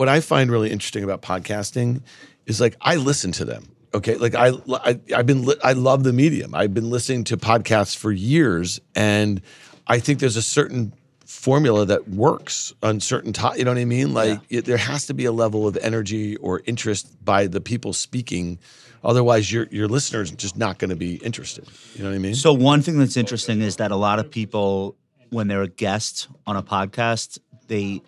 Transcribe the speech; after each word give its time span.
what 0.00 0.08
I 0.08 0.20
find 0.20 0.50
really 0.50 0.70
interesting 0.70 1.04
about 1.04 1.20
podcasting 1.20 2.00
is 2.46 2.58
like 2.58 2.74
I 2.80 2.96
listen 2.96 3.32
to 3.32 3.44
them. 3.44 3.70
Okay, 3.92 4.14
like 4.14 4.34
I, 4.34 4.52
I 4.72 4.98
I've 5.14 5.26
been 5.26 5.44
li- 5.44 5.60
I 5.62 5.74
love 5.74 6.04
the 6.04 6.14
medium. 6.14 6.54
I've 6.54 6.72
been 6.72 6.88
listening 6.88 7.24
to 7.24 7.36
podcasts 7.36 7.94
for 7.94 8.10
years, 8.10 8.80
and 8.94 9.42
I 9.86 9.98
think 9.98 10.20
there's 10.20 10.36
a 10.36 10.42
certain 10.42 10.94
formula 11.26 11.84
that 11.84 12.08
works 12.08 12.72
on 12.82 13.00
certain 13.00 13.34
to 13.34 13.52
You 13.58 13.64
know 13.66 13.72
what 13.72 13.78
I 13.78 13.84
mean? 13.84 14.14
Like 14.14 14.40
it, 14.48 14.64
there 14.64 14.78
has 14.78 15.06
to 15.08 15.12
be 15.12 15.26
a 15.26 15.32
level 15.32 15.68
of 15.68 15.76
energy 15.76 16.36
or 16.36 16.62
interest 16.64 17.22
by 17.22 17.46
the 17.46 17.60
people 17.60 17.92
speaking. 17.92 18.58
Otherwise, 19.04 19.52
your 19.52 19.66
your 19.70 19.86
listeners 19.86 20.30
just 20.30 20.56
not 20.56 20.78
going 20.78 20.88
to 20.88 20.96
be 20.96 21.16
interested. 21.16 21.68
You 21.94 22.04
know 22.04 22.08
what 22.08 22.16
I 22.16 22.20
mean? 22.20 22.34
So 22.36 22.54
one 22.54 22.80
thing 22.80 22.98
that's 22.98 23.18
interesting 23.18 23.60
is 23.60 23.76
that 23.76 23.90
a 23.90 23.96
lot 23.96 24.18
of 24.18 24.30
people, 24.30 24.96
when 25.28 25.48
they're 25.48 25.60
a 25.60 25.68
guest 25.68 26.28
on 26.46 26.56
a 26.56 26.62
podcast, 26.62 27.38
they 27.66 28.00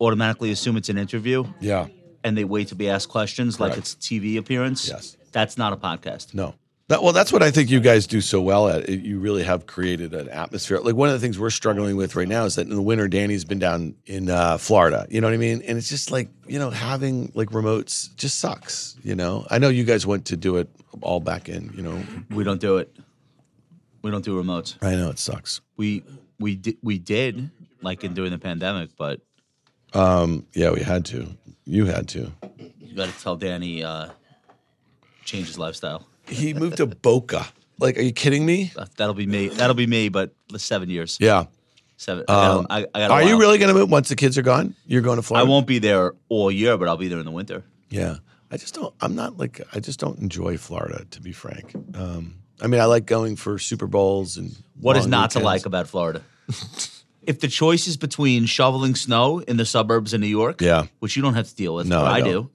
automatically 0.00 0.50
assume 0.50 0.76
it's 0.76 0.88
an 0.88 0.98
interview 0.98 1.44
yeah. 1.60 1.86
and 2.24 2.36
they 2.36 2.44
wait 2.44 2.68
to 2.68 2.74
be 2.74 2.88
asked 2.88 3.08
questions 3.08 3.60
like 3.60 3.76
it's 3.76 3.94
a 3.94 3.96
TV 3.96 4.38
appearance. 4.38 4.88
Yes. 4.88 5.16
That's 5.32 5.58
not 5.58 5.72
a 5.72 5.76
podcast. 5.76 6.34
No. 6.34 6.54
That, 6.90 7.04
well, 7.04 7.12
that's 7.12 7.32
what 7.32 7.40
I 7.40 7.52
think 7.52 7.70
you 7.70 7.78
guys 7.78 8.08
do 8.08 8.20
so 8.20 8.40
well 8.40 8.68
at. 8.68 8.88
It. 8.88 9.02
You 9.02 9.20
really 9.20 9.44
have 9.44 9.64
created 9.64 10.12
an 10.12 10.28
atmosphere. 10.28 10.80
Like 10.80 10.96
one 10.96 11.08
of 11.08 11.12
the 11.12 11.20
things 11.20 11.38
we're 11.38 11.50
struggling 11.50 11.94
with 11.94 12.16
right 12.16 12.26
now 12.26 12.46
is 12.46 12.56
that 12.56 12.66
in 12.66 12.74
the 12.74 12.82
winter, 12.82 13.06
Danny's 13.06 13.44
been 13.44 13.60
down 13.60 13.94
in 14.06 14.28
uh, 14.28 14.58
Florida. 14.58 15.06
You 15.08 15.20
know 15.20 15.28
what 15.28 15.34
I 15.34 15.36
mean? 15.36 15.62
And 15.62 15.78
it's 15.78 15.88
just 15.88 16.10
like 16.10 16.30
you 16.48 16.58
know 16.58 16.70
having 16.70 17.30
like 17.36 17.50
remotes 17.50 18.12
just 18.16 18.40
sucks. 18.40 18.96
You 19.04 19.14
know, 19.14 19.46
I 19.48 19.58
know 19.58 19.68
you 19.68 19.84
guys 19.84 20.04
went 20.04 20.24
to 20.26 20.36
do 20.36 20.56
it 20.56 20.68
all 21.00 21.20
back 21.20 21.48
in. 21.48 21.72
You 21.76 21.82
know, 21.82 22.02
We 22.28 22.42
don't 22.42 22.60
do 22.60 22.78
it. 22.78 22.92
We 24.02 24.10
don't 24.10 24.24
do 24.24 24.42
remotes. 24.42 24.74
I 24.82 24.96
know 24.96 25.10
it 25.10 25.20
sucks. 25.20 25.60
We 25.76 26.02
we 26.40 26.56
di- 26.56 26.78
we 26.82 26.98
did 26.98 27.52
like 27.82 28.02
in 28.02 28.14
during 28.14 28.32
the 28.32 28.38
pandemic, 28.38 28.96
but 28.96 29.20
Um, 29.92 30.46
yeah, 30.52 30.70
we 30.70 30.80
had 30.80 31.04
to. 31.06 31.28
You 31.64 31.86
had 31.86 32.08
to. 32.08 32.32
you 32.80 32.94
got 32.94 33.08
to 33.08 33.20
tell 33.22 33.36
Danny 33.36 33.82
uh, 33.84 34.10
change 35.24 35.46
his 35.48 35.58
lifestyle. 35.58 36.06
He 36.26 36.54
moved 36.54 36.76
to 36.78 36.86
Boca. 36.86 37.46
Like, 37.78 37.96
are 37.98 38.02
you 38.02 38.12
kidding 38.12 38.44
me? 38.44 38.72
Uh, 38.76 38.86
That'll 38.96 39.14
be 39.14 39.26
me. 39.26 39.48
That'll 39.48 39.74
be 39.74 39.86
me. 39.86 40.08
But 40.08 40.34
the 40.48 40.58
seven 40.58 40.90
years. 40.90 41.16
Yeah. 41.20 41.46
Seven. 41.96 42.24
I 42.28 42.32
got, 42.32 42.56
Um, 42.58 42.66
I, 42.70 42.78
I 42.94 42.98
got 43.00 43.10
Are 43.10 43.22
you 43.22 43.38
really 43.38 43.58
going 43.58 43.72
to 43.72 43.78
move 43.78 43.90
once 43.90 44.08
the 44.08 44.16
kids 44.16 44.36
are 44.38 44.42
gone? 44.42 44.74
You're 44.86 45.02
going 45.02 45.16
to 45.16 45.22
Florida. 45.22 45.46
I 45.46 45.50
won't 45.50 45.66
be 45.66 45.78
there 45.78 46.14
all 46.28 46.50
year, 46.50 46.76
but 46.78 46.88
I'll 46.88 46.96
be 46.96 47.08
there 47.08 47.18
in 47.18 47.24
the 47.24 47.30
winter. 47.30 47.64
Yeah. 47.88 48.16
I 48.50 48.56
just 48.56 48.74
don't, 48.74 48.92
I'm 49.00 49.14
not 49.14 49.38
like, 49.38 49.60
I 49.72 49.80
just 49.80 50.00
don't 50.00 50.18
enjoy 50.18 50.56
Florida, 50.56 51.04
to 51.10 51.20
be 51.20 51.32
frank. 51.32 51.72
Um, 51.94 52.36
I 52.60 52.66
mean, 52.66 52.80
I 52.80 52.84
like 52.86 53.06
going 53.06 53.36
for 53.36 53.58
Super 53.58 53.86
Bowls 53.86 54.36
and. 54.36 54.56
What 54.80 54.96
is 54.96 55.06
not 55.06 55.32
to 55.32 55.40
like 55.40 55.66
about 55.66 55.88
Florida? 55.88 56.22
if 57.22 57.40
the 57.40 57.48
choice 57.48 57.86
is 57.86 57.96
between 57.96 58.46
shoveling 58.46 58.94
snow 58.94 59.40
in 59.40 59.56
the 59.56 59.64
suburbs 59.66 60.12
of 60.14 60.20
New 60.20 60.26
York, 60.26 60.60
Yeah. 60.60 60.86
which 61.00 61.16
you 61.16 61.22
don't 61.22 61.34
have 61.34 61.48
to 61.48 61.54
deal 61.54 61.74
with, 61.74 61.86
No, 61.86 62.00
but 62.00 62.06
I 62.12 62.16
I, 62.16 62.20
don't. 62.20 62.50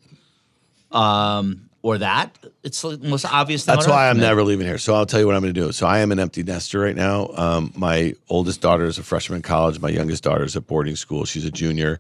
um, 0.92 1.70
or 1.82 2.00
that, 2.00 2.36
it's 2.64 2.82
the 2.82 2.98
most 2.98 3.26
obvious. 3.26 3.64
That's 3.64 3.88
why 3.88 4.10
I'm 4.10 4.18
never 4.18 4.44
leaving 4.44 4.66
here. 4.66 4.80
So 4.80 4.96
I'll 4.96 5.06
tell 5.06 5.20
you 5.20 5.28
what 5.28 5.36
I'm 5.36 5.42
going 5.44 5.54
to 5.54 5.62
do. 5.62 5.72
So 5.72 5.86
I 5.86 6.00
am 6.00 6.12
an 6.12 6.18
empty 6.20 6.42
nester 6.42 6.80
right 6.80 6.96
now. 6.96 7.28
Um, 7.36 7.72
my 7.76 8.16
oldest 8.28 8.60
daughter 8.62 8.86
is 8.86 8.98
a 8.98 9.04
freshman 9.04 9.36
in 9.38 9.42
college. 9.44 9.80
My 9.80 9.90
youngest 9.90 10.24
daughter 10.24 10.44
is 10.44 10.56
at 10.56 10.66
boarding 10.66 10.96
school. 10.96 11.26
She's 11.26 11.46
a 11.46 11.52
junior. 11.52 12.00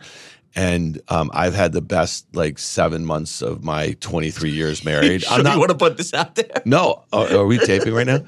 And 0.56 1.02
um, 1.10 1.30
I've 1.34 1.54
had 1.54 1.74
the 1.74 1.82
best 1.82 2.34
like 2.34 2.58
seven 2.58 3.06
months 3.06 3.42
of 3.42 3.64
my 3.64 3.92
23 4.00 4.52
years 4.52 4.86
married. 4.86 5.24
Sure, 5.24 5.38
you 5.38 5.60
want 5.60 5.72
to 5.72 5.78
put 5.78 5.98
this 5.98 6.14
out 6.14 6.36
there? 6.36 6.62
No, 6.64 7.04
are, 7.12 7.28
are 7.40 7.46
we 7.46 7.58
taping 7.60 7.94
right 7.94 8.08
now? 8.08 8.20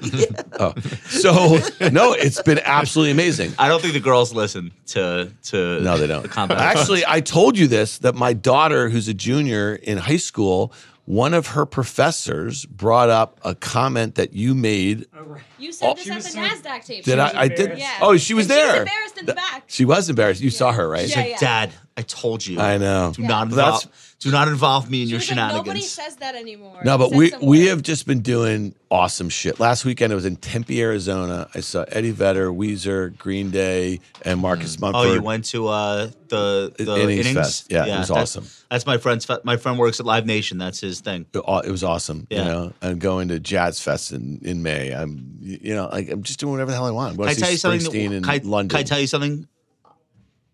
Oh, 0.60 0.74
so 1.06 1.60
no, 1.92 2.14
it's 2.14 2.42
been 2.42 2.58
absolutely 2.64 3.12
amazing. 3.12 3.52
I 3.60 3.68
don't 3.68 3.80
think 3.80 3.92
the 3.92 4.00
girls 4.00 4.32
listen 4.34 4.72
to 4.86 5.32
to. 5.44 5.80
No, 5.80 5.96
they 5.96 6.08
don't. 6.08 6.22
The 6.22 6.28
combat. 6.28 6.58
Actually, 6.58 7.04
I 7.06 7.20
told 7.20 7.56
you 7.56 7.68
this 7.68 7.98
that 7.98 8.16
my 8.16 8.32
daughter, 8.32 8.88
who's 8.88 9.06
a 9.06 9.14
junior 9.14 9.76
in 9.76 9.98
high 9.98 10.16
school, 10.16 10.72
one 11.08 11.32
of 11.32 11.46
her 11.48 11.64
professors 11.64 12.66
brought 12.66 13.08
up 13.08 13.40
a 13.42 13.54
comment 13.54 14.16
that 14.16 14.34
you 14.34 14.54
made. 14.54 15.06
Oh, 15.16 15.36
you 15.58 15.72
said 15.72 15.88
Oh, 15.88 15.94
this 15.94 16.04
she 16.04 16.10
at 16.10 16.16
was 16.16 16.24
the 16.26 16.30
so- 16.32 16.38
NASDAQ 16.40 16.84
tape. 16.84 17.04
Did 17.04 17.18
I? 17.18 17.32
I 17.44 17.48
did. 17.48 17.78
Yeah. 17.78 17.98
Oh, 18.02 18.18
she 18.18 18.34
was 18.34 18.44
And 18.50 18.52
She 18.54 18.66
was 18.66 18.78
embarrassed 18.78 19.18
in 19.18 19.24
the 19.26 19.32
back. 19.34 19.64
She 19.68 19.84
was 19.86 20.10
embarrassed. 20.10 20.42
You 20.42 20.50
saw 20.50 20.70
her, 20.72 20.86
right? 20.86 21.08
Yeah, 21.08 21.24
yeah. 21.24 21.38
Dad, 21.38 21.72
I 21.96 22.02
told 22.02 22.46
you. 22.46 22.60
I 22.60 22.76
know. 22.76 23.12
Do 23.16 23.22
not 23.22 23.48
That's- 23.48 23.84
involve. 23.84 24.07
Do 24.20 24.32
not 24.32 24.48
involve 24.48 24.90
me 24.90 25.02
in 25.02 25.06
She 25.06 25.10
your 25.12 25.18
was 25.20 25.28
like, 25.30 25.36
Nobody 25.36 25.62
shenanigans. 25.80 25.90
says 25.92 26.16
that 26.16 26.34
anymore. 26.34 26.80
No, 26.84 26.98
but 26.98 27.12
we 27.14 27.32
we 27.40 27.66
have 27.66 27.82
just 27.82 28.04
been 28.04 28.20
doing 28.20 28.74
awesome 28.90 29.28
shit. 29.28 29.60
Last 29.60 29.84
weekend 29.84 30.12
it 30.12 30.16
was 30.16 30.24
in 30.24 30.34
Tempe, 30.34 30.82
Arizona. 30.82 31.48
I 31.54 31.60
saw 31.60 31.84
Eddie 31.84 32.10
Vedder, 32.10 32.50
Weezer, 32.50 33.16
Green 33.16 33.52
Day, 33.52 34.00
and 34.24 34.40
Marcus 34.40 34.80
Mumford. 34.80 35.06
Oh, 35.06 35.14
you 35.14 35.22
went 35.22 35.44
to 35.46 35.68
uh, 35.68 36.10
the 36.26 36.74
the 36.76 36.96
Innings 37.00 37.26
innings, 37.26 37.32
Fest. 37.36 37.66
Yeah, 37.70 37.84
it 37.86 37.98
was 37.98 38.08
that's- 38.08 38.36
awesome. 38.36 38.46
That's 38.72 38.86
my 38.86 38.98
friend's. 38.98 39.24
fe- 39.24 39.38
My 39.44 39.56
friend 39.56 39.78
works 39.78 40.00
at 40.00 40.06
Live 40.06 40.26
Nation. 40.26 40.58
That's 40.58 40.80
his 40.80 41.00
thing. 41.00 41.24
It 41.32 41.38
it 41.64 41.70
was 41.70 41.84
awesome. 41.84 42.26
You 42.28 42.38
know, 42.38 42.72
I'm 42.82 42.98
going 42.98 43.28
to 43.28 43.38
Jazz 43.38 43.80
Fest 43.80 44.10
in, 44.10 44.40
in 44.42 44.64
May. 44.64 44.90
I'm, 44.90 45.38
you 45.40 45.76
know, 45.76 45.88
like 45.92 46.10
I'm 46.10 46.24
just 46.24 46.40
doing 46.40 46.50
whatever 46.50 46.72
the 46.72 46.76
hell 46.76 46.86
I 46.86 46.90
want. 46.90 47.12
I'm 47.12 47.16
going 47.18 47.28
Can 47.28 47.36
I 47.36 47.38
tell 47.40 47.46
see 47.46 47.52
you 47.52 47.80
something? 47.80 47.80
Springsteen 48.10 48.12
in 48.16 48.22
can, 48.24 48.30
I, 48.32 48.40
London. 48.42 48.70
can 48.70 48.80
I 48.80 48.82
tell 48.82 48.98
you 48.98 49.06
something? 49.06 49.46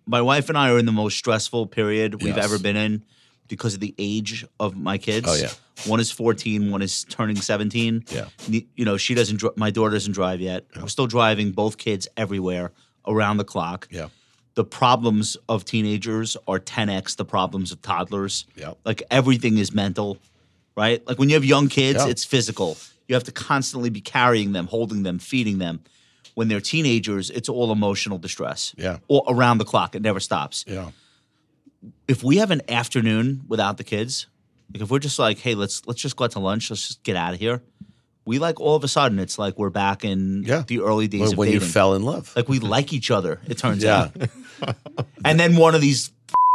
My 0.06 0.20
wife 0.20 0.50
and 0.50 0.58
I 0.58 0.70
are 0.70 0.78
in 0.78 0.84
the 0.84 0.92
most 0.92 1.16
stressful 1.16 1.68
period 1.68 2.22
we've 2.22 2.36
Yes. 2.36 2.44
ever 2.44 2.58
been 2.58 2.76
in 2.76 3.02
because 3.48 3.74
of 3.74 3.80
the 3.80 3.94
age 3.98 4.44
of 4.58 4.76
my 4.76 4.98
kids. 4.98 5.26
Oh, 5.28 5.34
yeah. 5.34 5.50
One 5.86 6.00
is 6.00 6.10
14, 6.10 6.70
one 6.70 6.82
is 6.82 7.04
turning 7.04 7.36
17. 7.36 8.04
Yeah. 8.10 8.26
You 8.48 8.84
know, 8.84 8.96
she 8.96 9.14
doesn't, 9.14 9.42
my 9.56 9.70
daughter 9.70 9.90
doesn't 9.92 10.12
drive 10.12 10.40
yet. 10.40 10.64
We're 10.80 10.88
still 10.88 11.06
driving 11.06 11.50
both 11.50 11.76
kids 11.78 12.06
everywhere 12.16 12.70
around 13.06 13.36
the 13.38 13.44
clock. 13.44 13.88
yeah, 13.90 14.08
The 14.54 14.64
problems 14.64 15.36
of 15.48 15.64
teenagers 15.64 16.36
are 16.46 16.58
10x 16.60 17.16
the 17.16 17.24
problems 17.24 17.72
of 17.72 17.82
toddlers. 17.82 18.46
Yep. 18.56 18.78
Like 18.84 19.02
everything 19.10 19.58
is 19.58 19.74
mental, 19.74 20.16
right? 20.76 21.06
Like 21.06 21.18
when 21.18 21.28
you 21.28 21.34
have 21.34 21.44
young 21.44 21.68
kids, 21.68 22.04
Yeah. 22.04 22.10
it's 22.10 22.24
physical. 22.24 22.76
You 23.08 23.14
have 23.16 23.24
to 23.24 23.32
constantly 23.32 23.90
be 23.90 24.00
carrying 24.00 24.52
them, 24.52 24.66
holding 24.68 25.02
them, 25.02 25.18
feeding 25.18 25.58
them. 25.58 25.80
When 26.34 26.48
they're 26.48 26.60
teenagers, 26.60 27.30
it's 27.30 27.48
all 27.48 27.70
emotional 27.72 28.18
distress. 28.18 28.74
Yeah. 28.78 28.98
Or 29.08 29.22
around 29.28 29.58
the 29.58 29.64
clock. 29.64 29.94
It 29.94 30.02
never 30.02 30.20
stops. 30.20 30.64
yeah, 30.66 30.90
If 32.08 32.22
we 32.22 32.36
have 32.38 32.50
an 32.50 32.62
afternoon 32.68 33.44
without 33.48 33.76
the 33.76 33.84
kids, 33.84 34.26
like 34.72 34.82
if 34.82 34.90
we're 34.90 34.98
just 34.98 35.18
like, 35.18 35.38
hey, 35.38 35.54
let's 35.54 35.86
let's 35.86 36.00
just 36.00 36.16
go 36.16 36.24
out 36.24 36.32
to 36.32 36.40
lunch, 36.40 36.70
let's 36.70 36.86
just 36.86 37.02
get 37.02 37.16
out 37.16 37.34
of 37.34 37.40
here. 37.40 37.62
We 38.26 38.38
like 38.38 38.58
all 38.60 38.74
of 38.74 38.84
a 38.84 38.88
sudden 38.88 39.18
it's 39.18 39.38
like 39.38 39.58
we're 39.58 39.70
back 39.70 40.04
in 40.04 40.44
Yeah. 40.44 40.64
the 40.66 40.80
early 40.80 41.08
days 41.08 41.20
when, 41.20 41.32
of 41.32 41.38
when 41.38 41.52
you 41.52 41.60
fell 41.60 41.94
in 41.94 42.02
love. 42.02 42.32
like 42.34 42.48
we 42.48 42.58
like 42.58 42.92
each 42.92 43.10
other, 43.10 43.40
it 43.46 43.58
turns 43.58 43.82
yeah, 43.82 44.08
out. 44.62 44.76
And 45.24 45.38
then 45.38 45.56
one 45.56 45.74
of 45.74 45.80
these 45.80 46.10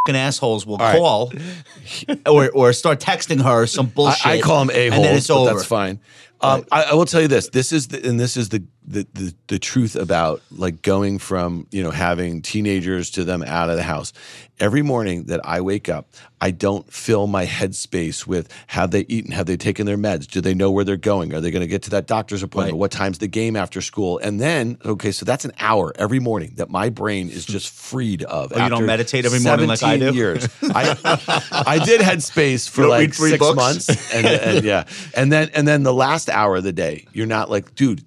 assholes 0.07 0.65
will 0.65 0.77
right. 0.77 0.97
call 0.97 1.31
or 2.25 2.49
or 2.49 2.73
start 2.73 2.99
texting 2.99 3.41
her 3.43 3.67
some 3.67 3.87
bullshit. 3.87 4.25
I, 4.25 4.37
I 4.37 4.41
call 4.41 4.65
them 4.65 4.75
a 4.75 4.85
and 4.85 4.93
then 4.93 5.03
holes, 5.03 5.17
it's 5.17 5.29
over. 5.29 5.53
that's 5.53 5.65
fine. 5.65 5.99
Um, 6.41 6.65
I, 6.71 6.83
I 6.83 6.93
will 6.93 7.05
tell 7.05 7.21
you 7.21 7.27
this: 7.27 7.49
this 7.49 7.71
is 7.71 7.89
the, 7.89 8.07
and 8.07 8.19
this 8.19 8.37
is 8.37 8.49
the, 8.49 8.63
the 8.89 9.05
the 9.13 9.33
the 9.47 9.59
truth 9.59 9.95
about 9.95 10.41
like 10.51 10.81
going 10.81 11.19
from 11.19 11.67
you 11.71 11.83
know 11.83 11.91
having 11.91 12.41
teenagers 12.41 13.11
to 13.11 13.23
them 13.23 13.43
out 13.43 13.69
of 13.69 13.77
the 13.77 13.83
house. 13.83 14.11
Every 14.59 14.81
morning 14.81 15.23
that 15.27 15.39
I 15.45 15.61
wake 15.61 15.87
up, 15.87 16.09
I 16.41 16.51
don't 16.51 16.91
fill 16.91 17.27
my 17.27 17.45
headspace 17.45 18.27
with 18.27 18.51
have 18.67 18.91
they 18.91 19.05
eaten, 19.07 19.31
have 19.31 19.45
they 19.45 19.55
taken 19.55 19.85
their 19.85 19.97
meds, 19.97 20.27
do 20.27 20.41
they 20.41 20.53
know 20.53 20.69
where 20.69 20.83
they're 20.83 20.97
going, 20.97 21.33
are 21.33 21.39
they 21.39 21.49
going 21.49 21.61
to 21.61 21.67
get 21.67 21.83
to 21.83 21.91
that 21.91 22.07
doctor's 22.07 22.43
appointment, 22.43 22.73
Right. 22.73 22.79
what 22.79 22.91
time's 22.91 23.19
the 23.19 23.29
game 23.29 23.55
after 23.55 23.79
school, 23.79 24.17
and 24.17 24.37
then 24.37 24.77
okay, 24.83 25.13
so 25.13 25.23
that's 25.23 25.45
an 25.45 25.53
hour 25.61 25.93
every 25.95 26.19
morning 26.19 26.51
that 26.57 26.69
my 26.69 26.89
brain 26.89 27.29
is 27.29 27.45
just 27.45 27.69
freed 27.73 28.23
of. 28.23 28.51
Oh, 28.53 28.61
you 28.61 28.69
don't 28.69 28.85
meditate 28.85 29.23
every 29.25 29.39
morning 29.39 29.67
like 29.69 29.81
I 29.81 29.97
17 29.97 30.11
do? 30.11 30.17
Years, 30.17 30.47
I 30.61 31.63
I 31.65 31.79
did 31.85 32.01
Headspace 32.01 32.67
for 32.69 32.85
like 32.85 33.13
six 33.13 33.37
books? 33.37 33.55
months 33.55 34.13
and, 34.13 34.25
and 34.27 34.65
yeah, 34.65 34.83
and 35.15 35.31
then 35.31 35.51
and 35.53 35.65
then 35.65 35.83
the 35.83 35.93
last 35.93 36.27
hour 36.29 36.57
of 36.57 36.63
the 36.65 36.73
day, 36.73 37.05
you're 37.13 37.27
not 37.27 37.49
like, 37.49 37.75
dude, 37.75 38.03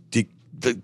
the, 0.63 0.81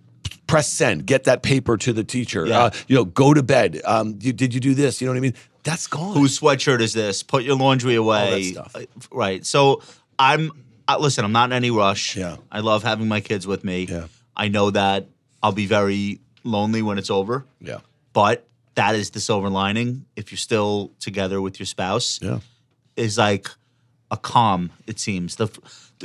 press 0.46 0.68
send, 0.68 1.06
get 1.06 1.24
that 1.24 1.42
paper 1.42 1.76
to 1.76 1.92
the 1.92 2.04
teacher. 2.04 2.46
Yeah. 2.46 2.58
Uh, 2.64 2.70
you 2.86 2.96
know, 2.96 3.04
go 3.04 3.34
to 3.34 3.42
bed. 3.42 3.80
Um, 3.84 4.18
you, 4.20 4.32
did 4.32 4.54
you 4.54 4.60
do 4.60 4.74
this? 4.74 5.00
You 5.00 5.06
know 5.06 5.12
what 5.12 5.18
I 5.18 5.20
mean? 5.20 5.34
That's 5.62 5.86
gone. 5.86 6.14
Whose 6.14 6.38
sweatshirt 6.38 6.80
is 6.80 6.94
this? 6.94 7.22
Put 7.22 7.44
your 7.44 7.56
laundry 7.56 7.94
away. 7.94 8.52
stuff. 8.52 8.74
Uh, 8.74 8.84
Right. 9.12 9.44
So 9.44 9.82
I'm 10.18 10.50
listen. 10.98 11.24
I'm 11.24 11.32
not 11.32 11.50
in 11.50 11.52
any 11.52 11.70
rush. 11.70 12.16
Yeah. 12.16 12.36
I 12.50 12.60
love 12.60 12.82
having 12.82 13.08
my 13.08 13.20
kids 13.20 13.46
with 13.46 13.64
me. 13.64 13.84
Yeah. 13.84 14.06
I 14.36 14.48
know 14.48 14.70
that 14.70 15.08
I'll 15.42 15.52
be 15.52 15.66
very 15.66 16.20
lonely 16.44 16.80
when 16.80 16.96
it's 16.96 17.10
over, 17.10 17.44
yeah, 17.60 17.78
but 18.12 18.46
that 18.76 18.94
is 18.94 19.10
the 19.10 19.20
silver 19.20 19.50
lining. 19.50 20.06
If 20.16 20.30
you're 20.30 20.38
still 20.38 20.92
together 21.00 21.40
with 21.42 21.58
your 21.58 21.66
spouse, 21.66 22.20
yeah, 22.22 22.38
is 22.96 23.18
like 23.18 23.48
a 24.10 24.16
calm. 24.16 24.70
It 24.86 25.00
seems 25.00 25.36
the 25.36 25.48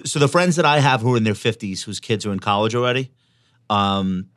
so 0.04 0.20
the 0.20 0.28
friends 0.28 0.56
that 0.56 0.66
I 0.66 0.80
have 0.80 1.02
who 1.02 1.14
are 1.14 1.18
in 1.18 1.24
their 1.24 1.36
50s, 1.36 1.84
whose 1.84 2.00
kids 2.00 2.26
are 2.26 2.34
in 2.34 2.40
college 2.40 2.74
already, 2.74 3.12
um, 3.70 4.28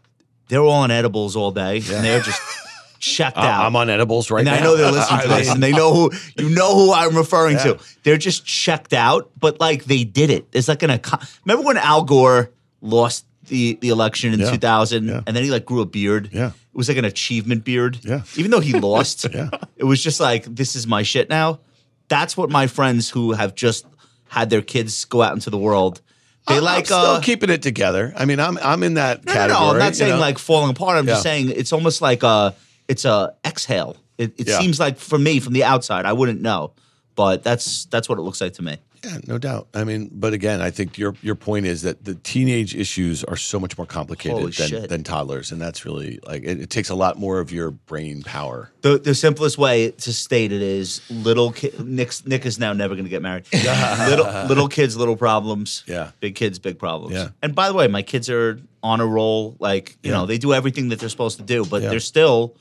they're 0.49 0.61
all 0.61 0.71
on 0.71 0.91
edibles 0.91 1.37
all 1.37 1.51
day, 1.53 1.77
and 1.77 2.05
they're 2.05 2.21
just 2.21 2.41
checked 3.01 3.37
out. 3.37 3.63
I, 3.65 3.67
am 3.67 3.77
on 3.77 3.91
edibles 3.91 4.31
right 4.31 4.41
and 4.41 4.47
now. 4.47 4.57
I 4.57 4.61
know 4.61 4.77
they're 4.77 4.93
listening 4.93 5.21
to 5.23 5.29
this, 5.29 5.51
and 5.51 5.63
they 5.63 5.73
know 5.73 5.93
who 5.93 6.11
you 6.39 6.49
know 6.51 6.75
who 6.75 6.93
I'm 6.93 7.17
referring 7.17 7.57
Yeah. 7.57 7.75
to. 7.75 7.79
They're 8.05 8.17
just 8.17 8.45
checked 8.47 8.93
out, 8.93 9.31
but 9.39 9.61
like 9.61 9.85
they 9.85 10.05
did 10.05 10.31
it. 10.31 10.47
It's 10.53 10.69
like 10.69 10.83
an 10.83 11.01
remember 11.45 11.67
when 11.67 11.77
Al 11.77 12.05
Gore 12.05 12.51
lost 12.81 13.27
the 13.49 13.75
the 13.81 13.89
election 13.91 14.33
in 14.33 14.41
Yeah. 14.41 14.51
2000, 14.51 15.07
Yeah. 15.09 15.21
and 15.27 15.37
then 15.37 15.45
he 15.45 15.51
like 15.51 15.65
grew 15.65 15.81
a 15.81 15.87
beard. 15.87 16.31
Yeah. 16.33 16.49
it 16.49 16.55
was 16.77 16.89
like 16.89 16.99
an 16.99 17.05
achievement 17.05 17.65
beard. 17.65 17.99
Yeah. 18.03 18.23
even 18.37 18.51
though 18.51 18.61
he 18.61 18.73
lost, 18.79 19.27
Yeah. 19.35 19.51
it 19.77 19.85
was 19.85 20.03
just 20.03 20.21
like 20.21 20.45
this 20.45 20.75
is 20.77 20.87
my 20.87 21.03
shit 21.03 21.29
now. 21.29 21.61
that's 22.09 22.37
what 22.37 22.51
my 22.51 22.67
friends 22.69 23.11
who 23.11 23.33
have 23.33 23.55
just 23.57 23.85
had 24.29 24.49
their 24.51 24.63
kids 24.63 25.05
go 25.05 25.23
out 25.23 25.33
into 25.35 25.51
the 25.51 25.59
world. 25.59 26.01
They 26.49 26.59
I'm 26.59 26.63
like 26.65 26.87
still 26.87 26.97
uh, 26.99 27.21
keeping 27.21 27.51
it 27.51 27.63
together. 27.63 28.13
I 28.17 28.25
mean, 28.25 28.39
I'm 28.41 28.57
I'm 28.59 28.83
in 28.83 28.95
that 28.95 29.25
No, 29.25 29.33
no, 29.33 29.39
category. 29.41 29.61
no, 29.67 29.71
I'm 29.73 29.79
not 29.79 29.97
saying 29.97 30.13
know? 30.13 30.19
like 30.21 30.39
falling 30.39 30.71
apart. 30.71 30.97
I'm 30.99 31.07
just 31.07 31.23
saying 31.23 31.51
it's 31.51 31.73
almost 31.73 32.01
like 32.01 32.23
a 32.23 32.55
it's 32.89 33.05
a 33.05 33.35
exhale. 33.45 33.97
It, 34.17 34.39
it 34.39 34.49
Yeah. 34.49 34.59
seems 34.61 34.79
like 34.79 34.97
for 34.99 35.19
me 35.19 35.41
from 35.41 35.53
the 35.55 35.65
outside, 35.65 36.07
I 36.07 36.13
wouldn't 36.13 36.41
know, 36.41 36.73
but 37.17 37.43
that's 37.43 37.87
that's 37.87 38.09
what 38.09 38.19
it 38.19 38.23
looks 38.23 38.41
like 38.41 38.55
to 38.55 38.63
me. 38.63 38.77
Yeah, 39.07 39.19
no 39.27 39.39
doubt. 39.39 39.69
I 39.73 39.85
mean, 39.85 40.11
but 40.13 40.33
again, 40.33 40.61
I 40.61 40.71
think 40.71 40.99
your 40.99 41.15
your 41.23 41.35
point 41.37 41.67
is 41.67 41.83
that 41.83 42.05
the 42.05 42.15
teenage 42.17 42.75
issues 42.75 43.23
are 43.25 43.37
so 43.37 43.61
much 43.61 43.79
more 43.79 43.87
complicated 43.87 44.53
than, 44.55 44.87
than 44.89 45.03
toddlers, 45.05 45.53
and 45.53 45.61
that's 45.61 45.85
really 45.85 46.19
like 46.27 46.43
it, 46.43 46.61
it 46.61 46.71
takes 46.71 46.91
a 46.91 46.95
lot 46.95 47.17
more 47.19 47.39
of 47.39 47.53
your 47.53 47.71
brain 47.71 48.23
power. 48.23 48.73
The 48.83 48.99
the 48.99 49.15
simplest 49.15 49.59
way 49.59 49.93
to 49.93 50.13
state 50.13 50.51
it 50.51 50.61
is 50.63 51.01
little 51.11 51.53
ki- 51.53 51.73
Nick's, 51.85 52.27
Nick 52.27 52.45
is 52.47 52.59
now 52.59 52.73
never 52.73 52.95
going 52.95 53.05
to 53.05 53.11
get 53.11 53.23
married. 53.23 53.45
little 53.53 54.27
little 54.49 54.69
kids, 54.69 54.97
little 54.97 55.17
problems. 55.17 55.85
Yeah. 55.87 56.11
Big 56.21 56.35
kids, 56.35 56.59
big 56.59 56.79
problems. 56.79 57.15
Yeah. 57.15 57.29
And 57.43 57.55
by 57.55 57.69
the 57.69 57.75
way, 57.75 57.87
my 57.87 58.03
kids 58.03 58.29
are 58.29 58.59
on 58.83 59.01
a 59.01 59.07
roll. 59.07 59.57
Like 59.61 59.97
you 60.03 60.11
Yeah. 60.11 60.19
know, 60.19 60.27
they 60.27 60.39
do 60.39 60.53
everything 60.53 60.89
that 60.89 60.99
they're 60.99 61.09
supposed 61.09 61.37
to 61.39 61.45
do, 61.45 61.65
but 61.65 61.83
Yeah. 61.83 61.91
they're 61.91 62.01
still 62.01 62.55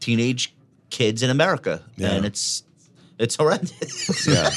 teenage 0.00 0.54
kids 0.90 1.22
in 1.22 1.30
America, 1.30 1.82
Yeah. 1.96 2.12
and 2.12 2.24
it's 2.24 2.62
it's 3.18 3.36
horrendous. 3.36 4.26
Yeah. 4.28 4.50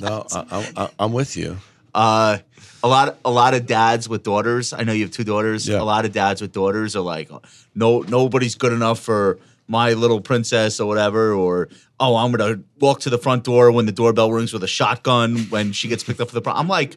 no, 0.00 0.26
I, 0.32 0.72
I, 0.76 0.88
I'm 0.98 1.12
with 1.12 1.36
you. 1.36 1.56
Uh, 1.94 2.38
a 2.82 2.88
lot, 2.88 3.18
a 3.24 3.30
lot 3.30 3.54
of 3.54 3.66
dads 3.66 4.08
with 4.08 4.22
daughters. 4.22 4.72
I 4.72 4.82
know 4.82 4.92
you 4.92 5.04
have 5.04 5.10
two 5.10 5.24
daughters. 5.24 5.66
Yeah. 5.66 5.80
A 5.80 5.84
lot 5.84 6.04
of 6.04 6.12
dads 6.12 6.40
with 6.40 6.52
daughters 6.52 6.94
are 6.94 7.00
like, 7.00 7.30
no, 7.74 8.00
nobody's 8.00 8.54
good 8.54 8.72
enough 8.72 9.00
for 9.00 9.38
my 9.66 9.94
little 9.94 10.20
princess 10.20 10.78
or 10.78 10.86
whatever. 10.86 11.32
Or 11.32 11.68
oh, 11.98 12.16
I'm 12.16 12.32
gonna 12.32 12.60
walk 12.78 13.00
to 13.00 13.10
the 13.10 13.18
front 13.18 13.44
door 13.44 13.72
when 13.72 13.86
the 13.86 13.92
doorbell 13.92 14.30
rings 14.30 14.52
with 14.52 14.62
a 14.62 14.68
shotgun 14.68 15.38
when 15.48 15.72
she 15.72 15.88
gets 15.88 16.04
picked 16.04 16.20
up 16.20 16.28
for 16.28 16.34
the 16.34 16.42
prom. 16.42 16.56
I'm 16.56 16.68
like, 16.68 16.96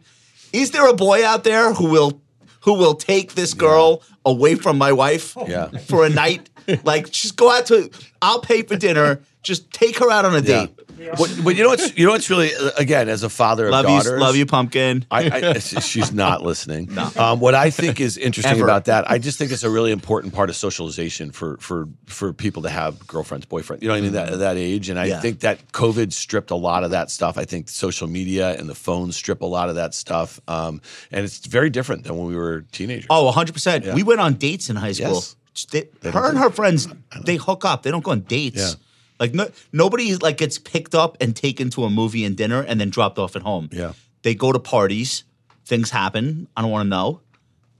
is 0.54 0.72
there 0.72 0.88
a 0.88 0.94
boy 0.94 1.26
out 1.26 1.44
there 1.44 1.74
who 1.74 1.90
will 1.90 2.22
who 2.62 2.74
will 2.74 2.96
take 2.96 3.34
this 3.36 3.54
girl 3.54 4.02
away 4.26 4.56
from 4.56 4.78
my 4.78 4.92
wife 4.92 5.38
oh, 5.38 5.48
Yeah. 5.48 5.68
for 5.88 6.06
a 6.06 6.10
night? 6.10 6.50
like, 6.84 7.10
just 7.12 7.36
go 7.36 7.52
out 7.52 7.66
to. 7.68 7.90
I'll 8.22 8.42
pay 8.42 8.62
for 8.64 8.76
dinner. 8.76 9.22
Just 9.44 9.72
take 9.72 9.98
her 10.00 10.12
out 10.12 10.26
on 10.26 10.34
a 10.36 10.40
Yeah. 10.42 10.66
date. 10.66 10.80
But, 11.18 11.40
but 11.44 11.56
you 11.56 11.64
know 11.64 11.70
what's 11.70 11.98
you 11.98 12.06
know 12.06 12.12
what's 12.12 12.30
really 12.30 12.54
uh, 12.56 12.72
again 12.78 13.10
as 13.10 13.24
a 13.24 13.30
father 13.30 13.66
of 13.66 13.72
Love 13.72 13.86
daughters, 13.86 14.12
you, 14.12 14.18
love 14.20 14.36
you, 14.36 14.46
pumpkin. 14.46 15.06
I, 15.10 15.54
I, 15.56 15.60
she's 15.60 16.12
not 16.12 16.44
listening. 16.44 16.90
Um, 17.20 17.40
what 17.40 17.56
I 17.56 17.70
think 17.70 18.00
is 18.00 18.18
interesting 18.18 18.58
Ever. 18.58 18.64
about 18.64 18.86
that, 18.86 19.10
I 19.10 19.18
just 19.18 19.38
think 19.38 19.52
it's 19.52 19.64
a 19.64 19.70
really 19.70 19.92
important 19.92 20.34
part 20.34 20.50
of 20.50 20.56
socialization 20.56 21.32
for 21.32 21.58
for 21.58 21.88
for 22.06 22.34
people 22.34 22.62
to 22.64 22.70
have 22.70 23.06
girlfriends, 23.08 23.46
boyfriends. 23.46 23.82
You 23.82 23.88
know 23.88 23.94
what 23.96 23.98
I 23.98 24.02
mean? 24.02 24.12
That 24.14 24.40
that 24.40 24.58
age, 24.58 24.90
and 24.90 25.00
I 25.00 25.06
Yeah. 25.06 25.20
think 25.20 25.40
that 25.42 25.72
COVID 25.72 26.14
stripped 26.14 26.52
a 26.52 26.56
lot 26.56 26.84
of 26.84 26.92
that 26.92 27.10
stuff. 27.10 27.38
I 27.38 27.46
think 27.46 27.68
social 27.70 28.08
media 28.08 28.56
and 28.58 28.70
the 28.70 28.76
phones 28.76 29.16
strip 29.16 29.42
a 29.42 29.46
lot 29.46 29.70
of 29.70 29.76
that 29.76 29.94
stuff, 29.94 30.40
um, 30.48 30.82
and 31.12 31.26
it's 31.26 31.46
very 31.46 31.70
different 31.70 32.04
than 32.04 32.18
when 32.18 32.28
we 32.28 32.36
were 32.36 32.62
teenagers. 32.72 33.08
Oh, 33.10 33.32
100%. 33.32 33.94
We 33.94 34.04
went 34.04 34.20
on 34.22 34.36
dates 34.36 34.70
in 34.70 34.76
high 34.76 34.94
school. 34.94 35.14
Yes. 35.16 35.36
They, 35.72 35.90
They 36.02 36.12
her 36.12 36.30
and 36.30 36.38
her 36.38 36.50
friends, 36.52 36.88
they 37.26 37.36
hook 37.36 37.66
up. 37.66 37.84
They 37.84 37.92
don't 37.92 38.04
go 38.04 38.12
on 38.12 38.22
dates. 38.22 38.58
Yeah. 38.58 38.72
Like 39.20 39.34
no, 39.34 39.50
nobody 39.74 40.16
like 40.16 40.38
gets 40.38 40.58
picked 40.58 40.96
up 40.96 41.18
and 41.22 41.36
taken 41.36 41.70
to 41.72 41.84
a 41.84 41.90
movie 41.90 42.24
and 42.26 42.38
dinner 42.38 42.64
and 42.64 42.80
then 42.80 42.90
dropped 42.90 43.20
off 43.20 43.36
at 43.36 43.42
home. 43.42 43.70
Yeah. 43.72 43.94
They 44.22 44.36
go 44.36 44.52
to 44.52 44.60
parties. 44.60 45.24
Things 45.66 45.90
happen. 45.90 46.48
I 46.58 46.62
don't 46.62 46.72
want 46.72 46.86
to 46.86 46.90
know. 46.90 47.22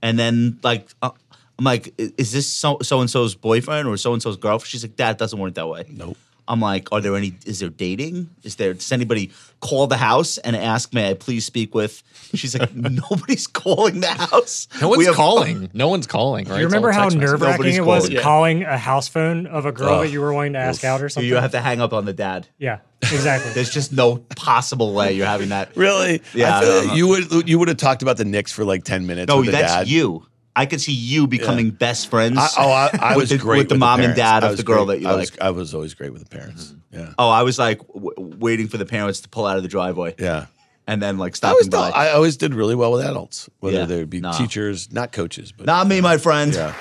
And 0.02 0.18
then 0.18 0.58
like 0.62 0.88
uh, 1.02 1.10
I'm 1.58 1.64
like, 1.64 1.94
is 1.98 2.32
this 2.32 2.46
so 2.46 2.78
so 2.82 3.00
and 3.00 3.10
so's 3.10 3.34
boyfriend 3.34 3.88
or 3.88 3.96
so 3.96 4.12
and 4.12 4.22
so's 4.22 4.36
girlfriend? 4.36 4.68
She's 4.68 4.84
like, 4.84 4.96
Dad, 4.96 5.12
it 5.12 5.18
doesn't 5.18 5.38
work 5.38 5.54
that 5.54 5.68
way. 5.68 5.84
Nope. 5.88 6.16
I'm 6.50 6.58
like, 6.60 6.90
are 6.90 7.00
there 7.00 7.14
any? 7.14 7.32
Is 7.46 7.60
there 7.60 7.68
dating? 7.68 8.28
Is 8.42 8.56
there? 8.56 8.74
Does 8.74 8.90
anybody 8.90 9.30
call 9.60 9.86
the 9.86 9.96
house 9.96 10.36
and 10.38 10.56
ask, 10.56 10.92
may 10.92 11.10
I 11.10 11.14
please 11.14 11.44
speak 11.46 11.76
with? 11.76 12.02
She's 12.34 12.58
like, 12.58 12.74
nobody's 13.10 13.46
calling 13.46 14.00
the 14.00 14.08
house. 14.08 14.66
No 14.80 14.88
one's 14.88 15.06
have- 15.06 15.14
calling. 15.14 15.70
No 15.72 15.86
one's 15.88 16.08
calling. 16.08 16.48
Right? 16.48 16.58
You 16.58 16.66
remember 16.66 16.90
how 16.90 17.08
nerve 17.08 17.40
wracking 17.40 17.74
it 17.74 17.84
was 17.84 18.02
calling. 18.02 18.12
Yeah. 18.16 18.22
calling 18.22 18.62
a 18.64 18.76
house 18.76 19.06
phone 19.06 19.46
of 19.46 19.64
a 19.64 19.70
girl 19.72 19.90
Ugh. 19.94 20.04
that 20.06 20.10
you 20.10 20.20
were 20.20 20.32
wanting 20.32 20.54
to 20.54 20.58
ask 20.58 20.82
out 20.84 21.00
or 21.02 21.08
something? 21.08 21.28
you 21.28 21.36
have 21.36 21.52
to 21.52 21.60
hang 21.60 21.80
up 21.80 21.92
on 21.92 22.04
the 22.04 22.12
dad. 22.12 22.48
yeah, 22.58 22.78
exactly. 23.00 23.52
There's 23.54 23.70
just 23.70 23.92
no 23.92 24.16
possible 24.36 24.92
way 24.92 25.12
you're 25.12 25.26
having 25.26 25.50
that. 25.50 25.76
Really? 25.76 26.20
Yeah, 26.34 26.58
I 26.58 26.60
feel 26.62 26.72
I 26.72 26.84
like 26.86 26.96
you 26.96 27.06
would 27.06 27.48
you 27.48 27.58
would 27.60 27.68
have 27.68 27.76
talked 27.76 28.02
about 28.02 28.16
the 28.16 28.24
Knicks 28.24 28.50
for 28.50 28.64
like 28.64 28.82
ten 28.82 29.06
minutes. 29.06 29.28
No, 29.28 29.36
with 29.38 29.46
the 29.46 29.52
that's 29.52 29.72
dad. 29.72 29.88
you. 29.88 30.26
I 30.60 30.66
could 30.66 30.80
see 30.80 30.92
you 30.92 31.26
becoming 31.26 31.70
best 31.70 32.08
friends. 32.08 32.38
I, 32.38 32.48
oh, 32.58 32.70
I, 32.70 32.90
I 33.00 33.08
With 33.16 33.22
was 33.24 33.28
the- 33.30 33.38
great 33.38 33.58
with 33.58 33.68
the 33.70 33.76
mom 33.78 34.00
and 34.00 34.14
dad 34.14 34.44
of 34.44 34.56
the 34.56 34.62
girl 34.62 34.84
great. 34.86 34.96
that 34.96 35.02
you 35.02 35.08
I 35.08 35.16
was, 35.16 35.30
like. 35.32 35.40
I 35.40 35.50
was 35.50 35.74
always 35.74 35.94
great 35.94 36.12
with 36.12 36.22
the 36.22 36.28
parents. 36.28 36.74
Yeah, 36.92 37.12
oh, 37.18 37.28
I 37.30 37.42
was 37.42 37.58
like 37.58 37.78
w- 37.88 38.12
waiting 38.18 38.68
for 38.68 38.76
the 38.76 38.86
parents 38.86 39.20
to 39.20 39.28
pull 39.28 39.46
out 39.46 39.56
of 39.56 39.62
the 39.62 39.68
driveway 39.68 40.14
yeah. 40.18 40.46
and 40.88 41.00
then 41.00 41.18
like 41.18 41.36
I 41.42 41.48
always 41.50 41.66
stopping 41.66 41.70
by. 41.70 41.90
thought, 41.90 41.96
I 41.96 42.10
always 42.10 42.36
did 42.36 42.52
really 42.54 42.74
well 42.74 42.90
with 42.92 43.02
adults, 43.06 43.48
whether 43.60 43.78
Yeah. 43.78 43.84
they 43.86 43.98
would 43.98 44.10
be 44.10 44.20
No. 44.20 44.32
teachers, 44.32 44.90
not 44.92 45.12
coaches, 45.12 45.52
but 45.52 45.66
Not 45.66 45.86
me, 45.86 46.00
my 46.00 46.18
friend. 46.18 46.52
yeah, 46.52 46.74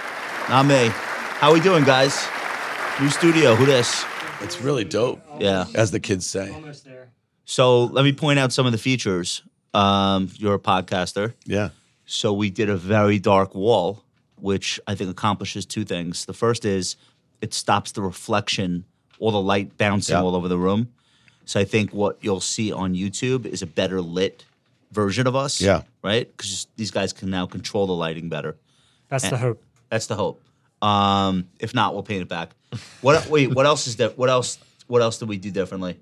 Not 0.49 0.65
me. 0.65 0.89
How 0.91 1.53
we 1.53 1.59
doing, 1.59 1.83
guys? 1.85 2.19
New 2.99 3.09
studio. 3.09 3.55
Who 3.55 3.65
this? 3.65 4.03
it's 4.41 4.59
really 4.61 4.83
dope. 4.83 5.21
Yeah. 5.39 5.65
as 5.75 5.91
the 5.91 5.99
kids 5.99 6.25
say. 6.25 6.51
Almost 6.51 6.85
there. 6.85 7.11
So 7.45 7.83
let 7.85 8.03
me 8.03 8.11
point 8.13 8.39
out 8.39 8.51
some 8.51 8.65
of 8.65 8.71
the 8.71 8.77
features. 8.77 9.41
Um, 9.73 10.29
you're 10.35 10.55
a 10.55 10.59
podcaster. 10.59 11.33
Yeah, 11.45 11.69
So 12.11 12.33
we 12.33 12.50
did 12.50 12.69
a 12.71 12.75
very 12.75 13.19
dark 13.19 13.53
wall, 13.53 14.03
which 14.41 14.79
I 14.88 14.95
think 14.95 15.11
accomplishes 15.11 15.67
two 15.67 15.85
things. 15.85 16.25
The 16.25 16.33
first 16.33 16.65
is 16.65 16.95
it 17.39 17.53
stops 17.53 17.91
the 17.91 18.01
reflection, 18.01 18.85
all 19.19 19.29
the 19.31 19.39
light 19.39 19.77
bouncing 19.77 20.15
Yeah. 20.15 20.23
all 20.23 20.35
over 20.35 20.47
the 20.47 20.57
room. 20.57 20.89
So 21.45 21.59
I 21.59 21.65
think 21.65 21.94
what 21.94 22.17
you'll 22.21 22.41
see 22.41 22.71
on 22.71 22.95
YouTube 22.95 23.45
is 23.45 23.61
a 23.61 23.67
better 23.67 24.01
lit 24.01 24.44
version 24.91 25.27
of 25.27 25.35
us. 25.35 25.61
Yeah. 25.61 25.83
Right? 26.01 26.27
Because 26.35 26.65
these 26.77 26.89
guys 26.89 27.13
can 27.13 27.29
now 27.29 27.45
control 27.45 27.85
the 27.85 27.94
lighting 27.94 28.27
better. 28.27 28.57
That's 29.09 29.25
Eh. 29.25 29.29
the 29.29 29.38
hope. 29.38 29.63
That's 29.89 30.07
the 30.07 30.15
hope. 30.15 30.41
Um, 30.81 31.47
if 31.59 31.75
not, 31.75 31.94
we'll 31.94 32.01
paint 32.03 32.23
it 32.23 32.27
back. 32.27 32.55
What 33.01 33.27
wait, 33.29 33.53
what 33.53 33.67
else 33.67 33.85
is 33.85 33.97
that 33.97 34.17
what 34.17 34.29
else 34.29 34.57
what 34.88 35.03
else 35.03 35.19
did 35.19 35.29
we 35.29 35.38
do 35.38 35.51
differently? 35.51 35.97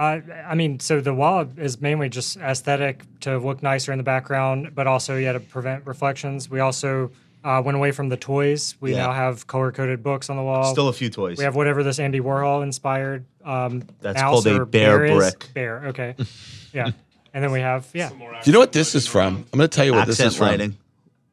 Uh, 0.00 0.20
I 0.46 0.54
mean, 0.54 0.80
so 0.80 1.02
the 1.02 1.12
wall 1.12 1.46
is 1.58 1.78
mainly 1.78 2.08
just 2.08 2.38
aesthetic 2.38 3.02
to 3.20 3.36
look 3.36 3.62
nicer 3.62 3.92
in 3.92 3.98
the 3.98 4.02
background, 4.04 4.74
but 4.74 4.86
also 4.86 5.18
yeah 5.18 5.32
to 5.32 5.40
prevent 5.40 5.86
reflections. 5.86 6.48
We 6.48 6.60
also 6.60 7.10
uh, 7.44 7.60
went 7.62 7.76
away 7.76 7.92
from 7.92 8.08
the 8.08 8.16
toys. 8.16 8.76
We 8.80 8.92
Yeah. 8.92 9.08
now 9.08 9.12
have 9.12 9.46
color 9.46 9.70
coded 9.72 10.02
books 10.02 10.30
on 10.30 10.36
the 10.36 10.42
wall. 10.42 10.72
Still 10.72 10.88
a 10.88 10.94
few 10.94 11.10
toys. 11.10 11.36
we 11.36 11.44
have 11.44 11.54
whatever 11.54 11.82
this 11.82 11.98
Andy 11.98 12.18
Warhol 12.20 12.62
inspired. 12.62 13.26
Um, 13.44 13.82
That's 14.00 14.18
mouse 14.18 14.44
called 14.44 14.46
a 14.46 14.62
or 14.62 14.64
bear 14.64 15.04
is. 15.04 15.16
brick. 15.18 15.48
Bear. 15.52 15.88
Okay. 15.88 16.14
yeah. 16.72 16.92
And 17.34 17.44
then 17.44 17.52
we 17.52 17.60
have 17.60 17.86
yeah. 17.92 18.08
do 18.08 18.16
you 18.44 18.52
know 18.54 18.58
what 18.58 18.72
this 18.72 18.94
is 18.94 19.06
from? 19.06 19.46
I'm 19.52 19.58
going 19.58 19.68
to 19.68 19.76
tell 19.76 19.84
you 19.84 19.92
what 19.92 20.06
this 20.06 20.18
is 20.18 20.34
from. 20.34 20.46
lighting. 20.46 20.78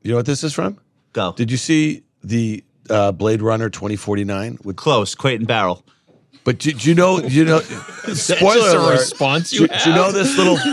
You 0.01 0.12
know 0.12 0.18
what 0.18 0.25
this 0.25 0.44
is 0.44 0.53
from? 0.53 0.77
Go. 1.13 1.32
Did 1.38 1.51
you 1.51 1.58
see 1.58 2.03
the 2.22 2.65
uh, 2.89 3.13
Blade 3.13 3.42
Runner 3.42 3.70
2049 3.70 4.60
with? 4.65 4.75
Close, 4.75 5.15
Crate 5.15 5.39
and 5.39 5.48
Barrel. 5.48 5.86
But 6.48 6.60
did 6.60 6.86
you 6.86 6.96
know? 6.96 7.20
You 7.20 7.44
know? 7.44 7.60
Spoiler 7.60 8.13
just 8.13 8.75
a 8.75 8.80
alert. 8.80 9.00
response 9.00 9.50
Do, 9.50 9.63
you 9.63 9.68
do 9.68 9.89
you 9.89 9.94
know 9.96 10.13
this 10.13 10.38
little? 10.38 10.58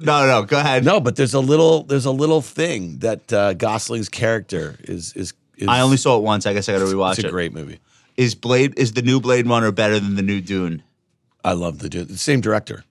No, 0.00 0.26
no, 0.26 0.42
go 0.44 0.58
ahead. 0.58 0.84
No, 0.84 0.98
but 1.00 1.14
there's 1.16 1.34
a 1.34 1.40
little. 1.40 1.82
There's 1.84 2.04
a 2.04 2.10
little 2.10 2.40
thing 2.40 2.98
that 2.98 3.32
uh, 3.32 3.54
Gosling's 3.54 4.08
character 4.08 4.76
is 4.82 5.12
is. 5.14 5.34
is 5.56 5.68
I 5.68 5.80
only 5.80 5.96
saw 5.96 6.16
it 6.18 6.22
once. 6.22 6.46
I 6.46 6.52
guess 6.52 6.68
I 6.68 6.72
got 6.72 6.80
to 6.80 6.84
rewatch 6.84 7.12
it. 7.12 7.18
It's 7.18 7.24
a 7.24 7.28
it. 7.28 7.30
great 7.30 7.52
movie. 7.52 7.78
Is 8.16 8.34
Blade 8.36 8.74
is 8.76 8.92
the 8.92 9.02
new 9.02 9.20
Blade 9.20 9.46
Runner 9.48 9.70
better 9.72 9.98
than 10.00 10.14
the 10.16 10.22
new 10.22 10.40
Dune? 10.40 10.82
I 11.44 11.52
love 11.52 11.78
the 11.80 11.88
Dune. 11.88 12.06
The 12.08 12.18
same 12.18 12.40
director. 12.40 12.84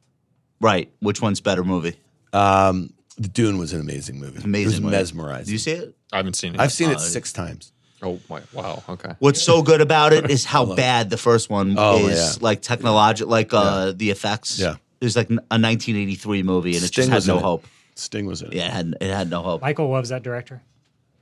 Right. 0.61 0.89
Which 0.99 1.21
one's 1.21 1.41
better 1.41 1.63
movie? 1.65 1.95
Um, 2.33 2.93
the 3.17 3.27
Dune 3.27 3.57
was 3.57 3.71
an 3.73 3.81
amazing 3.81 4.19
movie. 4.19 4.41
Amazing. 4.43 4.63
It 4.63 4.65
was 4.67 4.81
movie. 4.81 4.95
mesmerizing. 4.95 5.45
Do 5.47 5.51
you 5.51 5.57
see 5.59 5.71
it? 5.71 5.95
I 6.13 6.17
haven't 6.17 6.35
seen 6.35 6.55
it. 6.55 6.61
I've 6.61 6.71
seen 6.71 6.89
Oh, 6.89 6.93
it 6.93 6.99
six 6.99 7.33
times. 7.33 7.71
Oh 8.03 8.19
my! 8.29 8.41
Wow. 8.53 8.83
Okay. 8.89 9.13
What's 9.19 9.41
so 9.41 9.61
good 9.61 9.79
about 9.81 10.11
it 10.13 10.29
is 10.31 10.43
how 10.45 10.75
bad 10.75 11.09
the 11.09 11.17
first 11.17 11.49
one 11.49 11.75
Oh, 11.77 12.07
is, 12.07 12.37
yeah. 12.37 12.43
like 12.43 12.61
technological, 12.61 13.29
like 13.29 13.53
uh, 13.53 13.93
the 13.95 14.09
effects. 14.09 14.57
Yeah. 14.59 14.75
It 14.99 15.05
was 15.05 15.15
like 15.15 15.29
a 15.29 15.33
1983 15.35 16.43
movie, 16.43 16.75
and 16.75 16.83
it 16.83 16.87
Sting 16.87 17.03
just 17.03 17.09
had 17.09 17.15
was 17.15 17.27
in 17.29 17.33
no 17.35 17.39
it. 17.39 17.43
hope. 17.43 17.65
Sting 17.95 18.25
was 18.25 18.41
in 18.41 18.47
it. 18.49 18.53
Yeah, 18.55 18.67
it 18.67 18.71
had, 18.71 18.95
it 19.01 19.11
had 19.13 19.29
no 19.29 19.41
hope. 19.41 19.61
Michael 19.61 19.89
loves 19.89 20.09
that 20.09 20.23
director. 20.23 20.61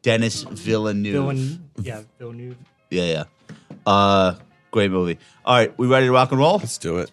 Denis 0.02 0.44
Villeneuve. 0.44 1.14
Villeneuve. 1.14 1.60
Yeah, 1.82 2.02
Villeneuve. 2.18 2.56
Yeah, 2.90 3.04
yeah. 3.06 3.24
Uh, 3.86 4.36
great 4.72 4.92
movie. 4.92 5.18
All 5.46 5.56
right, 5.56 5.78
we 5.78 5.88
ready 5.88 6.06
to 6.08 6.12
rock 6.12 6.32
and 6.32 6.40
roll? 6.40 6.58
Let's 6.58 6.78
do 6.78 6.98
it. 7.00 7.12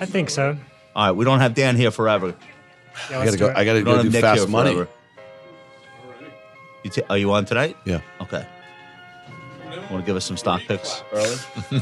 I 0.00 0.06
think 0.06 0.30
so. 0.30 0.56
All 0.94 1.06
right, 1.06 1.12
we 1.12 1.24
don't 1.24 1.40
have 1.40 1.54
Dan 1.54 1.74
here 1.76 1.90
forever. 1.90 2.34
Yeah, 3.10 3.16
I 3.18 3.24
let's 3.24 3.24
gotta 3.24 3.30
do 3.30 3.38
go. 3.38 3.50
it. 3.50 3.56
I 3.56 3.64
gotta 3.64 3.78
We 3.78 3.84
don't 3.84 3.92
go 3.94 3.96
have 3.96 4.04
do 4.04 4.10
Nick 4.10 4.20
fast 4.22 4.48
money. 4.48 4.72
forever. 4.74 4.90
You 6.84 6.90
ta- 6.90 7.02
are 7.10 7.18
you 7.18 7.32
on 7.32 7.44
tonight? 7.44 7.76
Yeah. 7.84 8.00
Okay. 8.20 8.46
Want 9.90 10.02
to 10.02 10.06
give 10.06 10.16
us 10.16 10.24
some 10.24 10.36
stock 10.36 10.60
picks 10.68 11.02
early? 11.12 11.36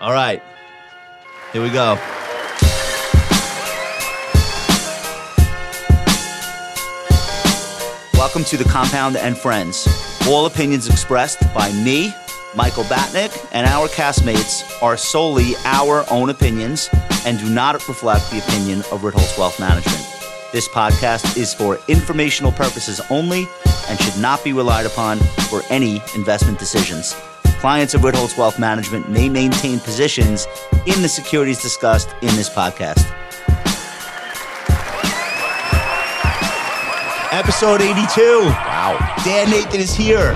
All 0.00 0.12
right. 0.12 0.42
Here 1.52 1.62
we 1.62 1.70
go. 1.70 1.98
Welcome 8.14 8.44
to 8.44 8.56
the 8.56 8.66
Compound 8.68 9.16
and 9.16 9.36
Friends. 9.36 9.88
All 10.28 10.46
opinions 10.46 10.88
expressed 10.88 11.40
by 11.52 11.72
me 11.72 12.14
Michael 12.54 12.84
Batnick, 12.84 13.48
and 13.52 13.66
our 13.66 13.88
castmates 13.88 14.82
are 14.82 14.96
solely 14.96 15.54
our 15.64 16.04
own 16.10 16.30
opinions 16.30 16.88
and 17.24 17.38
do 17.38 17.48
not 17.48 17.74
reflect 17.88 18.30
the 18.30 18.38
opinion 18.38 18.80
of 18.92 19.02
Ritholtz 19.02 19.38
Wealth 19.38 19.58
Management. 19.60 20.19
This 20.52 20.66
podcast 20.66 21.36
is 21.36 21.54
for 21.54 21.78
informational 21.86 22.50
purposes 22.50 23.00
only 23.08 23.46
and 23.88 24.00
should 24.00 24.20
not 24.20 24.42
be 24.42 24.52
relied 24.52 24.84
upon 24.84 25.18
for 25.48 25.62
any 25.70 26.02
investment 26.16 26.58
decisions. 26.58 27.14
Clients 27.60 27.94
of 27.94 28.00
Ritholtz 28.00 28.36
Wealth 28.36 28.58
Management 28.58 29.08
may 29.08 29.28
maintain 29.28 29.78
positions 29.78 30.48
in 30.86 31.02
the 31.02 31.08
securities 31.08 31.62
discussed 31.62 32.08
in 32.22 32.34
this 32.34 32.48
podcast. 32.48 33.06
Episode 37.32 37.80
82. 37.80 38.40
Wow. 38.46 39.14
Dan 39.24 39.50
Nathan 39.50 39.80
is 39.80 39.94
here. 39.94 40.32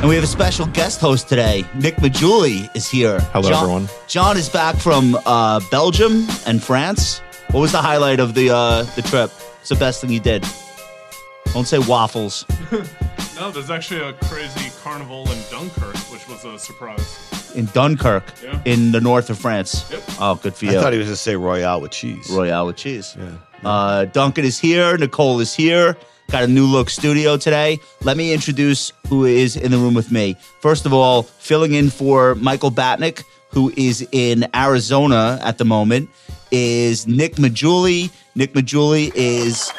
And 0.00 0.08
we 0.10 0.14
have 0.16 0.24
a 0.24 0.26
special 0.26 0.66
guest 0.66 1.00
host 1.00 1.30
today. 1.30 1.64
Nick 1.74 1.96
Maggiulli 1.96 2.68
is 2.76 2.86
here. 2.90 3.20
Hello, 3.32 3.48
John, 3.48 3.62
everyone. 3.62 3.88
John 4.06 4.36
is 4.36 4.50
back 4.50 4.76
from 4.76 5.18
uh, 5.24 5.60
Belgium 5.70 6.26
and 6.46 6.62
France. 6.62 7.22
What 7.50 7.60
was 7.60 7.72
the 7.72 7.80
highlight 7.82 8.20
of 8.20 8.34
the 8.34 8.50
uh, 8.50 8.82
the 8.94 9.02
trip? 9.02 9.30
It's 9.60 9.68
the 9.70 9.76
best 9.76 10.00
thing 10.00 10.10
you 10.10 10.20
did? 10.20 10.44
Don't 11.52 11.66
say 11.66 11.78
waffles. 11.78 12.44
No, 13.38 13.50
there's 13.50 13.68
actually 13.68 14.00
a 14.00 14.14
crazy 14.14 14.70
carnival 14.82 15.30
in 15.30 15.38
Dunkirk, 15.50 15.94
which 16.10 16.26
was 16.26 16.42
a 16.46 16.58
surprise. 16.58 17.52
In 17.54 17.66
Dunkirk, 17.66 18.24
Yeah. 18.42 18.58
in 18.64 18.92
the 18.92 19.00
north 19.00 19.28
of 19.28 19.36
France. 19.38 19.84
Yep. 19.92 20.02
Oh, 20.18 20.34
good 20.36 20.54
for 20.54 20.64
you. 20.64 20.70
I 20.70 20.80
thought 20.80 20.94
he 20.94 20.98
was 20.98 21.08
going 21.08 21.16
to 21.16 21.20
say 21.20 21.36
Royale 21.36 21.82
with 21.82 21.90
cheese. 21.90 22.30
Royale 22.30 22.64
with 22.64 22.76
cheese. 22.76 23.14
Yeah. 23.18 23.32
Uh, 23.62 24.06
Duncan 24.06 24.46
is 24.46 24.58
here. 24.58 24.96
Nicole 24.96 25.38
is 25.40 25.54
here. 25.54 25.98
Got 26.30 26.44
a 26.44 26.46
new 26.46 26.64
look 26.64 26.88
studio 26.88 27.36
today. 27.36 27.78
Let 28.00 28.16
me 28.16 28.32
introduce 28.32 28.90
who 29.08 29.26
is 29.26 29.54
in 29.54 29.70
the 29.70 29.76
room 29.76 29.92
with 29.92 30.10
me. 30.10 30.34
First 30.62 30.86
of 30.86 30.94
all, 30.94 31.24
filling 31.24 31.74
in 31.74 31.90
for 31.90 32.36
Michael 32.36 32.70
Batnick, 32.70 33.22
who 33.50 33.70
is 33.76 34.00
in 34.12 34.46
Arizona 34.54 35.38
at 35.42 35.58
the 35.58 35.66
moment, 35.66 36.08
is 36.50 37.06
Nick 37.06 37.34
Maggiulli. 37.36 38.10
Nick 38.34 38.52
Maggiulli 38.52 39.12
is 39.14 39.72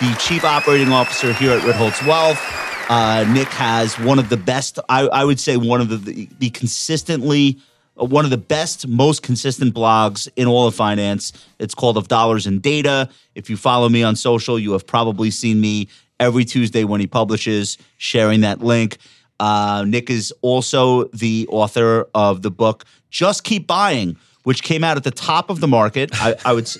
the 0.00 0.16
chief 0.18 0.44
operating 0.44 0.92
officer 0.92 1.32
here 1.32 1.52
at 1.52 1.62
Ritholtz 1.62 2.06
Wealth. 2.06 2.40
Uh, 2.88 3.24
Nick 3.32 3.48
has 3.48 3.98
one 4.00 4.18
of 4.18 4.28
the 4.28 4.36
best, 4.36 4.78
I, 4.88 5.06
I 5.08 5.24
would 5.24 5.40
say, 5.40 5.56
one 5.56 5.80
of 5.80 5.88
the, 5.88 6.28
the, 6.38 6.50
consistently 6.50 7.58
uh, 8.00 8.04
one 8.04 8.24
of 8.24 8.30
the 8.30 8.36
best, 8.38 8.86
most 8.88 9.22
consistent 9.22 9.74
blogs 9.74 10.28
in 10.36 10.46
all 10.46 10.66
of 10.66 10.74
finance. 10.74 11.32
It's 11.58 11.74
called 11.74 11.96
Of 11.96 12.08
Dollars 12.08 12.46
and 12.46 12.60
Data. 12.60 13.08
If 13.34 13.48
you 13.48 13.56
follow 13.56 13.88
me 13.88 14.02
on 14.02 14.16
social, 14.16 14.58
you 14.58 14.72
have 14.72 14.86
probably 14.86 15.30
seen 15.30 15.60
me 15.60 15.88
every 16.20 16.44
Tuesday 16.44 16.84
when 16.84 17.00
he 17.00 17.06
publishes, 17.06 17.78
sharing 17.96 18.42
that 18.42 18.60
link. 18.60 18.98
Uh, 19.40 19.84
Nick 19.86 20.10
is 20.10 20.32
also 20.42 21.04
the 21.08 21.46
author 21.50 22.06
of 22.14 22.42
the 22.42 22.50
book 22.50 22.84
Just 23.10 23.44
Keep 23.44 23.66
Buying, 23.66 24.16
which 24.44 24.62
came 24.62 24.82
out 24.84 24.96
at 24.96 25.04
the 25.04 25.10
top 25.10 25.50
of 25.50 25.60
the 25.60 25.68
market. 25.68 26.10
I, 26.14 26.34
I 26.44 26.52
would. 26.52 26.64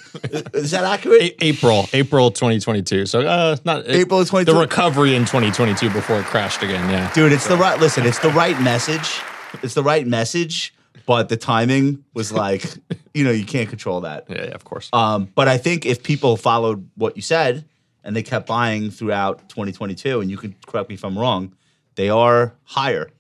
Is 0.54 0.70
that 0.72 0.84
accurate? 0.84 1.22
A- 1.22 1.44
April, 1.44 1.86
April 1.92 2.30
2022. 2.30 3.06
So 3.06 3.20
uh, 3.20 3.56
not 3.64 3.86
April 3.88 4.20
of 4.20 4.28
22. 4.28 4.52
The 4.52 4.58
recovery 4.58 5.14
in 5.14 5.22
2022 5.22 5.90
before 5.90 6.18
it 6.20 6.24
crashed 6.26 6.62
again. 6.62 6.88
Yeah. 6.90 7.12
dude 7.14 7.32
it's 7.32 7.46
the 7.48 7.56
right 7.56 7.78
listen 7.80 8.04
it's 8.06 8.18
the 8.20 8.30
right 8.30 8.60
message 8.60 9.20
it's 9.62 9.74
the 9.74 9.82
right 9.82 10.06
message 10.06 10.74
but 11.06 11.28
the 11.28 11.36
timing 11.36 12.04
was 12.14 12.32
like 12.32 12.64
you 13.14 13.24
know 13.24 13.30
you 13.30 13.44
can't 13.44 13.68
control 13.68 14.00
that 14.02 14.24
Yeah, 14.28 14.36
yeah, 14.44 14.50
of 14.54 14.64
course. 14.64 14.88
um, 14.92 15.28
but 15.34 15.46
i 15.48 15.58
think 15.58 15.84
if 15.86 16.02
people 16.02 16.36
followed 16.36 16.88
what 16.96 17.16
you 17.16 17.22
said 17.22 17.64
and 18.04 18.14
they 18.16 18.22
kept 18.22 18.46
buying 18.46 18.90
throughout 18.90 19.48
2022 19.48 20.20
and 20.20 20.30
you 20.30 20.36
can 20.36 20.54
correct 20.66 20.88
me 20.88 20.94
if 20.94 21.04
i'm 21.04 21.18
wrong 21.18 21.54
they 21.96 22.08
are 22.08 22.54
higher 22.64 23.10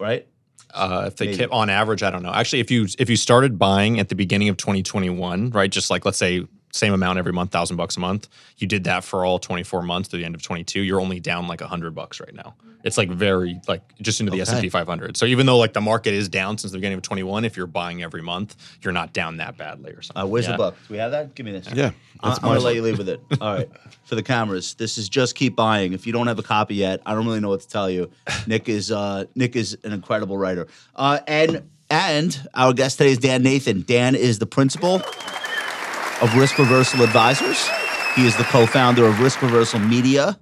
right 0.00 0.26
Uh, 0.74 1.04
if 1.06 1.16
they 1.16 1.26
Maybe. 1.26 1.38
kept 1.38 1.52
on 1.52 1.68
average, 1.70 2.02
I 2.02 2.10
don't 2.10 2.22
know. 2.22 2.32
Actually, 2.32 2.60
if 2.60 2.70
you 2.70 2.86
if 2.98 3.10
you 3.10 3.16
started 3.16 3.58
buying 3.58 4.00
at 4.00 4.08
the 4.08 4.14
beginning 4.14 4.48
of 4.48 4.56
2021, 4.56 5.50
right, 5.50 5.70
just 5.70 5.90
like 5.90 6.04
let's 6.04 6.18
say 6.18 6.46
same 6.72 6.94
amount 6.94 7.18
every 7.18 7.32
month, 7.32 7.50
thousand 7.52 7.76
bucks 7.76 7.96
a 7.96 8.00
month, 8.00 8.28
you 8.56 8.66
did 8.66 8.84
that 8.84 9.04
for 9.04 9.24
all 9.26 9.38
24 9.38 9.82
months 9.82 10.08
to 10.08 10.16
the 10.16 10.24
end 10.24 10.34
of 10.34 10.42
22, 10.42 10.80
you're 10.80 11.00
only 11.00 11.20
down 11.20 11.46
like 11.46 11.60
hundred 11.60 11.94
bucks 11.94 12.18
right 12.18 12.34
now. 12.34 12.54
It's 12.82 12.96
like 12.98 13.10
very 13.10 13.60
like 13.68 13.82
just 14.00 14.20
into 14.20 14.30
the 14.32 14.40
Okay. 14.42 14.50
S&P 14.50 14.68
500. 14.70 15.16
So 15.16 15.26
even 15.26 15.46
though 15.46 15.58
like 15.58 15.72
the 15.74 15.80
market 15.82 16.14
is 16.14 16.28
down 16.28 16.58
since 16.58 16.72
the 16.72 16.78
beginning 16.78 16.96
of 16.98 17.02
21, 17.02 17.44
if 17.44 17.56
you're 17.56 17.66
buying 17.66 18.02
every 18.02 18.22
month, 18.22 18.56
you're 18.82 18.92
not 18.92 19.12
down 19.12 19.36
that 19.36 19.56
badly 19.56 19.92
or 19.92 20.02
something. 20.02 20.22
uh, 20.22 20.26
where's 20.26 20.46
Yeah. 20.46 20.52
the 20.52 20.56
book 20.58 20.76
do 20.88 20.94
we 20.94 20.98
have 20.98 21.10
that 21.12 21.34
give 21.34 21.46
me 21.46 21.52
this 21.52 21.68
Yeah. 21.72 21.90
I- 22.22 22.30
I'm 22.32 22.36
gonna 22.40 22.60
let 22.60 22.74
you 22.74 22.82
leave 22.82 22.98
with 22.98 23.08
it. 23.10 23.20
All 23.40 23.54
right, 23.54 23.68
for 24.04 24.14
the 24.14 24.22
cameras, 24.22 24.74
this 24.74 24.96
is 24.98 25.08
just 25.08 25.34
keep 25.34 25.54
buying. 25.54 25.92
If 25.92 26.06
you 26.06 26.12
don't 26.12 26.26
have 26.26 26.38
a 26.38 26.42
copy 26.42 26.74
yet, 26.76 27.02
I 27.04 27.14
don't 27.14 27.26
really 27.26 27.40
know 27.40 27.48
what 27.50 27.60
to 27.60 27.68
tell 27.68 27.90
you. 27.90 28.10
Nick 28.46 28.68
is 28.68 28.90
uh, 28.90 29.26
Nick 29.34 29.56
is 29.56 29.76
an 29.84 29.92
incredible 29.92 30.38
writer, 30.38 30.66
uh, 30.96 31.18
and 31.28 31.62
and 31.90 32.48
our 32.54 32.72
guest 32.72 32.96
today 32.98 33.10
is 33.10 33.18
Dan 33.18 33.42
Nathan. 33.42 33.82
Dan 33.86 34.14
is 34.14 34.38
the 34.38 34.46
principal 34.46 35.02
of 36.22 36.34
Risk 36.36 36.56
Reversal 36.56 37.02
Advisors. 37.02 37.68
He 38.14 38.26
is 38.26 38.36
the 38.36 38.44
co-founder 38.44 39.04
of 39.04 39.18
Risk 39.18 39.42
Reversal 39.42 39.80
Media, 39.80 40.38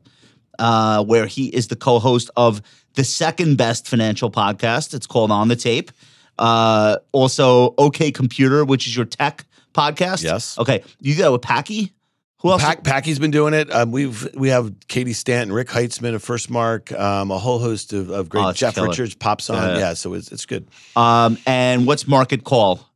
uh, 0.59 1.03
where 1.03 1.27
he 1.27 1.47
is 1.47 1.69
the 1.69 1.77
co-host 1.77 2.31
of 2.37 2.61
the 2.95 3.05
second 3.05 3.57
best 3.57 3.89
financial 3.89 4.31
podcast. 4.31 4.93
It's 4.93 5.07
called 5.07 5.31
On 5.31 5.49
the 5.49 5.57
Tape. 5.57 5.91
Uh, 6.39 6.99
also, 7.13 7.75
OK 7.79 8.13
Computer, 8.13 8.65
which 8.65 8.87
is 8.87 8.95
your 8.95 9.07
tech 9.07 9.47
podcast. 9.73 10.23
Yes. 10.23 10.59
Okay, 10.59 10.85
you 11.01 11.15
do 11.15 11.23
that 11.23 11.33
with 11.33 11.43
Packy. 11.43 11.95
Who 12.43 12.51
else? 12.51 12.63
Pack, 12.63 12.85
Packy's 12.85 13.19
been 13.19 13.31
doing 13.31 13.55
it. 13.55 13.73
Um, 13.73 13.91
we've 13.91 14.29
we 14.35 14.49
have 14.49 14.73
Katie 14.89 15.13
Stanton, 15.13 15.55
Rick 15.55 15.69
Heitzmann 15.69 16.15
of 16.15 16.23
First 16.23 16.51
Mark, 16.51 16.93
um, 16.93 17.31
a 17.31 17.39
whole 17.39 17.59
host 17.59 17.93
of, 17.93 18.11
of 18.11 18.29
great. 18.29 18.45
Oh, 18.45 18.53
Jeff 18.53 18.75
killer. 18.75 18.89
Richards 18.89 19.15
pops 19.15 19.49
on. 19.51 19.57
Yeah. 19.57 19.79
Yeah, 19.79 19.95
so 19.95 20.15
it's 20.15 20.31
it's 20.33 20.47
good. 20.47 20.67
Um, 20.97 21.39
and 21.47 21.87
what's 21.87 22.07
Market 22.07 22.45
Call? 22.45 22.90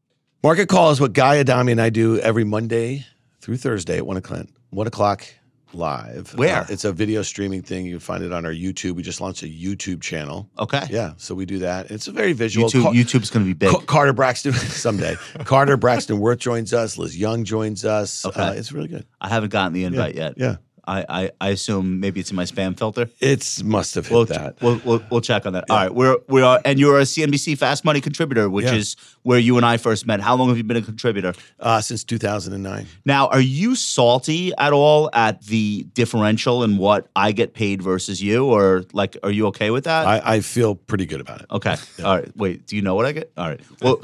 Market 0.45 0.69
Call 0.69 0.91
is 0.91 1.01
what 1.01 1.15
Guy 1.15 1.39
Adami 1.39 1.73
and 1.73 1.81
I 1.81 1.89
do 1.89 2.19
every 2.21 2.45
Monday 2.45 3.07
through 3.41 3.57
Thursday 3.57 3.97
at 3.97 4.07
one 4.07 4.19
o'clock. 4.19 4.45
One 4.69 4.87
o'clock 4.87 5.25
live. 5.73 6.35
Where? 6.35 6.59
Uh, 6.59 6.67
it's 6.69 6.85
a 6.85 6.93
video 6.93 7.23
streaming 7.23 7.63
thing. 7.63 7.87
You 7.87 7.93
can 7.93 8.01
find 8.01 8.23
it 8.23 8.31
on 8.31 8.45
our 8.45 8.53
YouTube. 8.53 8.91
We 8.93 9.03
just 9.03 9.23
launched 9.23 9.43
a 9.43 9.47
YouTube 9.47 10.03
channel. 10.03 10.51
Okay. 10.59 10.83
Yeah, 10.91 11.15
so 11.17 11.35
we 11.35 11.47
do 11.47 11.61
that. 11.61 11.91
It's 11.91 12.09
a 12.09 12.13
very 12.13 12.35
visual. 12.35 12.69
YouTube. 12.69 12.83
Car- 12.83 12.93
YouTube's 12.93 13.31
going 13.31 13.47
to 13.47 13.49
be 13.49 13.55
big. 13.55 13.71
Ca- 13.71 13.87
Carter 13.87 14.13
Braxton 14.13 14.53
someday. 14.53 15.17
Carter 15.45 15.79
Braxton 15.79 16.19
Worth 16.19 16.41
joins 16.41 16.75
us. 16.75 16.99
Liz 16.99 17.17
Young 17.17 17.45
joins 17.45 17.87
us. 17.87 18.27
Okay. 18.27 18.39
Uh, 18.39 18.53
it's 18.53 18.71
really 18.71 18.89
good. 18.89 19.07
I 19.23 19.31
haven't 19.31 19.49
gotten 19.49 19.73
the 19.73 19.85
invite 19.85 20.15
yet. 20.15 20.35
Yeah, 20.37 20.57
I, 20.87 21.05
I 21.09 21.31
I 21.41 21.49
assume 21.51 22.01
maybe 22.01 22.21
it's 22.21 22.31
in 22.31 22.37
my 22.37 22.45
spam 22.45 22.77
filter. 22.79 23.09
it's 23.21 23.63
must 23.63 23.95
have 23.95 24.07
hit 24.07 24.15
We'll, 24.15 24.25
that. 24.27 24.61
we'll, 24.63 24.81
we'll, 24.85 25.03
we'll 25.11 25.21
check 25.21 25.47
on 25.47 25.53
that. 25.55 25.65
All 25.71 25.77
right, 25.77 25.95
we're 25.95 26.17
we 26.29 26.43
are, 26.43 26.61
and 26.65 26.79
you're 26.79 26.99
a 26.99 27.03
CNBC 27.05 27.57
Fast 27.59 27.85
Money 27.85 28.01
contributor, 28.01 28.49
which 28.51 28.67
Yeah. 28.67 28.75
is 28.75 28.97
where 29.23 29.39
you 29.39 29.57
and 29.57 29.65
I 29.67 29.77
first 29.79 30.07
met. 30.07 30.21
How 30.21 30.35
long 30.37 30.49
have 30.49 30.57
you 30.57 30.65
been 30.65 30.77
a 30.77 30.83
contributor? 30.83 31.33
Uh, 31.61 31.81
since 31.81 32.05
2009. 32.05 32.87
Now, 33.05 33.29
are 33.29 33.41
you 33.41 33.75
salty 33.75 34.53
at 34.59 34.73
all 34.73 35.09
at 35.13 35.43
the 35.43 35.85
differential 35.95 36.63
in 36.65 36.77
what 36.77 37.09
I 37.17 37.33
get 37.33 37.55
paid 37.55 37.81
versus 37.83 38.23
you, 38.23 38.47
or 38.47 38.85
like, 38.93 39.17
are 39.23 39.31
you 39.31 39.47
okay 39.49 39.71
with 39.71 39.85
that? 39.85 40.07
I, 40.07 40.37
I 40.37 40.41
feel 40.41 40.75
pretty 40.75 41.07
good 41.07 41.21
about 41.21 41.41
it. 41.41 41.47
Okay. 41.51 41.77
All 42.05 42.17
right. 42.17 42.37
Wait. 42.37 42.67
Do 42.67 42.77
you 42.77 42.83
know 42.83 42.95
what 42.95 43.07
I 43.07 43.13
get? 43.13 43.33
All 43.37 43.49
right. 43.49 43.61
Well, 43.83 44.01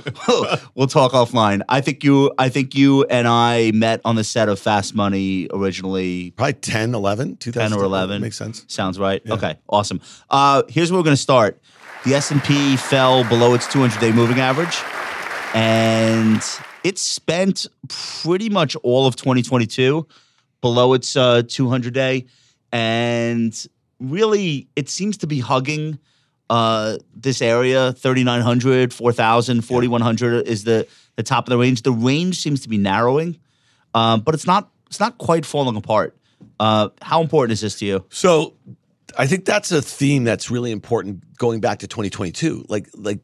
we'll 0.75 0.87
talk 0.87 1.13
offline. 1.13 1.63
I 1.69 1.81
think 1.81 2.03
you. 2.05 2.33
I 2.39 2.49
think 2.49 2.75
you 2.75 3.05
and 3.05 3.27
I 3.29 3.71
met 3.75 4.01
on 4.05 4.17
the 4.17 4.25
set 4.25 4.49
of 4.49 4.59
Fast 4.59 4.95
Money 4.95 5.49
originally. 5.53 6.31
Probably 6.33 6.55
10, 6.71 6.95
11, 6.95 7.37
2010. 7.37 7.71
10 7.71 7.79
or 7.79 7.85
11 7.85 8.23
Makes 8.23 8.37
sense. 8.37 8.65
Sounds 8.69 8.99
right. 8.99 9.23
Okay, 9.29 9.57
awesome. 9.69 10.01
Uh, 10.29 10.63
here's 10.69 10.91
where 10.91 10.99
we're 11.01 11.05
going 11.05 11.17
to 11.17 11.23
start. 11.23 11.61
The 12.05 12.15
S&P 12.15 12.77
fell 12.77 13.25
below 13.25 13.55
its 13.55 13.67
200-day 13.67 14.13
moving 14.13 14.41
average, 14.41 14.79
and 15.55 16.43
it 16.83 16.99
spent 16.99 17.67
pretty 17.89 18.49
much 18.49 18.75
all 18.77 19.07
of 19.07 19.17
2022 19.17 20.07
below 20.61 20.95
its 20.95 21.13
200-day, 21.13 22.27
and 22.73 23.67
really, 24.01 24.69
it 24.77 24.89
seems 24.89 25.19
to 25.19 25.27
be 25.27 25.41
hugging 25.41 25.99
uh, 26.49 26.99
this 27.15 27.43
area 27.43 27.93
3,900, 27.93 28.93
4,000, 28.93 29.63
4,100 29.63 30.49
is 30.49 30.65
the 30.65 30.87
the 31.17 31.23
top 31.23 31.47
of 31.47 31.51
the 31.51 31.59
range. 31.59 31.83
The 31.83 31.93
range 31.93 32.41
seems 32.41 32.63
to 32.63 32.69
be 32.69 32.79
narrowing, 32.79 33.39
um, 33.95 34.21
but 34.21 34.35
it's 34.35 34.47
not 34.47 34.71
it's 34.87 35.01
not 35.01 35.19
quite 35.19 35.47
falling 35.47 35.77
apart. 35.77 36.17
Uh, 36.59 36.91
how 37.01 37.23
important 37.23 37.53
is 37.53 37.61
this 37.61 37.77
to 37.77 37.87
you? 37.87 38.05
So 38.11 38.55
I 39.19 39.27
think 39.27 39.45
that's 39.45 39.73
a 39.73 39.83
theme 39.83 40.25
that's 40.25 40.51
really 40.51 40.73
important 40.73 41.37
going 41.37 41.61
back 41.61 41.81
to 41.81 41.87
2022. 41.87 42.67
Like 42.69 42.89
like 42.95 43.21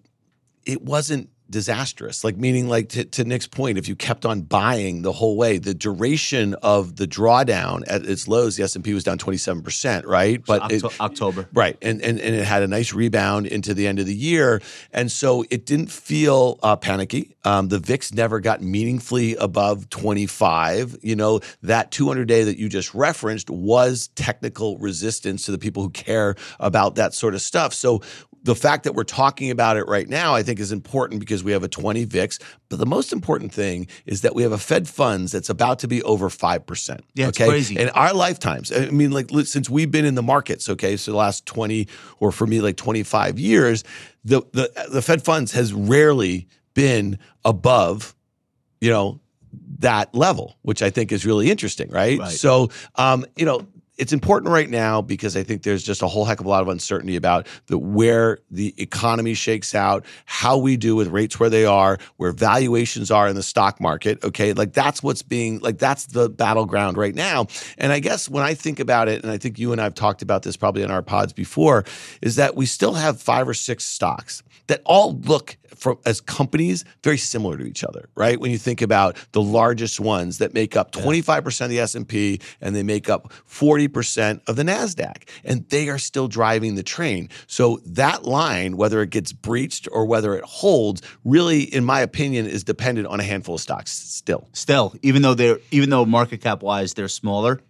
it 0.64 0.82
wasn't 0.82 1.30
disastrous. 1.48 2.24
Like 2.24 2.36
meaning, 2.36 2.68
like 2.68 2.88
to, 2.90 3.04
to 3.04 3.24
Nick's 3.24 3.46
point, 3.46 3.78
if 3.78 3.88
you 3.88 3.96
kept 3.96 4.26
on 4.26 4.42
buying 4.42 5.02
the 5.02 5.12
whole 5.12 5.36
way, 5.36 5.58
the 5.58 5.74
duration 5.74 6.54
of 6.62 6.96
the 6.96 7.06
drawdown 7.06 7.82
at 7.86 8.04
its 8.04 8.28
lows, 8.28 8.56
the 8.56 8.64
S 8.64 8.74
and 8.74 8.84
P 8.84 8.94
was 8.94 9.04
down 9.04 9.18
twenty 9.18 9.36
seven 9.38 9.62
percent, 9.62 10.06
right? 10.06 10.44
But 10.44 10.70
it- 10.72 10.84
Octo- 10.84 11.04
October. 11.04 11.48
Right, 11.52 11.76
and, 11.82 12.02
and 12.02 12.20
and 12.20 12.34
it 12.34 12.44
had 12.44 12.62
a 12.62 12.68
nice 12.68 12.92
rebound 12.92 13.46
into 13.46 13.74
the 13.74 13.86
end 13.86 13.98
of 13.98 14.06
the 14.06 14.14
year, 14.14 14.60
and 14.92 15.10
so 15.10 15.44
it 15.50 15.66
didn't 15.66 15.90
feel 15.90 16.58
uh, 16.62 16.76
panicky. 16.76 17.36
Um, 17.44 17.68
the 17.68 17.78
VIX 17.78 18.12
never 18.14 18.40
got 18.40 18.60
meaningfully 18.62 19.36
above 19.36 19.88
twenty 19.90 20.26
five. 20.26 20.96
You 21.02 21.16
know 21.16 21.40
that 21.62 21.90
two 21.90 22.08
hundred 22.08 22.28
day 22.28 22.44
that 22.44 22.58
you 22.58 22.68
just 22.68 22.94
referenced 22.94 23.50
was 23.50 24.08
technical 24.14 24.78
resistance 24.78 25.44
to 25.46 25.52
the 25.52 25.58
people 25.58 25.82
who 25.82 25.90
care 25.90 26.34
about 26.58 26.96
that 26.96 27.14
sort 27.14 27.34
of 27.34 27.40
stuff. 27.40 27.72
So 27.72 28.02
the 28.46 28.54
fact 28.54 28.84
that 28.84 28.94
we're 28.94 29.02
talking 29.02 29.50
about 29.50 29.76
it 29.76 29.88
right 29.88 30.08
now, 30.08 30.32
I 30.32 30.44
think, 30.44 30.60
is 30.60 30.70
important 30.70 31.18
because 31.18 31.42
we 31.42 31.50
have 31.50 31.64
a 31.64 31.68
20 31.68 32.04
VIX. 32.04 32.38
But 32.68 32.78
the 32.78 32.86
most 32.86 33.12
important 33.12 33.52
thing 33.52 33.88
is 34.06 34.20
that 34.20 34.36
we 34.36 34.44
have 34.44 34.52
a 34.52 34.58
Fed 34.58 34.88
funds 34.88 35.32
that's 35.32 35.50
about 35.50 35.80
to 35.80 35.88
be 35.88 36.00
over 36.04 36.28
5%. 36.28 37.00
Yeah, 37.14 37.26
it's 37.28 37.40
okay? 37.40 37.48
crazy. 37.48 37.76
In 37.76 37.88
our 37.90 38.14
lifetimes, 38.14 38.70
I 38.70 38.90
mean, 38.90 39.10
like 39.10 39.30
since 39.44 39.68
we've 39.68 39.90
been 39.90 40.04
in 40.04 40.14
the 40.14 40.22
markets, 40.22 40.68
okay, 40.68 40.96
so 40.96 41.10
the 41.10 41.16
last 41.16 41.44
20 41.46 41.88
or 42.20 42.30
for 42.30 42.46
me, 42.46 42.60
like 42.60 42.76
25 42.76 43.40
years, 43.40 43.82
the, 44.24 44.42
the, 44.52 44.70
the 44.92 45.02
Fed 45.02 45.24
funds 45.24 45.50
has 45.52 45.72
rarely 45.72 46.46
been 46.72 47.18
above, 47.44 48.14
you 48.80 48.90
know, 48.90 49.18
that 49.80 50.14
level, 50.14 50.56
which 50.62 50.82
I 50.82 50.90
think 50.90 51.10
is 51.10 51.26
really 51.26 51.50
interesting, 51.50 51.90
right? 51.90 52.20
Right. 52.20 52.30
So, 52.30 52.70
um, 52.94 53.26
you 53.34 53.44
know, 53.44 53.66
it's 53.98 54.12
important 54.12 54.52
right 54.52 54.68
now 54.68 55.00
because 55.00 55.36
I 55.36 55.42
think 55.42 55.62
there's 55.62 55.82
just 55.82 56.02
a 56.02 56.06
whole 56.06 56.24
heck 56.24 56.40
of 56.40 56.46
a 56.46 56.48
lot 56.48 56.62
of 56.62 56.68
uncertainty 56.68 57.16
about 57.16 57.46
the 57.66 57.78
where 57.78 58.38
the 58.50 58.74
economy 58.80 59.34
shakes 59.34 59.74
out, 59.74 60.04
how 60.26 60.58
we 60.58 60.76
do 60.76 60.94
with 60.94 61.08
rates 61.08 61.40
where 61.40 61.50
they 61.50 61.64
are, 61.64 61.98
where 62.16 62.32
valuations 62.32 63.10
are 63.10 63.28
in 63.28 63.34
the 63.34 63.42
stock 63.42 63.80
market. 63.80 64.22
Okay, 64.24 64.52
like 64.52 64.72
that's 64.72 65.02
what's 65.02 65.22
being 65.22 65.58
like 65.60 65.78
that's 65.78 66.06
the 66.06 66.28
battleground 66.28 66.96
right 66.96 67.14
now. 67.14 67.46
And 67.78 67.92
I 67.92 68.00
guess 68.00 68.28
when 68.28 68.44
I 68.44 68.54
think 68.54 68.80
about 68.80 69.08
it, 69.08 69.22
and 69.22 69.32
I 69.32 69.38
think 69.38 69.58
you 69.58 69.72
and 69.72 69.80
I've 69.80 69.94
talked 69.94 70.22
about 70.22 70.42
this 70.42 70.56
probably 70.56 70.82
in 70.82 70.90
our 70.90 71.02
pods 71.02 71.32
before, 71.32 71.84
is 72.20 72.36
that 72.36 72.56
we 72.56 72.66
still 72.66 72.94
have 72.94 73.20
five 73.20 73.48
or 73.48 73.54
six 73.54 73.84
stocks 73.84 74.42
that 74.66 74.82
all 74.84 75.18
look 75.20 75.56
from 75.76 75.98
as 76.04 76.20
companies 76.20 76.84
very 77.02 77.18
similar 77.18 77.56
to 77.56 77.64
each 77.64 77.84
other, 77.84 78.08
right? 78.14 78.38
When 78.40 78.50
you 78.50 78.58
think 78.58 78.82
about 78.82 79.16
the 79.32 79.42
largest 79.42 80.00
ones 80.00 80.38
that 80.38 80.54
make 80.54 80.76
up 80.76 80.92
25% 80.92 81.60
of 81.62 81.70
the 81.70 81.80
S&P 81.80 82.40
and 82.60 82.74
they 82.74 82.82
make 82.82 83.08
up 83.08 83.32
40% 83.48 84.40
of 84.48 84.56
the 84.56 84.62
Nasdaq 84.62 85.28
and 85.44 85.68
they 85.68 85.88
are 85.88 85.98
still 85.98 86.28
driving 86.28 86.74
the 86.74 86.82
train. 86.82 87.28
So 87.46 87.80
that 87.86 88.24
line 88.24 88.76
whether 88.76 89.02
it 89.02 89.10
gets 89.10 89.32
breached 89.32 89.88
or 89.92 90.06
whether 90.06 90.34
it 90.34 90.44
holds 90.44 91.02
really 91.24 91.62
in 91.62 91.84
my 91.84 92.00
opinion 92.00 92.46
is 92.46 92.64
dependent 92.64 93.06
on 93.06 93.20
a 93.20 93.22
handful 93.22 93.56
of 93.56 93.60
stocks 93.60 93.92
still. 93.92 94.48
Still, 94.52 94.94
even 95.02 95.22
though 95.22 95.34
they're 95.34 95.58
even 95.70 95.90
though 95.90 96.04
market 96.04 96.40
cap 96.40 96.62
wise 96.62 96.94
they're 96.94 97.08
smaller, 97.08 97.60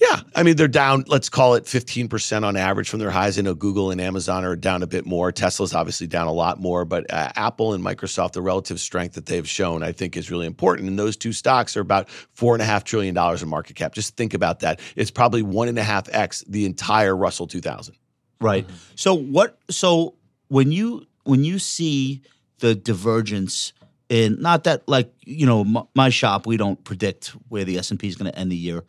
Yeah, 0.00 0.20
I 0.36 0.44
mean 0.44 0.54
they're 0.56 0.68
down. 0.68 1.04
Let's 1.08 1.28
call 1.28 1.54
it 1.54 1.66
fifteen 1.66 2.08
percent 2.08 2.44
on 2.44 2.56
average 2.56 2.88
from 2.88 3.00
their 3.00 3.10
highs. 3.10 3.36
I 3.36 3.42
know 3.42 3.54
Google 3.54 3.90
and 3.90 4.00
Amazon 4.00 4.44
are 4.44 4.54
down 4.54 4.84
a 4.84 4.86
bit 4.86 5.06
more. 5.06 5.32
Tesla's 5.32 5.74
obviously 5.74 6.06
down 6.06 6.28
a 6.28 6.32
lot 6.32 6.60
more, 6.60 6.84
but 6.84 7.12
uh, 7.12 7.30
Apple 7.34 7.72
and 7.74 7.82
Microsoft, 7.84 8.32
the 8.32 8.40
relative 8.42 8.78
strength 8.78 9.14
that 9.14 9.26
they've 9.26 9.48
shown, 9.48 9.82
I 9.82 9.90
think, 9.90 10.16
is 10.16 10.30
really 10.30 10.46
important. 10.46 10.88
And 10.88 10.96
those 10.96 11.16
two 11.16 11.32
stocks 11.32 11.76
are 11.76 11.80
about 11.80 12.08
four 12.10 12.54
and 12.54 12.62
a 12.62 12.64
half 12.64 12.84
trillion 12.84 13.12
dollars 13.12 13.42
in 13.42 13.48
market 13.48 13.74
cap. 13.74 13.92
Just 13.92 14.16
think 14.16 14.34
about 14.34 14.60
that. 14.60 14.78
It's 14.94 15.10
probably 15.10 15.42
one 15.42 15.66
and 15.66 15.78
a 15.78 15.82
half 15.82 16.08
x 16.12 16.44
the 16.46 16.64
entire 16.64 17.16
Russell 17.16 17.48
two 17.48 17.60
thousand. 17.60 17.96
right? 18.40 18.68
So 18.94 19.14
what? 19.14 19.58
So 19.68 20.14
when 20.46 20.70
you 20.70 21.06
when 21.24 21.42
you 21.42 21.58
see 21.58 22.22
the 22.60 22.76
divergence 22.76 23.72
in 24.08 24.40
not 24.40 24.62
that 24.64 24.88
like 24.88 25.12
you 25.24 25.44
know 25.44 25.60
m- 25.62 25.88
my 25.96 26.08
shop 26.08 26.46
we 26.46 26.56
don't 26.56 26.82
predict 26.84 27.28
where 27.48 27.64
the 27.64 27.78
S 27.78 27.90
and 27.90 27.98
P 27.98 28.06
is 28.06 28.14
going 28.14 28.30
to 28.30 28.38
end 28.38 28.52
the 28.52 28.56
year, 28.56 28.84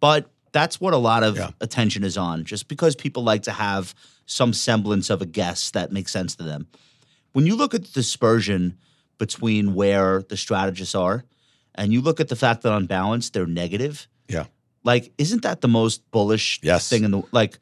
but 0.00 0.30
that's 0.54 0.80
what 0.80 0.94
a 0.94 0.96
lot 0.96 1.22
of 1.22 1.36
Yeah. 1.36 1.50
attention 1.60 2.04
is 2.04 2.16
on. 2.16 2.44
Just 2.44 2.68
because 2.68 2.94
people 2.96 3.22
like 3.24 3.42
to 3.42 3.50
have 3.52 3.94
some 4.24 4.54
semblance 4.54 5.10
of 5.10 5.20
a 5.20 5.26
guess 5.26 5.70
that 5.72 5.92
makes 5.92 6.10
sense 6.12 6.34
to 6.36 6.44
them. 6.44 6.66
When 7.32 7.46
you 7.46 7.56
look 7.56 7.74
at 7.74 7.82
the 7.84 7.90
dispersion 7.90 8.78
between 9.18 9.74
where 9.74 10.22
the 10.22 10.36
strategists 10.36 10.94
are, 10.94 11.24
and 11.74 11.92
you 11.92 12.00
look 12.00 12.20
at 12.20 12.28
the 12.28 12.36
fact 12.36 12.62
that 12.62 12.72
on 12.72 12.86
balance 12.86 13.28
they're 13.30 13.46
negative, 13.46 14.06
Yeah. 14.28 14.46
like 14.84 15.12
isn't 15.18 15.42
that 15.42 15.60
the 15.60 15.68
most 15.68 16.08
bullish 16.12 16.60
Yes. 16.62 16.88
thing 16.88 17.04
in 17.04 17.10
the 17.10 17.22
like 17.32 17.58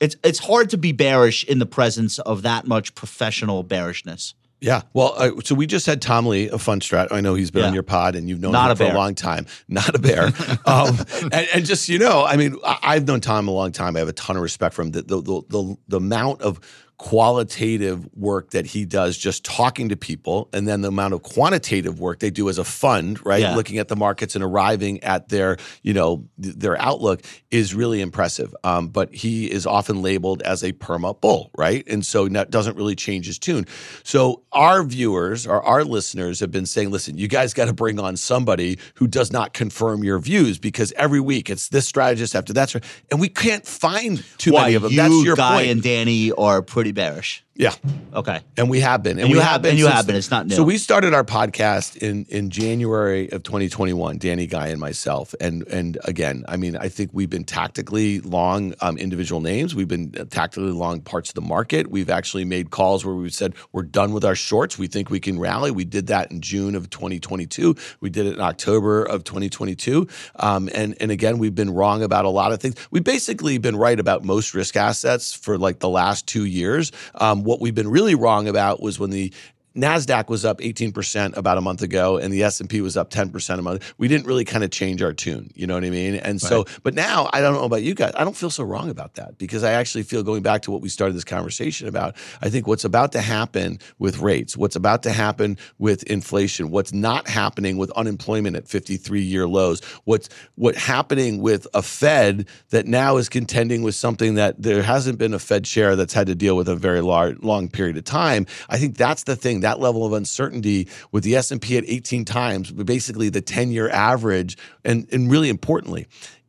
it's 0.00 0.16
it's 0.24 0.40
hard 0.40 0.68
to 0.70 0.76
be 0.76 0.90
bearish 0.90 1.44
in 1.44 1.60
the 1.60 1.66
presence 1.66 2.18
of 2.18 2.42
that 2.42 2.66
much 2.66 2.94
professional 2.96 3.62
bearishness 3.62 4.34
Yeah. 4.62 4.82
Well, 4.94 5.12
uh, 5.16 5.30
so 5.44 5.54
we 5.56 5.66
just 5.66 5.86
had 5.86 6.00
Tom 6.00 6.26
Lee 6.26 6.48
of 6.48 6.62
Fundstrat. 6.64 7.08
I 7.10 7.20
know 7.20 7.34
he's 7.34 7.50
been 7.50 7.62
Yeah. 7.62 7.68
on 7.68 7.74
your 7.74 7.82
pod 7.82 8.14
and 8.14 8.28
you've 8.28 8.40
known 8.40 8.52
Not 8.52 8.70
him 8.70 8.72
a 8.72 8.76
for 8.76 8.94
a 8.94 8.96
long 8.96 9.14
time. 9.16 9.46
Not 9.68 9.94
a 9.94 9.98
bear. 9.98 10.26
um, 10.66 10.96
and, 11.32 11.48
and 11.52 11.66
just, 11.66 11.88
you 11.88 11.98
know, 11.98 12.24
I 12.24 12.36
mean, 12.36 12.56
I, 12.64 12.78
I've 12.82 13.06
known 13.06 13.20
Tom 13.20 13.48
a 13.48 13.50
long 13.50 13.72
time. 13.72 13.96
I 13.96 13.98
have 13.98 14.08
a 14.08 14.12
ton 14.12 14.36
of 14.36 14.42
respect 14.42 14.74
for 14.74 14.82
him. 14.82 14.92
The, 14.92 15.02
the, 15.02 15.20
the, 15.20 15.42
the, 15.48 15.76
the 15.88 15.96
amount 15.96 16.42
of 16.42 16.60
qualitative 17.02 18.08
work 18.14 18.50
that 18.50 18.64
he 18.64 18.84
does 18.84 19.18
just 19.18 19.44
talking 19.44 19.88
to 19.88 19.96
people 19.96 20.48
and 20.52 20.68
then 20.68 20.82
the 20.82 20.88
amount 20.88 21.12
of 21.12 21.20
quantitative 21.24 21.98
work 21.98 22.20
they 22.20 22.30
do 22.30 22.48
as 22.48 22.58
a 22.58 22.64
fund 22.64 23.18
right? 23.26 23.40
Yeah. 23.40 23.56
looking 23.56 23.78
at 23.78 23.88
the 23.88 23.96
markets 23.96 24.36
and 24.36 24.44
arriving 24.44 25.02
at 25.02 25.28
their 25.28 25.56
you 25.82 25.92
know 25.94 26.24
th- 26.40 26.54
their 26.54 26.80
outlook 26.80 27.22
is 27.50 27.74
really 27.74 28.00
impressive. 28.00 28.54
Um, 28.62 28.86
but 28.86 29.12
he 29.12 29.50
is 29.50 29.66
often 29.66 30.00
labeled 30.00 30.42
as 30.42 30.62
a 30.62 30.72
perma 30.74 31.20
bull 31.20 31.50
right? 31.58 31.82
And 31.88 32.06
so 32.06 32.28
that 32.28 32.52
doesn't 32.52 32.76
really 32.76 32.94
change 32.94 33.26
his 33.26 33.36
tune. 33.36 33.66
So 34.04 34.44
our 34.52 34.84
viewers 34.84 35.44
or 35.44 35.60
our 35.60 35.82
listeners 35.82 36.38
have 36.38 36.52
been 36.52 36.66
saying 36.66 36.92
listen 36.92 37.18
you 37.18 37.26
guys 37.26 37.52
got 37.52 37.64
to 37.64 37.72
bring 37.72 37.98
on 37.98 38.16
somebody 38.16 38.78
who 38.94 39.08
does 39.08 39.32
not 39.32 39.54
confirm 39.54 40.04
your 40.04 40.20
views 40.20 40.60
because 40.60 40.92
every 40.92 41.20
week 41.20 41.50
it's 41.50 41.68
this 41.70 41.88
strategist 41.88 42.36
after 42.36 42.52
that 42.52 42.72
and 43.10 43.20
we 43.20 43.28
can't 43.28 43.66
find 43.66 44.24
too 44.38 44.52
why 44.52 44.62
many 44.62 44.74
of 44.76 44.82
them. 44.82 44.92
You 44.92 44.98
that's 44.98 45.24
your 45.24 45.34
guy 45.34 45.62
point. 45.62 45.70
and 45.70 45.82
danny 45.82 46.30
are 46.30 46.62
pretty 46.62 46.91
bearish 46.92 47.42
yeah 47.62 47.74
okay 48.14 48.40
and 48.56 48.68
we 48.68 48.80
have 48.80 49.02
been, 49.02 49.12
and, 49.12 49.20
And 49.22 49.30
you 49.30 49.36
we 49.36 49.42
have- 49.42 49.62
been, 49.62 49.70
and 49.70 49.78
you 49.78 49.86
have 49.86 50.06
been. 50.06 50.16
It's 50.16 50.30
not 50.30 50.46
new. 50.46 50.54
So 50.54 50.62
we 50.62 50.76
started 50.78 51.14
our 51.14 51.24
podcast 51.24 51.96
in 51.96 52.26
in 52.28 52.50
January 52.50 53.30
of 53.32 53.42
2021. 53.42 54.18
Danny 54.18 54.46
Guy 54.46 54.66
and 54.68 54.80
myself, 54.80 55.34
and 55.40 55.66
and 55.68 55.98
again, 56.04 56.44
I 56.48 56.56
mean, 56.56 56.76
I 56.76 56.88
think 56.88 57.10
we've 57.12 57.30
been 57.30 57.44
tactically 57.44 58.20
long 58.20 58.74
um, 58.80 58.98
individual 58.98 59.40
names. 59.40 59.74
We've 59.74 59.88
been 59.88 60.10
tactically 60.30 60.72
long 60.72 61.00
parts 61.00 61.30
of 61.30 61.34
the 61.34 61.40
market. 61.56 61.90
We've 61.90 62.10
actually 62.10 62.44
made 62.44 62.70
calls 62.70 63.04
where 63.04 63.14
we've 63.14 63.32
said 63.34 63.54
we're 63.72 63.82
done 63.84 64.12
with 64.12 64.24
our 64.24 64.34
shorts. 64.34 64.78
We 64.78 64.86
think 64.88 65.08
we 65.10 65.20
can 65.20 65.38
rally. 65.38 65.70
We 65.70 65.84
did 65.84 66.08
that 66.08 66.30
in 66.30 66.40
June 66.40 66.74
of 66.74 66.90
2022. 66.90 67.74
We 68.00 68.10
did 68.10 68.26
it 68.26 68.34
in 68.34 68.40
October 68.40 69.04
of 69.04 69.24
2022. 69.24 70.06
Um, 70.36 70.68
and 70.74 70.94
and 71.00 71.10
again, 71.10 71.38
we've 71.38 71.54
been 71.54 71.70
wrong 71.70 72.02
about 72.02 72.24
a 72.24 72.30
lot 72.30 72.52
of 72.52 72.60
things. 72.60 72.74
We've 72.90 73.04
basically 73.04 73.58
been 73.58 73.76
right 73.76 73.98
about 73.98 74.24
most 74.24 74.54
risk 74.54 74.76
assets 74.76 75.32
for 75.34 75.56
like 75.58 75.78
the 75.78 75.88
last 75.88 76.26
two 76.26 76.44
years. 76.44 76.92
Um, 77.14 77.44
what 77.52 77.60
we've 77.60 77.74
been 77.74 77.90
really 77.90 78.14
wrong 78.14 78.48
about 78.48 78.80
was 78.80 78.98
when 78.98 79.10
the 79.10 79.30
Nasdaq 79.76 80.28
was 80.28 80.44
up 80.44 80.58
18% 80.58 81.36
about 81.36 81.58
a 81.58 81.60
month 81.60 81.82
ago 81.82 82.18
and 82.18 82.32
the 82.32 82.42
S&P 82.42 82.80
was 82.80 82.96
up 82.96 83.10
10% 83.10 83.58
a 83.58 83.62
month. 83.62 83.94
We 83.98 84.08
didn't 84.08 84.26
really 84.26 84.44
kind 84.44 84.64
of 84.64 84.70
change 84.70 85.02
our 85.02 85.12
tune, 85.12 85.50
you 85.54 85.66
know 85.66 85.74
what 85.74 85.84
I 85.84 85.90
mean? 85.90 86.16
And 86.16 86.40
so 86.40 86.64
but 86.82 86.94
now 86.94 87.30
I 87.32 87.40
don't 87.40 87.54
know 87.54 87.64
about 87.64 87.82
you 87.82 87.94
guys. 87.94 88.12
I 88.16 88.24
don't 88.24 88.36
feel 88.36 88.50
so 88.50 88.64
wrong 88.64 88.90
about 88.90 89.14
that 89.14 89.38
because 89.38 89.64
I 89.64 89.72
actually 89.72 90.02
feel 90.02 90.22
going 90.22 90.42
back 90.42 90.62
to 90.62 90.70
what 90.70 90.80
we 90.80 90.88
started 90.88 91.14
this 91.14 91.24
conversation 91.24 91.88
about, 91.88 92.16
I 92.40 92.50
think 92.50 92.66
what's 92.66 92.84
about 92.84 93.12
to 93.12 93.20
happen 93.20 93.78
with 93.98 94.18
rates, 94.18 94.56
what's 94.56 94.76
about 94.76 95.02
to 95.04 95.10
happen 95.10 95.58
with 95.78 96.02
inflation, 96.04 96.70
what's 96.70 96.92
not 96.92 97.28
happening 97.28 97.76
with 97.76 97.90
unemployment 97.92 98.56
at 98.56 98.64
53-year 98.64 99.48
lows, 99.48 99.82
what's 100.04 100.28
what 100.56 100.76
happening 100.76 101.40
with 101.40 101.66
a 101.74 101.82
Fed 101.82 102.46
that 102.70 102.86
now 102.86 103.16
is 103.16 103.28
contending 103.28 103.82
with 103.82 103.94
something 103.94 104.34
that 104.34 104.60
there 104.60 104.82
hasn't 104.82 105.18
been 105.18 105.34
a 105.34 105.38
Fed 105.38 105.66
share 105.66 105.96
that's 105.96 106.12
had 106.12 106.26
to 106.26 106.34
deal 106.34 106.56
with 106.56 106.68
a 106.68 106.76
very 106.76 107.00
large, 107.00 107.38
long 107.42 107.68
period 107.68 107.96
of 107.96 108.04
time. 108.04 108.46
I 108.68 108.78
think 108.78 108.96
that's 108.96 109.24
the 109.24 109.36
thing. 109.36 109.61
That 109.62 109.80
level 109.80 110.04
of 110.04 110.12
uncertainty 110.12 110.88
with 111.10 111.24
the 111.24 111.36
S 111.36 111.50
and 111.50 111.60
P 111.60 111.76
at 111.78 111.84
18 111.86 112.24
times, 112.24 112.70
but 112.70 112.86
basically 112.86 113.28
the 113.30 113.42
10-year 113.42 113.88
average, 113.88 114.56
and 114.84 115.08
and 115.12 115.30
really 115.30 115.48
importantly, 115.48 116.06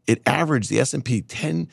it 0.08 0.22
averaged 0.26 0.70
the 0.70 0.80
S 0.80 0.94
and 0.94 1.04
P 1.04 1.22
10. 1.22 1.70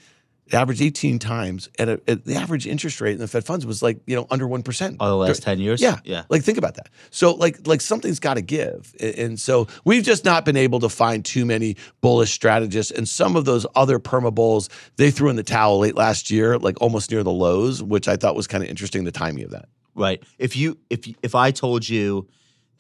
It 0.47 0.55
averaged 0.55 0.83
18 0.83 1.21
times 1.21 1.69
at, 1.79 1.89
a, 1.89 2.01
at 2.09 2.25
the 2.25 2.35
average 2.35 2.67
interest 2.67 3.01
rate 3.01 3.13
in 3.13 3.19
the 3.19 3.29
Fed 3.29 3.45
funds 3.45 3.65
was 3.65 3.85
like 3.85 4.01
you 4.07 4.17
know 4.17 4.27
under 4.33 4.49
one 4.49 4.65
percent. 4.65 4.97
oh 4.99 5.09
the 5.09 5.15
last 5.15 5.45
10 5.45 5.61
years 5.61 5.81
Yeah, 5.81 5.99
yeah 6.03 6.25
Like 6.29 6.43
think 6.43 6.59
about 6.59 6.75
that. 6.75 6.89
So 7.11 7.35
like 7.35 7.69
like 7.69 7.81
something's 7.81 8.19
got 8.19 8.35
to 8.35 8.43
give, 8.43 8.93
and 8.99 9.39
so 9.39 9.69
we've 9.85 10.03
just 10.03 10.25
not 10.25 10.45
been 10.45 10.57
able 10.57 10.81
to 10.81 10.89
find 10.89 11.25
too 11.25 11.45
many 11.47 11.77
bullish 12.01 12.33
strategists. 12.33 12.91
And 12.91 13.09
some 13.09 13.37
of 13.37 13.45
those 13.45 13.65
other 13.77 14.01
perma 14.01 14.35
bulls 14.35 14.69
they 14.97 15.13
threw 15.13 15.31
in 15.31 15.37
the 15.37 15.45
towel 15.45 15.79
late 15.79 15.95
last 15.95 16.33
year, 16.33 16.59
like 16.59 16.81
almost 16.81 17.13
near 17.13 17.23
the 17.23 17.31
lows, 17.33 17.81
which 17.81 18.09
I 18.09 18.17
thought 18.17 18.35
was 18.35 18.49
kind 18.49 18.65
of 18.65 18.71
interesting. 18.71 19.05
The 19.05 19.13
timing 19.13 19.45
of 19.45 19.53
that. 19.53 19.69
Right 19.95 20.23
if 20.39 20.57
you 20.57 20.79
if 20.89 21.07
if 21.23 21.35
i 21.35 21.51
told 21.51 21.89
you 21.89 22.29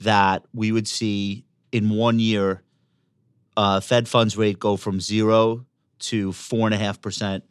that 0.00 0.44
we 0.54 0.72
would 0.72 0.88
see 0.88 1.44
in 1.72 1.90
one 1.90 2.18
year 2.18 2.62
uh, 3.56 3.80
fed 3.80 4.08
funds 4.08 4.36
rate 4.36 4.58
go 4.58 4.76
from 4.76 5.00
zero 5.00 5.66
to 5.98 6.32
four 6.32 6.66
and 6.66 6.74
a 6.74 6.78
half 6.78 7.00
percent 7.00 7.44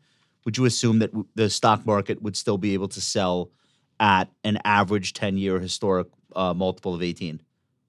would 0.45 0.57
you 0.57 0.65
assume 0.65 0.99
that 0.99 1.11
w- 1.11 1.27
the 1.35 1.49
stock 1.49 1.85
market 1.85 2.21
would 2.21 2.35
still 2.35 2.57
be 2.57 2.73
able 2.73 2.87
to 2.87 3.01
sell 3.01 3.51
at 3.99 4.29
an 4.43 4.57
average 4.63 5.13
10 5.13 5.37
year 5.37 5.59
historic 5.59 6.07
uh, 6.35 6.53
multiple 6.53 6.95
of 6.95 7.03
18. 7.03 7.41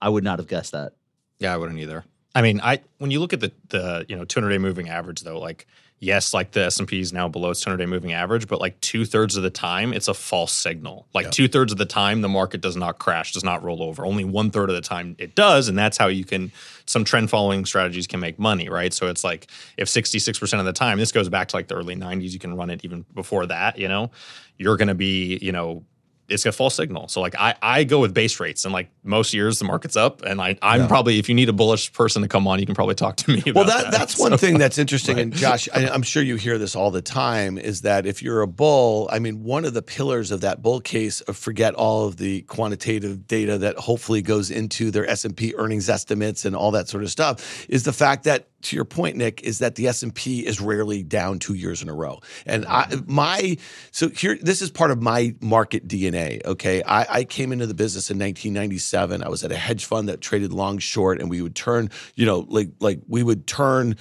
I 0.03 0.09
would 0.09 0.25
not 0.25 0.39
have 0.39 0.49
guessed 0.49 0.73
that. 0.73 0.93
Yeah, 1.39 1.55
I 1.55 1.57
wouldn't 1.57 1.79
either. 1.79 2.05
I 2.35 2.43
mean, 2.43 2.61
I 2.61 2.81
when 2.99 3.11
you 3.11 3.19
look 3.21 3.33
at 3.33 3.41
the 3.41 3.53
the 3.69 4.07
you 4.09 4.17
know 4.17 4.25
200 4.25 4.51
day 4.51 4.59
moving 4.59 4.89
average 4.89 5.23
though, 5.23 5.39
like 5.39 5.67
yes, 6.01 6.35
like 6.35 6.53
the 6.53 6.65
S 6.65 6.79
and 6.79 6.89
P 6.89 6.99
is 6.99 7.13
now 7.13 7.29
below 7.29 7.51
its 7.51 7.61
200 7.61 7.77
day 7.77 7.87
moving 7.87 8.13
average, 8.13 8.49
but 8.49 8.59
like 8.59 8.81
two 8.81 9.05
thirds 9.05 9.37
of 9.37 9.43
the 9.43 9.51
time, 9.51 9.93
it's 9.93 10.09
a 10.09 10.15
false 10.15 10.53
signal. 10.53 11.07
Like 11.15 11.31
two 11.31 11.47
thirds 11.47 11.71
of 11.71 11.79
the 11.79 11.87
time, 11.87 12.23
the 12.23 12.29
market 12.29 12.61
does 12.61 12.75
not 12.75 12.99
crash, 12.99 13.33
does 13.33 13.45
not 13.45 13.63
roll 13.63 13.83
over. 13.83 14.05
Only 14.05 14.25
one 14.25 14.51
third 14.51 14.71
of 14.71 14.75
the 14.75 14.81
time 14.81 15.15
it 15.19 15.35
does, 15.35 15.69
and 15.69 15.79
that's 15.79 15.99
how 15.99 16.09
you 16.09 16.25
can. 16.25 16.51
Some 16.87 17.05
trend 17.05 17.31
following 17.31 17.65
strategies 17.67 18.09
can 18.09 18.19
make 18.19 18.39
money, 18.39 18.69
right? 18.69 18.93
So 18.93 19.07
it's 19.07 19.23
like 19.23 19.47
if 19.77 19.89
66 19.89 20.39
percent 20.39 20.59
of 20.59 20.67
the 20.67 20.73
time, 20.73 20.99
this 20.99 21.13
goes 21.13 21.29
back 21.29 21.49
to 21.49 21.57
like 21.57 21.69
the 21.69 21.77
early 21.77 21.95
90s. 21.95 22.31
You 22.31 22.39
can 22.41 22.57
run 22.57 22.71
it 22.71 22.81
even 22.85 23.05
before 23.15 23.47
that. 23.47 23.79
You 23.79 23.87
know, 23.87 24.11
you're 24.57 24.77
going 24.77 24.89
to 24.89 24.95
be 24.95 25.39
you 25.41 25.53
know 25.53 25.85
it's 26.31 26.47
a 26.47 26.53
false 26.53 26.75
signal. 26.75 27.09
So 27.09 27.21
like 27.21 27.35
I, 27.38 27.55
I 27.61 27.85
go 27.85 27.99
with 28.01 28.14
base 28.14 28.38
rates 28.40 28.64
and 28.64 28.73
like 28.73 28.88
most 29.03 29.35
years 29.35 29.59
the 29.59 29.64
market's 29.64 29.97
up 29.97 30.23
and 30.23 30.40
I, 30.40 30.57
I'm 30.62 30.83
Yeah. 30.83 30.87
probably 30.87 31.19
if 31.19 31.29
you 31.29 31.35
need 31.35 31.49
a 31.49 31.53
bullish 31.53 31.93
person 31.93 32.23
to 32.23 32.29
come 32.29 32.47
on, 32.47 32.59
you 32.61 32.66
can 32.66 32.75
probably 32.75 32.95
talk 32.95 33.16
to 33.16 33.31
me 33.33 33.38
about 33.40 33.55
Well, 33.55 33.64
that, 33.64 33.83
that. 33.85 33.93
that's 33.93 34.14
So- 34.19 34.29
one 34.29 34.38
thing 34.38 34.59
that's 34.59 34.79
interesting. 34.79 35.19
And 35.19 35.33
Josh, 35.35 35.69
I, 35.75 35.88
I'm 35.88 36.03
sure 36.03 36.23
you 36.23 36.37
hear 36.37 36.57
this 36.59 36.77
all 36.77 36.90
the 36.90 37.03
time 37.03 37.59
is 37.59 37.83
that 37.83 38.07
if 38.07 38.23
you're 38.23 38.43
a 38.43 38.47
bull, 38.47 39.09
I 39.12 39.19
mean, 39.19 39.43
one 39.43 39.64
of 39.64 39.75
the 39.75 39.83
pillars 39.83 40.31
of 40.31 40.40
that 40.43 40.62
bull 40.62 40.81
case, 40.81 41.21
of 41.23 41.37
forget 41.37 41.75
all 41.75 42.07
of 42.07 42.16
the 42.16 42.43
quantitative 42.43 43.27
data 43.27 43.59
that 43.59 43.77
hopefully 43.77 44.23
goes 44.23 44.51
into 44.51 44.90
their 44.90 45.09
S&P 45.09 45.55
earnings 45.57 45.88
estimates 45.88 46.45
and 46.45 46.55
all 46.55 46.71
that 46.71 46.88
sort 46.88 47.03
of 47.03 47.11
stuff, 47.11 47.66
is 47.69 47.83
the 47.85 47.93
fact 47.93 48.25
that 48.25 48.47
to 48.62 48.77
your 48.77 48.85
point, 48.85 49.16
Nick, 49.16 49.42
is 49.42 49.59
that 49.59 49.75
the 49.75 49.88
S&P 49.88 50.46
is 50.46 50.61
rarely 50.61 51.03
down 51.03 51.38
two 51.38 51.55
years 51.55 51.83
in 51.83 51.88
a 51.88 51.94
row. 51.94 52.20
And 52.46 52.66
I, 52.66 52.85
mm-hmm. 52.85 53.12
my, 53.12 53.57
so 53.90 54.09
here, 54.09 54.38
this 54.40 54.62
is 54.62 54.70
part 54.70 54.90
of 54.90 55.03
my 55.03 55.35
market 55.40 55.88
DNA, 55.88 56.44
okay? 56.44 56.83
I, 56.83 57.07
I 57.18 57.25
came 57.25 57.53
into 57.53 57.66
the 57.66 57.75
business 57.75 58.11
in 58.11 58.18
1997. 58.18 59.23
I 59.23 59.29
was 59.29 59.44
at 59.44 59.53
a 59.53 59.57
hedge 59.57 59.85
fund 59.85 60.09
that 60.09 60.20
traded 60.20 60.53
long 60.53 60.79
short 60.79 61.20
and 61.20 61.31
we 61.31 61.42
would 61.42 61.55
turn, 61.55 61.90
you 62.14 62.27
know, 62.27 62.46
like, 62.49 62.70
like 62.81 63.01
we 63.09 63.23
would 63.23 63.46
turn 63.46 63.96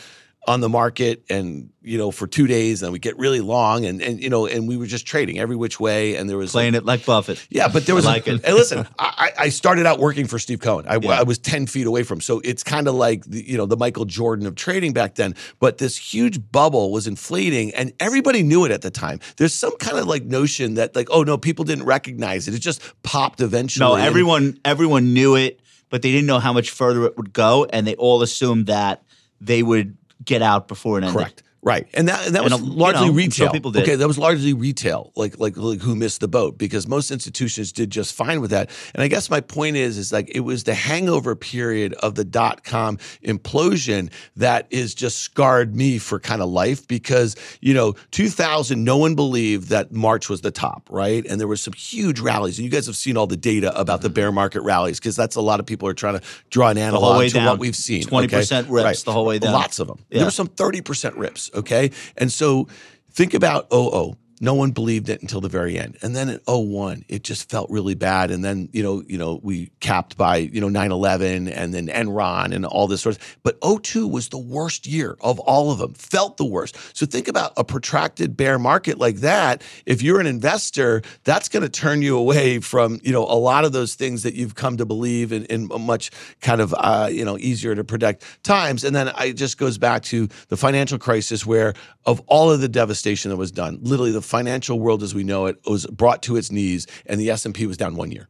on 0.48 0.62
the 0.62 0.70
market 0.70 1.24
and 1.30 1.70
you 1.82 1.98
know 1.98 2.12
for 2.12 2.26
two 2.26 2.48
days 2.48 2.82
and 2.82 2.94
we 2.94 2.98
get 2.98 3.16
really 3.20 3.42
long 3.42 3.86
and 3.86 4.02
and 4.02 4.24
you 4.24 4.30
know 4.30 4.46
and 4.48 4.68
we 4.70 4.78
were 4.78 4.86
just 4.88 5.06
trading 5.06 5.38
every 5.38 5.56
which 5.56 5.80
way 5.82 6.16
and 6.16 6.30
there 6.30 6.38
was 6.38 6.54
Playing 6.54 6.76
it 6.76 6.86
like 6.86 7.06
Buffett. 7.06 7.46
yeah, 7.50 7.68
but 7.68 7.86
there 7.86 7.94
was 7.94 8.06
I 8.06 8.14
like 8.14 8.28
it. 8.28 8.44
Hey, 8.46 8.54
listen, 8.54 8.88
I, 8.98 9.32
I 9.38 9.50
started 9.50 9.86
out 9.86 10.00
working 10.00 10.26
for 10.28 10.40
Steve 10.40 10.62
Cohen. 10.62 10.86
I, 10.88 10.96
Yeah. 10.96 11.20
I 11.20 11.24
was 11.24 11.38
ten 11.40 11.68
feet 11.68 11.86
away 11.86 12.04
from, 12.04 12.18
him. 12.18 12.22
so 12.22 12.40
it's 12.44 12.64
kind 12.64 12.88
of 12.88 12.96
like 12.96 13.26
the, 13.26 13.48
you 13.48 13.58
know 13.58 13.66
the 13.66 13.78
Michael 13.78 14.06
Jordan 14.06 14.48
of 14.48 14.56
trading 14.56 14.94
back 14.94 15.16
then. 15.16 15.36
But 15.60 15.78
this 15.78 15.98
huge 15.98 16.40
bubble 16.52 16.92
was 16.92 17.06
inflating, 17.06 17.74
and 17.76 17.92
everybody 18.00 18.42
knew 18.42 18.64
it 18.66 18.72
at 18.72 18.82
the 18.82 18.92
time. 18.92 19.20
There's 19.38 19.54
some 19.54 19.76
kind 19.78 19.98
of 19.98 20.08
like 20.08 20.24
notion 20.24 20.76
that 20.76 20.96
like, 20.96 21.10
oh 21.12 21.24
no, 21.24 21.38
people 21.38 21.66
didn't 21.66 21.86
recognize 21.86 22.48
it. 22.48 22.54
It 22.56 22.60
just 22.60 22.82
popped 23.04 23.42
eventually. 23.42 23.86
No, 23.86 23.96
And- 23.96 24.06
everyone 24.06 24.58
everyone 24.64 25.14
knew 25.14 25.36
it, 25.36 25.60
but 25.90 26.02
they 26.02 26.12
didn't 26.12 26.28
know 26.28 26.40
how 26.40 26.54
much 26.54 26.70
further 26.72 27.04
it 27.06 27.18
would 27.18 27.34
go, 27.34 27.66
and 27.66 27.86
they 27.86 27.96
all 27.96 28.22
assumed 28.22 28.68
that 28.68 29.04
they 29.42 29.62
would 29.64 29.98
get 30.24 30.42
out 30.42 30.68
before 30.68 30.98
it 30.98 31.04
ended. 31.04 31.16
Correct. 31.16 31.44
Right, 31.62 31.88
and 31.94 32.08
that 32.08 32.26
and 32.26 32.36
that 32.36 32.44
And, 32.44 32.54
was 32.54 32.62
you 32.62 32.70
largely 32.74 33.08
know, 33.08 33.14
retail. 33.14 33.52
people 33.52 33.72
did. 33.72 33.84
Okay, 33.84 33.96
that 33.96 34.08
was 34.08 34.18
largely 34.18 34.54
retail, 34.54 35.12
like, 35.16 35.40
like 35.40 35.58
like 35.58 35.82
who 35.82 35.96
missed 35.96 36.22
the 36.22 36.28
boat 36.28 36.58
because 36.58 36.88
most 36.88 37.12
institutions 37.12 37.72
did 37.74 37.90
just 37.90 38.14
fine 38.14 38.40
with 38.40 38.52
that. 38.52 38.70
And 38.94 39.04
I 39.04 39.08
guess 39.10 39.30
my 39.30 39.42
point 39.42 39.76
is, 39.76 39.98
is 39.98 40.14
like 40.14 40.32
it 40.34 40.40
was 40.42 40.64
the 40.64 40.74
hangover 40.74 41.36
period 41.36 41.94
of 41.96 42.16
the 42.16 42.24
dot 42.24 42.64
com 42.64 42.98
implosion 43.24 44.10
that 44.38 44.68
is 44.70 44.96
just 44.96 45.18
scarred 45.18 45.76
me 45.76 45.98
for 45.98 46.20
kind 46.20 46.42
of 46.42 46.50
life 46.50 46.88
because 46.88 47.36
you 47.62 47.74
know 47.74 47.94
2000, 48.12 48.84
no 48.84 48.98
one 48.98 49.16
believed 49.16 49.70
that 49.70 49.92
March 49.92 50.30
was 50.30 50.42
the 50.42 50.52
top, 50.52 50.88
right? 50.90 51.26
And 51.28 51.40
there 51.40 51.48
were 51.48 51.58
some 51.58 51.74
huge 51.74 52.20
rallies, 52.20 52.58
and 52.58 52.66
you 52.66 52.72
guys 52.72 52.86
have 52.86 52.96
seen 52.96 53.18
all 53.18 53.28
the 53.28 53.38
data 53.38 53.78
about 53.80 54.02
the 54.02 54.10
bear 54.10 54.32
market 54.32 54.62
rallies 54.62 55.00
because 55.00 55.16
that's 55.16 55.36
a 55.36 55.42
lot 55.42 55.60
of 55.60 55.66
people 55.66 55.88
are 55.88 55.94
trying 55.94 56.20
to 56.20 56.26
draw 56.50 56.70
an 56.70 56.78
analog 56.78 57.28
to 57.28 57.34
down. 57.34 57.46
what 57.46 57.60
we've 57.60 57.76
seen. 57.76 58.04
20% 58.04 58.62
okay? 58.62 58.70
rips 58.70 59.04
the 59.04 59.12
whole 59.12 59.26
way 59.26 59.40
down. 59.40 59.54
Lots 59.54 59.80
of 59.80 59.88
them. 59.88 60.00
Yeah. 60.10 60.20
There 60.20 60.28
were 60.28 60.32
some 60.32 60.48
30% 60.48 61.18
rips, 61.18 61.49
okay? 61.54 61.92
And 62.18 62.32
so 62.32 62.68
think 63.12 63.34
about 63.34 63.70
00. 63.72 64.18
No 64.40 64.54
one 64.54 64.72
believed 64.72 65.10
it 65.10 65.22
until 65.22 65.42
the 65.42 65.50
very 65.50 65.78
end. 65.78 65.98
And 66.02 66.16
then 66.16 66.30
at 66.30 66.42
01, 66.48 67.06
it 67.08 67.24
just 67.24 67.50
felt 67.50 67.70
really 67.70 67.96
bad. 67.96 68.32
And 68.32 68.44
then, 68.44 68.70
you 68.72 68.84
know, 68.84 69.04
you 69.08 69.18
know, 69.18 69.40
we 69.44 69.72
capped 69.80 70.18
by, 70.18 70.38
you 70.38 70.62
know, 70.62 70.68
9-11 70.70 71.52
and 71.54 71.74
then 71.74 71.88
Enron 71.88 72.54
and 72.54 72.66
all 72.66 72.88
this 72.88 73.02
sort 73.02 73.16
of 73.16 73.38
but 73.44 73.58
02 73.62 74.08
was 74.08 74.30
the 74.30 74.38
worst 74.38 74.88
year 74.88 75.18
of 75.22 75.40
all 75.40 75.72
of 75.72 75.80
them. 75.80 75.94
Felt 75.94 76.38
the 76.38 76.46
worst. 76.46 76.78
So 76.94 77.06
think 77.06 77.28
about 77.28 77.54
a 77.58 77.64
protracted 77.64 78.38
bear 78.38 78.60
market 78.60 78.98
like 78.98 79.18
that. 79.18 79.62
If 79.86 80.02
you're 80.02 80.20
an 80.20 80.28
investor, 80.28 81.02
that's 81.24 81.50
going 81.50 81.64
to 81.64 81.70
turn 81.70 82.02
you 82.02 82.18
away 82.18 82.60
from, 82.60 83.00
you 83.04 83.12
know, 83.12 83.24
a 83.24 83.40
lot 83.40 83.66
of 83.66 83.72
those 83.72 83.96
things 83.96 84.24
that 84.24 84.36
you've 84.36 84.56
come 84.56 84.78
to 84.78 84.86
believe 84.86 85.32
in, 85.32 85.46
in 85.46 85.68
much 85.68 86.12
kind 86.42 86.62
of 86.62 86.74
uh, 86.78 87.10
you 87.12 87.26
know, 87.26 87.38
easier 87.38 87.76
to 87.76 87.84
predict 87.84 88.24
times. 88.44 88.84
And 88.84 88.96
then 88.96 89.12
it 89.20 89.34
just 89.34 89.58
goes 89.58 89.78
back 89.78 90.04
to 90.04 90.28
the 90.48 90.58
financial 90.58 90.98
crisis 90.98 91.46
where 91.46 91.74
of 92.06 92.22
all 92.28 92.52
of 92.52 92.62
the 92.62 92.70
devastation 92.70 93.30
that 93.30 93.38
was 93.38 93.52
done, 93.52 93.78
literally 93.82 94.12
the 94.12 94.22
financial 94.30 94.80
world 94.80 95.04
as 95.04 95.14
we 95.14 95.24
know 95.24 95.48
it 95.48 95.58
was 95.66 95.86
brought 95.88 96.22
to 96.24 96.38
its 96.38 96.52
knees 96.52 96.88
and 97.06 97.20
the 97.20 97.30
S&P 97.30 97.66
was 97.66 97.78
down 97.78 97.96
one 97.96 98.12
year. 98.12 98.30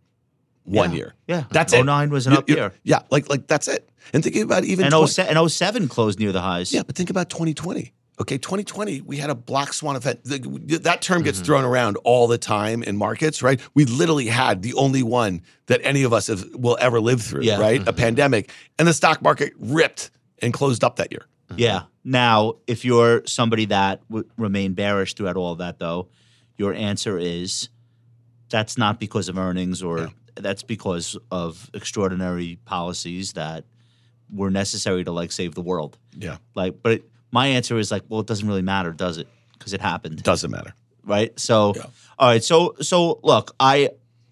One 0.64 0.92
Yeah. 0.92 0.98
year. 0.98 1.16
Yeah. 1.28 1.44
That's 1.52 1.74
it. 1.74 1.84
09 1.84 2.10
was 2.10 2.28
an 2.28 2.34
up 2.34 2.50
year. 2.50 2.74
Yeah, 2.84 3.02
like 3.10 3.30
like 3.30 3.48
that's 3.48 3.68
it. 3.68 3.90
And 4.14 4.24
thinking 4.24 4.44
about 4.44 4.64
even 4.66 4.86
And 4.86 4.94
20 4.94 5.08
07, 5.08 5.38
and 5.38 5.52
07 5.52 5.88
closed 5.88 6.20
near 6.20 6.32
the 6.32 6.42
highs. 6.42 6.72
yeah, 6.72 6.84
but 6.84 6.96
think 6.96 7.10
about 7.10 7.30
2020. 7.30 7.94
Okay, 8.22 8.38
2020, 8.38 9.02
we 9.02 9.16
had 9.16 9.30
a 9.30 9.36
black 9.36 9.72
swan 9.72 9.96
event. 9.96 10.20
That 10.26 11.02
term 11.02 11.24
gets 11.24 11.38
mm-hmm. 11.38 11.46
thrown 11.46 11.64
around 11.64 11.96
all 12.04 12.28
the 12.28 12.38
time 12.38 12.84
in 12.84 12.98
markets, 12.98 13.42
right? 13.42 13.62
We 13.76 13.86
literally 13.86 14.28
had 14.28 14.62
the 14.62 14.74
only 14.74 15.04
one 15.04 15.42
that 15.68 15.80
any 15.84 16.04
of 16.04 16.12
us 16.12 16.28
have, 16.28 16.46
will 16.54 16.78
ever 16.82 17.00
live 17.00 17.22
through, 17.22 17.44
Yeah. 17.44 17.60
right? 17.60 17.82
A 17.82 17.86
mm-hmm. 17.86 17.98
pandemic. 17.98 18.52
And 18.78 18.86
the 18.88 18.94
stock 18.94 19.22
market 19.22 19.54
ripped 19.58 20.12
and 20.42 20.52
closed 20.54 20.84
up 20.84 20.98
that 20.98 21.14
year. 21.14 21.28
Mm-hmm. 21.50 21.60
Yeah. 21.60 21.82
Now, 22.04 22.56
if 22.68 22.86
you're 22.86 23.24
somebody 23.26 23.66
that 23.66 24.02
would 24.10 24.30
remain 24.38 24.74
bearish 24.74 25.14
throughout 25.16 25.36
all 25.38 25.56
that, 25.56 25.80
though, 25.80 26.08
your 26.58 26.74
answer 26.74 27.18
is 27.18 27.70
that's 28.50 28.78
not 28.78 29.00
because 29.00 29.30
of 29.30 29.38
earnings 29.38 29.84
or 29.84 30.10
that's 30.36 30.64
because 30.64 31.18
of 31.32 31.70
extraordinary 31.74 32.58
policies 32.66 33.34
that 33.34 33.66
were 34.34 34.50
necessary 34.50 35.04
to 35.04 35.12
like 35.12 35.32
save 35.32 35.56
the 35.56 35.62
world. 35.62 35.98
Yeah. 36.18 36.38
Like, 36.56 36.82
but 36.82 37.02
my 37.32 37.48
answer 37.48 37.78
is 37.78 37.92
like, 37.92 38.04
well, 38.10 38.22
it 38.22 38.28
doesn't 38.28 38.48
really 38.48 38.62
matter, 38.62 38.92
does 38.92 39.18
it? 39.18 39.28
Because 39.58 39.74
it 39.74 39.82
happened, 39.82 40.24
Doesn't 40.24 40.50
matter. 40.52 40.74
right? 41.04 41.38
So, 41.40 41.74
Yeah. 41.76 41.84
all 42.18 42.30
right. 42.30 42.44
So, 42.44 42.76
so 42.82 43.20
look, 43.24 43.54
I 43.60 43.90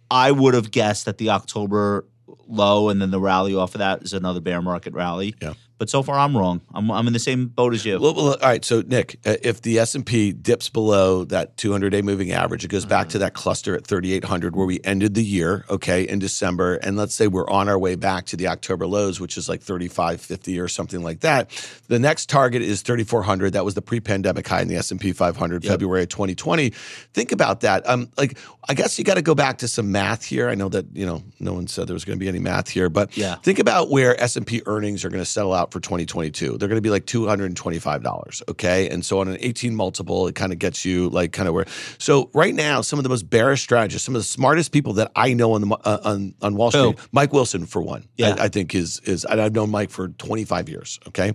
I 0.10 0.32
would 0.32 0.54
have 0.54 0.72
guessed 0.72 1.06
that 1.06 1.18
the 1.18 1.32
October 1.32 2.06
low 2.48 2.88
and 2.90 3.02
then 3.02 3.12
the 3.12 3.20
rally 3.20 3.54
off 3.56 3.76
of 3.76 3.80
that 3.80 4.04
is 4.04 4.14
another 4.14 4.40
bear 4.40 4.62
market 4.62 4.94
rally. 4.94 5.36
Yeah. 5.42 5.54
But 5.78 5.90
so 5.90 6.02
far, 6.02 6.18
I'm 6.18 6.36
wrong. 6.36 6.62
I'm, 6.74 6.90
I'm 6.90 7.06
in 7.08 7.14
the 7.14 7.20
same 7.20 7.48
boat 7.48 7.74
as 7.74 7.86
you. 7.86 8.00
Well, 8.00 8.14
well, 8.16 8.28
all 8.34 8.38
right. 8.42 8.64
So, 8.66 8.82
Nick, 8.82 9.20
uh, 9.26 9.36
if 9.44 9.62
the 9.62 9.78
S 9.80 9.94
and 9.96 10.06
P 10.06 10.32
dips 10.32 10.70
below 10.70 11.24
that 11.26 11.56
200-day 11.58 12.02
moving 12.02 12.32
average, 12.32 12.66
it 12.66 12.70
goes 12.70 12.86
back 12.86 13.10
to 13.10 13.20
that 13.20 13.34
cluster 13.34 13.76
at 13.76 13.86
3,800 13.86 14.56
where 14.56 14.66
we 14.66 14.80
ended 14.84 15.14
the 15.14 15.24
year, 15.24 15.66
okay, 15.70 16.08
in 16.08 16.18
December. 16.20 16.76
And 16.76 16.98
let's 16.98 17.14
say 17.14 17.28
we're 17.28 17.50
on 17.50 17.70
our 17.70 17.78
way 17.78 17.96
back 17.96 18.26
to 18.28 18.36
the 18.38 18.48
October 18.48 18.88
lows, 18.88 19.20
which 19.20 19.38
is 19.38 19.48
like 19.48 19.62
3,550 19.62 20.60
or 20.60 20.68
something 20.68 21.04
like 21.04 21.20
that. 21.22 21.50
The 21.88 22.00
next 22.00 22.30
target 22.30 22.62
is 22.62 22.82
3,400. 22.82 23.54
That 23.54 23.66
was 23.66 23.76
the 23.76 23.82
pre-pandemic 23.82 24.48
high 24.48 24.62
in 24.62 24.68
the 24.68 24.76
S 24.78 24.92
and 24.92 25.00
P 25.00 25.12
500, 25.14 25.64
February 25.64 26.04
of 26.04 26.10
2020. 26.10 26.72
Think 27.14 27.32
about 27.32 27.62
that. 27.62 27.88
Um, 27.88 28.10
like, 28.18 28.38
I 28.68 28.74
guess 28.74 28.98
you 28.98 29.06
got 29.06 29.16
to 29.16 29.22
go 29.22 29.36
back 29.36 29.60
to 29.60 29.68
some 29.68 29.92
math 29.92 30.24
here. 30.26 30.50
I 30.50 30.56
know 30.56 30.70
that 30.70 30.86
you 30.94 31.06
know 31.06 31.24
no 31.40 31.54
one 31.54 31.68
said 31.68 31.88
there 31.88 31.94
was 31.94 32.04
going 32.04 32.18
to 32.18 32.24
be 32.24 32.28
any 32.28 32.40
math 32.40 32.68
here, 32.68 32.90
but 32.90 33.16
Yeah. 33.16 33.36
think 33.36 33.60
about 33.60 33.90
where 33.90 34.20
S 34.22 34.36
and 34.36 34.46
P 34.46 34.62
earnings 34.66 35.06
are 35.06 35.10
going 35.10 35.22
to 35.22 35.30
settle 35.30 35.54
out 35.54 35.67
for 35.72 35.80
2022. 35.80 36.58
They're 36.58 36.68
going 36.68 36.78
to 36.78 36.82
be 36.82 36.90
like 36.90 37.06
225 37.06 38.04
dollars. 38.04 38.44
Okay, 38.50 38.90
and 38.90 39.06
so 39.06 39.20
on 39.20 39.28
an 39.28 39.38
18 39.40 39.76
multiple, 39.76 40.28
it 40.28 40.36
kind 40.36 40.52
of 40.52 40.60
gets 40.60 40.86
you 40.86 41.10
like 41.10 41.32
kind 41.32 41.48
of 41.48 41.54
where. 41.54 41.66
So 41.98 42.30
right 42.34 42.54
now, 42.54 42.82
some 42.82 43.00
of 43.00 43.04
the 43.04 43.10
most 43.10 43.30
bearish 43.30 43.62
strategists, 43.62 44.06
some 44.06 44.16
of 44.16 44.20
the 44.20 44.28
smartest 44.28 44.72
people 44.72 44.94
that 44.94 45.12
I 45.16 45.34
know 45.34 45.54
on 45.54 45.62
the 45.62 45.76
uh, 45.84 46.00
on 46.04 46.34
on 46.42 46.56
Wall? 46.56 46.72
Street, 46.72 46.98
Mike 47.12 47.34
Wilson 47.34 47.66
for 47.66 47.82
one. 47.82 48.08
Yeah. 48.18 48.36
I, 48.38 48.46
I 48.46 48.48
think 48.50 48.74
is 48.76 49.00
is 49.02 49.26
and 49.26 49.42
I've 49.42 49.54
known 49.54 49.72
Mike 49.72 49.90
for 49.90 50.10
25 50.10 50.70
years. 50.70 51.00
Okay, 51.08 51.34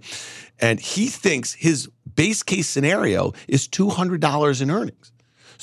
and 0.58 0.80
he 0.80 1.06
thinks 1.06 1.54
his 1.54 1.88
base 2.14 2.42
case 2.42 2.68
scenario 2.68 3.32
is 3.48 3.68
200 3.68 4.20
dollars 4.20 4.60
in 4.60 4.70
earnings. 4.70 5.12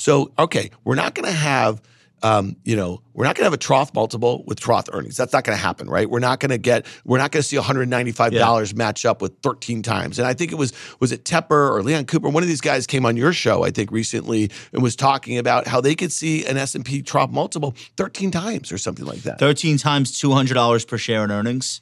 So, 0.00 0.32
okay, 0.38 0.70
we're 0.82 0.94
not 0.94 1.14
going 1.14 1.26
to 1.26 1.38
have, 1.38 1.82
um, 2.22 2.56
you 2.64 2.76
know, 2.76 3.02
we're 3.14 3.24
not 3.24 3.34
going 3.34 3.42
to 3.42 3.46
have 3.46 3.52
a 3.54 3.56
trough 3.56 3.94
multiple 3.94 4.44
with 4.46 4.60
trough 4.60 4.86
earnings. 4.92 5.16
That's 5.16 5.32
not 5.32 5.44
going 5.44 5.56
to 5.56 5.62
happen, 5.62 5.88
right? 5.88 6.08
We're 6.08 6.18
not 6.18 6.38
going 6.40 6.50
to 6.50 6.58
get, 6.58 6.86
we're 7.04 7.18
not 7.18 7.32
going 7.32 7.42
to 7.42 7.48
see 7.48 7.56
$195 7.56 8.74
match 8.74 9.04
up 9.06 9.22
with 9.22 9.32
13 9.42 9.82
times. 9.82 10.18
And 10.18 10.28
I 10.28 10.34
think 10.34 10.52
it 10.52 10.56
was, 10.56 10.72
was 11.00 11.12
it 11.12 11.24
Tepper 11.24 11.70
or 11.70 11.82
Leon 11.82 12.04
Cooper? 12.06 12.28
One 12.28 12.42
of 12.42 12.48
these 12.48 12.60
guys 12.60 12.86
came 12.86 13.06
on 13.06 13.16
your 13.16 13.32
show, 13.32 13.64
I 13.64 13.70
think, 13.70 13.90
recently 13.90 14.50
and 14.72 14.82
was 14.82 14.96
talking 14.96 15.38
about 15.38 15.66
how 15.66 15.80
they 15.80 15.94
could 15.94 16.12
see 16.12 16.44
an 16.46 16.56
S&P 16.56 17.02
trough 17.02 17.30
multiple 17.30 17.74
13 17.96 18.30
times 18.30 18.70
or 18.72 18.78
something 18.78 19.04
like 19.06 19.20
that. 19.22 19.38
13 19.38 19.78
times 19.78 20.12
$200 20.20 20.86
per 20.86 20.98
share 20.98 21.24
in 21.24 21.30
earnings 21.30 21.80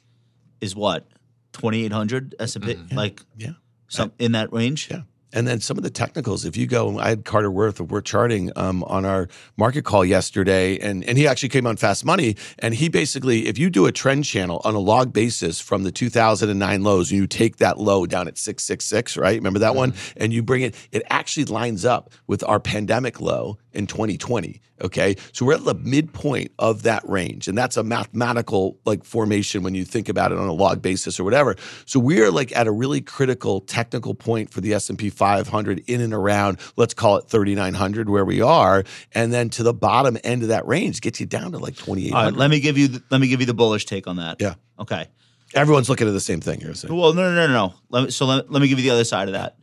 is 0.61 0.75
what? 0.75 1.07
2800 1.53 2.35
S&P 2.39 2.75
like 2.93 3.21
Yeah. 3.37 3.51
some 3.87 4.11
in 4.19 4.33
that 4.33 4.53
range? 4.53 4.89
Yeah. 4.89 5.01
And 5.31 5.47
then 5.47 5.59
some 5.59 5.77
of 5.77 5.83
the 5.83 5.89
technicals, 5.89 6.45
if 6.45 6.57
you 6.57 6.65
go, 6.65 6.99
I 6.99 7.09
had 7.09 7.25
Carter 7.25 7.51
Worth 7.51 7.79
of 7.79 7.91
Worth 7.91 8.05
Charting 8.05 8.51
um, 8.55 8.83
on 8.85 9.05
our 9.05 9.27
market 9.57 9.83
call 9.83 10.03
yesterday, 10.03 10.79
and, 10.79 11.03
and 11.03 11.17
he 11.17 11.27
actually 11.27 11.49
came 11.49 11.67
on 11.67 11.77
Fast 11.77 12.03
Money. 12.03 12.35
And 12.59 12.73
he 12.73 12.89
basically, 12.89 13.47
if 13.47 13.57
you 13.57 13.69
do 13.69 13.85
a 13.85 13.91
trend 13.91 14.25
channel 14.25 14.61
on 14.63 14.73
a 14.73 14.79
log 14.79 15.13
basis 15.13 15.59
from 15.59 15.83
the 15.83 15.91
2009 15.91 16.83
lows, 16.83 17.11
and 17.11 17.19
you 17.19 17.27
take 17.27 17.57
that 17.57 17.77
low 17.77 18.05
down 18.05 18.27
at 18.27 18.37
666, 18.37 19.17
right? 19.17 19.35
Remember 19.35 19.59
that 19.59 19.75
one? 19.75 19.93
And 20.17 20.33
you 20.33 20.41
bring 20.41 20.63
it, 20.63 20.75
it 20.91 21.03
actually 21.09 21.45
lines 21.45 21.85
up 21.85 22.11
with 22.27 22.43
our 22.43 22.59
pandemic 22.59 23.21
low 23.21 23.57
in 23.73 23.87
2020. 23.87 24.61
Okay. 24.81 25.15
So 25.33 25.45
we're 25.45 25.55
at 25.55 25.65
the 25.65 25.75
midpoint 25.75 26.51
of 26.57 26.83
that 26.83 27.07
range. 27.07 27.47
And 27.47 27.57
that's 27.57 27.77
a 27.77 27.83
mathematical 27.83 28.79
like 28.85 29.03
formation 29.03 29.61
when 29.63 29.75
you 29.75 29.85
think 29.85 30.09
about 30.09 30.31
it 30.31 30.37
on 30.37 30.47
a 30.47 30.53
log 30.53 30.81
basis 30.81 31.19
or 31.19 31.23
whatever. 31.23 31.55
So 31.85 31.99
we 31.99 32.21
are 32.21 32.31
like 32.31 32.55
at 32.55 32.67
a 32.67 32.71
really 32.71 33.01
critical 33.01 33.61
technical 33.61 34.13
point 34.13 34.51
for 34.51 34.61
the 34.61 34.73
S&P 34.73 35.09
500 35.09 35.83
in 35.87 36.01
and 36.01 36.13
around, 36.13 36.59
let's 36.77 36.93
call 36.93 37.17
it 37.17 37.27
3,900 37.27 38.09
where 38.09 38.25
we 38.25 38.41
are. 38.41 38.83
And 39.13 39.33
then 39.33 39.49
to 39.51 39.63
the 39.63 39.73
bottom 39.73 40.17
end 40.23 40.43
of 40.43 40.49
that 40.49 40.65
range 40.65 41.01
gets 41.01 41.19
you 41.19 41.25
down 41.25 41.51
to 41.51 41.57
like 41.57 41.75
2,800. 41.75 42.15
All 42.15 42.23
right, 42.23 42.33
let 42.33 42.49
me 42.49 42.59
give 42.59 42.77
you 42.77 42.87
the, 42.87 43.03
let 43.09 43.21
me 43.21 43.27
give 43.27 43.39
you 43.39 43.45
the 43.45 43.53
bullish 43.53 43.85
take 43.85 44.07
on 44.07 44.17
that. 44.17 44.37
Yeah. 44.39 44.55
Okay. 44.79 45.07
Everyone's 45.55 45.89
looking 45.89 46.07
at 46.07 46.11
the 46.11 46.21
same 46.21 46.41
thing 46.41 46.61
here. 46.61 46.75
So. 46.75 46.93
Well, 46.93 47.13
no, 47.13 47.23
no, 47.23 47.35
no, 47.35 47.47
no. 47.47 47.53
no. 47.53 47.73
Let 47.89 48.03
me, 48.05 48.11
so 48.11 48.25
let, 48.25 48.51
let 48.51 48.61
me 48.61 48.67
give 48.67 48.79
you 48.79 48.83
the 48.83 48.91
other 48.91 49.03
side 49.03 49.27
of 49.27 49.33
that. 49.33 49.57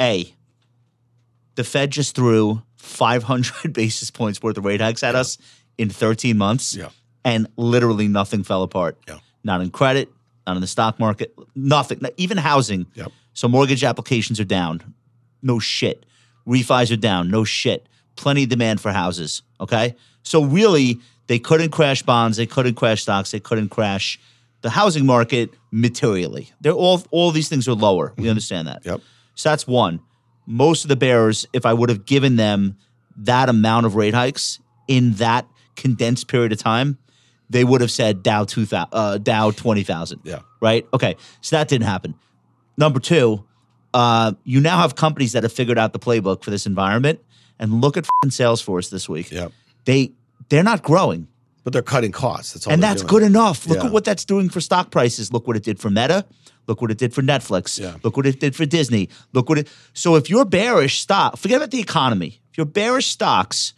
A, 0.00 0.34
the 1.54 1.64
Fed 1.64 1.90
just 1.90 2.14
threw 2.14 2.62
500 2.88 3.72
basis 3.72 4.10
points 4.10 4.42
worth 4.42 4.58
of 4.58 4.64
rate 4.64 4.80
hikes 4.80 5.02
at 5.02 5.14
us 5.14 5.38
in 5.76 5.90
13 5.90 6.36
months, 6.36 6.74
Yeah. 6.74 6.88
and 7.24 7.46
literally 7.56 8.08
nothing 8.08 8.42
fell 8.42 8.62
apart. 8.62 8.98
Yeah. 9.06 9.18
Not 9.44 9.60
in 9.60 9.70
credit, 9.70 10.10
not 10.46 10.56
in 10.56 10.60
the 10.60 10.66
stock 10.66 10.98
market, 10.98 11.34
nothing. 11.54 11.98
Not- 12.00 12.14
Even 12.16 12.38
housing. 12.38 12.86
Yep. 12.94 13.12
So 13.34 13.48
mortgage 13.48 13.84
applications 13.84 14.40
are 14.40 14.44
down. 14.44 14.94
No 15.42 15.58
shit. 15.58 16.04
Refis 16.46 16.90
are 16.92 16.96
down. 16.96 17.30
No 17.30 17.44
shit. 17.44 17.88
Plenty 18.16 18.44
of 18.44 18.48
demand 18.48 18.80
for 18.80 18.90
houses. 18.90 19.42
Okay. 19.60 19.94
So 20.24 20.42
really, 20.42 20.98
they 21.28 21.38
couldn't 21.38 21.70
crash 21.70 22.02
bonds. 22.02 22.36
They 22.36 22.46
couldn't 22.46 22.74
crash 22.74 23.02
stocks. 23.02 23.30
They 23.30 23.38
couldn't 23.38 23.68
crash 23.68 24.18
the 24.62 24.70
housing 24.70 25.06
market 25.06 25.50
materially. 25.70 26.50
They're 26.60 26.72
all 26.72 27.02
all 27.10 27.30
these 27.30 27.48
things 27.48 27.68
are 27.68 27.74
lower. 27.74 28.12
We 28.16 28.22
mm-hmm. 28.22 28.30
understand 28.30 28.66
that. 28.68 28.84
Yep. 28.84 29.00
So 29.34 29.50
that's 29.50 29.66
one. 29.66 30.00
Most 30.50 30.84
of 30.84 30.88
the 30.88 30.96
bears, 30.96 31.46
if 31.52 31.66
I 31.66 31.74
would 31.74 31.90
have 31.90 32.06
given 32.06 32.36
them 32.36 32.78
that 33.18 33.50
amount 33.50 33.84
of 33.84 33.94
rate 33.96 34.14
hikes 34.14 34.60
in 34.86 35.12
that 35.14 35.46
condensed 35.76 36.26
period 36.28 36.52
of 36.52 36.58
time, 36.58 36.96
they 37.50 37.64
would 37.64 37.82
have 37.82 37.90
said 37.90 38.22
Dow 38.22 38.44
two 38.44 38.64
thousand, 38.64 38.88
uh, 38.92 39.18
Dow 39.18 39.50
twenty 39.50 39.82
thousand. 39.82 40.20
Yeah. 40.24 40.38
Right. 40.60 40.86
Okay. 40.94 41.16
So 41.42 41.56
that 41.56 41.68
didn't 41.68 41.86
happen. 41.86 42.14
Number 42.78 42.98
two, 42.98 43.44
uh, 43.92 44.32
you 44.44 44.60
now 44.60 44.78
have 44.78 44.94
companies 44.94 45.32
that 45.32 45.42
have 45.42 45.52
figured 45.52 45.78
out 45.78 45.92
the 45.92 45.98
playbook 45.98 46.42
for 46.42 46.50
this 46.50 46.64
environment. 46.66 47.20
And 47.58 47.80
look 47.80 47.96
at 47.96 48.06
Salesforce 48.26 48.88
this 48.88 49.08
week. 49.08 49.30
Yep. 49.32 49.52
They 49.84 50.12
they're 50.48 50.62
not 50.62 50.82
growing, 50.82 51.28
But 51.64 51.72
they're 51.74 51.82
cutting 51.82 52.12
costs. 52.12 52.52
That's 52.54 52.66
all 52.66 52.72
and 52.72 52.82
that's 52.82 53.02
doing. 53.02 53.08
good 53.08 53.22
enough. 53.24 53.66
Look 53.66 53.78
Yeah. 53.78 53.86
at 53.86 53.92
what 53.92 54.04
that's 54.04 54.24
doing 54.24 54.48
for 54.48 54.60
stock 54.60 54.90
prices. 54.90 55.32
Look 55.32 55.46
what 55.46 55.56
it 55.56 55.64
did 55.64 55.78
for 55.80 55.90
Meta. 55.90 56.24
Look 56.68 56.82
what 56.82 56.90
it 56.90 56.98
did 56.98 57.14
for 57.14 57.22
Netflix. 57.22 57.80
Yeah. 57.80 57.96
Look 58.04 58.16
what 58.16 58.26
it 58.26 58.38
did 58.38 58.54
for 58.54 58.66
Disney. 58.66 59.08
Look 59.32 59.48
what 59.48 59.58
it. 59.58 59.68
So 59.94 60.14
if 60.16 60.30
you're 60.30 60.44
bearish 60.44 61.00
stock, 61.00 61.38
forget 61.38 61.56
about 61.56 61.70
the 61.70 61.80
economy. 61.80 62.40
If 62.52 62.58
you're 62.58 62.66
bearish 62.66 63.06
stocks, 63.06 63.72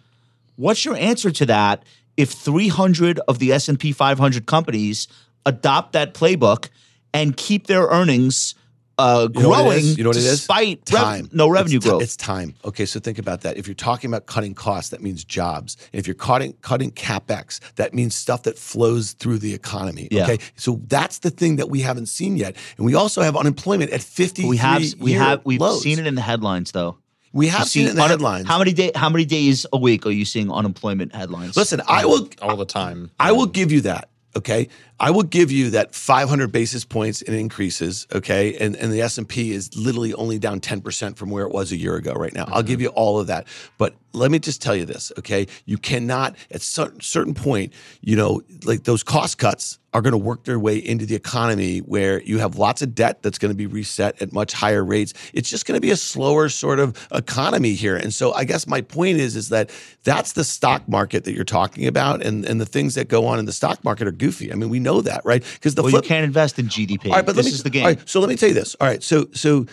what's 0.57 0.85
your 0.85 0.97
answer 0.97 1.31
to 1.31 1.47
that? 1.47 1.85
If 2.17 2.33
300 2.33 3.21
of 3.29 3.39
the 3.39 3.53
S&P 3.53 3.93
500 3.93 4.45
companies 4.45 5.09
adopt 5.47 5.93
that 5.93 6.13
playbook 6.13 6.69
and 7.15 7.37
keep 7.37 7.67
their 7.69 7.87
earnings 7.87 8.55
uh, 9.01 9.29
You 9.35 9.43
know 9.43 9.49
what 9.49 9.61
it 9.61 9.65
growing? 9.65 9.85
You 9.97 10.05
know 10.05 10.11
what 10.11 10.17
it 10.17 10.21
is? 10.21 10.31
despite 10.41 10.81
rev- 10.93 11.03
time. 11.03 11.29
no 11.33 11.49
revenue 11.49 11.77
It's 11.79 11.85
ti- 11.85 11.91
growth. 11.91 12.03
It's 12.03 12.17
time. 12.17 12.55
Okay, 12.65 12.87
so 12.87 13.01
think 13.01 13.19
about 13.19 13.41
that. 13.43 13.57
If 13.57 13.67
you're 13.67 13.75
talking 13.75 14.11
about 14.11 14.27
cutting 14.27 14.55
costs, 14.55 14.91
that 14.91 15.03
means 15.03 15.25
jobs. 15.25 15.77
If 15.93 16.07
you're 16.07 16.15
cutting 16.15 16.53
cutting 16.61 16.91
capex, 16.93 17.61
that 17.77 17.95
means 17.95 18.15
stuff 18.15 18.43
that 18.45 18.59
flows 18.59 19.13
through 19.13 19.39
the 19.39 19.53
economy. 19.55 20.09
Yeah. 20.11 20.25
Okay, 20.25 20.39
so 20.57 20.81
that's 20.89 21.19
the 21.21 21.31
thing 21.31 21.57
that 21.57 21.69
we 21.71 21.81
haven't 21.81 22.07
seen 22.07 22.37
yet, 22.37 22.57
and 22.77 22.87
we 22.87 22.95
also 22.95 23.23
have 23.23 23.37
unemployment 23.37 23.91
at 23.93 24.03
50. 24.03 24.47
we 24.49 24.57
have 24.59 24.83
we 24.99 25.13
have 25.13 25.41
we've 25.45 25.61
lows. 25.61 25.83
seen 25.83 25.99
it 25.99 26.07
in 26.07 26.15
the 26.15 26.23
headlines 26.23 26.73
though. 26.73 26.99
We 27.33 27.47
You 27.47 27.53
have 27.53 27.69
see 27.69 27.79
seen 27.81 27.87
it 27.87 27.91
in 27.91 27.97
the 27.97 28.03
un- 28.03 28.11
headlines. 28.11 28.47
How 28.49 28.59
many 28.59 28.73
day 28.73 28.91
how 28.95 29.09
many 29.09 29.25
days 29.25 29.65
a 29.73 29.79
week 29.79 30.05
are 30.07 30.11
you 30.11 30.25
seeing 30.25 30.51
unemployment 30.51 31.15
headlines? 31.15 31.57
Listen, 31.57 31.81
I 31.89 32.05
will 32.05 32.29
all 32.43 32.57
the 32.57 32.65
time. 32.65 33.11
I 33.21 33.31
will 33.33 33.47
give 33.47 33.71
you 33.71 33.83
that. 33.83 34.09
Okay, 34.37 34.69
I 35.01 35.11
will 35.11 35.23
give 35.23 35.51
you 35.51 35.71
that 35.71 35.95
500 35.95 36.53
basis 36.53 36.85
points 36.85 37.23
in 37.23 37.33
increases. 37.33 38.07
Okay, 38.15 38.57
and 38.59 38.77
and 38.77 38.93
the 38.93 39.01
S 39.01 39.17
and 39.17 39.27
P 39.27 39.53
is 39.53 39.75
literally 39.75 40.13
only 40.15 40.39
down 40.39 40.61
10 40.61 40.83
percent 40.83 41.17
from 41.17 41.31
where 41.31 41.45
it 41.45 41.53
was 41.53 41.73
a 41.73 41.77
year 41.77 41.97
ago. 41.97 42.13
Right 42.13 42.35
now, 42.35 42.45
I'll 42.49 42.59
mm-hmm. 42.59 42.67
give 42.67 42.81
you 42.83 42.89
all 42.89 43.19
of 43.19 43.29
that. 43.29 43.47
But 43.79 43.95
let 44.13 44.31
me 44.31 44.39
just 44.39 44.61
tell 44.61 44.77
you 44.77 44.85
this. 44.85 45.11
Okay, 45.19 45.47
you 45.65 45.79
cannot 45.79 46.37
at 46.51 46.61
certain 46.63 47.01
certain 47.01 47.35
point, 47.35 47.73
you 48.03 48.15
know, 48.15 48.43
like 48.65 48.85
those 48.85 49.03
cost 49.03 49.39
cuts 49.39 49.79
are 49.93 50.03
going 50.03 50.13
to 50.13 50.19
work 50.19 50.45
their 50.45 50.59
way 50.59 50.77
into 50.77 51.05
the 51.05 51.17
economy 51.17 51.79
where 51.79 52.23
you 52.23 52.39
have 52.39 52.57
lots 52.57 52.81
of 52.81 52.95
debt 52.95 53.23
that's 53.23 53.39
going 53.39 53.51
to 53.51 53.57
be 53.57 53.67
reset 53.67 54.21
at 54.23 54.33
much 54.33 54.53
higher 54.53 54.85
rates. 54.85 55.13
It's 55.33 55.51
just 55.51 55.67
going 55.67 55.77
to 55.77 55.81
be 55.81 55.91
a 55.91 55.97
slower 55.97 56.49
sort 56.49 56.79
of 56.79 57.09
economy 57.13 57.75
here. 57.75 57.97
And 57.97 58.15
so 58.15 58.33
I 58.33 58.45
guess 58.45 58.67
my 58.67 58.83
point 58.83 59.19
is 59.19 59.35
is 59.35 59.49
that 59.49 59.71
that's 60.05 60.33
the 60.33 60.45
stock 60.45 60.89
market 60.89 61.25
that 61.25 61.33
you're 61.35 61.45
talking 61.45 61.87
about 61.87 62.25
and 62.25 62.45
and 62.45 62.61
the 62.61 62.67
things 62.67 62.95
that 62.95 63.09
go 63.09 63.27
on 63.27 63.39
in 63.39 63.47
the 63.47 63.53
stock 63.53 63.83
market 63.85 64.07
are 64.07 64.13
goofy. 64.13 64.53
I 64.53 64.55
mean, 64.55 64.69
we 64.69 64.79
know 64.81 64.90
that, 64.99 65.23
right? 65.25 65.43
Because 65.55 65.75
the 65.75 65.83
well, 65.83 65.91
flip 65.91 66.05
you 66.05 66.09
can't 66.09 66.25
invest 66.25 66.59
in 66.59 66.67
GDP. 66.67 67.07
all 67.07 67.13
right, 67.13 67.27
but 67.27 67.37
this 67.37 67.47
me, 67.47 67.53
is 67.53 67.63
the 67.63 67.71
game. 67.71 67.83
All 67.85 67.89
right, 67.89 68.09
so 68.09 68.21
let 68.21 68.29
me 68.29 68.37
tell 68.37 68.49
you 68.49 68.55
this. 68.55 68.75
All 68.81 68.87
right, 68.89 69.03
so 69.03 69.27
so 69.33 69.67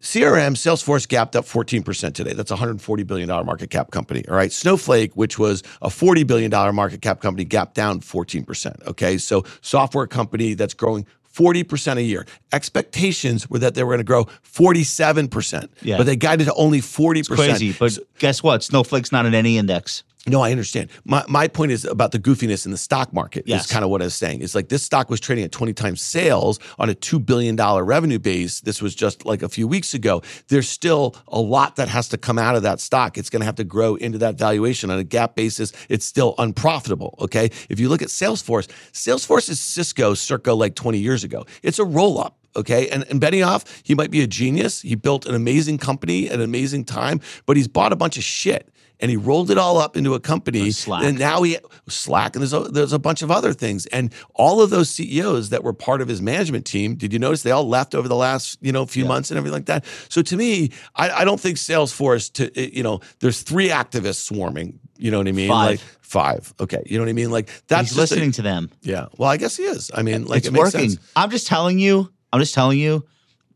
CRM 0.00 0.54
Salesforce 0.56 1.06
gapped 1.06 1.36
up 1.36 1.44
14% 1.44 2.12
today. 2.14 2.32
That's 2.32 2.50
a 2.50 2.54
140 2.54 3.02
billion 3.04 3.28
dollar 3.28 3.44
market 3.44 3.70
cap 3.70 3.90
company. 3.92 4.24
All 4.28 4.34
right, 4.34 4.50
Snowflake, 4.52 5.14
which 5.16 5.38
was 5.38 5.62
a 5.80 5.90
40 5.90 6.24
billion 6.24 6.50
dollar 6.50 6.72
market 6.72 7.00
cap 7.02 7.20
company, 7.20 7.44
gapped 7.44 7.74
down 7.74 8.00
14%. 8.00 8.86
Okay, 8.88 9.16
so 9.18 9.44
software 9.60 10.06
company 10.08 10.54
that's 10.54 10.74
growing 10.74 11.06
40% 11.32 11.96
a 11.96 12.02
year. 12.02 12.26
Expectations 12.52 13.48
were 13.48 13.60
that 13.60 13.74
they 13.74 13.82
were 13.84 13.90
going 13.90 13.98
to 13.98 14.04
grow 14.04 14.24
47%, 14.44 15.68
Yeah. 15.82 15.96
but 15.96 16.04
they 16.06 16.16
guided 16.16 16.46
to 16.46 16.54
only 16.54 16.80
40%. 16.80 17.28
Crazy, 17.34 17.72
but 17.72 17.98
guess 18.18 18.42
what? 18.42 18.62
Snowflake's 18.62 19.12
not 19.12 19.24
in 19.24 19.34
any 19.34 19.56
index. 19.56 20.02
No, 20.26 20.40
I 20.40 20.52
understand. 20.52 20.88
My 21.04 21.24
my 21.28 21.48
point 21.48 21.72
is 21.72 21.84
about 21.84 22.12
the 22.12 22.18
goofiness 22.18 22.64
in 22.64 22.70
the 22.70 22.78
stock 22.78 23.12
market. 23.12 23.44
Yes. 23.46 23.64
Is 23.64 23.72
kind 23.72 23.84
of 23.84 23.90
what 23.90 24.00
I 24.02 24.04
was 24.04 24.14
saying. 24.14 24.40
It's 24.40 24.54
like 24.54 24.68
this 24.68 24.84
stock 24.84 25.10
was 25.10 25.18
trading 25.18 25.44
at 25.44 25.50
20 25.50 25.72
times 25.72 26.00
sales 26.00 26.60
on 26.78 26.88
a 26.88 26.94
two 26.94 27.18
billion 27.18 27.56
dollar 27.56 27.84
revenue 27.84 28.20
base. 28.20 28.60
This 28.60 28.80
was 28.80 28.94
just 28.94 29.26
like 29.26 29.42
a 29.42 29.48
few 29.48 29.66
weeks 29.66 29.94
ago. 29.94 30.22
There's 30.46 30.68
still 30.68 31.16
a 31.26 31.40
lot 31.40 31.74
that 31.76 31.88
has 31.88 32.08
to 32.10 32.18
come 32.18 32.38
out 32.38 32.54
of 32.54 32.62
that 32.62 32.78
stock. 32.78 33.18
It's 33.18 33.30
going 33.30 33.40
to 33.40 33.46
have 33.46 33.56
to 33.56 33.64
grow 33.64 33.96
into 33.96 34.18
that 34.18 34.36
valuation 34.36 34.90
on 34.90 35.00
a 35.00 35.04
GAAP 35.04 35.34
basis. 35.34 35.72
It's 35.88 36.06
still 36.06 36.36
unprofitable. 36.38 37.16
Okay. 37.18 37.50
If 37.68 37.80
you 37.80 37.88
look 37.88 38.02
at 38.02 38.08
Salesforce, 38.08 38.68
Salesforce 38.92 39.50
is 39.50 39.58
Cisco 39.58 40.14
circa 40.14 40.52
like 40.52 40.76
20 40.76 40.98
years 40.98 41.24
ago. 41.24 41.46
It's 41.64 41.80
a 41.80 41.84
roll 41.84 42.20
up. 42.20 42.38
Okay. 42.54 42.88
And, 42.90 43.04
and 43.10 43.20
Benioff, 43.20 43.64
he 43.82 43.96
might 43.96 44.12
be 44.12 44.22
a 44.22 44.28
genius. 44.28 44.82
He 44.82 44.94
built 44.94 45.26
an 45.26 45.34
amazing 45.34 45.78
company 45.78 46.28
at 46.28 46.34
an 46.34 46.42
amazing 46.42 46.84
time, 46.84 47.20
but 47.44 47.56
he's 47.56 47.66
bought 47.66 47.92
a 47.92 47.96
bunch 47.96 48.16
of 48.16 48.22
shit 48.22 48.68
and 49.02 49.10
he 49.10 49.16
rolled 49.18 49.50
it 49.50 49.58
all 49.58 49.76
up 49.76 49.94
into 49.98 50.14
a 50.14 50.20
company. 50.20 50.70
Slack. 50.70 51.04
And 51.04 51.18
now 51.18 51.42
he 51.42 51.58
Slack, 51.88 52.34
and 52.34 52.40
there's 52.42 52.54
a, 52.54 52.60
there's 52.60 52.94
a 52.94 52.98
bunch 52.98 53.20
of 53.20 53.30
other 53.30 53.52
things. 53.52 53.84
And 53.86 54.14
all 54.34 54.62
of 54.62 54.70
those 54.70 54.88
CEOs 54.88 55.50
that 55.50 55.62
were 55.62 55.74
part 55.74 56.00
of 56.00 56.08
his 56.08 56.22
management 56.22 56.64
team, 56.64 56.94
did 56.94 57.12
you 57.12 57.18
notice 57.18 57.42
they 57.42 57.50
all 57.50 57.68
left 57.68 57.94
over 57.94 58.08
the 58.08 58.16
last 58.16 58.56
you 58.62 58.72
know 58.72 58.86
few 58.86 59.04
months 59.04 59.30
and 59.30 59.36
everything 59.36 59.52
like 59.54 59.66
that? 59.66 59.84
So 60.08 60.22
to 60.22 60.36
me, 60.38 60.70
I, 60.96 61.10
I 61.10 61.24
don't 61.24 61.38
think 61.40 61.58
Salesforce. 61.58 62.32
To 62.34 62.50
eh, 62.58 62.70
you 62.72 62.82
know, 62.82 63.00
there's 63.20 63.42
three 63.42 63.68
activists 63.68 64.22
swarming. 64.24 64.78
You 64.96 65.10
know 65.10 65.18
what 65.18 65.28
I 65.28 65.32
mean? 65.32 65.48
Five. 65.50 65.70
Like 65.70 65.80
five. 66.00 66.54
Okay. 66.60 66.82
You 66.86 66.96
know 66.96 67.04
what 67.04 67.10
I 67.10 67.14
mean? 67.14 67.30
Like 67.32 67.48
that's 67.66 67.88
He's 67.90 67.96
just 67.96 68.12
a- 68.12 68.14
listening 68.14 68.32
to 68.32 68.42
them. 68.42 68.70
yeah. 68.82 69.06
Well, 69.18 69.28
I 69.28 69.36
guess 69.36 69.56
he 69.56 69.64
is. 69.64 69.90
I 69.92 70.02
mean, 70.02 70.26
like 70.26 70.38
it's 70.38 70.46
it 70.48 70.52
makes 70.52 70.72
working. 70.74 70.90
sense. 70.90 71.10
I'm 71.16 71.30
just 71.30 71.46
telling 71.48 71.78
you. 71.80 72.12
I'm 72.32 72.40
just 72.40 72.54
telling 72.54 72.78
you 72.78 73.04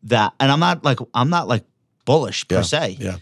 that, 0.04 0.32
and 0.40 0.50
I'm 0.52 0.60
not 0.60 0.84
like 0.84 0.98
I'm 1.14 1.30
not 1.30 1.46
like 1.48 1.64
bullish 2.04 2.46
per 2.48 2.56
Yeah, 2.56 2.62
se. 2.62 2.96
yeah. 3.00 3.16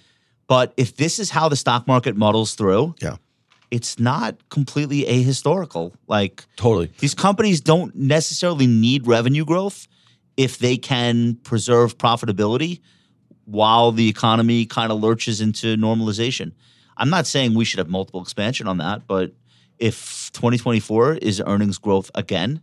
But 0.47 0.75
if 0.77 0.97
this 0.97 1.19
is 1.19 1.31
how 1.31 1.49
the 1.49 1.57
stock 1.57 1.87
market 1.87 2.17
muddles 2.17 2.55
through, 2.55 2.95
Yeah. 3.01 3.17
it's 3.71 3.99
not 3.99 4.37
completely 4.51 5.05
ahistorical. 5.05 5.93
Like 6.07 6.45
Totally. 6.57 6.91
these 6.99 7.15
companies 7.15 7.61
don't 7.61 7.95
necessarily 7.95 8.67
need 8.67 9.07
revenue 9.07 9.45
growth 9.45 9.89
if 10.37 10.59
they 10.59 10.77
can 10.77 11.37
preserve 11.45 11.97
profitability 11.97 12.81
while 13.47 13.93
the 13.93 14.09
economy 14.09 14.67
kind 14.67 14.91
of 14.93 15.01
lurches 15.01 15.41
into 15.41 15.77
normalization. 15.77 16.53
I'm 16.97 17.11
not 17.11 17.27
saying 17.27 17.55
we 17.55 17.65
should 17.65 17.79
have 17.79 17.89
multiple 17.89 18.23
expansion 18.23 18.69
on 18.69 18.79
that, 18.79 19.07
but 19.07 19.33
if 19.79 20.31
2024 20.33 21.15
is 21.15 21.43
earnings 21.45 21.79
growth 21.79 22.11
again, 22.15 22.61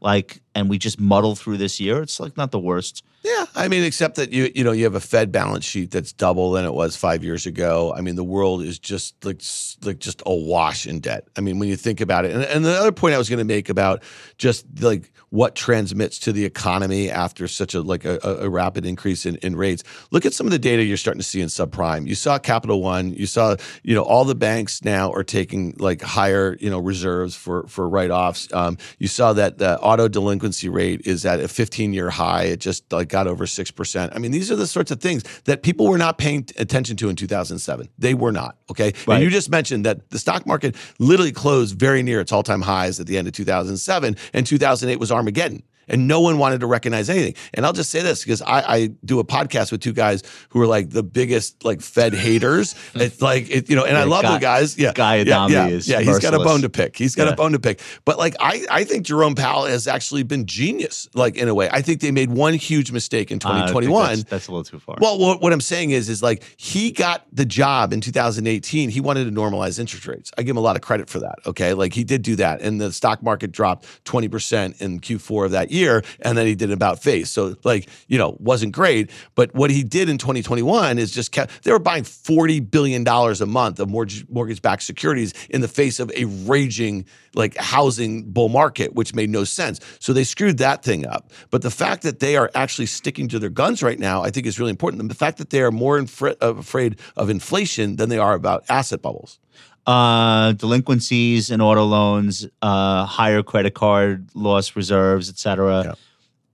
like 0.00 0.40
and 0.54 0.68
we 0.68 0.78
just 0.78 1.00
muddle 1.00 1.34
through 1.34 1.56
this 1.56 1.80
year, 1.80 2.02
it's 2.02 2.20
like 2.20 2.36
not 2.36 2.50
the 2.50 2.58
worst. 2.58 3.02
Yeah, 3.26 3.46
I 3.56 3.66
mean, 3.66 3.82
except 3.82 4.14
that 4.16 4.30
you 4.32 4.52
you 4.54 4.62
know 4.62 4.70
you 4.70 4.84
have 4.84 4.94
a 4.94 5.00
Fed 5.00 5.32
balance 5.32 5.64
sheet 5.64 5.90
that's 5.90 6.12
double 6.12 6.52
than 6.52 6.64
it 6.64 6.72
was 6.72 6.94
five 6.94 7.24
years 7.24 7.44
ago. 7.44 7.92
I 7.96 8.00
mean, 8.00 8.14
the 8.14 8.22
world 8.22 8.62
is 8.62 8.78
just 8.78 9.24
like 9.24 9.42
like 9.84 9.98
just 9.98 10.22
awash 10.24 10.86
in 10.86 11.00
debt. 11.00 11.26
I 11.36 11.40
mean, 11.40 11.58
when 11.58 11.68
you 11.68 11.74
think 11.74 12.00
about 12.00 12.24
it, 12.24 12.30
and, 12.30 12.44
and 12.44 12.64
the 12.64 12.78
other 12.78 12.92
point 12.92 13.16
I 13.16 13.18
was 13.18 13.28
going 13.28 13.40
to 13.40 13.44
make 13.44 13.68
about 13.68 14.04
just 14.38 14.64
like 14.80 15.12
what 15.30 15.56
transmits 15.56 16.20
to 16.20 16.32
the 16.32 16.44
economy 16.44 17.10
after 17.10 17.48
such 17.48 17.74
a 17.74 17.80
like 17.80 18.04
a, 18.04 18.20
a- 18.22 18.48
rapid 18.48 18.86
increase 18.86 19.26
in, 19.26 19.34
in 19.38 19.56
rates. 19.56 19.82
Look 20.12 20.24
at 20.24 20.32
some 20.32 20.46
of 20.46 20.52
the 20.52 20.58
data 20.58 20.84
you're 20.84 20.96
starting 20.96 21.20
to 21.20 21.26
see 21.26 21.40
in 21.40 21.48
subprime. 21.48 22.06
You 22.06 22.14
saw 22.14 22.38
Capital 22.38 22.80
One. 22.80 23.12
You 23.12 23.26
saw 23.26 23.56
you 23.82 23.96
know 23.96 24.04
all 24.04 24.24
the 24.24 24.36
banks 24.36 24.84
now 24.84 25.10
are 25.10 25.24
taking 25.24 25.74
like 25.78 26.00
higher 26.00 26.56
you 26.60 26.70
know 26.70 26.78
reserves 26.78 27.34
for 27.34 27.66
for 27.66 27.88
write 27.88 28.12
offs. 28.12 28.46
Um, 28.52 28.78
you 29.00 29.08
saw 29.08 29.32
that 29.32 29.58
the 29.58 29.80
auto 29.80 30.06
delinquency 30.06 30.68
rate 30.68 31.02
is 31.04 31.26
at 31.26 31.40
a 31.40 31.48
15 31.48 31.92
year 31.92 32.08
high. 32.08 32.44
It 32.44 32.60
just 32.60 32.92
like 32.92 33.15
got 33.16 33.26
over 33.26 33.46
six 33.46 33.70
percent. 33.70 34.12
I 34.14 34.18
mean, 34.18 34.30
these 34.30 34.50
are 34.52 34.56
the 34.56 34.66
sorts 34.66 34.90
of 34.90 35.00
things 35.00 35.22
that 35.44 35.62
people 35.62 35.86
were 35.86 35.96
not 35.96 36.18
paying 36.18 36.46
attention 36.58 36.96
to 36.98 37.08
in 37.08 37.16
2007. 37.16 37.88
They 37.98 38.12
were 38.12 38.30
not. 38.32 38.58
Okay, 38.70 38.92
Right. 39.06 39.14
and 39.14 39.24
you 39.24 39.30
just 39.30 39.48
mentioned 39.50 39.86
that 39.86 40.10
the 40.10 40.18
stock 40.18 40.46
market 40.46 40.76
literally 40.98 41.32
closed 41.32 41.78
very 41.78 42.02
near 42.02 42.20
its 42.20 42.30
all 42.30 42.42
time 42.42 42.60
highs 42.60 43.00
at 43.00 43.06
the 43.06 43.16
end 43.16 43.26
of 43.26 43.32
2007, 43.32 44.16
and 44.34 44.46
2008 44.46 45.00
was 45.00 45.10
Armageddon. 45.10 45.62
And 45.88 46.08
no 46.08 46.20
one 46.20 46.38
wanted 46.38 46.60
to 46.60 46.66
recognize 46.66 47.08
anything. 47.08 47.34
And 47.54 47.64
I'll 47.64 47.72
just 47.72 47.90
say 47.90 48.02
this 48.02 48.24
because 48.24 48.42
I, 48.42 48.60
I 48.76 48.86
do 49.04 49.20
a 49.20 49.24
podcast 49.24 49.70
with 49.70 49.80
two 49.80 49.92
guys 49.92 50.22
who 50.48 50.60
are 50.60 50.66
like 50.66 50.90
the 50.90 51.02
biggest 51.02 51.64
like 51.64 51.80
Fed 51.80 52.12
haters. 52.14 52.74
It's 52.94 53.22
like 53.22 53.48
it, 53.50 53.70
you 53.70 53.76
know, 53.76 53.84
and 53.84 53.96
I 53.96 54.04
love 54.04 54.22
Guy- 54.22 54.34
the 54.34 54.40
guys. 54.40 54.76
Yeah, 54.78 54.92
Guy 54.94 55.16
yeah, 55.16 55.22
Adami 55.44 55.52
yeah, 55.54 55.66
is 55.68 55.86
yeah. 55.88 56.00
He's 56.00 56.18
got 56.18 56.34
a 56.34 56.38
bone 56.38 56.62
to 56.62 56.68
pick. 56.68 56.96
He's 56.96 57.14
got 57.14 57.26
Yeah. 57.26 57.34
a 57.34 57.36
bone 57.36 57.52
to 57.52 57.58
pick. 57.60 57.80
But 58.04 58.18
like 58.18 58.34
I, 58.40 58.64
I 58.70 58.84
think 58.84 59.06
Jerome 59.06 59.34
Powell 59.34 59.66
has 59.66 59.86
actually 59.86 60.22
been 60.24 60.46
genius. 60.46 61.08
Like 61.14 61.36
in 61.36 61.48
a 61.48 61.54
way, 61.54 61.68
I 61.70 61.82
think 61.82 62.00
they 62.00 62.10
made 62.10 62.30
one 62.30 62.54
huge 62.54 62.90
mistake 62.90 63.30
in 63.30 63.36
I 63.44 63.58
don't 63.66 63.68
2021. 63.68 64.06
That's, 64.08 64.24
that's 64.24 64.48
a 64.48 64.50
little 64.50 64.64
too 64.64 64.78
far. 64.80 64.96
Well, 65.00 65.18
what, 65.18 65.40
what 65.40 65.52
I'm 65.52 65.60
saying 65.60 65.90
is, 65.90 66.08
is 66.08 66.22
like 66.22 66.42
he 66.56 66.90
got 66.90 67.26
the 67.32 67.44
job 67.44 67.92
in 67.92 68.00
2018. 68.00 68.90
He 68.90 69.00
wanted 69.00 69.24
to 69.26 69.30
normalize 69.30 69.78
interest 69.78 70.06
rates. 70.08 70.32
I 70.36 70.42
give 70.42 70.50
him 70.50 70.56
a 70.58 70.60
lot 70.60 70.74
of 70.76 70.82
credit 70.82 71.08
for 71.08 71.20
that. 71.20 71.36
Okay, 71.46 71.74
like 71.74 71.92
he 71.92 72.02
did 72.02 72.22
do 72.22 72.34
that, 72.36 72.60
and 72.60 72.80
the 72.80 72.92
stock 72.92 73.22
market 73.22 73.52
dropped 73.52 73.86
20 74.04 74.28
percent 74.28 74.80
in 74.80 75.00
Q4 75.00 75.44
of 75.46 75.50
that 75.52 75.70
year, 75.70 75.75
and 76.20 76.36
then 76.36 76.46
he 76.46 76.54
did 76.54 76.70
about 76.70 77.02
face. 77.02 77.30
So 77.30 77.56
like 77.64 77.88
you 78.08 78.18
know 78.18 78.36
wasn't 78.40 78.72
great, 78.72 79.10
but 79.34 79.54
what 79.54 79.70
he 79.70 79.82
did 79.82 80.08
in 80.08 80.18
2021 80.18 80.98
is 80.98 81.10
just 81.10 81.32
kept. 81.32 81.62
They 81.64 81.72
were 81.72 81.78
buying 81.78 82.04
40 82.04 82.60
billion 82.60 83.04
dollars 83.04 83.40
a 83.40 83.46
month 83.46 83.80
of 83.80 83.88
mortgage 83.88 84.26
mortgage-backed 84.28 84.82
securities 84.82 85.32
in 85.50 85.60
the 85.60 85.68
face 85.68 86.00
of 86.00 86.10
a 86.14 86.24
raging 86.24 87.04
like 87.34 87.56
housing 87.56 88.24
bull 88.30 88.48
market, 88.48 88.94
which 88.94 89.14
made 89.14 89.30
no 89.30 89.44
sense. 89.44 89.78
So 90.00 90.12
they 90.12 90.24
screwed 90.24 90.58
that 90.58 90.82
thing 90.82 91.06
up. 91.06 91.30
But 91.50 91.62
the 91.62 91.70
fact 91.70 92.02
that 92.02 92.20
they 92.20 92.36
are 92.36 92.50
actually 92.54 92.86
sticking 92.86 93.28
to 93.28 93.38
their 93.38 93.50
guns 93.50 93.82
right 93.82 93.98
now, 93.98 94.22
I 94.22 94.30
think 94.30 94.46
is 94.46 94.58
really 94.58 94.70
important. 94.70 95.02
And 95.02 95.10
the 95.10 95.14
fact 95.14 95.38
that 95.38 95.50
they 95.50 95.60
are 95.60 95.70
more 95.70 95.98
infra- 95.98 96.36
uh, 96.42 96.54
afraid 96.54 96.98
of 97.16 97.30
inflation 97.30 97.96
than 97.96 98.08
they 98.08 98.18
are 98.18 98.34
about 98.34 98.64
asset 98.68 99.02
bubbles. 99.02 99.38
Uh, 99.86 100.52
delinquencies 100.52 101.50
and 101.50 101.62
auto 101.62 101.84
loans, 101.84 102.46
uh, 102.62 103.04
higher 103.04 103.42
credit 103.42 103.74
card 103.74 104.28
loss 104.34 104.74
reserves, 104.74 105.28
et 105.28 105.38
cetera. 105.38 105.82
Yeah. 105.84 105.94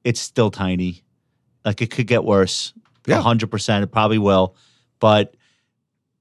It's 0.04 0.20
still 0.20 0.50
tiny. 0.50 1.02
Like 1.64 1.80
it 1.80 1.90
could 1.90 2.06
get 2.06 2.24
worse. 2.24 2.72
Yeah. 3.06 3.20
hundred 3.20 3.50
percent. 3.50 3.82
It 3.84 3.88
probably 3.88 4.18
will. 4.18 4.54
But 5.00 5.34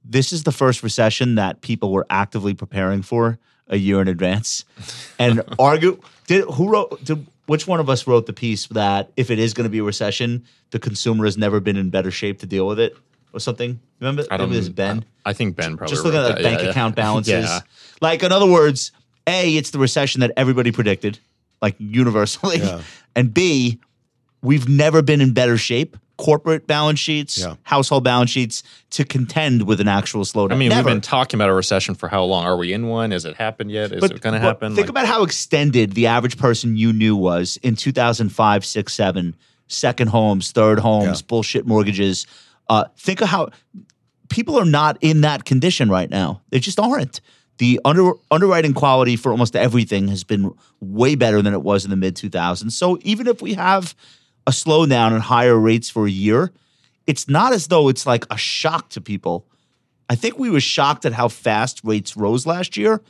this 0.04 0.32
is 0.32 0.44
the 0.44 0.52
first 0.52 0.82
recession 0.84 1.36
that 1.36 1.62
people 1.62 1.92
were 1.92 2.08
actively 2.10 2.54
preparing 2.54 3.02
for 3.02 3.38
a 3.68 3.78
year 3.78 4.02
in 4.02 4.08
advance, 4.08 4.66
and 5.20 5.42
argue. 5.60 6.00
Did 6.28 6.46
who 6.46 6.70
wrote? 6.70 7.04
Did, 7.04 7.26
which 7.46 7.68
one 7.68 7.80
of 7.80 7.90
us 7.90 8.08
wrote 8.08 8.28
the 8.28 8.34
piece 8.34 8.68
that 8.68 9.12
if 9.18 9.30
it 9.30 9.38
is 9.38 9.54
going 9.54 9.66
to 9.66 9.70
be 9.70 9.80
a 9.80 9.84
recession, 9.84 10.46
the 10.70 10.80
consumer 10.80 11.26
has 11.26 11.38
never 11.38 11.60
been 11.60 11.76
in 11.76 11.90
better 11.90 12.12
shape 12.12 12.40
to 12.40 12.46
deal 12.46 12.66
with 12.66 12.80
it, 12.80 12.96
or 13.34 13.40
something? 13.40 13.80
Remember? 14.00 14.24
I 14.32 14.38
don't. 14.38 14.50
Maybe 14.50 14.66
it 14.66 14.76
Ben 14.76 15.06
I 15.26 15.34
think 15.34 15.56
Ben 15.56 15.78
probably 15.78 15.94
just 15.94 16.04
looking 16.06 16.20
at 16.20 16.24
wrote 16.24 16.28
like 16.30 16.38
that. 16.38 16.44
bank 16.44 16.60
Yeah, 16.60 16.66
yeah. 16.66 16.72
account 16.72 16.96
balances. 17.04 17.46
Yeah. 17.46 17.60
Like 18.02 18.24
in 18.24 18.32
other 18.32 18.50
words, 18.50 18.92
A, 19.28 19.56
it's 19.56 19.70
the 19.72 19.80
recession 19.80 20.22
that 20.22 20.32
everybody 20.38 20.72
predicted, 20.72 21.20
like 21.62 21.76
universally. 21.80 22.58
Yeah. 22.60 22.82
And 23.16 23.34
B, 23.34 23.78
we've 24.42 24.70
never 24.70 25.02
been 25.02 25.20
in 25.20 25.34
better 25.34 25.58
shape, 25.58 25.98
corporate 26.18 26.66
balance 26.66 26.98
sheets, 26.98 27.38
Yeah. 27.38 27.56
household 27.64 28.06
balance 28.06 28.30
sheets, 28.30 28.64
to 28.92 29.04
contend 29.04 29.68
with 29.68 29.82
an 29.82 29.90
actual 29.90 30.24
slowdown. 30.24 30.54
I 30.54 30.56
mean, 30.56 30.70
never. 30.70 30.88
we've 30.88 30.96
been 30.96 31.02
talking 31.02 31.38
about 31.38 31.50
a 31.50 31.54
recession 31.54 31.94
for 31.94 32.08
how 32.08 32.24
long? 32.24 32.46
Are 32.46 32.56
we 32.56 32.72
in 32.72 32.88
one? 32.88 33.12
Has 33.12 33.26
it 33.26 33.36
happened 33.36 33.70
yet? 33.70 33.92
Is 33.92 34.02
it 34.04 34.22
going 34.22 34.34
to 34.34 34.40
but 34.40 34.42
happen? 34.42 34.76
Think 34.76 34.86
Like- 34.88 34.90
about 34.92 35.08
how 35.08 35.24
extended 35.24 35.92
the 35.92 36.08
average 36.08 36.38
person 36.38 36.78
you 36.78 36.94
knew 36.94 37.18
was 37.18 37.58
in 37.64 37.76
2005, 37.76 38.64
6, 38.66 38.94
7, 38.94 39.36
second 39.68 40.08
homes, 40.08 40.52
third 40.52 40.80
homes, 40.80 41.20
Yeah. 41.20 41.26
bullshit 41.28 41.68
mortgages. 41.68 42.26
Uh, 42.72 42.86
think 42.96 43.20
of 43.20 43.28
how 43.28 43.50
people 44.30 44.58
are 44.58 44.64
not 44.64 44.98
in 45.02 45.20
that 45.22 45.44
condition 45.44 45.90
right 45.90 46.10
now. 46.10 46.42
They 46.52 46.60
just 46.62 46.80
aren't. 46.80 47.20
The 47.58 47.82
under, 47.84 48.14
underwriting 48.32 48.74
quality 48.74 49.18
for 49.18 49.34
almost 49.34 49.58
everything 49.58 50.08
has 50.08 50.24
been 50.24 50.54
way 50.80 51.16
better 51.16 51.42
than 51.42 51.54
it 51.54 51.64
was 51.64 51.84
in 51.84 51.92
the 51.92 51.98
mid 51.98 52.16
2000s. 52.16 52.72
So 52.72 52.98
even 53.02 53.28
if 53.28 53.42
we 53.42 53.56
have 53.56 53.94
a 54.48 54.52
slowdown 54.52 55.12
and 55.12 55.22
higher 55.22 55.58
rates 55.58 55.90
for 55.90 56.08
a 56.08 56.10
year, 56.10 56.54
it's 57.06 57.28
not 57.28 57.52
as 57.52 57.68
though 57.68 57.90
it's 57.90 58.06
like 58.06 58.26
a 58.32 58.38
shock 58.38 58.90
to 58.92 59.02
people. 59.02 59.46
I 60.10 60.16
think 60.16 60.40
we 60.40 60.50
were 60.50 60.62
shocked 60.62 61.04
at 61.04 61.12
how 61.12 61.28
fast 61.28 61.82
rates 61.84 62.16
rose 62.16 62.46
last 62.46 62.78
year. 62.78 63.02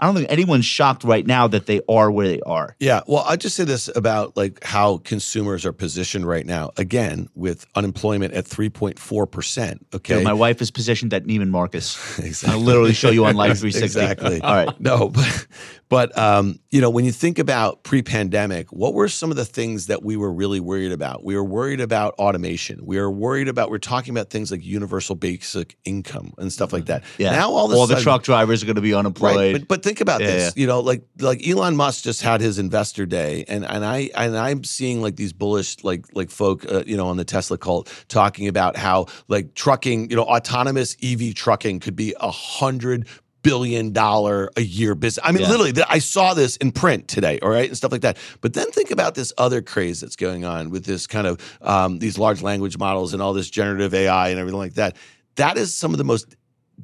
I 0.00 0.06
don't 0.06 0.14
think 0.14 0.32
anyone's 0.32 0.64
shocked 0.64 1.04
right 1.04 1.26
now 1.26 1.46
that 1.48 1.66
they 1.66 1.82
are 1.86 2.10
where 2.10 2.26
they 2.26 2.40
are. 2.40 2.74
Yeah. 2.80 3.02
Well, 3.06 3.22
I'll 3.28 3.36
just 3.36 3.54
say 3.54 3.64
this 3.64 3.90
about 3.94 4.34
like 4.34 4.64
how 4.64 4.98
consumers 4.98 5.66
are 5.66 5.72
positioned 5.72 6.26
right 6.26 6.46
now. 6.46 6.70
Again, 6.78 7.28
with 7.34 7.66
unemployment 7.74 8.32
at 8.32 8.46
3.4%. 8.46 9.80
Okay. 9.94 10.24
My 10.24 10.32
wife 10.32 10.62
is 10.62 10.70
positioned 10.70 11.12
at 11.12 11.24
Neiman 11.24 11.50
Marcus. 11.50 12.18
Exactly. 12.18 12.50
I'll 12.58 12.64
literally 12.64 12.94
show 12.94 13.10
you 13.10 13.26
on 13.26 13.36
Life 13.36 13.58
360. 13.58 13.84
Exactly. 13.84 14.40
All 14.40 14.54
right. 14.54 14.80
No, 14.80 15.10
but 15.10 15.46
but 15.90 16.16
um, 16.16 16.60
you 16.70 16.80
know, 16.80 16.88
when 16.88 17.04
you 17.04 17.10
think 17.10 17.40
about 17.40 17.82
pre-pandemic, 17.82 18.72
what 18.72 18.94
were 18.94 19.08
some 19.08 19.32
of 19.32 19.36
the 19.36 19.44
things 19.44 19.88
that 19.88 20.04
we 20.04 20.16
were 20.16 20.32
really 20.32 20.60
worried 20.60 20.92
about? 20.92 21.24
We 21.24 21.34
were 21.34 21.44
worried 21.44 21.80
about 21.80 22.14
automation. 22.14 22.86
We 22.86 23.00
were 23.00 23.10
worried 23.10 23.48
about 23.48 23.70
we're 23.70 23.78
talking 23.78 24.16
about 24.16 24.30
things 24.30 24.52
like 24.52 24.64
universal 24.64 25.16
basic 25.16 25.76
income 25.84 26.32
and 26.38 26.52
stuff 26.52 26.72
like 26.72 26.86
that. 26.86 27.02
Yeah. 27.18 27.32
Now 27.32 27.50
all 27.50 27.74
All 27.74 27.88
sudden, 27.88 27.96
the 27.96 28.02
truck 28.02 28.22
drivers 28.22 28.62
are 28.62 28.66
going 28.66 28.76
to 28.76 28.82
be 28.82 28.94
unemployed. 28.94 29.36
Right, 29.36 29.52
but 29.52 29.66
but 29.66 29.82
think 29.82 30.00
about 30.00 30.20
Yeah, 30.20 30.28
this. 30.28 30.56
You 30.56 30.68
know, 30.68 30.78
like 30.78 31.02
like 31.18 31.46
Elon 31.46 31.74
Musk 31.76 32.04
just 32.04 32.22
had 32.22 32.40
his 32.40 32.60
investor 32.60 33.04
day, 33.04 33.44
and 33.48 33.64
and 33.64 33.84
I 33.84 34.10
and 34.14 34.38
I'm 34.38 34.62
seeing 34.62 35.02
like 35.02 35.16
these 35.16 35.32
bullish 35.32 35.82
like 35.82 36.06
like 36.14 36.30
folk, 36.30 36.64
uh, 36.70 36.84
you 36.86 36.96
know, 36.96 37.08
on 37.08 37.16
the 37.16 37.24
Tesla 37.24 37.58
cult 37.58 37.92
talking 38.06 38.46
about 38.46 38.76
how 38.76 39.06
like 39.26 39.54
trucking, 39.54 40.08
you 40.08 40.14
know, 40.14 40.22
autonomous 40.22 40.96
EV 41.02 41.34
trucking 41.34 41.80
could 41.80 41.96
be 41.96 42.14
a 42.20 42.30
hundred 42.30 43.08
billion 43.42 43.92
dollar 43.92 44.50
a 44.56 44.60
year 44.62 44.94
business. 44.94 45.24
I 45.26 45.32
mean, 45.32 45.42
Yeah. 45.42 45.50
literally, 45.50 45.72
I 45.88 45.98
saw 45.98 46.34
this 46.34 46.56
in 46.56 46.72
print 46.72 47.08
today, 47.08 47.38
all 47.42 47.48
right, 47.50 47.68
and 47.68 47.76
stuff 47.76 47.92
like 47.92 48.02
that. 48.02 48.16
But 48.40 48.54
then 48.54 48.70
think 48.70 48.90
about 48.90 49.14
this 49.14 49.32
other 49.38 49.62
craze 49.62 50.00
that's 50.00 50.16
going 50.16 50.44
on 50.44 50.70
with 50.70 50.84
this 50.84 51.06
kind 51.06 51.26
of 51.26 51.40
um, 51.62 51.98
these 51.98 52.18
large 52.18 52.42
language 52.42 52.78
models 52.78 53.12
and 53.14 53.22
all 53.22 53.32
this 53.32 53.50
generative 53.50 53.94
AI 53.94 54.28
and 54.28 54.38
everything 54.38 54.58
like 54.58 54.74
that. 54.74 54.96
That 55.36 55.56
is 55.56 55.74
some 55.74 55.92
of 55.92 55.98
the 55.98 56.04
most 56.04 56.34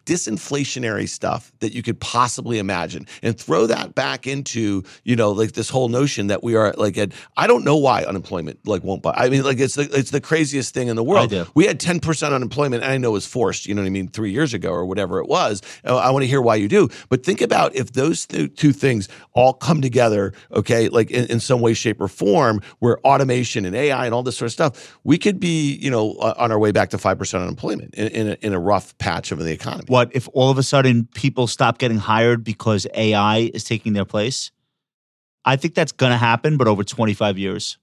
disinflationary 0.05 1.09
stuff 1.09 1.53
that 1.61 1.73
you 1.75 1.83
could 1.83 2.01
possibly 2.01 2.59
imagine 2.59 3.07
and 3.23 3.39
throw 3.39 3.67
that 3.67 3.95
back 3.95 4.27
into 4.27 4.83
you 5.05 5.17
know 5.17 5.31
like 5.31 5.53
this 5.53 5.69
whole 5.69 5.89
notion 5.89 6.27
that 6.27 6.43
we 6.43 6.55
are 6.55 6.73
like 6.77 6.99
at 6.99 7.13
i 7.37 7.47
don't 7.47 7.65
know 7.65 7.77
why 7.77 8.05
unemployment 8.05 8.59
like 8.67 8.83
won't 8.85 9.03
buy 9.03 9.13
i 9.17 9.29
mean 9.29 9.43
like 9.43 9.59
it's 9.59 9.75
the, 9.75 9.89
it's 9.93 10.11
the 10.11 10.21
craziest 10.21 10.75
thing 10.75 10.89
in 10.89 10.97
the 10.97 11.05
world. 11.05 11.31
We 11.55 11.67
had 11.67 11.81
10% 11.81 12.35
unemployment 12.35 12.83
and 12.83 12.93
i 12.93 12.99
know 12.99 13.11
it 13.11 13.13
was 13.13 13.27
forced 13.27 13.67
you 13.67 13.75
know 13.75 13.83
what 13.83 13.87
i 13.87 13.91
mean 13.91 14.09
three 14.09 14.33
years 14.33 14.55
ago 14.55 14.71
or 14.71 14.85
whatever 14.85 15.21
it 15.21 15.29
was. 15.29 15.63
Uh, 15.85 15.97
i 15.97 16.11
want 16.11 16.23
to 16.23 16.29
hear 16.29 16.41
why 16.41 16.55
you 16.55 16.69
do 16.69 16.89
but 17.09 17.25
think 17.25 17.41
about 17.41 17.75
if 17.75 17.93
those 17.93 18.27
th- 18.27 18.55
two 18.57 18.73
things 18.73 19.09
all 19.33 19.53
come 19.53 19.81
together 19.81 20.33
okay 20.53 20.89
like 20.89 21.11
in, 21.11 21.27
in 21.27 21.41
some 21.41 21.61
way 21.61 21.75
shape 21.75 22.01
or 22.01 22.09
form 22.09 22.61
where 22.81 22.99
automation 23.07 23.65
and 23.65 23.75
ai 23.75 24.05
and 24.05 24.15
all 24.15 24.23
this 24.23 24.37
sort 24.37 24.47
of 24.47 24.53
stuff 24.53 24.99
we 25.05 25.17
could 25.19 25.41
be 25.41 25.75
you 25.77 25.91
know 25.91 26.13
uh, 26.21 26.35
on 26.37 26.53
our 26.53 26.59
way 26.59 26.73
back 26.73 26.91
to 26.91 26.97
5% 26.97 27.41
unemployment 27.41 27.95
in, 27.95 28.09
in, 28.09 28.29
a, 28.29 28.37
in 28.43 28.53
a 28.53 28.59
rough 28.59 28.97
patch 28.99 29.33
of 29.33 29.39
the 29.39 29.53
economy 29.53 29.86
what 29.89 30.11
if 30.15 30.29
all 30.33 30.51
of 30.51 30.59
a 30.59 30.63
sudden 30.63 31.09
people 31.15 31.47
stop 31.47 31.79
getting 31.79 31.99
hired 31.99 32.45
because 32.45 32.87
AI 32.95 33.51
is 33.55 33.65
taking 33.65 33.93
their 33.93 34.05
place? 34.05 34.51
I 35.45 35.57
think 35.57 35.75
that's 35.75 35.93
going 35.93 36.11
to 36.11 36.19
happen, 36.19 36.57
but 36.57 36.67
over 36.67 36.83
25 36.83 37.39
years. 37.39 37.79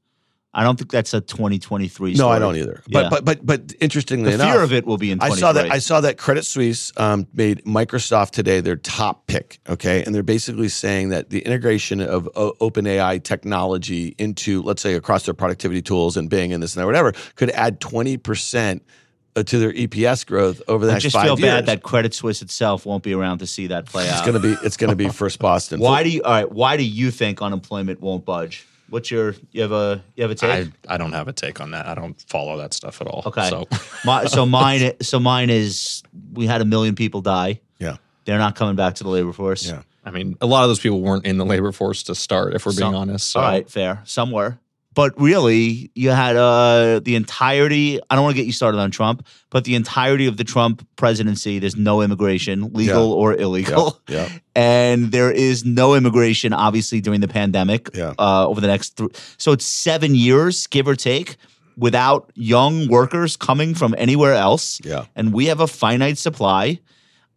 I 0.55 0.63
don't 0.63 0.77
think 0.77 0.91
that's 0.91 1.15
a 1.15 1.21
2023 1.21 2.13
No. 2.13 2.29
I 2.29 2.37
don't 2.37 2.55
either. 2.55 2.83
Yeah. 2.85 3.09
But 3.09 3.09
but 3.09 3.25
but 3.25 3.45
but 3.45 3.75
interestingly 3.81 4.29
the 4.29 4.35
enough, 4.35 4.53
fear 4.53 4.61
of 4.61 4.71
it 4.71 4.85
will 4.85 4.99
be 4.99 5.09
in 5.09 5.19
I 5.19 5.29
saw 5.29 5.51
that 5.51 5.71
I 5.71 5.79
saw 5.79 6.01
that 6.01 6.19
Credit 6.19 6.45
Suisse 6.45 6.91
um, 6.97 7.27
made 7.33 7.63
Microsoft 7.65 8.31
today 8.31 8.59
their 8.59 8.75
top 8.75 9.25
pick. 9.25 9.59
Okay, 9.67 10.03
and 10.03 10.13
they're 10.13 10.21
basically 10.21 10.69
saying 10.69 11.09
that 11.09 11.31
the 11.31 11.39
integration 11.39 12.01
of 12.01 12.29
o- 12.35 12.53
OpenAI 12.61 13.23
technology 13.23 14.13
into 14.19 14.61
let's 14.61 14.83
say 14.83 14.93
across 14.93 15.25
their 15.25 15.33
productivity 15.33 15.81
tools 15.81 16.17
and 16.17 16.29
Bing 16.29 16.53
and 16.53 16.61
this 16.61 16.75
and 16.75 16.81
that 16.81 16.85
whatever 16.85 17.13
could 17.35 17.49
add 17.51 17.79
twenty 17.79 18.17
percent 18.17 18.83
uh, 18.85 18.91
Uh, 19.35 19.41
to 19.41 19.57
their 19.57 19.73
EPS 19.73 20.27
growth 20.27 20.61
over 20.67 20.85
the 20.85 20.91
I 20.91 20.95
next 20.95 21.03
just 21.03 21.19
feel 21.19 21.35
bad 21.35 21.65
that 21.65 21.81
Credit 21.81 22.13
Suisse 22.13 22.43
itself 22.43 22.85
won't 22.85 23.03
be 23.03 23.15
around 23.15 23.39
to 23.39 23.47
see 23.47 23.67
that 23.67 23.87
play 23.87 24.07
out. 24.07 24.19
it's 24.19 24.21
going 24.21 24.39
to 24.39 24.47
be 24.47 24.65
it's 24.65 24.77
going 24.77 24.91
to 24.91 24.95
be 24.95 25.09
First 25.09 25.39
Boston. 25.39 25.79
why 25.79 26.03
do 26.03 26.09
you 26.09 26.21
all 26.21 26.31
right? 26.31 26.51
Why 26.51 26.77
do 26.77 26.83
you 26.83 27.09
think 27.09 27.41
unemployment 27.41 27.99
won't 27.99 28.25
budge? 28.25 28.67
What's 28.89 29.09
your 29.09 29.33
you 29.51 29.63
have 29.63 29.71
a 29.71 30.03
you 30.15 30.21
have 30.21 30.29
a 30.29 30.35
take? 30.35 30.71
I, 30.87 30.93
I 30.93 30.97
don't 30.97 31.13
have 31.13 31.27
a 31.27 31.33
take 31.33 31.59
on 31.61 31.71
that. 31.71 31.87
I 31.87 31.95
don't 31.95 32.19
follow 32.29 32.57
that 32.57 32.75
stuff 32.75 33.01
at 33.01 33.07
all. 33.07 33.23
Okay. 33.25 33.49
So 33.49 33.67
My, 34.05 34.25
so 34.25 34.45
mine 34.45 34.93
so 35.01 35.19
mine 35.19 35.49
is 35.49 36.03
we 36.33 36.45
had 36.45 36.61
a 36.61 36.65
million 36.65 36.93
people 36.93 37.21
die. 37.21 37.59
Yeah. 37.79 37.97
They're 38.25 38.37
not 38.37 38.55
coming 38.55 38.75
back 38.75 38.93
to 38.95 39.03
the 39.03 39.09
labor 39.09 39.33
force. 39.33 39.67
Yeah. 39.67 39.81
I 40.05 40.11
mean, 40.11 40.37
a 40.41 40.45
lot 40.45 40.63
of 40.63 40.69
those 40.69 40.79
people 40.79 41.01
weren't 41.01 41.25
in 41.25 41.37
the 41.37 41.45
labor 41.45 41.71
force 41.71 42.03
to 42.03 42.15
start, 42.15 42.53
if 42.53 42.65
we're 42.65 42.75
being 42.75 42.93
honest. 42.93 43.31
So 43.31 43.39
All 43.39 43.45
right, 43.47 43.69
fair. 43.69 44.01
Somewhere. 44.03 44.59
But 44.93 45.19
really, 45.19 45.91
you 45.95 46.09
had 46.11 46.35
uh, 46.35 46.99
the 46.99 47.15
entirety. 47.15 47.99
I 48.09 48.15
don't 48.15 48.23
want 48.23 48.35
to 48.35 48.41
get 48.41 48.45
you 48.45 48.51
started 48.51 48.77
on 48.79 48.91
Trump, 48.91 49.25
but 49.49 49.63
the 49.63 49.75
entirety 49.75 50.27
of 50.27 50.37
the 50.37 50.43
Trump 50.43 50.85
presidency, 50.97 51.57
there's 51.59 51.75
no 51.75 52.01
immigration, 52.01 52.71
legal 52.73 53.09
Yeah. 53.09 53.15
or 53.15 53.33
illegal. 53.35 53.99
Yeah. 54.07 54.29
And 54.55 55.11
there 55.11 55.31
is 55.31 55.65
no 55.65 55.95
immigration, 55.95 56.53
obviously, 56.53 57.01
during 57.01 57.21
the 57.21 57.27
pandemic 57.27 57.89
Yeah. 57.95 58.13
uh, 58.19 58.47
over 58.47 58.61
the 58.61 58.67
next 58.67 58.97
three. 58.97 59.07
So 59.37 59.51
it's 59.51 59.65
seven 59.65 60.13
years, 60.13 60.67
give 60.67 60.87
or 60.87 60.95
take, 60.95 61.37
without 61.75 62.31
young 62.35 62.87
workers 62.87 63.35
coming 63.35 63.73
from 63.73 63.95
anywhere 63.97 64.35
else. 64.35 64.79
Yeah. 64.83 65.05
And 65.15 65.33
we 65.33 65.47
have 65.47 65.59
a 65.59 65.65
finite 65.65 66.19
supply. 66.19 66.79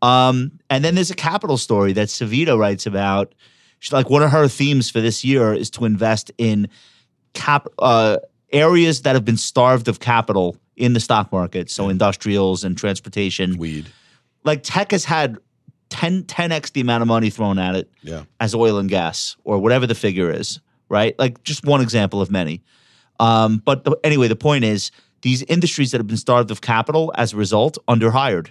Um, 0.03 0.53
and 0.69 0.85
then 0.85 0.95
there's 0.95 1.11
a 1.11 1.15
capital 1.15 1.57
story 1.57 1.95
that 1.95 2.09
Savita 2.09 2.59
writes 2.59 2.85
about. 2.87 3.35
She's 3.79 3.95
like, 3.95 4.11
one 4.11 4.23
of 4.23 4.31
her 4.31 4.47
themes 4.49 4.91
for 4.91 5.01
this 5.01 5.25
year 5.25 5.55
is 5.55 5.71
to 5.71 5.87
invest 5.87 6.31
in 6.37 6.69
cap 7.37 7.69
uh, 7.79 8.17
areas 8.53 9.03
that 9.03 9.15
have 9.15 9.25
been 9.25 9.37
starved 9.37 9.87
of 9.89 10.01
capital 10.01 10.57
in 10.77 10.93
the 10.93 11.01
stock 11.01 11.31
market. 11.31 11.71
So 11.71 11.89
industrials 11.89 12.65
and 12.65 12.77
transportation. 12.77 13.57
Weed. 13.59 13.87
Like 14.45 14.63
tech 14.63 14.91
has 14.91 15.05
had 15.05 15.39
10, 15.91 16.25
10x 16.25 16.73
the 16.73 16.81
amount 16.81 17.03
of 17.03 17.09
money 17.09 17.31
thrown 17.31 17.59
at 17.59 17.77
it 17.77 17.91
Yeah. 18.03 18.25
as 18.41 18.55
oil 18.55 18.79
and 18.79 18.89
gas 18.89 19.37
or 19.45 19.59
whatever 19.59 19.87
the 19.87 19.95
figure 19.95 20.31
is, 20.31 20.61
right? 20.89 21.17
Like 21.19 21.43
just 21.45 21.65
one 21.65 21.81
example 21.81 22.21
of 22.21 22.31
many. 22.31 22.63
Um, 23.21 23.63
but 23.65 23.85
the, 23.85 23.97
anyway, 24.05 24.29
the 24.29 24.37
point 24.37 24.65
is 24.65 24.91
these 25.23 25.43
industries 25.45 25.91
that 25.93 25.99
have 25.99 26.07
been 26.07 26.17
starved 26.17 26.51
of 26.51 26.61
capital 26.61 27.13
as 27.17 27.33
a 27.33 27.37
result 27.37 27.79
underhired. 27.89 28.49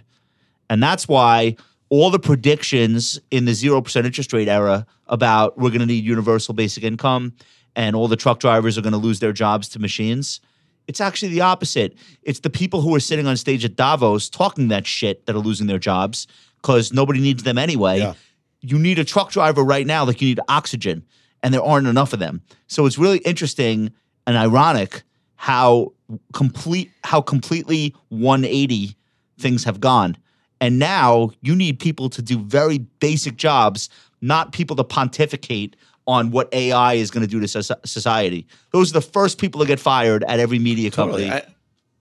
And 0.69 0.81
that's 0.81 1.07
why 1.07 1.55
all 1.89 2.09
the 2.09 2.19
predictions 2.19 3.19
in 3.29 3.45
the 3.45 3.51
0% 3.51 4.05
interest 4.05 4.33
rate 4.33 4.47
era 4.47 4.85
about 5.07 5.57
we're 5.57 5.69
going 5.69 5.81
to 5.81 5.85
need 5.85 6.03
universal 6.03 6.53
basic 6.53 6.83
income 6.83 7.33
and 7.75 7.95
all 7.95 8.07
the 8.07 8.15
truck 8.15 8.39
drivers 8.39 8.77
are 8.77 8.81
going 8.81 8.93
to 8.93 8.99
lose 8.99 9.19
their 9.19 9.33
jobs 9.33 9.69
to 9.69 9.79
machines. 9.79 10.39
It's 10.87 11.01
actually 11.01 11.29
the 11.29 11.41
opposite. 11.41 11.97
It's 12.21 12.39
the 12.39 12.49
people 12.49 12.81
who 12.81 12.93
are 12.95 12.99
sitting 12.99 13.27
on 13.27 13.37
stage 13.37 13.65
at 13.65 13.75
Davos 13.75 14.29
talking 14.29 14.67
that 14.67 14.85
shit 14.85 15.25
that 15.25 15.35
are 15.35 15.39
losing 15.39 15.67
their 15.67 15.79
jobs 15.79 16.27
because 16.61 16.93
nobody 16.93 17.19
needs 17.19 17.43
them 17.43 17.57
anyway. 17.57 17.99
Yeah. 17.99 18.13
You 18.61 18.79
need 18.79 18.99
a 18.99 19.05
truck 19.05 19.31
driver 19.31 19.63
right 19.63 19.85
now, 19.85 20.05
like 20.05 20.21
you 20.21 20.27
need 20.27 20.39
oxygen, 20.47 21.03
and 21.43 21.53
there 21.53 21.63
aren't 21.63 21.87
enough 21.87 22.13
of 22.13 22.19
them. 22.19 22.41
So 22.67 22.85
it's 22.85 22.97
really 22.97 23.19
interesting 23.19 23.91
and 24.25 24.37
ironic 24.37 25.03
how 25.35 25.93
complete 26.33 26.91
how 27.03 27.21
completely 27.21 27.95
180 28.09 28.95
things 29.39 29.63
have 29.63 29.79
gone. 29.79 30.17
And 30.61 30.79
now 30.79 31.31
you 31.41 31.55
need 31.55 31.79
people 31.79 32.09
to 32.11 32.21
do 32.21 32.39
very 32.39 32.77
basic 32.77 33.35
jobs, 33.35 33.89
not 34.21 34.51
people 34.51 34.75
to 34.77 34.83
pontificate 34.83 35.75
on 36.07 36.31
what 36.31 36.53
AI 36.53 36.93
is 36.93 37.09
going 37.11 37.25
to 37.25 37.29
do 37.29 37.39
to 37.39 37.47
society. 37.85 38.47
Those 38.71 38.91
are 38.91 38.93
the 38.93 39.01
first 39.01 39.39
people 39.39 39.61
to 39.61 39.67
get 39.67 39.79
fired 39.79 40.23
at 40.23 40.39
every 40.39 40.59
media 40.59 40.91
company. 40.91 41.25
Totally. 41.29 41.41
I, 41.41 41.47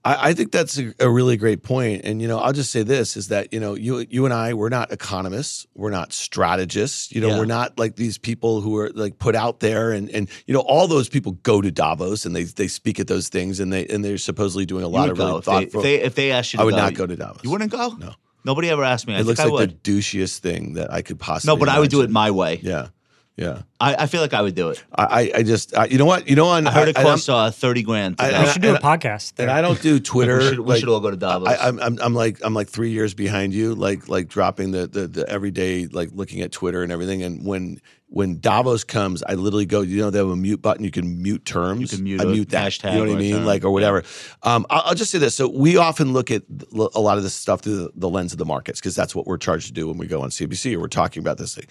I 0.03 0.29
I 0.29 0.33
think 0.33 0.51
that's 0.51 0.77
a, 0.77 0.93
a 0.99 1.09
really 1.09 1.35
great 1.35 1.63
point. 1.63 2.01
And 2.05 2.21
you 2.21 2.27
know, 2.27 2.37
I'll 2.37 2.53
just 2.53 2.69
say 2.71 2.83
this: 2.83 3.17
is 3.17 3.29
that 3.29 3.51
you 3.51 3.59
know, 3.59 3.73
you 3.73 4.05
you 4.07 4.25
and 4.25 4.33
I, 4.33 4.53
we're 4.53 4.69
not 4.69 4.91
economists, 4.91 5.65
we're 5.73 5.89
not 5.89 6.13
strategists. 6.13 7.11
You 7.11 7.21
know, 7.21 7.29
Yeah. 7.29 7.39
we're 7.39 7.45
not 7.45 7.79
like 7.79 7.95
these 7.95 8.19
people 8.19 8.61
who 8.61 8.77
are 8.77 8.91
like 8.93 9.17
put 9.17 9.35
out 9.35 9.61
there, 9.61 9.91
and 9.91 10.09
and 10.11 10.29
you 10.45 10.53
know, 10.53 10.59
all 10.59 10.87
those 10.87 11.09
people 11.09 11.31
go 11.41 11.59
to 11.59 11.71
Davos 11.71 12.25
and 12.25 12.35
they 12.35 12.43
they 12.43 12.67
speak 12.67 12.99
at 12.99 13.07
those 13.07 13.29
things, 13.29 13.59
and 13.59 13.73
they 13.73 13.87
and 13.87 14.05
they're 14.05 14.19
supposedly 14.19 14.67
doing 14.67 14.83
a 14.83 14.87
lot 14.87 15.09
of 15.09 15.17
really 15.17 15.39
if 15.39 15.45
they, 15.45 15.51
thoughtful. 15.51 15.79
if 15.79 15.83
they 15.83 15.95
if 16.01 16.13
they 16.15 16.31
asked 16.31 16.53
you. 16.53 16.57
To 16.57 16.61
I 16.61 16.65
would 16.65 16.75
go, 16.75 16.77
not 16.77 16.93
go 16.93 17.07
to 17.07 17.15
Davos. 17.15 17.43
You 17.43 17.49
wouldn't 17.49 17.71
go? 17.71 17.95
No. 17.97 18.13
Nobody 18.43 18.69
ever 18.69 18.83
asked 18.83 19.07
me. 19.07 19.15
I 19.15 19.21
It 19.21 19.25
looks 19.25 19.39
like 19.43 19.69
the 19.69 19.75
douchiest 19.91 20.37
thing 20.37 20.73
that 20.73 20.93
I 20.93 21.01
could 21.01 21.17
possibly. 21.19 21.51
no, 21.51 21.59
but 21.59 21.67
I 21.67 21.79
would 21.79 21.89
do 21.89 22.01
it 22.01 22.11
my 22.11 22.29
way. 22.29 22.59
Yeah, 22.61 22.89
yeah. 23.37 23.63
I, 23.79 23.95
I 24.03 24.05
feel 24.07 24.21
like 24.21 24.33
I 24.33 24.41
would 24.41 24.55
do 24.55 24.69
it. 24.69 24.83
I 24.95 25.03
I, 25.03 25.31
I 25.39 25.43
just 25.43 25.75
I, 25.77 25.85
you 25.85 25.97
know 25.97 26.05
what 26.05 26.29
you 26.29 26.35
know 26.37 26.47
on 26.47 26.65
I 26.65 26.71
heard 26.71 26.87
it 26.87 26.97
I- 26.97 27.01
and 27.01 27.07
costs 27.09 27.27
uh, 27.27 27.51
thirty 27.51 27.83
grand. 27.83 28.17
To 28.17 28.23
I- 28.23 28.31
go. 28.31 28.39
We 28.39 28.45
I- 28.45 28.51
should 28.51 28.61
do 28.61 28.69
a 28.69 28.75
and 28.75 28.83
podcast. 28.83 29.33
and. 29.37 29.51
I 29.51 29.61
don't 29.61 29.81
do 29.81 29.99
Twitter. 30.13 30.37
we 30.39 30.47
should, 30.47 30.59
we 30.59 30.65
like- 30.65 30.79
should 30.79 30.89
all 30.89 30.99
go 31.01 31.11
to 31.11 31.17
Davos. 31.17 31.49
I, 31.49 31.67
I'm, 31.67 31.79
I'm 31.79 31.99
I'm 32.01 32.13
like 32.13 32.39
I'm 32.43 32.53
like 32.53 32.69
three 32.69 32.91
years 32.91 33.13
behind 33.13 33.53
you, 33.53 33.75
like 33.75 34.07
like 34.07 34.27
dropping 34.29 34.71
the, 34.71 34.87
the 34.87 35.07
the 35.07 35.29
everyday 35.29 35.87
like 35.87 36.09
looking 36.13 36.41
at 36.41 36.51
Twitter 36.53 36.83
and 36.83 36.91
everything. 36.91 37.21
And 37.23 37.45
when 37.45 37.81
when 38.07 38.39
Davos 38.39 38.85
comes, 38.85 39.23
I 39.23 39.33
literally 39.33 39.65
go. 39.65 39.81
You 39.81 39.97
know, 39.97 40.09
they 40.09 40.19
have 40.19 40.29
a 40.29 40.35
mute 40.37 40.61
button. 40.61 40.85
You 40.85 40.91
can 40.91 41.21
mute 41.21 41.43
terms. 41.43 41.81
You 41.91 41.97
can 41.97 42.03
mute 42.05 42.21
I 42.21 42.23
a 42.23 42.27
mute 42.27 42.49
that. 42.51 42.71
hashtag 42.71 42.91
You 42.93 42.99
know 42.99 42.99
what 43.01 43.09
or 43.09 43.11
I 43.11 43.15
a 43.15 43.19
mean? 43.19 43.35
term. 43.35 43.45
Like 43.45 43.65
or 43.65 43.71
whatever. 43.71 44.03
Um, 44.43 44.65
I'll, 44.69 44.83
I'll 44.85 44.95
just 44.95 45.11
say 45.11 45.17
this. 45.17 45.35
So 45.35 45.49
we 45.49 45.75
often 45.75 46.13
look 46.13 46.31
at 46.31 46.43
a 46.71 47.01
lot 47.01 47.17
of 47.17 47.23
this 47.23 47.33
stuff 47.33 47.59
through 47.61 47.75
the, 47.77 47.91
the 47.95 48.07
lens 48.09 48.31
of 48.31 48.37
the 48.37 48.45
markets 48.45 48.79
because 48.79 48.95
that's 48.95 49.13
what 49.15 49.27
we're 49.27 49.37
charged 49.37 49.67
to 49.67 49.73
do 49.73 49.87
when 49.89 49.97
we 49.97 50.07
go 50.07 50.21
on 50.21 50.29
CNBC 50.29 50.75
or 50.75 50.79
we're 50.79 50.87
talking 50.87 51.19
about 51.21 51.37
this 51.39 51.55
thing. 51.55 51.65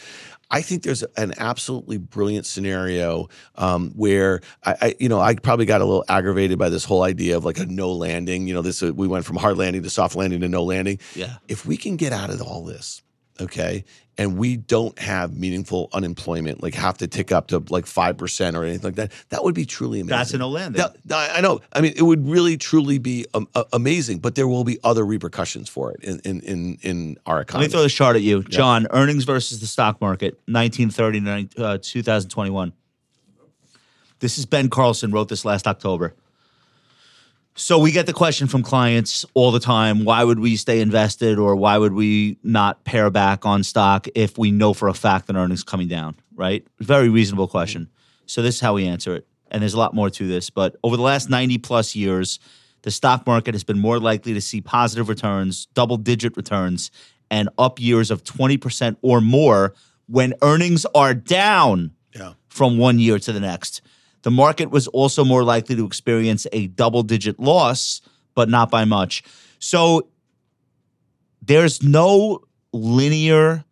I 0.51 0.61
think 0.61 0.83
there's 0.83 1.03
an 1.17 1.33
absolutely 1.39 1.94
brilliant 1.99 2.47
scenario 2.47 3.29
um, 3.57 3.91
where 3.97 4.41
I, 4.65 4.77
I, 4.81 4.95
you 4.99 5.09
know, 5.09 5.21
I 5.21 5.35
probably 5.35 5.67
got 5.67 5.81
a 5.81 5.85
little 5.85 6.05
aggravated 6.09 6.59
by 6.59 6.69
this 6.69 6.85
whole 6.85 7.03
idea 7.03 7.37
of 7.37 7.45
like 7.45 7.59
a 7.59 7.67
no 7.67 7.93
landing. 7.93 8.47
You 8.47 8.55
know, 8.55 8.63
this 8.63 8.83
uh, 8.83 8.93
we 8.95 9.09
went 9.09 9.25
from 9.25 9.37
hard 9.37 9.57
landing 9.57 9.83
to 9.83 9.91
soft 9.91 10.17
landing 10.17 10.41
to 10.41 10.49
no 10.49 10.65
landing. 10.65 10.99
Yeah. 11.15 11.37
If 11.49 11.67
we 11.67 11.77
can 11.77 11.97
get 11.97 12.13
out 12.13 12.31
of 12.31 12.41
all 12.43 12.65
this, 12.65 13.03
okay, 13.41 13.85
and 14.17 14.37
we 14.39 14.57
don't 14.57 14.99
have 14.99 15.37
meaningful 15.37 15.89
unemployment, 15.93 16.63
like 16.63 16.75
have 16.75 16.99
to 16.99 17.07
tick 17.07 17.33
up 17.33 17.49
to 17.49 17.63
like 17.71 17.87
five 17.87 18.17
percent 18.17 18.57
or 18.57 18.65
anything 18.65 18.85
like 18.85 18.95
that, 18.97 19.13
that 19.31 19.45
would 19.45 19.55
be 19.55 19.65
truly 19.67 20.01
amazing. 20.01 20.17
That's 20.17 20.35
a 20.35 20.39
no 20.39 20.49
landing. 20.49 20.83
That- 21.07 21.35
I 21.35 21.41
know. 21.41 21.61
I 21.73 21.81
mean, 21.81 21.95
it 21.97 22.03
would 22.03 22.27
really, 22.27 22.57
truly 22.57 22.99
be 22.99 23.27
um, 23.35 23.49
uh, 23.55 23.65
amazing, 23.73 24.19
but 24.19 24.35
there 24.35 24.47
will 24.49 24.65
be 24.65 24.79
other 24.85 25.05
repercussions 25.05 25.69
for 25.69 25.93
it 25.93 26.03
in 26.03 26.21
in 26.21 26.41
in, 26.41 26.79
in 26.83 27.19
our 27.27 27.39
Let 27.39 27.55
me 27.55 27.69
throw 27.69 27.83
this 27.83 27.95
chart 27.95 28.17
at 28.17 28.23
you, 28.23 28.43
John. 28.45 28.87
Earnings 28.91 29.25
versus 29.25 29.61
the 29.61 29.67
stock 29.67 30.01
market, 30.01 30.41
1930 30.47 31.49
to 31.55 31.65
uh, 31.65 31.79
2021. 31.81 32.73
This 34.21 34.39
is 34.39 34.47
Ben 34.47 34.71
Carlson 34.71 35.11
wrote 35.11 35.29
this 35.29 35.45
last 35.45 35.67
October. 35.67 36.15
So 37.57 37.79
we 37.79 37.93
get 37.93 38.07
the 38.07 38.13
question 38.13 38.49
from 38.49 38.63
clients 38.63 39.25
all 39.35 39.53
the 39.53 39.61
time: 39.61 40.05
Why 40.05 40.25
would 40.25 40.41
we 40.41 40.57
stay 40.57 40.81
invested, 40.81 41.39
or 41.39 41.55
why 41.55 41.79
would 41.79 41.93
we 41.93 42.37
not 42.43 42.85
pare 42.85 43.11
back 43.11 43.47
on 43.47 43.63
stock 43.63 44.09
if 44.17 44.37
we 44.37 44.51
know 44.51 44.75
for 44.75 44.89
a 44.89 44.95
fact 44.95 45.29
that 45.29 45.37
earnings 45.37 45.63
coming 45.63 45.87
down? 45.87 46.17
Right? 46.35 46.67
Very 46.81 47.09
reasonable 47.09 47.47
question. 47.47 47.83
Mm-hmm. 47.83 48.25
So 48.27 48.43
this 48.43 48.57
is 48.57 48.61
how 48.61 48.75
we 48.75 48.87
answer 48.87 49.15
it, 49.15 49.27
and 49.51 49.63
there's 49.63 49.75
a 49.75 49.79
lot 49.79 49.95
more 49.95 50.11
to 50.11 50.27
this. 50.27 50.51
But 50.51 50.77
over 50.83 50.97
the 50.97 51.03
last 51.03 51.31
90 51.31 51.59
plus 51.59 51.95
years, 51.95 52.41
the 52.83 52.91
stock 52.91 53.25
market 53.27 53.55
has 53.55 53.63
been 53.63 53.79
more 53.79 54.01
likely 54.01 54.35
to 54.35 54.41
see 54.41 54.61
positive 54.61 55.09
returns, 55.09 55.67
double 55.75 55.97
digit 55.97 56.37
returns, 56.37 56.91
and 57.31 57.49
up 57.57 57.81
years 57.81 58.11
of 58.11 58.25
20% 58.25 58.97
or 59.01 59.21
more 59.21 59.75
when 60.07 60.35
earnings 60.43 60.85
are 60.95 61.15
down 61.15 61.93
yeah. 62.15 62.35
from 62.49 62.79
one 62.79 62.99
year 62.99 63.19
to 63.19 63.33
the 63.33 63.41
next. 63.41 63.81
The 64.25 64.31
market 64.31 64.71
was 64.71 64.89
also 64.89 65.23
more 65.23 65.45
likely 65.45 65.77
to 65.77 65.85
experience 65.85 66.47
a 66.51 66.67
double 66.69 67.03
digit 67.03 67.39
loss, 67.39 68.01
but 68.35 68.49
not 68.49 68.71
by 68.71 68.87
much. 68.87 69.23
So 69.59 70.09
there's 71.43 71.83
no 71.83 72.41
linear 72.73 73.65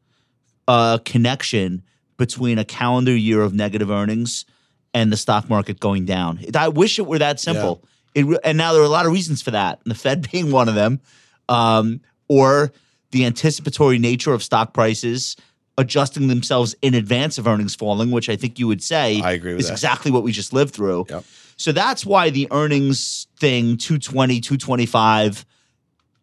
uh, 0.68 0.98
connection 1.06 1.82
between 2.18 2.58
a 2.58 2.66
calendar 2.66 3.16
year 3.16 3.40
of 3.40 3.54
negative 3.54 3.90
earnings 3.90 4.44
and 4.92 5.10
the 5.10 5.16
stock 5.16 5.48
market 5.48 5.80
going 5.80 6.04
down. 6.04 6.38
I 6.54 6.68
wish 6.68 6.98
it 6.98 7.06
were 7.06 7.18
that 7.18 7.40
simple. 7.40 7.82
It, 8.14 8.26
re- 8.26 8.38
and 8.44 8.58
now 8.58 8.74
there 8.74 8.82
are 8.82 8.86
a 8.86 8.90
lot 8.90 9.06
of 9.06 9.12
reasons 9.12 9.40
for 9.40 9.52
that, 9.52 9.80
and 9.82 9.90
the 9.90 9.98
Fed 9.98 10.30
being 10.32 10.50
one 10.52 10.68
of 10.68 10.74
them, 10.74 11.00
um, 11.48 12.02
or 12.28 12.72
the 13.10 13.24
anticipatory 13.24 13.98
nature 13.98 14.34
of 14.34 14.42
stock 14.42 14.74
prices 14.74 15.34
adjusting 15.78 16.28
themselves 16.28 16.74
in 16.82 16.94
advance 16.94 17.38
of 17.38 17.46
earnings 17.46 17.74
falling, 17.74 18.10
which 18.10 18.28
I 18.28 18.36
think 18.36 18.58
you 18.58 18.66
would 18.68 18.82
say 18.82 19.20
I 19.20 19.32
agree 19.32 19.52
with 19.52 19.60
is 19.60 19.66
that. 19.68 19.72
exactly 19.72 20.10
what 20.10 20.22
we 20.22 20.32
just 20.32 20.52
lived 20.52 20.74
through. 20.74 21.06
Yep. 21.08 21.24
So 21.56 21.72
that's 21.72 22.04
why 22.04 22.30
the 22.30 22.48
earnings 22.50 23.26
thing, 23.38 23.76
220, 23.76 24.40
225, 24.40 25.46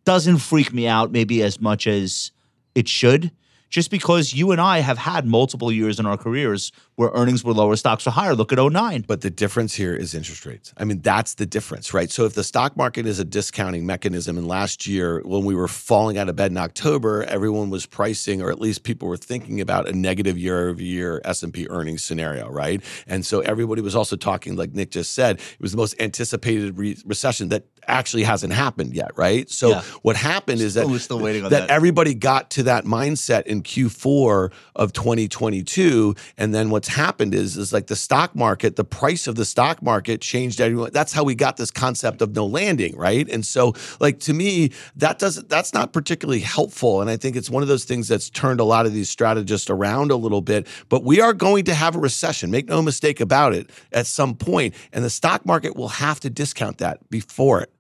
doesn't 0.06 0.38
freak 0.38 0.74
me 0.74 0.88
out 0.88 1.12
maybe 1.12 1.42
as 1.44 1.62
much 1.62 1.88
as 1.88 2.32
it 2.76 2.88
should. 2.88 3.32
Just 3.70 3.92
because 3.92 4.34
you 4.34 4.52
and 4.52 4.60
I 4.60 4.80
have 4.80 4.98
had 4.98 5.26
multiple 5.28 5.72
years 5.72 6.00
in 6.00 6.06
our 6.08 6.18
careers 6.18 6.72
where 6.96 7.12
earnings 7.14 7.44
were 7.44 7.54
lower, 7.54 7.76
stocks 7.76 8.06
were 8.06 8.12
higher. 8.12 8.34
Look 8.34 8.52
at 8.52 8.58
09. 8.60 9.06
But 9.08 9.22
the 9.22 9.30
difference 9.30 9.76
here 9.76 9.94
is 9.94 10.16
interest 10.16 10.46
rates. 10.46 10.74
I 10.76 10.86
mean, 10.86 11.02
that's 11.02 11.36
the 11.36 11.46
difference, 11.46 11.94
right? 11.94 12.10
So 12.10 12.26
if 12.26 12.34
the 12.34 12.44
stock 12.44 12.76
market 12.76 13.06
is 13.06 13.20
a 13.20 13.26
discounting 13.26 13.86
mechanism, 13.86 14.38
and 14.38 14.48
last 14.48 14.88
year 14.88 15.22
when 15.24 15.46
we 15.46 15.54
were 15.54 15.68
falling 15.68 16.18
out 16.18 16.30
of 16.30 16.36
bed 16.36 16.50
in 16.52 16.58
October, 16.58 17.24
everyone 17.26 17.70
was 17.70 17.86
pricing, 17.86 18.42
or 18.42 18.50
at 18.50 18.60
least 18.60 18.84
people 18.84 19.08
were 19.08 19.18
thinking 19.18 19.62
about 19.62 19.88
a 19.88 19.94
negative 19.94 20.38
year-over-year 20.38 21.22
S&P 21.24 21.68
earnings 21.70 22.04
scenario, 22.04 22.50
right? 22.50 22.82
And 23.08 23.24
so 23.26 23.42
everybody 23.42 23.82
was 23.82 23.96
also 23.96 24.16
talking, 24.16 24.56
like 24.56 24.74
Nick 24.74 24.90
just 24.92 25.14
said, 25.14 25.38
it 25.40 25.62
was 25.62 25.72
the 25.72 25.78
most 25.78 25.96
anticipated 26.02 26.78
re- 26.78 26.98
recession 27.06 27.50
that 27.50 27.66
actually 27.88 28.24
hasn't 28.24 28.54
happened 28.54 28.94
yet, 28.94 29.12
right? 29.16 29.50
So 29.50 29.70
Yeah. 29.70 29.82
what 30.02 30.16
happened 30.16 30.62
is 30.62 30.74
that 30.76 30.88
still 31.00 31.20
waiting 31.20 31.44
on 31.46 31.50
that 31.52 31.68
that. 31.68 31.70
everybody 31.72 32.14
got 32.14 32.50
to 32.52 32.64
that 32.64 32.86
mindset 32.86 33.44
in 33.44 33.59
Q4 33.64 34.52
of 34.76 34.94
2022 34.94 36.16
and 36.38 36.54
then 36.54 36.70
what's 36.70 36.88
happened 36.88 37.34
is 37.34 37.58
is 37.58 37.74
like 37.74 37.88
the 37.88 37.96
stock 37.96 38.36
market 38.36 38.76
the 38.76 38.84
price 38.84 39.28
of 39.28 39.36
the 39.36 39.46
stock 39.46 39.82
market 39.82 40.22
changed 40.22 40.62
everyone 40.62 40.92
that's 40.94 41.14
how 41.14 41.24
we 41.24 41.36
got 41.36 41.58
this 41.58 41.72
concept 41.72 42.22
of 42.22 42.36
no 42.36 42.46
landing 42.46 42.96
right? 42.98 43.28
And 43.30 43.46
so 43.46 43.74
like 44.00 44.20
to 44.22 44.34
me 44.34 44.72
that 44.96 45.20
doesn't 45.20 45.50
that's 45.50 45.74
not 45.74 45.94
particularly 45.94 46.42
helpful 46.42 47.02
and 47.02 47.10
I 47.10 47.18
think 47.18 47.36
it's 47.36 47.50
one 47.50 47.64
of 47.64 47.70
those 47.70 47.86
things 47.86 48.08
that's 48.08 48.30
turned 48.30 48.60
a 48.60 48.66
lot 48.66 48.86
of 48.86 48.94
these 48.94 49.10
strategists 49.10 49.70
around 49.70 50.12
a 50.12 50.16
little 50.16 50.42
bit 50.42 50.68
but 50.90 51.04
we 51.04 51.22
are 51.22 51.34
going 51.34 51.66
to 51.66 51.74
have 51.74 51.96
a 51.96 52.00
recession. 52.00 52.52
Make 52.52 52.68
no 52.68 52.82
mistake 52.82 53.20
about 53.20 53.54
it 53.54 53.70
at 53.92 54.08
some 54.08 54.36
point 54.36 54.74
and 54.92 55.04
the 55.04 55.10
stock 55.10 55.46
market 55.46 55.76
will 55.76 55.90
have 55.90 56.20
to 56.22 56.30
discount 56.30 56.80
that 56.80 57.10
before 57.10 57.62
it 57.62 57.72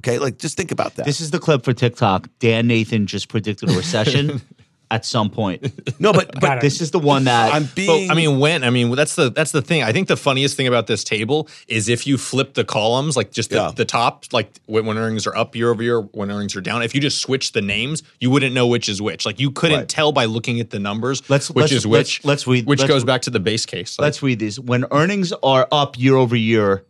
okay? 0.00 0.18
Like 0.18 0.38
just 0.38 0.56
think 0.56 0.72
about 0.72 0.96
that. 0.96 1.06
This 1.06 1.20
is 1.20 1.30
the 1.30 1.38
clip 1.38 1.64
for 1.64 1.72
TikTok. 1.72 2.28
Dan 2.38 2.66
Nathan 2.66 3.06
just 3.06 3.28
predicted 3.28 3.70
a 3.70 3.76
recession 3.76 4.40
at 4.90 5.04
some 5.04 5.30
point. 5.30 5.62
no 6.00 6.12
but 6.12 6.38
but. 6.40 6.60
This 6.60 6.80
is 6.80 6.90
the 6.90 6.98
one 6.98 7.24
that 7.24 7.54
I'm 7.54 7.64
But, 7.64 7.74
being 7.74 8.10
I 8.10 8.14
mean, 8.14 8.38
when 8.40 8.64
I 8.64 8.70
mean 8.70 8.90
that's 8.94 9.14
the 9.14 9.30
that's 9.30 9.52
the 9.52 9.62
thing. 9.62 9.82
I 9.82 9.92
think 9.92 10.08
the 10.08 10.16
funniest 10.16 10.56
thing 10.56 10.66
about 10.66 10.86
this 10.88 11.04
table 11.04 11.48
is 11.68 11.88
if 11.88 12.06
you 12.06 12.18
flip 12.18 12.54
the 12.54 12.64
columns, 12.64 13.16
like 13.16 13.30
just 13.30 13.50
the, 13.50 13.56
Yeah. 13.56 13.72
the 13.74 13.84
top, 13.84 14.24
like 14.32 14.50
when, 14.66 14.86
when 14.86 14.98
earnings 14.98 15.26
are 15.26 15.36
up 15.36 15.54
year 15.54 15.70
over 15.70 15.82
year, 15.82 16.00
when 16.00 16.30
earnings 16.30 16.56
are 16.56 16.60
down. 16.60 16.82
If 16.82 16.94
you 16.94 17.00
just 17.00 17.20
switch 17.20 17.52
the 17.52 17.62
names, 17.62 18.02
you 18.20 18.30
wouldn't 18.30 18.54
know 18.54 18.66
which 18.66 18.88
is 18.88 19.00
which. 19.00 19.24
Like 19.24 19.38
you 19.38 19.50
couldn't 19.50 19.78
Right. 19.78 19.88
tell 19.88 20.12
by 20.12 20.24
looking 20.24 20.60
at 20.60 20.70
the 20.70 20.78
numbers 20.80 21.22
Let's- 21.30 21.48
which 21.50 21.56
let's- 21.62 21.72
is 21.72 21.86
let's- 21.86 22.18
which. 22.18 22.24
let's 22.24 22.46
read- 22.46 22.66
Which 22.66 22.80
let's- 22.80 22.88
goes 22.92 23.04
back 23.04 23.22
to 23.22 23.30
the 23.30 23.40
base 23.40 23.64
case. 23.66 23.98
Like, 23.98 24.06
let's 24.06 24.22
read 24.22 24.38
these. 24.40 24.58
When 24.58 24.84
earnings 24.90 25.32
are 25.42 25.68
up 25.70 25.98
year 25.98 26.16
over 26.16 26.34
year, 26.36 26.84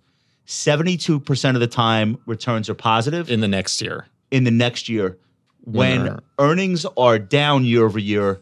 72% 0.47 1.55
of 1.55 1.61
the 1.61 1.67
time 1.67 2.19
returns 2.27 2.69
are 2.69 2.75
positive 2.75 3.31
in 3.31 3.41
the 3.41 3.49
next 3.49 3.81
year. 3.81 4.07
in 4.33 4.45
the 4.45 4.51
next 4.51 4.89
year. 4.89 5.17
When 5.65 6.05
When 6.05 6.19
earnings 6.39 6.87
are 6.97 7.19
down 7.19 7.65
year 7.65 7.85
over 7.85 7.99
year, 7.99 8.41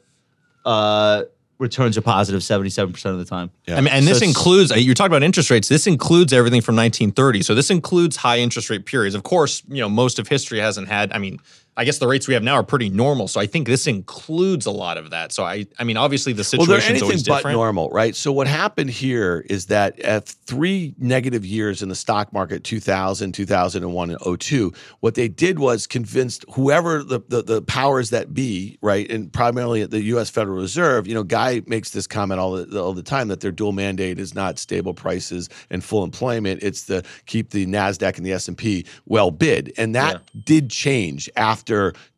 uh, 0.64 1.24
returns 1.58 1.98
are 1.98 2.02
positive 2.02 2.40
77% 2.40 3.04
of 3.06 3.18
the 3.18 3.24
time. 3.24 3.50
I 3.68 3.80
mean, 3.80 3.88
and 3.92 4.06
this 4.06 4.18
So 4.20 4.24
s- 4.24 4.28
includes 4.28 4.70
you're 4.76 4.94
talking 4.94 5.10
about 5.10 5.24
interest 5.24 5.50
rates. 5.50 5.68
This 5.68 5.86
includes 5.88 6.32
everything 6.32 6.60
from 6.60 6.76
1930. 6.76 7.42
So 7.42 7.54
this 7.54 7.70
includes 7.70 8.16
high 8.16 8.38
interest 8.38 8.70
rate 8.70 8.86
periods. 8.86 9.14
Of 9.16 9.24
course, 9.24 9.62
you 9.68 9.80
know 9.80 9.88
most 9.88 10.18
of 10.20 10.28
history 10.28 10.60
hasn't 10.60 10.88
had. 10.88 11.12
I 11.12 11.18
mean, 11.18 11.40
I 11.78 11.84
guess 11.84 11.98
the 11.98 12.08
rates 12.08 12.26
we 12.26 12.34
have 12.34 12.42
now 12.42 12.54
are 12.54 12.64
pretty 12.64 12.88
normal. 12.88 13.28
So 13.28 13.40
I 13.40 13.46
think 13.46 13.68
this 13.68 13.86
includes 13.86 14.66
a 14.66 14.72
lot 14.72 14.98
of 14.98 15.10
that. 15.10 15.30
So 15.30 15.44
I, 15.44 15.64
I 15.78 15.84
mean, 15.84 15.96
obviously 15.96 16.32
the 16.32 16.42
well, 16.58 16.66
they're 16.66 16.80
situation's 16.80 17.28
anything 17.28 17.42
but 17.44 17.52
normal, 17.52 17.88
right? 17.90 18.16
So 18.16 18.32
what 18.32 18.48
happened 18.48 18.90
here 18.90 19.46
is 19.48 19.66
that 19.66 19.96
at 20.00 20.26
three 20.26 20.96
negative 20.98 21.46
years 21.46 21.80
in 21.80 21.88
the 21.88 21.94
stock 21.94 22.32
market, 22.32 22.64
2000, 22.64 23.30
2001, 23.30 24.10
and 24.10 24.40
02, 24.40 24.72
what 24.98 25.14
they 25.14 25.28
did 25.28 25.60
was 25.60 25.86
convinced 25.86 26.44
whoever 26.52 27.04
the, 27.04 27.20
the, 27.28 27.42
the 27.42 27.62
powers 27.62 28.10
that 28.10 28.34
be, 28.34 28.76
right, 28.82 29.08
and 29.08 29.32
primarily 29.32 29.80
at 29.80 29.92
the 29.92 30.02
U.S. 30.02 30.30
Federal 30.30 30.56
Reserve, 30.56 31.06
you 31.06 31.14
know, 31.14 31.22
Guy 31.22 31.62
makes 31.68 31.90
this 31.90 32.08
comment 32.08 32.40
all 32.40 32.56
the, 32.56 32.82
all 32.82 32.92
the 32.92 33.04
time 33.04 33.28
that 33.28 33.38
their 33.38 33.52
dual 33.52 33.70
mandate 33.70 34.18
is 34.18 34.34
not 34.34 34.58
stable 34.58 34.94
prices 34.94 35.48
and 35.70 35.84
full 35.84 36.02
employment. 36.02 36.60
It's 36.60 36.86
the 36.86 37.04
keep 37.26 37.50
the 37.50 37.66
NASDAQ 37.66 38.16
and 38.16 38.26
the 38.26 38.32
S&P 38.32 38.84
well 39.06 39.30
bid. 39.30 39.72
And 39.78 39.94
that 39.94 40.22
did 40.44 40.70
change 40.70 41.30
after 41.36 41.67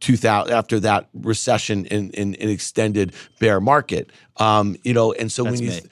2000, 0.00 0.52
after 0.52 0.80
that 0.80 1.08
recession 1.14 1.86
in, 1.86 2.10
in, 2.10 2.34
in 2.34 2.48
extended 2.48 3.12
bear 3.38 3.60
market. 3.60 4.10
Um, 4.36 4.76
you 4.82 4.94
know, 4.94 5.12
and 5.12 5.30
so 5.30 5.44
That's 5.44 5.60
when 5.60 5.70
you, 5.70 5.76
me. 5.76 5.88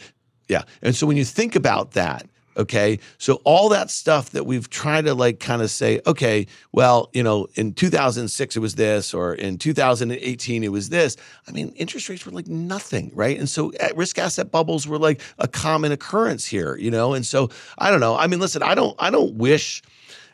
yeah, 0.49 0.63
and 0.83 0.95
so 0.95 1.07
when 1.07 1.17
you 1.17 1.25
think 1.25 1.57
about 1.57 1.93
that, 1.93 2.27
okay, 2.59 2.99
so 3.19 3.35
all 3.45 3.69
that 3.69 3.91
stuff 3.91 4.31
that 4.31 4.45
we've 4.45 4.69
tried 4.69 5.05
to 5.05 5.15
like 5.15 5.39
kind 5.39 5.63
of 5.63 5.71
say, 5.71 6.01
okay, 6.07 6.47
well, 6.73 7.09
you 7.13 7.23
know, 7.23 7.47
in 7.55 7.73
2006 7.73 8.57
it 8.57 8.61
was 8.61 8.75
this, 8.75 9.15
or 9.15 9.35
in 9.35 9.59
2018 9.59 10.65
it 10.65 10.73
was 10.73 10.89
this. 10.89 11.17
I 11.47 11.53
mean, 11.53 11.71
interest 11.77 12.09
rates 12.09 12.27
were 12.27 12.33
like 12.33 12.49
nothing, 12.49 13.13
right? 13.15 13.39
And 13.39 13.49
so 13.49 13.73
risk 13.95 14.19
asset 14.19 14.51
bubbles 14.51 14.89
were 14.89 14.99
like 14.99 15.23
a 15.39 15.47
common 15.47 15.93
occurrence 15.93 16.45
here, 16.45 16.77
you 16.77 16.91
know. 16.91 17.15
And 17.15 17.25
so 17.25 17.49
I 17.79 17.91
don't 17.91 18.01
know. 18.01 18.17
I 18.17 18.27
mean, 18.27 18.41
listen, 18.41 18.63
I 18.63 18.75
don't, 18.75 18.97
I 18.99 19.11
don't 19.11 19.35
wish. 19.35 19.83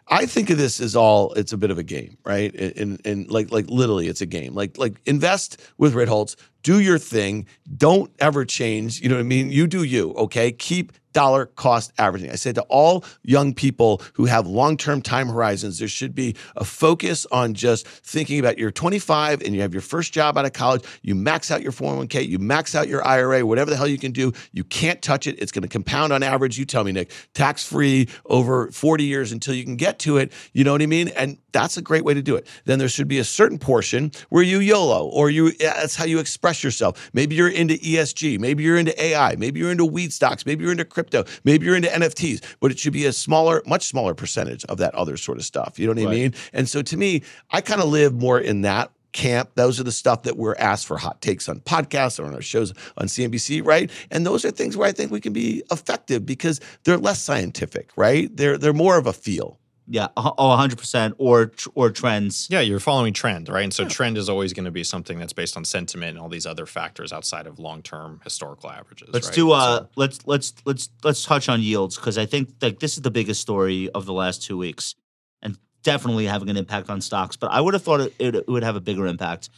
I 0.08 0.26
think 0.26 0.50
of 0.50 0.58
this 0.58 0.80
as 0.80 0.94
all 0.94 1.32
it's 1.32 1.52
a 1.52 1.56
bit 1.56 1.70
of 1.70 1.78
a 1.78 1.82
game, 1.82 2.18
right? 2.24 2.54
And, 2.54 3.00
and 3.06 3.30
like 3.30 3.50
like 3.50 3.68
literally 3.68 4.08
it's 4.08 4.20
a 4.20 4.26
game. 4.26 4.54
Like 4.54 4.76
like 4.76 5.00
invest 5.06 5.60
with 5.78 5.94
Ritholtz, 5.94 6.36
do 6.62 6.80
your 6.80 6.98
thing, 6.98 7.46
don't 7.76 8.10
ever 8.18 8.44
change, 8.44 9.00
you 9.00 9.08
know 9.08 9.16
what 9.16 9.20
I 9.20 9.24
mean? 9.24 9.50
You 9.50 9.66
do 9.66 9.82
you, 9.82 10.12
okay? 10.14 10.52
Keep 10.52 10.92
dollar 11.14 11.46
cost 11.46 11.92
averaging. 11.96 12.30
I 12.30 12.34
say 12.34 12.52
to 12.52 12.62
all 12.62 13.04
young 13.22 13.54
people 13.54 14.02
who 14.12 14.26
have 14.26 14.46
long-term 14.46 15.00
time 15.00 15.28
horizons, 15.28 15.78
there 15.78 15.88
should 15.88 16.14
be 16.14 16.36
a 16.56 16.64
focus 16.64 17.26
on 17.32 17.54
just 17.54 17.86
thinking 17.86 18.38
about 18.38 18.58
you're 18.58 18.70
25 18.70 19.40
and 19.42 19.54
you 19.54 19.62
have 19.62 19.72
your 19.72 19.80
first 19.80 20.12
job 20.12 20.36
out 20.36 20.44
of 20.44 20.52
college, 20.52 20.84
you 21.02 21.14
max 21.14 21.50
out 21.50 21.62
your 21.62 21.72
401k, 21.72 22.28
you 22.28 22.38
max 22.38 22.74
out 22.74 22.88
your 22.88 23.06
IRA, 23.06 23.46
whatever 23.46 23.70
the 23.70 23.76
hell 23.76 23.88
you 23.88 23.98
can 23.98 24.12
do, 24.12 24.32
you 24.52 24.64
can't 24.64 25.00
touch 25.00 25.26
it. 25.26 25.40
It's 25.40 25.52
going 25.52 25.62
to 25.62 25.68
compound 25.68 26.12
on 26.12 26.22
average, 26.22 26.58
you 26.58 26.66
tell 26.66 26.84
me 26.84 26.92
Nick, 26.92 27.10
tax-free 27.32 28.08
over 28.26 28.70
40 28.70 29.04
years 29.04 29.32
until 29.32 29.54
you 29.54 29.64
can 29.64 29.76
get 29.76 29.98
to 30.00 30.18
it, 30.18 30.32
you 30.52 30.64
know 30.64 30.72
what 30.72 30.82
I 30.82 30.86
mean? 30.86 31.08
And 31.08 31.38
that's 31.54 31.76
a 31.76 31.82
great 31.82 32.04
way 32.04 32.12
to 32.12 32.20
do 32.20 32.34
it. 32.34 32.46
Then 32.64 32.78
there 32.80 32.88
should 32.88 33.08
be 33.08 33.18
a 33.18 33.24
certain 33.24 33.58
portion 33.58 34.10
where 34.28 34.42
you 34.42 34.58
YOLO 34.58 35.06
or 35.06 35.30
you 35.30 35.52
that's 35.52 35.94
how 35.94 36.04
you 36.04 36.18
express 36.18 36.64
yourself. 36.64 37.10
Maybe 37.14 37.36
you're 37.36 37.48
into 37.48 37.74
ESG, 37.74 38.40
maybe 38.40 38.64
you're 38.64 38.76
into 38.76 39.00
AI, 39.02 39.36
maybe 39.36 39.60
you're 39.60 39.70
into 39.70 39.84
weed 39.84 40.12
stocks, 40.12 40.44
maybe 40.44 40.64
you're 40.64 40.72
into 40.72 40.84
crypto, 40.84 41.03
maybe 41.44 41.66
you're 41.66 41.76
into 41.76 41.88
NFTs, 41.88 42.42
but 42.60 42.70
it 42.70 42.78
should 42.78 42.92
be 42.92 43.06
a 43.06 43.12
smaller, 43.12 43.62
much 43.66 43.86
smaller 43.86 44.14
percentage 44.14 44.64
of 44.66 44.78
that 44.78 44.94
other 44.94 45.16
sort 45.16 45.38
of 45.38 45.44
stuff. 45.44 45.78
You 45.78 45.86
know 45.86 46.00
what 46.02 46.10
I 46.10 46.14
mean? 46.14 46.34
And 46.52 46.68
so 46.68 46.82
to 46.82 46.96
me, 46.96 47.22
I 47.50 47.60
kind 47.60 47.80
of 47.80 47.88
live 47.88 48.14
more 48.14 48.38
in 48.38 48.62
that 48.62 48.90
camp. 49.14 49.50
Those 49.54 49.80
are 49.80 49.84
the 49.84 49.92
stuff 49.92 50.24
that 50.24 50.36
we're 50.36 50.56
asked 50.56 50.86
for 50.86 50.98
hot 50.98 51.22
takes 51.22 51.48
on 51.48 51.60
podcasts 51.60 52.20
or 52.20 52.26
on 52.26 52.34
our 52.34 52.42
shows 52.42 52.74
on 52.98 53.06
CNBC, 53.06 53.64
right? 53.64 53.90
And 54.10 54.26
those 54.26 54.44
are 54.44 54.50
things 54.50 54.76
where 54.76 54.88
I 54.88 54.92
think 54.92 55.10
we 55.10 55.20
can 55.20 55.32
be 55.32 55.62
effective 55.70 56.26
because 56.26 56.60
they're 56.82 56.98
less 56.98 57.22
scientific, 57.22 57.90
right? 57.96 58.34
They're 58.36 58.58
they're 58.58 58.74
more 58.74 58.98
of 58.98 59.06
a 59.06 59.12
feel. 59.12 59.58
Yeah, 59.86 60.08
oh, 60.16 60.32
100% 60.38 61.12
or 61.18 61.52
or 61.74 61.90
trends. 61.90 62.48
Yeah, 62.50 62.60
you're 62.60 62.80
following 62.80 63.12
trend, 63.12 63.50
right? 63.50 63.64
And 63.64 63.72
so 63.72 63.86
trend 63.86 64.16
is 64.16 64.30
always 64.30 64.54
going 64.54 64.64
to 64.64 64.70
be 64.70 64.82
something 64.82 65.18
that's 65.18 65.34
based 65.34 65.58
on 65.58 65.64
sentiment 65.64 66.10
and 66.10 66.18
all 66.18 66.30
these 66.30 66.46
other 66.46 66.64
factors 66.64 67.12
outside 67.12 67.46
of 67.46 67.58
long-term 67.58 68.20
historical 68.24 68.70
averages. 68.70 69.10
Let's 69.12 69.28
right? 69.28 69.34
do 69.34 69.52
uh 69.52 69.80
So- 69.80 69.88
let's 69.96 70.26
let's 70.26 70.54
let's 70.64 70.88
let's 71.02 71.24
touch 71.24 71.50
on 71.50 71.60
yields 71.60 71.96
because 71.96 72.16
I 72.16 72.24
think 72.24 72.54
like 72.62 72.80
this 72.80 72.96
is 72.96 73.02
the 73.02 73.10
biggest 73.10 73.42
story 73.42 73.90
of 73.90 74.06
the 74.06 74.14
last 74.14 74.42
two 74.42 74.56
weeks 74.56 74.94
and 75.42 75.58
definitely 75.82 76.26
having 76.26 76.48
an 76.48 76.56
impact 76.56 76.88
on 76.88 77.02
stocks. 77.02 77.36
But 77.36 77.50
I 77.50 77.60
would 77.60 77.74
have 77.74 77.82
thought 77.82 78.00
it, 78.00 78.14
it, 78.18 78.34
it 78.34 78.48
would 78.48 78.64
have 78.64 78.76
a 78.76 78.80
bigger 78.80 79.06
impact. 79.06 79.50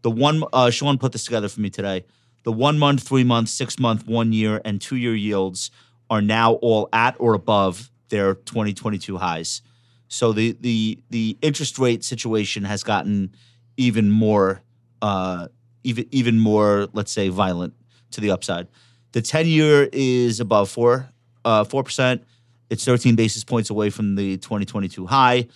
The 0.00 0.10
one 0.10 0.42
uh, 0.54 0.70
Sean 0.70 0.96
put 0.96 1.12
this 1.12 1.24
together 1.24 1.48
for 1.48 1.60
me 1.60 1.68
today. 1.68 2.06
The 2.44 2.52
one 2.52 2.78
month, 2.78 3.02
three 3.02 3.24
month, 3.24 3.50
six 3.50 3.78
month, 3.78 4.06
one 4.06 4.32
year, 4.32 4.62
and 4.64 4.80
two 4.80 4.96
year 4.96 5.14
yields 5.14 5.70
are 6.08 6.22
now 6.22 6.54
all 6.54 6.88
at 6.92 7.16
or 7.18 7.34
above 7.34 7.90
their 8.08 8.34
2022 8.34 9.16
highs. 9.16 9.62
So 10.08 10.32
the 10.32 10.56
the 10.60 10.98
the 11.10 11.38
interest 11.42 11.78
rate 11.78 12.04
situation 12.04 12.64
has 12.64 12.82
gotten 12.82 13.34
even 13.76 14.10
more 14.10 14.62
uh, 15.02 15.48
even 15.84 16.06
even 16.10 16.38
more 16.38 16.88
let's 16.92 17.12
say 17.12 17.28
violent 17.28 17.74
to 18.12 18.20
the 18.20 18.30
upside. 18.30 18.68
The 19.12 19.22
10 19.22 19.46
year 19.46 19.88
is 19.92 20.40
above 20.40 20.70
4 20.70 21.08
uh 21.44 21.64
4%. 21.64 22.20
It's 22.68 22.84
13 22.84 23.14
basis 23.14 23.44
points 23.44 23.70
away 23.70 23.90
from 23.90 24.16
the 24.16 24.36
2022 24.38 25.06
high 25.06 25.46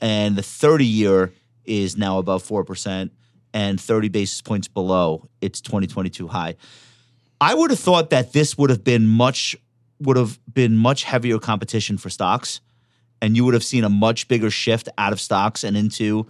and 0.00 0.36
the 0.36 0.42
30 0.42 0.84
year 0.84 1.32
is 1.64 1.96
now 1.96 2.18
above 2.18 2.42
4% 2.42 3.10
and 3.52 3.80
30 3.80 4.08
basis 4.08 4.40
points 4.40 4.68
below 4.68 5.28
its 5.40 5.60
2022 5.60 6.28
high. 6.28 6.56
I 7.40 7.54
would 7.54 7.70
have 7.70 7.80
thought 7.80 8.10
that 8.10 8.32
this 8.32 8.56
would 8.58 8.70
have 8.70 8.84
been 8.84 9.06
much 9.06 9.56
would 10.00 10.16
have 10.16 10.38
been 10.52 10.76
much 10.76 11.04
heavier 11.04 11.38
competition 11.38 11.98
for 11.98 12.10
stocks, 12.10 12.60
and 13.20 13.36
you 13.36 13.44
would 13.44 13.54
have 13.54 13.64
seen 13.64 13.84
a 13.84 13.88
much 13.88 14.28
bigger 14.28 14.50
shift 14.50 14.88
out 14.98 15.12
of 15.12 15.20
stocks 15.20 15.64
and 15.64 15.76
into 15.76 16.26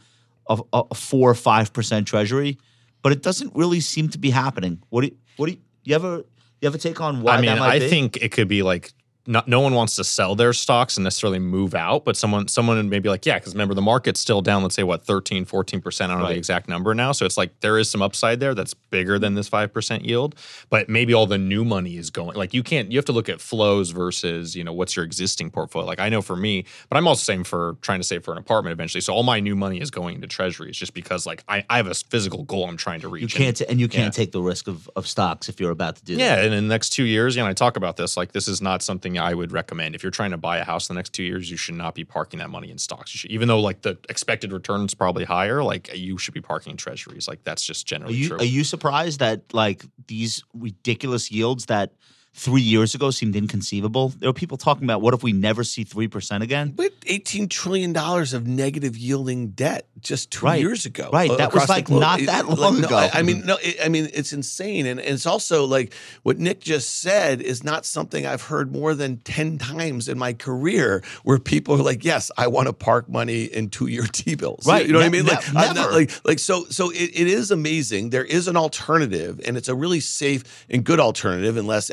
a, 0.48 0.58
a 0.72 0.94
four 0.94 1.30
or 1.30 1.34
five 1.34 1.72
percent 1.72 2.06
treasury. 2.06 2.58
But 3.02 3.12
it 3.12 3.22
doesn't 3.22 3.54
really 3.54 3.80
seem 3.80 4.08
to 4.10 4.18
be 4.18 4.30
happening. 4.30 4.82
What 4.90 5.02
do 5.02 5.06
you, 5.08 5.16
what 5.36 5.46
do 5.46 5.52
you, 5.52 5.58
you 5.84 5.94
ever 5.94 6.24
you 6.60 6.66
ever 6.66 6.78
take 6.78 7.00
on 7.00 7.22
why 7.22 7.34
I 7.34 7.36
mean, 7.40 7.46
that 7.46 7.58
might 7.58 7.74
I 7.76 7.78
be? 7.78 7.88
think 7.88 8.16
it 8.18 8.32
could 8.32 8.48
be 8.48 8.62
like 8.62 8.92
not, 9.26 9.46
no 9.48 9.60
one 9.60 9.74
wants 9.74 9.96
to 9.96 10.04
sell 10.04 10.34
their 10.34 10.52
stocks 10.52 10.96
and 10.96 11.04
necessarily 11.04 11.38
move 11.38 11.74
out, 11.74 12.04
but 12.04 12.16
someone 12.16 12.48
someone 12.48 12.88
may 12.88 12.98
be 12.98 13.08
like, 13.08 13.26
yeah, 13.26 13.38
because 13.38 13.52
remember 13.54 13.74
the 13.74 13.82
market's 13.82 14.20
still 14.20 14.40
down, 14.40 14.62
let's 14.62 14.74
say 14.74 14.82
what 14.82 15.04
13, 15.04 15.44
14%. 15.44 16.00
I 16.02 16.06
don't 16.08 16.18
know 16.20 16.28
the 16.28 16.34
exact 16.34 16.68
number 16.68 16.94
now. 16.94 17.12
So 17.12 17.26
it's 17.26 17.36
like 17.36 17.58
there 17.60 17.78
is 17.78 17.90
some 17.90 18.02
upside 18.02 18.40
there 18.40 18.54
that's 18.54 18.74
bigger 18.74 19.18
than 19.18 19.34
this 19.34 19.48
5% 19.48 20.04
yield, 20.04 20.34
but 20.70 20.88
maybe 20.88 21.14
all 21.14 21.26
the 21.26 21.38
new 21.38 21.64
money 21.64 21.96
is 21.96 22.10
going. 22.10 22.36
Like 22.36 22.54
you 22.54 22.62
can't 22.62 22.90
you 22.90 22.98
have 22.98 23.04
to 23.06 23.12
look 23.12 23.28
at 23.28 23.40
flows 23.40 23.90
versus, 23.90 24.56
you 24.56 24.64
know, 24.64 24.72
what's 24.72 24.96
your 24.96 25.04
existing 25.04 25.50
portfolio. 25.50 25.86
Like 25.86 26.00
I 26.00 26.08
know 26.08 26.22
for 26.22 26.36
me, 26.36 26.64
but 26.88 26.96
I'm 26.96 27.06
also 27.06 27.22
saying 27.22 27.44
for 27.44 27.76
trying 27.82 28.00
to 28.00 28.04
save 28.04 28.24
for 28.24 28.32
an 28.32 28.38
apartment 28.38 28.72
eventually. 28.72 29.00
So 29.00 29.12
all 29.12 29.22
my 29.22 29.40
new 29.40 29.54
money 29.56 29.80
is 29.80 29.90
going 29.90 30.16
into 30.16 30.26
treasuries 30.26 30.76
just 30.76 30.94
because 30.94 31.26
like 31.26 31.44
I, 31.48 31.64
I 31.68 31.76
have 31.76 31.86
a 31.86 31.94
physical 31.94 32.44
goal 32.44 32.68
I'm 32.68 32.76
trying 32.76 33.00
to 33.00 33.08
reach. 33.08 33.20
you 33.20 33.26
And- 33.38 33.44
can't, 33.44 33.56
t- 33.56 33.66
and 33.68 33.78
you 33.80 33.88
can't 33.88 34.06
yeah. 34.06 34.24
take 34.24 34.32
the 34.32 34.40
risk 34.42 34.66
of, 34.68 34.88
of 34.96 35.06
stocks 35.06 35.48
if 35.48 35.60
you're 35.60 35.70
about 35.70 35.96
to 35.96 36.04
do 36.04 36.14
yeah, 36.14 36.36
that. 36.36 36.38
Yeah, 36.40 36.44
and 36.46 36.54
in 36.54 36.68
the 36.68 36.72
next 36.74 36.90
two 36.90 37.04
years, 37.04 37.36
you 37.36 37.42
know, 37.42 37.48
I 37.48 37.52
talk 37.52 37.76
about 37.76 37.96
this. 37.96 38.16
Like, 38.16 38.32
this 38.32 38.48
is 38.48 38.60
not 38.62 38.82
something 38.82 39.16
I 39.20 39.34
would 39.34 39.52
recommend. 39.52 39.94
If 39.94 40.02
you're 40.02 40.10
trying 40.10 40.32
to 40.32 40.36
buy 40.36 40.58
a 40.58 40.64
house 40.64 40.88
in 40.88 40.94
the 40.94 40.98
next 40.98 41.12
two 41.12 41.22
years, 41.22 41.50
you 41.50 41.56
should 41.56 41.74
not 41.76 41.94
be 41.94 42.04
parking 42.04 42.38
that 42.38 42.50
money 42.50 42.70
in 42.70 42.78
stocks. 42.78 43.14
You 43.14 43.18
should, 43.18 43.30
even 43.30 43.48
though 43.48 43.60
like 43.60 43.82
the 43.82 43.98
expected 44.08 44.52
return 44.52 44.84
is 44.86 44.94
probably 44.94 45.24
higher, 45.24 45.62
like 45.62 45.90
you 45.96 46.18
should 46.18 46.34
be 46.34 46.40
parking 46.40 46.72
in 46.72 46.76
treasuries. 46.76 47.28
Like 47.28 47.44
that's 47.44 47.64
just 47.64 47.86
Are 47.86 47.88
generally 47.88 48.14
you 48.14 48.28
true. 48.28 48.38
are 48.38 48.44
you 48.44 48.64
surprised 48.64 49.20
that 49.20 49.42
like 49.52 49.84
these 50.08 50.42
ridiculous 50.54 51.30
yields 51.30 51.66
that 51.66 51.92
three 52.32 52.62
years 52.62 52.94
ago 52.94 53.10
seemed 53.10 53.34
inconceivable? 53.36 54.10
There 54.10 54.28
were 54.28 54.32
people 54.34 54.56
talking 54.56 54.84
about 54.84 55.02
what 55.02 55.14
if 55.14 55.22
we 55.22 55.32
never 55.32 55.64
see 55.64 55.84
three 55.84 56.08
percent 56.08 56.42
again? 56.42 56.74
We 56.76 56.84
had 56.84 56.92
eighteen 57.06 57.48
trillion 57.48 57.92
dollars 57.92 58.32
of 58.32 58.46
negative 58.46 58.96
yielding 58.96 59.48
debt 59.50 59.86
just 60.00 60.30
two 60.30 60.46
Right. 60.46 60.60
years 60.60 60.86
ago. 60.86 61.10
Right. 61.12 61.30
uh, 61.30 61.36
That 61.36 61.52
was, 61.52 61.68
like, 61.68 61.90
not 61.90 62.20
that 62.20 62.46
like, 62.48 62.58
long 62.58 62.80
no, 62.80 62.86
ago. 62.86 62.96
I, 62.96 63.10
I 63.14 63.22
mean, 63.22 63.44
no. 63.44 63.58
It, 63.62 63.76
I 63.84 63.88
mean, 63.88 64.08
it's 64.14 64.32
insane, 64.32 64.86
and, 64.86 64.98
and 65.00 65.08
it's 65.10 65.26
also 65.26 65.66
like 65.66 65.92
what 66.22 66.38
Nick 66.38 66.60
just 66.60 67.00
said 67.00 67.42
is 67.42 67.62
not 67.64 67.84
something 67.84 68.24
I've 68.26 68.42
heard 68.42 68.72
more 68.72 68.94
than 68.94 69.18
ten 69.18 69.58
times 69.58 70.08
in 70.08 70.18
my 70.18 70.32
career, 70.32 71.02
where 71.24 71.38
people 71.38 71.74
are 71.74 71.82
like, 71.82 72.04
"Yes, 72.04 72.30
I 72.38 72.46
want 72.46 72.68
to 72.68 72.72
park 72.72 73.08
money 73.08 73.44
in 73.44 73.68
two-year 73.68 74.04
T 74.12 74.34
bills." 74.36 74.66
Right. 74.66 74.86
You 74.86 74.92
know 74.92 75.00
what 75.00 75.06
I 75.06 75.10
mean? 75.10 75.26
Like, 75.26 75.46
I'm 75.48 75.54
not- 75.54 75.74
never. 75.74 75.92
like, 75.92 76.10
like 76.24 76.38
so. 76.38 76.64
So 76.70 76.90
it, 76.90 77.10
it 77.12 77.26
is 77.26 77.50
amazing. 77.50 78.10
There 78.10 78.24
is 78.24 78.48
an 78.48 78.56
alternative, 78.56 79.40
and 79.46 79.56
it's 79.56 79.68
a 79.68 79.74
really 79.74 80.00
safe 80.00 80.64
and 80.70 80.82
good 80.84 81.00
alternative, 81.00 81.56
unless 81.58 81.90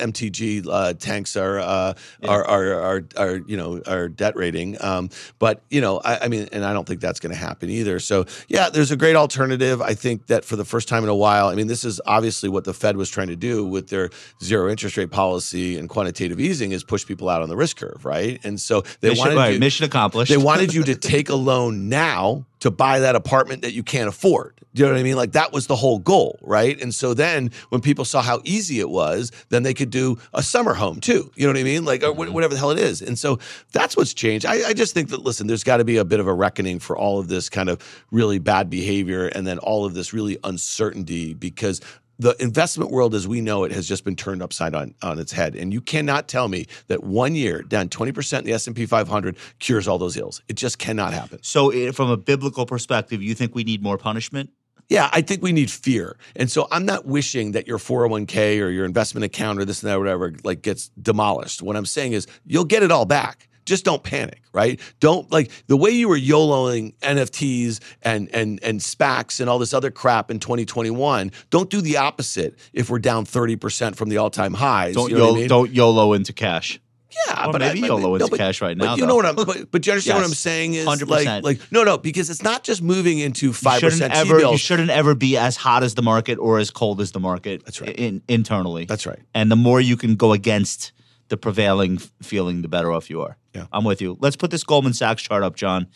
Uh, 0.67 0.93
tanks 0.93 1.36
our, 1.36 1.59
uh, 1.59 1.93
our, 2.28 2.45
our 2.45 2.73
our 2.73 3.03
our 3.17 3.36
you 3.38 3.57
know 3.57 3.82
our 3.88 4.09
debt 4.09 4.36
rating. 4.36 4.78
Um, 4.84 5.09
but 5.39 5.61
you 5.69 5.82
know, 5.82 5.99
I, 5.99 6.25
I 6.25 6.28
mean, 6.28 6.47
and 6.51 6.65
I 6.65 6.73
don't 6.73 6.88
think 6.88 7.01
that's 7.01 7.19
going 7.19 7.34
to 7.34 7.39
happen 7.39 7.69
either. 7.69 7.99
So 7.99 8.25
yeah, 8.47 8.69
there's 8.69 8.91
a 8.91 8.97
great 8.97 9.15
alternative. 9.15 9.82
I 9.82 9.93
think 9.93 10.28
that 10.28 10.45
for 10.45 10.55
the 10.55 10.65
first 10.65 10.88
time 10.88 11.03
in 11.03 11.09
a 11.09 11.15
while, 11.15 11.47
I 11.47 11.55
mean, 11.55 11.67
this 11.67 11.84
is 11.84 12.01
obviously 12.05 12.49
what 12.49 12.63
the 12.63 12.73
Fed 12.73 12.97
was 12.97 13.09
trying 13.09 13.28
to 13.28 13.36
do 13.36 13.65
with 13.65 13.89
their 13.89 14.09
zero 14.43 14.69
interest 14.69 14.97
rate 14.97 15.11
policy 15.11 15.78
and 15.78 15.89
quantitative 15.89 16.39
easing 16.39 16.71
is 16.71 16.84
push 16.84 17.05
people 17.05 17.30
out 17.30 17.41
on 17.41 17.49
the 17.49 17.57
risk 17.57 17.78
curve, 17.78 18.05
right? 18.05 18.39
And 18.43 18.59
so 18.59 18.84
they 19.01 19.09
mission, 19.09 19.25
wanted 19.25 19.38
right, 19.38 19.53
you, 19.53 19.59
mission 19.59 19.86
accomplished. 19.86 20.30
they 20.30 20.38
wanted 20.38 20.73
you 20.75 20.84
to 20.84 20.95
take 20.95 21.30
a 21.30 21.36
loan 21.36 21.89
now 21.89 22.45
to 22.60 22.72
buy 22.72 22.99
that 22.99 23.16
apartment 23.16 23.62
that 23.62 23.74
you 23.74 23.84
can't 23.84 24.08
afford. 24.08 24.58
Do 24.74 24.84
you 24.84 24.89
know 24.89 24.93
what 24.93 24.99
I 24.99 25.03
mean? 25.03 25.16
Like 25.16 25.32
that 25.32 25.51
was 25.51 25.66
the 25.68 25.76
whole 25.76 25.97
goal, 25.97 26.38
right? 26.43 26.80
And 26.80 26.93
so 26.93 27.14
then 27.14 27.51
when 27.70 27.82
people 27.82 28.05
saw 28.05 28.22
how 28.22 28.41
easy 28.43 28.80
it 28.80 28.89
was, 28.89 29.32
then 29.49 29.64
they 29.64 29.74
could 29.74 29.89
do 29.89 30.20
a 30.34 30.43
summer 30.43 30.76
home 30.76 30.99
too. 30.99 31.32
You 31.36 31.47
know 31.47 31.53
what 31.53 31.60
I 31.60 31.64
mean? 31.64 31.84
Like 31.84 32.03
or 32.03 32.14
wh- 32.14 32.20
mm-hmm. 32.20 32.34
whatever 32.34 32.53
the 32.53 32.60
hell 32.60 32.72
it 32.72 32.80
is. 32.80 33.01
And 33.01 33.18
so 33.18 33.39
that's 33.72 33.97
what's 33.97 34.14
changed. 34.14 34.45
I, 34.45 34.70
I 34.70 34.74
just 34.74 34.93
think 34.93 35.10
that 35.10 35.24
listen, 35.24 35.47
there's 35.47 35.64
got 35.64 35.78
to 35.78 35.86
be 35.86 35.97
a 35.97 36.05
bit 36.05 36.20
of 36.20 36.28
a 36.28 36.34
reckoning 36.34 36.80
for 36.80 36.95
all 36.95 37.20
of 37.20 37.28
this 37.28 37.49
kind 37.49 37.70
of 37.70 37.82
really 38.12 38.38
bad 38.38 38.70
behavior 38.70 39.28
and 39.28 39.47
then 39.47 39.58
all 39.60 39.86
of 39.86 39.95
this 39.95 40.14
really 40.14 40.38
uncertainty 40.43 41.34
because 41.34 41.82
the 42.20 42.36
investment 42.41 42.91
world 42.91 43.15
as 43.15 43.28
we 43.28 43.41
know 43.41 43.63
it 43.63 43.72
has 43.72 43.88
just 43.88 44.03
been 44.03 44.15
turned 44.15 44.41
upside 44.41 44.74
on, 44.74 44.93
on 45.01 45.20
its 45.20 45.32
head. 45.32 45.55
And 45.55 45.74
you 45.74 45.82
cannot 45.82 46.28
tell 46.28 46.47
me 46.47 46.68
that 46.88 47.03
one 47.03 47.36
year 47.36 47.61
down 47.61 47.89
20% 47.89 48.39
in 48.39 48.45
the 48.45 48.53
s&p 48.53 48.86
500 48.86 49.38
cures 49.59 49.88
all 49.88 49.97
those 49.97 50.18
ills. 50.18 50.41
It 50.47 50.55
just 50.55 50.80
cannot 50.80 51.13
happen. 51.13 51.39
So, 51.41 51.91
from 51.91 52.09
a 52.09 52.18
biblical 52.18 52.65
perspective, 52.65 53.22
you 53.22 53.36
think 53.36 53.55
we 53.55 53.63
need 53.63 53.82
more 53.82 53.97
punishment? 53.97 54.49
yeah 54.89 55.09
i 55.11 55.22
think 55.22 55.41
we 55.41 55.51
need 55.51 55.70
fear. 55.70 56.18
And 56.36 56.49
so 56.49 56.68
i'm 56.72 56.86
not 56.86 57.05
wishing 57.05 57.51
that 57.53 57.68
your 57.68 57.78
401k 57.78 58.61
or 58.61 58.70
your 58.70 58.86
investment 58.86 59.24
account 59.24 59.59
or 59.59 59.65
this 59.65 59.84
and 59.84 59.89
that 59.89 59.95
or 59.95 59.99
whatever 59.99 60.34
like 60.43 60.61
gets 60.61 60.89
demolished. 61.01 61.61
What 61.61 61.76
i'm 61.76 61.86
saying 61.86 62.13
is 62.13 62.28
you'll 62.45 62.65
get 62.65 62.84
it 62.84 62.91
all 62.91 63.05
back 63.05 63.47
just 63.68 63.86
don't 63.86 64.01
panic, 64.01 64.41
right? 64.53 64.80
Don't 64.99 65.32
like 65.32 65.51
the 65.68 65.78
way 65.78 65.91
you 65.91 66.07
were 66.09 66.18
YOLOing 66.18 66.95
NFTs 67.01 67.80
and 68.01 68.30
and 68.34 68.59
and 68.63 68.80
SPACs 68.80 69.39
and 69.39 69.49
all 69.49 69.59
this 69.59 69.74
other 69.74 69.91
crap 69.91 70.32
in 70.32 70.39
2021. 70.39 71.32
Don't 71.51 71.70
do 71.70 71.82
the 71.82 71.97
opposite 71.97 72.57
if 72.74 72.89
we're 72.89 72.97
down 72.99 73.26
30% 73.26 73.95
from 73.95 74.09
the 74.09 74.18
all-time 74.18 74.53
highs. 74.55 74.95
Don't 74.95 75.09
you 75.11 75.18
know 75.18 75.26
what 75.26 75.28
I 75.28 75.30
YOLO, 75.32 75.39
mean? 75.39 75.47
don't 75.49 75.72
YOLO 75.72 76.13
into 76.13 76.34
cash. 76.34 76.80
Yeah, 77.28 77.47
Or 77.47 77.51
but 77.53 77.61
maybe 77.61 77.84
I, 77.84 77.88
YOLO 77.88 77.99
no, 78.09 78.15
into 78.15 78.28
but- 78.28 78.38
cash 78.38 78.61
right 78.61 78.78
but 78.78 78.86
now, 78.86 78.95
you 78.95 79.01
though. 79.01 79.07
know 79.07 79.15
what 79.15 79.26
I'm. 79.26 79.36
But, 79.36 79.72
but 79.72 79.86
you 79.86 79.91
understand 79.91 80.20
what 80.20 80.26
I'm 80.26 80.34
saying 80.34 80.76
is 80.76 80.86
100%. 80.86 81.07
like 81.09 81.43
like 81.43 81.72
no 81.72 81.84
no 81.84 81.97
because 81.97 82.30
it's 82.30 82.43
not 82.43 82.63
just 82.63 82.82
moving 82.82 83.20
into 83.20 83.53
five 83.53 83.82
percent 83.82 84.13
ever. 84.13 84.39
You 84.39 84.57
shouldn't 84.57 84.89
ever 84.91 85.15
be 85.15 85.36
as 85.38 85.55
hot 85.57 85.84
as 85.84 85.95
the 85.95 86.01
market 86.03 86.38
or 86.38 86.59
as 86.59 86.70
cold 86.72 87.01
as 87.01 87.11
the 87.11 87.20
market. 87.20 87.63
That's 87.65 87.82
right. 87.82 87.95
In, 87.97 88.22
internally. 88.28 88.86
That's 88.86 89.05
right. 89.05 89.20
And 89.34 89.51
the 89.51 89.55
more 89.55 89.82
you 89.82 89.97
can 89.97 90.15
go 90.15 90.32
against 90.34 90.91
the 91.30 91.38
prevailing 91.38 91.97
feeling, 92.21 92.61
the 92.61 92.67
better 92.67 92.91
off 92.91 93.09
you 93.09 93.21
are. 93.21 93.38
Yeah. 93.53 93.67
I'm 93.71 93.84
with 93.84 94.01
you. 94.01 94.17
Let's 94.19 94.36
put 94.36 94.51
this 94.51 94.63
Goldman 94.63 94.93
Sachs 94.93 95.21
chart 95.21 95.43
up, 95.43 95.55
John. 95.55 95.88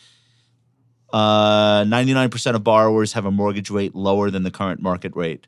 Uh, 1.14 1.84
99% 1.84 2.56
of 2.56 2.64
borrowers 2.64 3.14
have 3.14 3.26
a 3.26 3.32
mortgage 3.32 3.70
rate 3.70 3.96
lower 3.96 4.32
than 4.32 4.44
the 4.44 4.52
current 4.52 4.82
market 4.82 5.16
rate. 5.16 5.48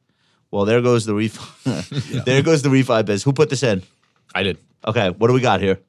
Well, 0.51 0.65
there 0.65 0.81
goes 0.81 1.05
the 1.05 1.13
refi. 1.13 2.23
there 2.25 2.41
goes 2.41 2.61
the 2.61 2.69
refi 2.69 3.05
biz. 3.05 3.23
Who 3.23 3.33
put 3.33 3.49
this 3.49 3.63
in? 3.63 3.81
I 4.35 4.43
did. 4.43 4.57
Okay, 4.85 5.09
what 5.09 5.27
do 5.27 5.33
we 5.33 5.41
got 5.41 5.61
here? 5.61 5.79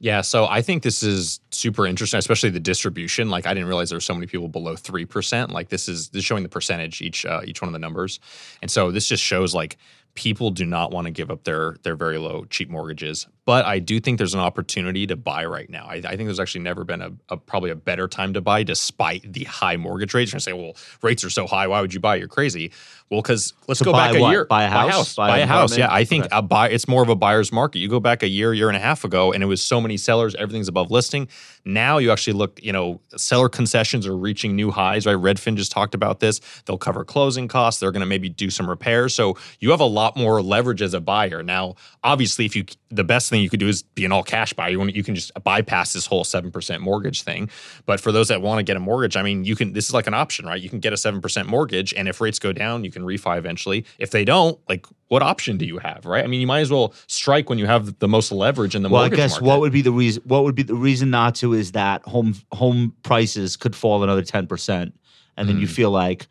Yeah, 0.00 0.20
so 0.22 0.46
I 0.46 0.62
think 0.62 0.82
this 0.82 1.02
is 1.02 1.40
super 1.54 1.86
interesting, 1.86 2.18
especially 2.18 2.50
the 2.50 2.60
distribution. 2.60 3.30
Like 3.30 3.46
I 3.46 3.54
didn't 3.54 3.68
realize 3.68 3.90
there 3.90 3.96
were 3.96 4.00
so 4.00 4.14
many 4.14 4.26
people 4.26 4.48
below 4.48 4.76
three 4.76 5.04
percent. 5.04 5.50
Like 5.50 5.68
this 5.68 5.88
is 5.88 6.08
this 6.10 6.20
is 6.20 6.24
showing 6.24 6.42
the 6.42 6.48
percentage 6.48 7.00
each 7.02 7.24
uh, 7.26 7.40
each 7.44 7.60
one 7.62 7.68
of 7.68 7.72
the 7.72 7.78
numbers, 7.78 8.20
and 8.60 8.70
so 8.70 8.90
this 8.90 9.06
just 9.08 9.22
shows 9.22 9.54
like 9.54 9.76
people 10.14 10.50
do 10.50 10.66
not 10.66 10.90
want 10.90 11.06
to 11.06 11.10
give 11.10 11.30
up 11.30 11.44
their 11.44 11.76
their 11.84 11.96
very 11.96 12.18
low 12.18 12.44
cheap 12.50 12.68
mortgages. 12.68 13.26
But 13.44 13.64
I 13.64 13.80
do 13.80 13.98
think 13.98 14.18
there's 14.18 14.34
an 14.34 14.40
opportunity 14.40 15.04
to 15.08 15.16
buy 15.16 15.46
right 15.46 15.68
now. 15.68 15.86
I, 15.88 15.94
I 15.94 16.16
think 16.16 16.28
there's 16.28 16.38
actually 16.38 16.60
never 16.60 16.84
been 16.84 17.02
a, 17.02 17.10
a 17.28 17.36
probably 17.36 17.70
a 17.70 17.74
better 17.74 18.06
time 18.06 18.34
to 18.34 18.40
buy, 18.40 18.62
despite 18.62 19.32
the 19.32 19.44
high 19.44 19.76
mortgage 19.76 20.14
rates. 20.14 20.30
You're 20.30 20.34
gonna 20.36 20.42
say, 20.42 20.52
well, 20.52 20.76
rates 21.02 21.24
are 21.24 21.30
so 21.30 21.46
high. 21.46 21.66
Why 21.66 21.80
would 21.80 21.92
you 21.92 21.98
buy? 21.98 22.16
You're 22.16 22.28
crazy. 22.28 22.70
Well, 23.10 23.20
because 23.20 23.52
let's 23.68 23.82
go 23.82 23.90
buy 23.92 24.12
back 24.12 24.20
what? 24.20 24.28
a 24.28 24.30
year. 24.30 24.44
Buy 24.44 24.64
a 24.64 24.68
house? 24.68 25.16
Buy, 25.16 25.28
Buy 25.28 25.38
a 25.40 25.46
house. 25.46 25.76
Yeah. 25.76 25.92
I 25.92 26.04
think 26.04 26.26
Okay. 26.26 26.36
a 26.36 26.40
buy. 26.40 26.68
It's 26.70 26.86
more 26.86 27.02
of 27.02 27.08
a 27.08 27.16
buyer's 27.16 27.50
market. 27.50 27.80
You 27.80 27.88
go 27.88 28.00
back 28.00 28.22
a 28.22 28.28
year, 28.28 28.54
year 28.54 28.68
and 28.68 28.76
a 28.76 28.80
half 28.80 29.04
ago, 29.04 29.32
and 29.32 29.42
it 29.42 29.46
was 29.46 29.60
so 29.60 29.80
many 29.80 29.96
sellers. 29.96 30.34
Everything's 30.36 30.68
above 30.68 30.90
listing. 30.90 31.26
Now 31.64 31.98
you 31.98 32.10
actually 32.10 32.32
look. 32.34 32.60
You 32.62 32.72
know, 32.72 33.00
seller 33.16 33.48
concessions 33.48 34.06
are 34.06 34.16
reaching 34.16 34.56
new 34.56 34.70
highs. 34.70 35.06
Right? 35.06 35.16
Redfin 35.16 35.56
just 35.56 35.72
talked 35.72 35.94
about 35.94 36.20
this. 36.20 36.40
They'll 36.66 36.78
cover 36.78 37.04
closing 37.04 37.48
costs. 37.48 37.80
They're 37.80 37.92
going 37.92 38.00
to 38.00 38.06
maybe 38.06 38.28
do 38.28 38.50
some 38.50 38.68
repairs. 38.68 39.14
So 39.14 39.36
you 39.60 39.70
have 39.70 39.80
a 39.80 39.84
lot 39.84 40.16
more 40.16 40.42
leverage 40.42 40.82
as 40.82 40.94
a 40.94 41.00
buyer. 41.00 41.42
Now, 41.42 41.76
obviously, 42.02 42.46
if 42.46 42.56
you 42.56 42.64
the 42.90 43.04
best 43.04 43.30
thing 43.30 43.40
you 43.42 43.48
could 43.48 43.60
do 43.60 43.68
is 43.68 43.82
be 43.82 44.04
an 44.04 44.12
all 44.12 44.22
cash 44.22 44.52
buyer. 44.52 44.70
You, 44.70 44.78
want, 44.78 44.94
you 44.94 45.02
can 45.02 45.14
just 45.14 45.32
bypass 45.44 45.92
this 45.92 46.06
whole 46.06 46.24
seven 46.24 46.50
percent 46.50 46.82
mortgage 46.82 47.22
thing. 47.22 47.48
But 47.86 48.00
for 48.00 48.12
those 48.12 48.28
that 48.28 48.42
want 48.42 48.58
to 48.58 48.62
get 48.62 48.76
a 48.76 48.80
mortgage, 48.80 49.16
I 49.16 49.22
mean, 49.22 49.44
you 49.44 49.56
can. 49.56 49.72
This 49.72 49.86
is 49.86 49.94
like 49.94 50.06
an 50.06 50.14
option, 50.14 50.46
right? 50.46 50.60
You 50.60 50.68
can 50.68 50.80
get 50.80 50.92
a 50.92 50.96
seven 50.96 51.20
percent 51.20 51.48
mortgage, 51.48 51.94
and 51.94 52.08
if 52.08 52.20
rates 52.20 52.38
go 52.38 52.52
down, 52.52 52.84
you 52.84 52.90
can 52.90 53.02
refi 53.02 53.38
eventually. 53.38 53.84
If 53.98 54.10
they 54.10 54.24
don't, 54.24 54.58
like, 54.68 54.86
what 55.12 55.22
option 55.22 55.58
do 55.58 55.66
you 55.66 55.76
have, 55.78 56.06
right? 56.06 56.24
I 56.24 56.26
mean, 56.26 56.40
you 56.40 56.46
might 56.46 56.60
as 56.60 56.70
well 56.70 56.94
strike 57.06 57.50
when 57.50 57.58
you 57.58 57.66
have 57.66 57.98
the 57.98 58.08
most 58.08 58.32
leverage 58.32 58.74
in 58.74 58.82
the 58.82 58.88
Well, 58.88 59.02
I 59.02 59.10
guess 59.10 59.32
market. 59.32 59.44
what 59.46 59.60
would 59.60 59.72
be 59.72 59.82
the 59.82 59.92
reason? 59.92 60.22
What 60.24 60.44
would 60.44 60.54
be 60.54 60.62
the 60.62 60.74
reason 60.74 61.10
not 61.10 61.34
to 61.36 61.52
is 61.52 61.72
that 61.72 62.00
home 62.14 62.34
home 62.52 62.94
prices 63.02 63.56
could 63.58 63.76
fall 63.76 64.02
another 64.02 64.22
ten 64.22 64.46
percent, 64.46 64.94
and 65.36 65.48
then 65.48 65.58
you 65.60 65.66
Mm. 65.66 65.70
feel 65.78 65.90
like, 65.90 66.26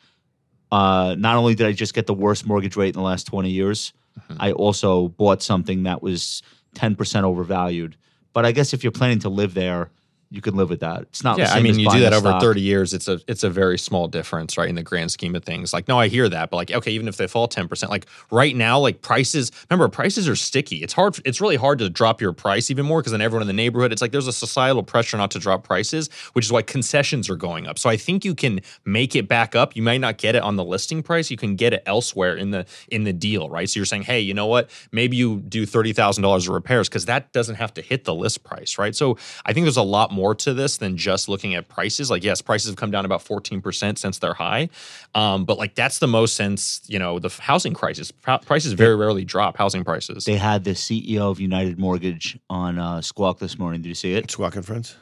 uh, 0.71 1.15
not 1.17 1.35
only 1.37 1.53
did 1.53 1.67
I 1.67 1.73
just 1.73 1.93
get 1.93 2.07
the 2.07 2.13
worst 2.13 2.47
mortgage 2.47 2.75
rate 2.75 2.87
in 2.95 2.99
the 3.01 3.01
last 3.11 3.25
twenty 3.27 3.51
years, 3.51 3.93
Mm-hmm. 4.19 4.41
I 4.41 4.51
also 4.51 5.07
bought 5.09 5.41
something 5.41 5.83
that 5.83 6.01
was 6.03 6.41
ten 6.73 6.95
percent 6.95 7.23
overvalued. 7.25 7.95
But 8.33 8.45
I 8.45 8.51
guess 8.51 8.73
if 8.73 8.83
you're 8.83 8.91
planning 8.91 9.19
to 9.19 9.29
live 9.29 9.53
there, 9.53 9.89
you 10.31 10.39
can 10.39 10.55
live 10.55 10.69
with 10.69 10.79
that. 10.79 11.01
It's 11.01 11.25
not. 11.25 11.37
Yeah, 11.37 11.51
I 11.51 11.61
mean, 11.61 11.77
you 11.77 11.91
do 11.91 11.99
that 11.99 12.13
over 12.13 12.29
stock. 12.29 12.41
30 12.41 12.61
years. 12.61 12.93
It's 12.93 13.09
a 13.09 13.19
it's 13.27 13.43
a 13.43 13.49
very 13.49 13.77
small 13.77 14.07
difference, 14.07 14.57
right? 14.57 14.69
In 14.69 14.75
the 14.75 14.83
grand 14.83 15.11
scheme 15.11 15.35
of 15.35 15.43
things. 15.43 15.73
Like, 15.73 15.89
no, 15.89 15.99
I 15.99 16.07
hear 16.07 16.29
that, 16.29 16.49
but 16.49 16.55
like, 16.55 16.71
okay, 16.71 16.91
even 16.91 17.09
if 17.09 17.17
they 17.17 17.27
fall 17.27 17.49
10%, 17.49 17.89
like 17.89 18.05
right 18.31 18.55
now, 18.55 18.79
like 18.79 19.01
prices, 19.01 19.51
remember, 19.69 19.89
prices 19.89 20.29
are 20.29 20.37
sticky. 20.37 20.77
It's 20.77 20.93
hard, 20.93 21.19
it's 21.25 21.41
really 21.41 21.57
hard 21.57 21.79
to 21.79 21.89
drop 21.89 22.21
your 22.21 22.31
price 22.31 22.71
even 22.71 22.85
more 22.85 23.01
because 23.01 23.11
then 23.11 23.19
everyone 23.19 23.41
in 23.41 23.47
the 23.47 23.53
neighborhood, 23.53 23.91
it's 23.91 24.01
like 24.01 24.13
there's 24.13 24.27
a 24.27 24.33
societal 24.33 24.83
pressure 24.83 25.17
not 25.17 25.31
to 25.31 25.39
drop 25.39 25.65
prices, 25.65 26.09
which 26.31 26.45
is 26.45 26.51
why 26.51 26.61
concessions 26.61 27.29
are 27.29 27.35
going 27.35 27.67
up. 27.67 27.77
So 27.77 27.89
I 27.89 27.97
think 27.97 28.23
you 28.23 28.33
can 28.33 28.61
make 28.85 29.17
it 29.17 29.27
back 29.27 29.53
up. 29.53 29.75
You 29.75 29.83
might 29.83 29.99
not 29.99 30.17
get 30.17 30.35
it 30.35 30.43
on 30.43 30.55
the 30.55 30.63
listing 30.63 31.03
price, 31.03 31.29
you 31.29 31.37
can 31.37 31.57
get 31.57 31.73
it 31.73 31.83
elsewhere 31.85 32.37
in 32.37 32.51
the 32.51 32.65
in 32.87 33.03
the 33.03 33.13
deal, 33.13 33.49
right? 33.49 33.69
So 33.69 33.79
you're 33.79 33.85
saying, 33.85 34.03
hey, 34.03 34.21
you 34.21 34.33
know 34.33 34.47
what? 34.47 34.69
Maybe 34.93 35.17
you 35.17 35.41
do 35.41 35.65
$30,000 35.65 36.23
of 36.23 36.47
repairs 36.47 36.87
because 36.87 37.05
that 37.05 37.33
doesn't 37.33 37.55
have 37.55 37.73
to 37.73 37.81
hit 37.81 38.05
the 38.05 38.15
list 38.15 38.45
price, 38.45 38.77
right? 38.77 38.95
So 38.95 39.17
I 39.45 39.51
think 39.51 39.65
there's 39.65 39.75
a 39.75 39.81
lot 39.81 40.11
more 40.11 40.20
to 40.35 40.53
this 40.53 40.77
than 40.77 40.95
just 40.97 41.27
looking 41.27 41.55
at 41.55 41.67
prices. 41.67 42.09
Like, 42.11 42.23
yes, 42.23 42.41
prices 42.41 42.69
have 42.69 42.75
come 42.77 42.91
down 42.91 43.03
about 43.05 43.23
14% 43.25 43.97
since 43.97 44.19
they're 44.19 44.33
high. 44.33 44.69
Um, 45.15 45.45
but 45.45 45.57
like 45.57 45.75
that's 45.75 45.99
the 45.99 46.07
most 46.07 46.35
since, 46.35 46.81
you 46.87 46.99
know, 46.99 47.19
the 47.19 47.29
housing 47.29 47.73
crisis. 47.73 48.11
Pro- 48.11 48.37
Prices 48.39 48.73
very 48.73 48.95
rarely 48.95 49.25
drop 49.25 49.57
housing 49.57 49.83
prices. 49.83 50.25
They 50.25 50.37
had 50.37 50.63
the 50.63 50.71
CEO 50.71 51.31
of 51.31 51.39
United 51.39 51.79
Mortgage 51.79 52.37
on 52.49 52.77
uh, 52.77 53.01
Squawk 53.01 53.39
this 53.39 53.57
morning. 53.57 53.81
Did 53.81 53.89
you 53.89 53.95
see 53.95 54.13
it? 54.13 54.29
Squawk 54.29 54.53
Squawking 54.53 54.63
friends? 54.63 54.95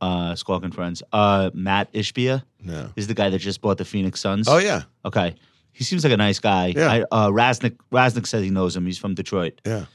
Uh, 0.00 0.34
Squawk 0.36 0.62
and 0.62 0.74
Friends. 0.74 1.02
Uh, 1.12 1.50
Matt 1.54 1.92
Ishbia 1.92 2.42
No. 2.62 2.90
is 2.96 3.06
the 3.08 3.14
guy 3.14 3.30
that 3.30 3.38
just 3.38 3.60
bought 3.60 3.78
the 3.78 3.84
Phoenix 3.84 4.20
Suns. 4.20 4.46
Oh 4.48 4.58
yeah, 4.58 4.82
Okay. 5.04 5.34
He 5.72 5.84
seems 5.84 6.04
like 6.04 6.12
a 6.12 6.16
nice 6.16 6.38
guy. 6.38 6.72
Yeah. 6.76 6.90
I, 6.90 7.00
uh, 7.10 7.28
Raznick, 7.30 7.76
Raznick 7.92 8.26
says 8.26 8.42
he 8.42 8.50
knows 8.50 8.74
him. 8.76 8.86
He's 8.86 8.96
from 8.98 9.14
Detroit. 9.14 9.60
yeah. 9.66 9.86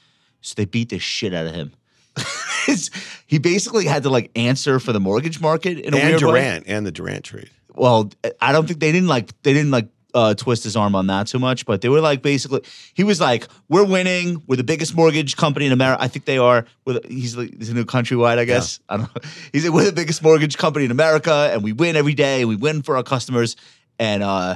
So 0.42 0.54
they 0.58 0.66
beat 0.66 0.90
the 0.90 1.00
shit 1.00 1.34
out 1.34 1.46
of 1.48 1.54
him. 1.56 1.72
He 3.28 3.38
basically 3.40 3.86
had 3.86 4.04
to 4.04 4.10
like 4.10 4.30
answer 4.36 4.80
for 4.80 4.92
the 4.92 5.00
mortgage 5.00 5.40
market 5.40 5.80
in 5.80 5.94
a 5.94 5.98
And 5.98 6.10
weird 6.10 6.22
way. 6.24 6.32
Durant 6.42 6.64
and 6.68 6.86
the 6.86 6.92
Durant 6.92 7.24
trade. 7.24 7.50
Well, 7.74 8.12
I 8.42 8.52
don't 8.52 8.68
think 8.68 8.80
they 8.80 8.92
didn't 8.92 9.08
like 9.08 9.30
they 9.44 9.54
didn't 9.54 9.72
like 9.72 9.88
uh, 10.14 10.34
twist 10.34 10.66
his 10.66 10.76
arm 10.76 10.94
on 10.94 11.08
that 11.08 11.28
too 11.28 11.40
much, 11.40 11.66
but 11.66 11.80
they 11.80 11.88
were 11.88 12.02
like 12.02 12.22
basically 12.22 12.62
he 12.94 13.06
was 13.06 13.22
like, 13.22 13.48
"We're 13.70 13.86
winning. 13.86 14.44
We're 14.48 14.58
the 14.58 14.66
biggest 14.66 14.94
mortgage 14.94 15.38
company 15.38 15.66
in 15.68 15.72
America. 15.72 16.04
I 16.04 16.10
think 16.10 16.26
they 16.26 16.38
are. 16.38 16.66
The, 16.86 17.02
he's 17.08 17.38
like, 17.38 17.58
he's 17.58 17.70
a 17.70 17.74
new 17.74 17.86
countrywide, 17.86 18.38
I 18.38 18.44
guess. 18.44 18.82
I 18.90 18.98
don't 18.98 19.16
know. 19.16 19.22
He's 19.54 19.64
like, 19.64 19.74
we're 19.74 19.86
the 19.86 19.94
biggest 19.94 20.22
mortgage 20.22 20.58
company 20.58 20.84
in 20.84 20.92
America, 20.92 21.50
and 21.54 21.64
we 21.64 21.72
win 21.72 21.96
every 21.96 22.14
day. 22.14 22.44
We 22.44 22.58
win 22.58 22.82
for 22.82 22.98
our 22.98 23.04
customers. 23.04 23.56
And 23.98 24.22
uh, 24.22 24.56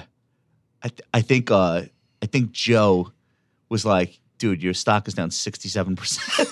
I 0.83 0.87
th- 0.89 1.01
I 1.13 1.21
think 1.21 1.49
uh, 1.51 1.83
I 2.21 2.25
think 2.25 2.51
Joe 2.51 3.13
was 3.69 3.85
like, 3.85 4.19
"Dude, 4.37 4.61
your 4.63 4.73
stock 4.73 5.07
is 5.07 5.13
down 5.13 5.31
sixty 5.31 5.69
seven 5.69 5.95
percent." 5.95 6.49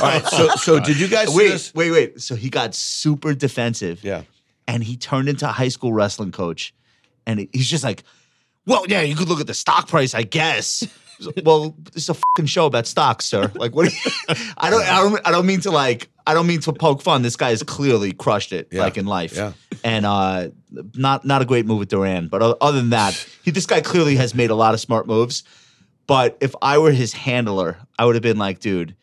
All 0.00 0.08
right. 0.08 0.24
So 0.26 0.48
so 0.56 0.80
did 0.88 0.98
you 1.00 1.08
guys 1.08 1.28
see 1.28 1.36
Wait, 1.36 1.48
this? 1.48 1.74
wait, 1.74 1.90
wait. 1.90 2.20
So 2.20 2.34
he 2.34 2.50
got 2.50 2.74
super 2.74 3.34
defensive 3.34 4.02
Yeah. 4.04 4.22
and 4.68 4.82
he 4.84 4.96
turned 4.96 5.28
into 5.28 5.48
a 5.48 5.52
high 5.52 5.68
school 5.68 5.92
wrestling 5.92 6.32
coach. 6.32 6.74
And 7.26 7.48
he's 7.52 7.68
just 7.70 7.84
like, 7.84 8.02
well, 8.66 8.84
yeah, 8.88 9.02
you 9.02 9.14
could 9.14 9.28
look 9.28 9.40
at 9.40 9.46
the 9.46 9.54
stock 9.54 9.86
price, 9.88 10.12
I 10.14 10.22
guess. 10.24 10.82
well, 11.44 11.76
is 11.94 12.08
a 12.08 12.14
fucking 12.14 12.46
show 12.46 12.66
about 12.66 12.86
stocks, 12.88 13.24
sir. 13.26 13.50
Like, 13.54 13.76
what? 13.76 13.92
You, 13.92 14.10
I 14.58 14.70
don't, 14.70 14.82
I 14.82 15.02
don't, 15.02 15.28
I 15.28 15.30
don't 15.30 15.46
mean 15.46 15.60
to 15.60 15.70
like, 15.70 16.08
I 16.26 16.34
don't 16.34 16.48
mean 16.48 16.58
to 16.62 16.72
poke 16.72 17.00
fun. 17.00 17.22
This 17.22 17.36
guy 17.36 17.50
has 17.50 17.62
clearly 17.62 18.12
crushed 18.12 18.52
it, 18.52 18.68
Yeah. 18.72 18.80
like 18.82 18.96
in 18.98 19.06
life. 19.06 19.36
Yeah. 19.36 19.52
And 19.84 20.04
uh, 20.04 20.48
not, 20.94 21.24
not 21.24 21.42
a 21.42 21.44
great 21.44 21.64
move 21.64 21.78
with 21.78 21.90
Durant, 21.90 22.28
but 22.30 22.42
other 22.60 22.78
than 22.80 22.90
that, 22.90 23.14
he, 23.44 23.52
this 23.52 23.66
guy 23.66 23.80
clearly 23.82 24.16
has 24.16 24.34
made 24.34 24.50
a 24.50 24.56
lot 24.56 24.74
of 24.74 24.80
smart 24.80 25.06
moves. 25.06 25.44
But 26.06 26.36
if 26.40 26.54
I 26.60 26.78
were 26.78 26.92
his 26.92 27.12
handler, 27.12 27.78
I 27.98 28.04
would 28.04 28.14
have 28.14 28.22
been 28.22 28.38
like, 28.38 28.60
dude, 28.60 28.96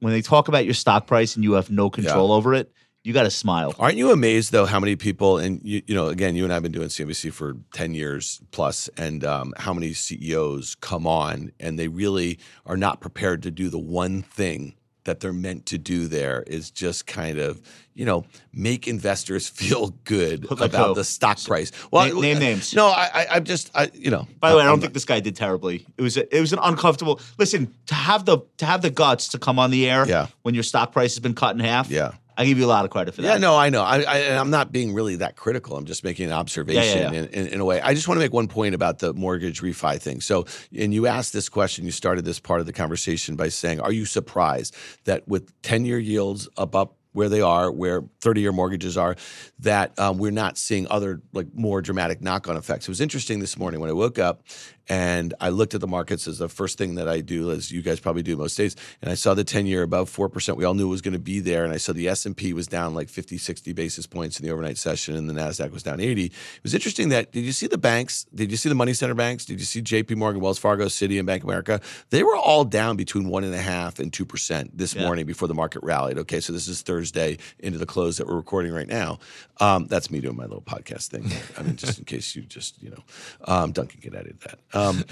when 0.00 0.12
they 0.12 0.22
talk 0.22 0.48
about 0.48 0.64
your 0.64 0.74
stock 0.74 1.06
price 1.06 1.36
and 1.36 1.44
you 1.44 1.52
have 1.52 1.70
no 1.70 1.88
control 1.88 2.32
over 2.32 2.54
it, 2.54 2.72
you 3.04 3.12
got 3.12 3.24
to 3.24 3.30
smile. 3.30 3.74
Aren't 3.78 3.96
you 3.96 4.12
amazed 4.12 4.52
though 4.52 4.66
how 4.66 4.78
many 4.78 4.96
people 4.96 5.38
and 5.38 5.60
you, 5.64 5.82
you 5.86 5.94
know 5.94 6.08
again 6.08 6.36
you 6.36 6.44
and 6.44 6.52
I've 6.52 6.62
been 6.62 6.72
doing 6.72 6.88
CNBC 6.88 7.32
for 7.32 7.56
ten 7.72 7.94
years 7.94 8.40
plus 8.52 8.88
and 8.96 9.24
um, 9.24 9.52
how 9.56 9.74
many 9.74 9.92
CEOs 9.92 10.76
come 10.76 11.06
on 11.06 11.52
and 11.58 11.78
they 11.78 11.88
really 11.88 12.38
are 12.64 12.76
not 12.76 13.00
prepared 13.00 13.42
to 13.42 13.50
do 13.50 13.68
the 13.68 13.78
one 13.78 14.22
thing 14.22 14.74
that 15.04 15.20
they're 15.20 15.32
meant 15.32 15.66
to 15.66 15.78
do 15.78 16.06
there 16.08 16.42
is 16.46 16.70
just 16.70 17.06
kind 17.06 17.38
of 17.38 17.60
you 17.94 18.04
know 18.04 18.24
make 18.52 18.86
investors 18.88 19.48
feel 19.60 19.88
good 20.04 20.50
Like 20.50 20.60
about 20.72 20.94
the 20.94 21.04
stock 21.04 21.42
price. 21.42 21.72
Name- 21.92 22.20
name 22.20 22.38
names. 22.38 22.74
No, 22.74 22.86
I, 22.86 23.10
I 23.14 23.26
I'm 23.32 23.44
just 23.44 23.70
I 23.74 23.90
you 23.94 24.10
know. 24.10 24.26
By 24.40 24.50
the 24.50 24.56
way, 24.56 24.62
I 24.62 24.66
I'm 24.66 24.72
don't 24.72 24.80
think 24.80 24.94
this 24.94 25.04
guy 25.04 25.20
did 25.20 25.36
terribly. 25.36 25.86
It 25.96 26.02
was 26.02 26.16
a, 26.16 26.36
it 26.36 26.40
was 26.40 26.52
an 26.52 26.58
uncomfortable. 26.62 27.20
Listen, 27.38 27.74
to 27.86 27.94
have 27.94 28.24
the 28.24 28.38
to 28.58 28.66
have 28.66 28.82
the 28.82 28.90
guts 28.90 29.28
to 29.28 29.38
come 29.38 29.58
on 29.58 29.70
the 29.70 29.88
air 29.90 30.06
Yeah. 30.06 30.28
when 30.42 30.54
your 30.54 30.62
stock 30.64 30.92
price 30.92 31.14
has 31.14 31.20
been 31.20 31.34
cut 31.34 31.54
in 31.54 31.60
half. 31.60 31.90
Yeah. 31.90 32.12
I 32.36 32.46
give 32.46 32.58
you 32.58 32.64
a 32.64 32.66
lot 32.66 32.84
of 32.84 32.90
credit 32.90 33.14
for 33.14 33.22
that. 33.22 33.28
Yeah, 33.28 33.38
no, 33.38 33.56
I 33.56 33.68
know. 33.68 33.82
I, 33.82 34.02
I, 34.02 34.38
I'm 34.38 34.50
not 34.50 34.72
being 34.72 34.94
really 34.94 35.16
that 35.16 35.36
critical. 35.36 35.76
I'm 35.76 35.84
just 35.84 36.04
making 36.04 36.26
an 36.26 36.32
observation 36.32 37.12
yeah. 37.12 37.20
In, 37.20 37.28
in, 37.28 37.46
in 37.48 37.60
a 37.60 37.64
way. 37.64 37.80
I 37.80 37.94
just 37.94 38.08
want 38.08 38.16
to 38.16 38.24
make 38.24 38.32
one 38.32 38.48
point 38.48 38.74
about 38.74 38.98
the 38.98 39.12
mortgage 39.14 39.60
refi 39.60 40.00
thing. 40.00 40.20
So, 40.20 40.46
and 40.76 40.94
you 40.94 41.06
asked 41.06 41.32
this 41.32 41.48
question, 41.48 41.84
you 41.84 41.90
started 41.90 42.24
this 42.24 42.40
part 42.40 42.60
of 42.60 42.66
the 42.66 42.72
conversation 42.72 43.36
by 43.36 43.48
saying, 43.48 43.80
Are 43.80 43.92
you 43.92 44.04
surprised 44.04 44.74
that 45.04 45.26
with 45.28 45.60
10 45.62 45.84
year 45.84 45.98
yields 45.98 46.48
up, 46.56 46.74
up 46.74 46.96
where 47.12 47.28
they 47.28 47.42
are, 47.42 47.70
where 47.70 48.02
30 48.22 48.40
year 48.40 48.52
mortgages 48.52 48.96
are, 48.96 49.16
that 49.58 49.98
um, 49.98 50.16
we're 50.16 50.30
not 50.30 50.56
seeing 50.56 50.86
other, 50.88 51.20
like, 51.34 51.48
more 51.54 51.82
dramatic 51.82 52.22
knock 52.22 52.48
on 52.48 52.56
effects? 52.56 52.88
It 52.88 52.90
was 52.90 53.00
interesting 53.00 53.40
this 53.40 53.58
morning 53.58 53.80
when 53.80 53.90
I 53.90 53.94
woke 53.94 54.18
up 54.18 54.42
and 54.88 55.34
I 55.40 55.48
looked 55.50 55.74
at 55.74 55.80
the 55.80 55.86
markets 55.86 56.26
as 56.26 56.38
the 56.38 56.48
first 56.48 56.76
thing 56.78 56.96
that 56.96 57.08
I 57.08 57.20
do, 57.20 57.50
as 57.52 57.70
you 57.70 57.82
guys 57.82 58.00
probably 58.00 58.22
do 58.22 58.36
most 58.36 58.56
days, 58.56 58.74
and 59.00 59.10
I 59.10 59.14
saw 59.14 59.34
the 59.34 59.44
10 59.44 59.66
year 59.66 59.82
above 59.82 60.10
4%. 60.14 60.56
We 60.56 60.64
all 60.64 60.74
knew 60.74 60.86
it 60.86 60.90
was 60.90 61.00
going 61.02 61.12
to 61.14 61.20
be 61.20 61.40
there. 61.40 61.64
And 61.64 61.72
I 61.72 61.76
saw 61.76 61.92
the 61.92 62.08
S&P 62.08 62.52
was 62.52 62.66
down 62.66 62.94
like 62.94 63.08
50, 63.08 63.38
60 63.38 63.72
basis 63.72 64.06
points 64.06 64.40
in 64.40 64.46
the 64.46 64.52
overnight 64.52 64.76
session 64.78 65.14
and 65.16 65.28
the 65.30 65.34
NASDAQ 65.34 65.70
was 65.70 65.82
down 65.82 66.00
80. 66.00 66.24
It 66.26 66.32
was 66.62 66.74
interesting 66.74 67.10
that, 67.10 67.30
did 67.32 67.44
you 67.44 67.52
see 67.52 67.66
the 67.68 67.78
banks? 67.78 68.26
Did 68.34 68.50
you 68.50 68.56
see 68.56 68.68
the 68.68 68.74
money 68.74 68.92
center 68.92 69.14
banks? 69.14 69.44
Did 69.44 69.60
you 69.60 69.64
see 69.66 69.80
JP 69.82 70.16
Morgan, 70.16 70.40
Wells 70.40 70.58
Fargo, 70.58 70.86
Citi, 70.86 71.18
and 71.18 71.26
Bank 71.26 71.42
of 71.44 71.48
America? 71.48 71.80
They 72.10 72.22
were 72.22 72.36
all 72.36 72.64
down 72.64 72.96
between 72.96 73.28
one 73.28 73.44
and 73.44 73.54
a 73.54 73.62
half 73.62 73.98
and 73.98 74.12
2% 74.12 74.70
this 74.74 74.94
Yeah. 74.94 75.02
morning 75.06 75.26
before 75.26 75.48
the 75.48 75.54
market 75.54 75.82
rallied. 75.82 76.18
Okay, 76.18 76.40
so 76.40 76.52
this 76.52 76.66
is 76.68 76.82
Thursday 76.82 77.38
into 77.60 77.78
the 77.78 77.86
close 77.86 78.16
that 78.18 78.26
we're 78.26 78.36
recording 78.36 78.72
right 78.72 78.88
now. 78.88 79.18
Um, 79.60 79.86
that's 79.86 80.10
me 80.10 80.20
doing 80.20 80.36
my 80.36 80.44
little 80.44 80.60
podcast 80.62 81.08
thing. 81.08 81.30
I 81.58 81.62
mean, 81.62 81.76
just 81.76 81.98
in 81.98 82.04
case 82.04 82.34
you 82.34 82.42
just, 82.42 82.82
you 82.82 82.90
know, 82.90 83.02
um, 83.44 83.72
Duncan 83.72 84.00
can 84.00 84.14
edit 84.16 84.40
that. 84.40 84.58
Um, 84.74 85.04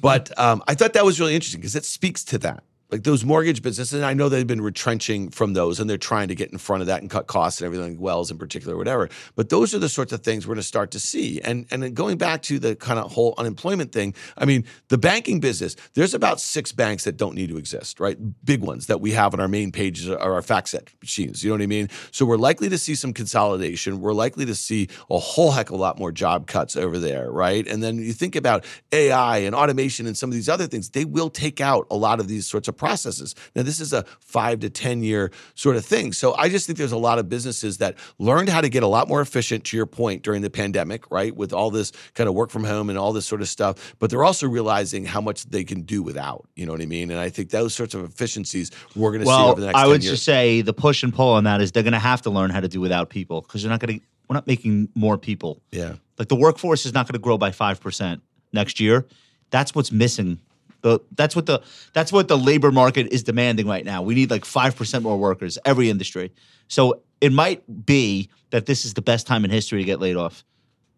but 0.00 0.36
um, 0.38 0.62
I 0.68 0.74
thought 0.74 0.92
that 0.94 1.04
was 1.04 1.20
really 1.20 1.34
interesting 1.34 1.60
because 1.60 1.76
it 1.76 1.84
speaks 1.84 2.24
to 2.24 2.38
that. 2.38 2.62
Like 2.90 3.02
those 3.02 3.24
mortgage 3.24 3.62
businesses, 3.62 3.94
and 3.94 4.04
I 4.04 4.14
know 4.14 4.28
they've 4.28 4.46
been 4.46 4.60
retrenching 4.60 5.30
from 5.30 5.54
those 5.54 5.80
and 5.80 5.90
they're 5.90 5.98
trying 5.98 6.28
to 6.28 6.34
get 6.34 6.52
in 6.52 6.58
front 6.58 6.82
of 6.82 6.86
that 6.86 7.00
and 7.00 7.10
cut 7.10 7.26
costs 7.26 7.60
and 7.60 7.66
everything, 7.66 7.98
Wells 7.98 8.30
in 8.30 8.38
particular, 8.38 8.76
whatever. 8.76 9.08
But 9.34 9.48
those 9.48 9.74
are 9.74 9.78
the 9.78 9.88
sorts 9.88 10.12
of 10.12 10.20
things 10.20 10.46
we're 10.46 10.54
going 10.54 10.62
to 10.62 10.66
start 10.66 10.92
to 10.92 11.00
see. 11.00 11.40
And 11.40 11.66
and 11.70 11.94
going 11.94 12.16
back 12.16 12.42
to 12.42 12.58
the 12.58 12.76
kind 12.76 12.98
of 12.98 13.12
whole 13.12 13.34
unemployment 13.38 13.92
thing, 13.92 14.14
I 14.38 14.44
mean, 14.44 14.64
the 14.88 14.98
banking 14.98 15.40
business, 15.40 15.74
there's 15.94 16.14
about 16.14 16.40
six 16.40 16.72
banks 16.72 17.04
that 17.04 17.16
don't 17.16 17.34
need 17.34 17.48
to 17.48 17.56
exist, 17.56 17.98
right? 17.98 18.16
Big 18.44 18.60
ones 18.60 18.86
that 18.86 19.00
we 19.00 19.12
have 19.12 19.34
on 19.34 19.40
our 19.40 19.48
main 19.48 19.72
pages 19.72 20.08
are 20.08 20.34
our 20.34 20.42
FactSet 20.42 20.88
machines. 21.00 21.42
You 21.42 21.50
know 21.50 21.54
what 21.54 21.62
I 21.62 21.66
mean? 21.66 21.88
So 22.12 22.24
we're 22.24 22.36
likely 22.36 22.68
to 22.68 22.78
see 22.78 22.94
some 22.94 23.12
consolidation. 23.12 24.00
We're 24.00 24.12
likely 24.12 24.46
to 24.46 24.54
see 24.54 24.88
a 25.10 25.18
whole 25.18 25.50
heck 25.50 25.70
of 25.70 25.74
a 25.74 25.80
lot 25.80 25.98
more 25.98 26.12
job 26.12 26.46
cuts 26.46 26.76
over 26.76 26.98
there, 26.98 27.30
right? 27.30 27.66
And 27.66 27.82
then 27.82 27.98
you 27.98 28.12
think 28.12 28.36
about 28.36 28.64
AI 28.92 29.38
and 29.38 29.54
automation 29.54 30.06
and 30.06 30.16
some 30.16 30.30
of 30.30 30.34
these 30.34 30.48
other 30.48 30.66
things, 30.66 30.90
they 30.90 31.04
will 31.04 31.30
take 31.30 31.60
out 31.60 31.86
a 31.90 31.96
lot 31.96 32.20
of 32.20 32.28
these 32.28 32.46
sorts 32.46 32.68
of 32.68 32.75
processes. 32.76 33.34
Now, 33.54 33.62
this 33.62 33.80
is 33.80 33.92
a 33.92 34.04
five 34.20 34.60
to 34.60 34.70
10 34.70 35.02
year 35.02 35.30
sort 35.54 35.76
of 35.76 35.84
thing. 35.84 36.12
So 36.12 36.34
I 36.36 36.48
just 36.48 36.66
think 36.66 36.78
there's 36.78 36.92
a 36.92 36.96
lot 36.98 37.18
of 37.18 37.28
businesses 37.28 37.78
that 37.78 37.96
learned 38.18 38.48
how 38.48 38.60
to 38.60 38.68
get 38.68 38.82
a 38.82 38.86
lot 38.86 39.08
more 39.08 39.20
efficient, 39.20 39.64
to 39.64 39.76
your 39.76 39.86
point, 39.86 40.22
during 40.22 40.42
the 40.42 40.50
pandemic, 40.50 41.10
right? 41.10 41.34
With 41.34 41.52
all 41.52 41.70
this 41.70 41.92
kind 42.14 42.28
of 42.28 42.34
work 42.34 42.50
from 42.50 42.64
home 42.64 42.90
and 42.90 42.98
all 42.98 43.12
this 43.12 43.26
sort 43.26 43.40
of 43.40 43.48
stuff. 43.48 43.94
But 43.98 44.10
they're 44.10 44.24
also 44.24 44.46
realizing 44.48 45.04
how 45.04 45.20
much 45.20 45.44
they 45.46 45.64
can 45.64 45.82
do 45.82 46.02
without. 46.02 46.48
You 46.56 46.66
know 46.66 46.72
what 46.72 46.80
I 46.82 46.86
mean? 46.86 47.10
And 47.10 47.18
I 47.20 47.28
think 47.30 47.50
those 47.50 47.74
sorts 47.74 47.94
of 47.94 48.04
efficiencies 48.04 48.70
we're 48.94 49.10
going 49.10 49.20
to 49.20 49.26
see 49.26 49.28
Well, 49.30 49.50
over 49.50 49.60
the 49.60 49.66
next 49.66 49.78
I 49.78 49.82
10 49.82 49.88
would 49.90 50.02
years. 50.04 50.12
just 50.14 50.24
say 50.24 50.60
the 50.62 50.72
push 50.72 51.02
and 51.02 51.12
pull 51.14 51.32
on 51.32 51.44
that 51.44 51.60
is 51.60 51.72
they're 51.72 51.82
going 51.82 51.92
to 51.92 51.98
have 51.98 52.22
to 52.22 52.30
learn 52.30 52.50
how 52.50 52.60
to 52.60 52.68
do 52.68 52.80
without 52.80 53.10
people 53.10 53.40
because 53.42 53.62
they're 53.62 53.70
not 53.70 53.80
going 53.80 53.98
to. 54.00 54.04
We're 54.28 54.34
not 54.34 54.46
making 54.48 54.88
more 54.96 55.16
people. 55.18 55.62
yeah. 55.70 55.94
Like 56.18 56.28
the 56.28 56.34
workforce 56.36 56.84
is 56.86 56.92
not 56.94 57.06
going 57.06 57.12
to 57.12 57.18
grow 57.20 57.38
by 57.38 57.52
five 57.52 57.80
percent 57.80 58.22
next 58.52 58.80
year. 58.80 59.06
That's 59.50 59.74
what's 59.74 59.92
missing. 59.92 60.40
The, 60.82 61.00
that's 61.12 61.34
what 61.34 61.46
the 61.46 61.62
that's 61.92 62.12
what 62.12 62.28
the 62.28 62.38
labor 62.38 62.70
market 62.70 63.08
is 63.12 63.22
demanding 63.22 63.66
right 63.66 63.84
now. 63.84 64.02
We 64.02 64.14
need 64.14 64.30
like 64.30 64.44
five 64.44 64.76
percent 64.76 65.02
more 65.02 65.16
workers, 65.16 65.58
every 65.64 65.90
industry. 65.90 66.32
So 66.68 67.02
it 67.20 67.32
might 67.32 67.86
be 67.86 68.30
that 68.50 68.66
this 68.66 68.84
is 68.84 68.94
the 68.94 69.02
best 69.02 69.26
time 69.26 69.44
in 69.44 69.50
history 69.50 69.80
to 69.80 69.84
get 69.84 70.00
laid 70.00 70.16
off. 70.16 70.44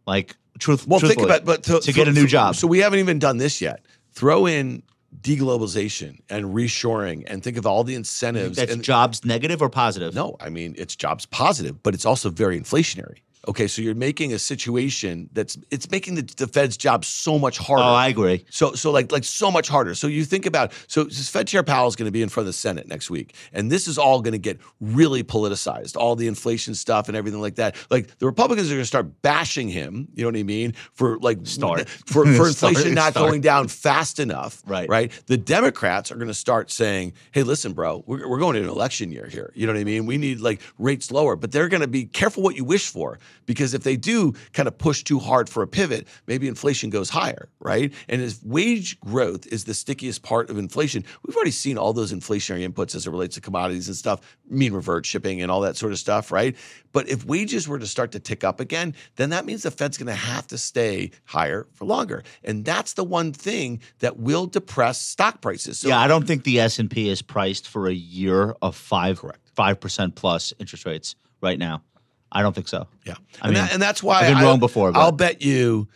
Like 0.06 0.36
truth, 0.58 0.86
Well, 0.86 1.00
think 1.00 1.20
about 1.20 1.44
but 1.44 1.62
to 1.62 1.92
get 1.92 2.08
a 2.08 2.12
new 2.12 2.26
job. 2.26 2.56
So 2.56 2.66
we 2.66 2.78
haven't 2.78 2.98
even 2.98 3.18
done 3.18 3.38
this 3.38 3.60
yet. 3.60 3.84
Throw 4.12 4.46
in 4.46 4.82
deglobalization 5.20 6.20
and 6.28 6.46
reshoring, 6.46 7.24
and 7.26 7.42
think 7.42 7.56
of 7.56 7.66
all 7.66 7.84
the 7.84 7.94
incentives. 7.94 8.56
that's 8.56 8.72
and, 8.72 8.82
jobs 8.82 9.24
negative 9.24 9.62
or 9.62 9.68
positive. 9.68 10.14
no, 10.14 10.36
I 10.40 10.48
mean 10.48 10.74
it's 10.78 10.96
jobs 10.96 11.26
positive, 11.26 11.82
but 11.82 11.94
it's 11.94 12.04
also 12.04 12.30
very 12.30 12.60
inflationary. 12.60 13.18
Okay, 13.48 13.66
so 13.66 13.80
you're 13.80 13.94
making 13.94 14.34
a 14.34 14.38
situation 14.38 15.30
that's 15.32 15.56
it's 15.70 15.90
making 15.90 16.16
the, 16.16 16.22
the 16.36 16.46
Fed's 16.46 16.76
job 16.76 17.02
so 17.02 17.38
much 17.38 17.56
harder. 17.56 17.82
Oh, 17.82 17.94
I 17.94 18.08
agree. 18.08 18.44
So 18.50 18.74
so 18.74 18.90
like 18.90 19.10
like 19.10 19.24
so 19.24 19.50
much 19.50 19.68
harder. 19.68 19.94
So 19.94 20.06
you 20.06 20.26
think 20.26 20.44
about 20.44 20.70
so 20.86 21.04
this 21.04 21.30
Fed 21.30 21.48
Chair 21.48 21.62
Powell 21.62 21.88
is 21.88 21.96
going 21.96 22.06
to 22.06 22.12
be 22.12 22.20
in 22.20 22.28
front 22.28 22.42
of 22.42 22.48
the 22.48 22.52
Senate 22.52 22.86
next 22.86 23.08
week, 23.08 23.34
and 23.54 23.72
this 23.72 23.88
is 23.88 23.96
all 23.96 24.20
going 24.20 24.32
to 24.32 24.38
get 24.38 24.60
really 24.82 25.24
politicized. 25.24 25.96
All 25.96 26.14
the 26.14 26.26
inflation 26.26 26.74
stuff 26.74 27.08
and 27.08 27.16
everything 27.16 27.40
like 27.40 27.54
that. 27.54 27.74
Like 27.90 28.18
the 28.18 28.26
Republicans 28.26 28.70
are 28.70 28.74
going 28.74 28.82
to 28.82 28.86
start 28.86 29.22
bashing 29.22 29.70
him. 29.70 30.08
You 30.14 30.24
know 30.24 30.28
what 30.28 30.38
I 30.38 30.42
mean? 30.42 30.74
For 30.92 31.18
like 31.20 31.38
Start. 31.44 31.88
for 31.88 32.26
for 32.26 32.50
Start, 32.52 32.72
inflation 32.74 32.94
not 32.94 33.12
start. 33.12 33.30
going 33.30 33.40
down 33.40 33.68
fast 33.68 34.20
enough. 34.20 34.62
Right. 34.66 34.90
Right. 34.90 35.10
The 35.26 35.38
Democrats 35.38 36.12
are 36.12 36.16
going 36.16 36.28
to 36.28 36.34
start 36.34 36.70
saying, 36.70 37.14
"Hey, 37.32 37.44
listen, 37.44 37.72
bro, 37.72 38.04
we're, 38.06 38.28
we're 38.28 38.38
going 38.38 38.56
to 38.56 38.62
an 38.62 38.68
election 38.68 39.10
year 39.10 39.26
here. 39.26 39.52
You 39.54 39.66
know 39.66 39.72
what 39.72 39.80
I 39.80 39.84
mean? 39.84 40.04
We 40.04 40.18
need 40.18 40.40
like 40.40 40.60
rates 40.78 41.10
lower." 41.10 41.34
But 41.34 41.52
they're 41.52 41.68
going 41.68 41.80
to 41.80 41.88
be 41.88 42.04
careful 42.04 42.42
what 42.42 42.54
you 42.54 42.64
wish 42.64 42.90
for 42.90 43.18
because 43.46 43.74
if 43.74 43.82
they 43.82 43.96
do 43.96 44.32
kind 44.52 44.68
of 44.68 44.76
push 44.78 45.02
too 45.02 45.18
hard 45.18 45.48
for 45.48 45.62
a 45.62 45.66
pivot, 45.66 46.06
maybe 46.26 46.48
inflation 46.48 46.90
goes 46.90 47.10
higher, 47.10 47.48
right? 47.60 47.92
And 48.08 48.22
as 48.22 48.42
wage 48.44 48.98
growth 49.00 49.46
is 49.46 49.64
the 49.64 49.74
stickiest 49.74 50.22
part 50.22 50.50
of 50.50 50.58
inflation, 50.58 51.04
we've 51.26 51.36
already 51.36 51.50
seen 51.50 51.78
all 51.78 51.92
those 51.92 52.12
inflationary 52.12 52.68
inputs 52.68 52.94
as 52.94 53.06
it 53.06 53.10
relates 53.10 53.34
to 53.34 53.40
commodities 53.40 53.88
and 53.88 53.96
stuff, 53.96 54.20
mean 54.48 54.72
revert 54.72 55.06
shipping 55.06 55.42
and 55.42 55.50
all 55.50 55.60
that 55.60 55.76
sort 55.76 55.92
of 55.92 55.98
stuff, 55.98 56.30
right? 56.30 56.56
But 56.92 57.08
if 57.08 57.24
wages 57.24 57.68
were 57.68 57.78
to 57.78 57.86
start 57.86 58.12
to 58.12 58.20
tick 58.20 58.44
up 58.44 58.60
again, 58.60 58.94
then 59.16 59.30
that 59.30 59.44
means 59.44 59.62
the 59.62 59.70
Fed's 59.70 59.98
going 59.98 60.06
to 60.06 60.14
have 60.14 60.46
to 60.48 60.58
stay 60.58 61.10
higher 61.24 61.66
for 61.72 61.84
longer, 61.84 62.22
and 62.44 62.64
that's 62.64 62.94
the 62.94 63.04
one 63.04 63.32
thing 63.32 63.80
that 64.00 64.18
will 64.18 64.46
depress 64.46 65.00
stock 65.00 65.40
prices. 65.40 65.78
So 65.78 65.88
yeah, 65.88 66.00
I 66.00 66.08
don't 66.08 66.26
think 66.26 66.44
the 66.44 66.60
S 66.60 66.78
and 66.78 66.90
P 66.90 67.08
is 67.08 67.22
priced 67.22 67.68
for 67.68 67.88
a 67.88 67.92
year 67.92 68.54
of 68.62 68.76
five 68.76 69.22
five 69.54 69.80
percent 69.80 70.14
plus 70.14 70.52
interest 70.58 70.84
rates 70.86 71.14
right 71.40 71.58
now. 71.58 71.82
I 72.30 72.42
don't 72.42 72.54
think 72.54 72.68
so. 72.68 72.86
Yeah, 73.06 73.14
I 73.40 73.46
and, 73.48 73.54
mean, 73.54 73.64
that, 73.64 73.72
and 73.72 73.82
that's 73.82 74.02
why 74.02 74.20
I've 74.20 74.28
been 74.28 74.36
I- 74.36 74.42
wrong 74.44 74.58
before, 74.60 74.92
but- 74.92 75.00
I'll 75.00 75.12
bet 75.12 75.42
you, 75.42 75.88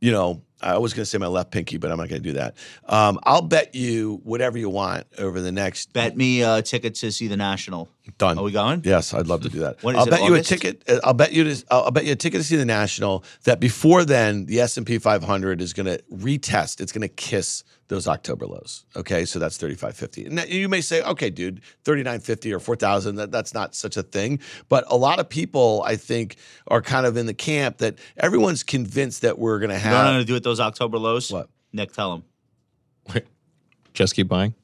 you 0.00 0.12
know, 0.12 0.42
I 0.60 0.78
was 0.78 0.94
going 0.94 1.02
to 1.02 1.06
say 1.06 1.18
my 1.18 1.26
left 1.26 1.50
pinky, 1.50 1.76
but 1.76 1.90
I'm 1.90 1.98
not 1.98 2.08
going 2.08 2.22
to 2.22 2.28
do 2.28 2.34
that. 2.38 2.54
Um, 2.88 3.18
I'll 3.24 3.42
bet 3.42 3.74
you 3.74 4.20
whatever 4.24 4.56
you 4.56 4.70
want 4.70 5.06
over 5.18 5.42
the 5.42 5.52
next. 5.52 5.92
Bet 5.92 6.16
me 6.16 6.40
a 6.42 6.62
ticket 6.62 6.94
to 6.96 7.12
see 7.12 7.28
the 7.28 7.36
National 7.36 7.88
Done. 8.18 8.38
Are 8.38 8.44
we 8.44 8.52
going? 8.52 8.82
Yes, 8.84 9.14
I'd 9.14 9.26
love 9.28 9.40
to 9.42 9.48
do 9.48 9.60
that. 9.60 9.78
I'll 9.84 10.06
it, 10.06 10.10
bet 10.10 10.22
you 10.24 10.34
a 10.34 10.42
ticket. 10.42 10.82
uh, 10.86 11.00
I'll 11.02 11.14
bet 11.14 11.32
you. 11.32 11.44
To, 11.44 11.64
I'll 11.70 11.90
bet 11.90 12.04
you 12.04 12.12
a 12.12 12.16
ticket 12.16 12.38
to 12.38 12.44
see 12.46 12.56
the 12.56 12.64
national. 12.66 13.24
That 13.44 13.60
before 13.60 14.04
then, 14.04 14.44
the 14.44 14.60
S 14.60 14.76
and 14.76 14.86
P 14.86 14.98
500 14.98 15.62
is 15.62 15.72
going 15.72 15.86
to 15.86 16.02
retest. 16.12 16.82
It's 16.82 16.92
going 16.92 17.00
to 17.00 17.08
kiss 17.08 17.64
those 17.88 18.06
October 18.06 18.46
lows. 18.46 18.84
Okay, 18.94 19.24
so 19.24 19.38
that's 19.38 19.56
35.50. 19.56 20.26
And 20.26 20.36
that- 20.38 20.50
you 20.50 20.68
may 20.68 20.82
say, 20.82 21.02
okay, 21.02 21.30
dude, 21.30 21.62
39.50 21.84 22.52
or 22.54 22.60
4,000. 22.60 23.16
That, 23.16 23.30
that's 23.32 23.54
not 23.54 23.74
such 23.74 23.96
a 23.96 24.02
thing. 24.02 24.38
But 24.68 24.84
a 24.88 24.96
lot 24.98 25.18
of 25.18 25.28
people, 25.30 25.82
I 25.86 25.96
think, 25.96 26.36
are 26.68 26.82
kind 26.82 27.06
of 27.06 27.16
in 27.16 27.24
the 27.24 27.34
camp 27.34 27.78
that 27.78 27.98
everyone's 28.18 28.62
convinced 28.62 29.22
that 29.22 29.38
we're 29.38 29.58
going 29.60 29.70
to 29.70 29.76
You 29.76 29.82
know 29.84 29.90
what 29.92 29.96
I'm 30.00 30.04
have. 30.06 30.12
going 30.14 30.22
to 30.22 30.26
do 30.26 30.34
with 30.34 30.44
those 30.44 30.60
October 30.60 30.98
lows? 30.98 31.30
What? 31.32 31.48
Nick, 31.72 31.92
tell 31.92 32.10
them. 32.12 33.22
Just 33.94 34.14
keep 34.14 34.28
buying. 34.28 34.54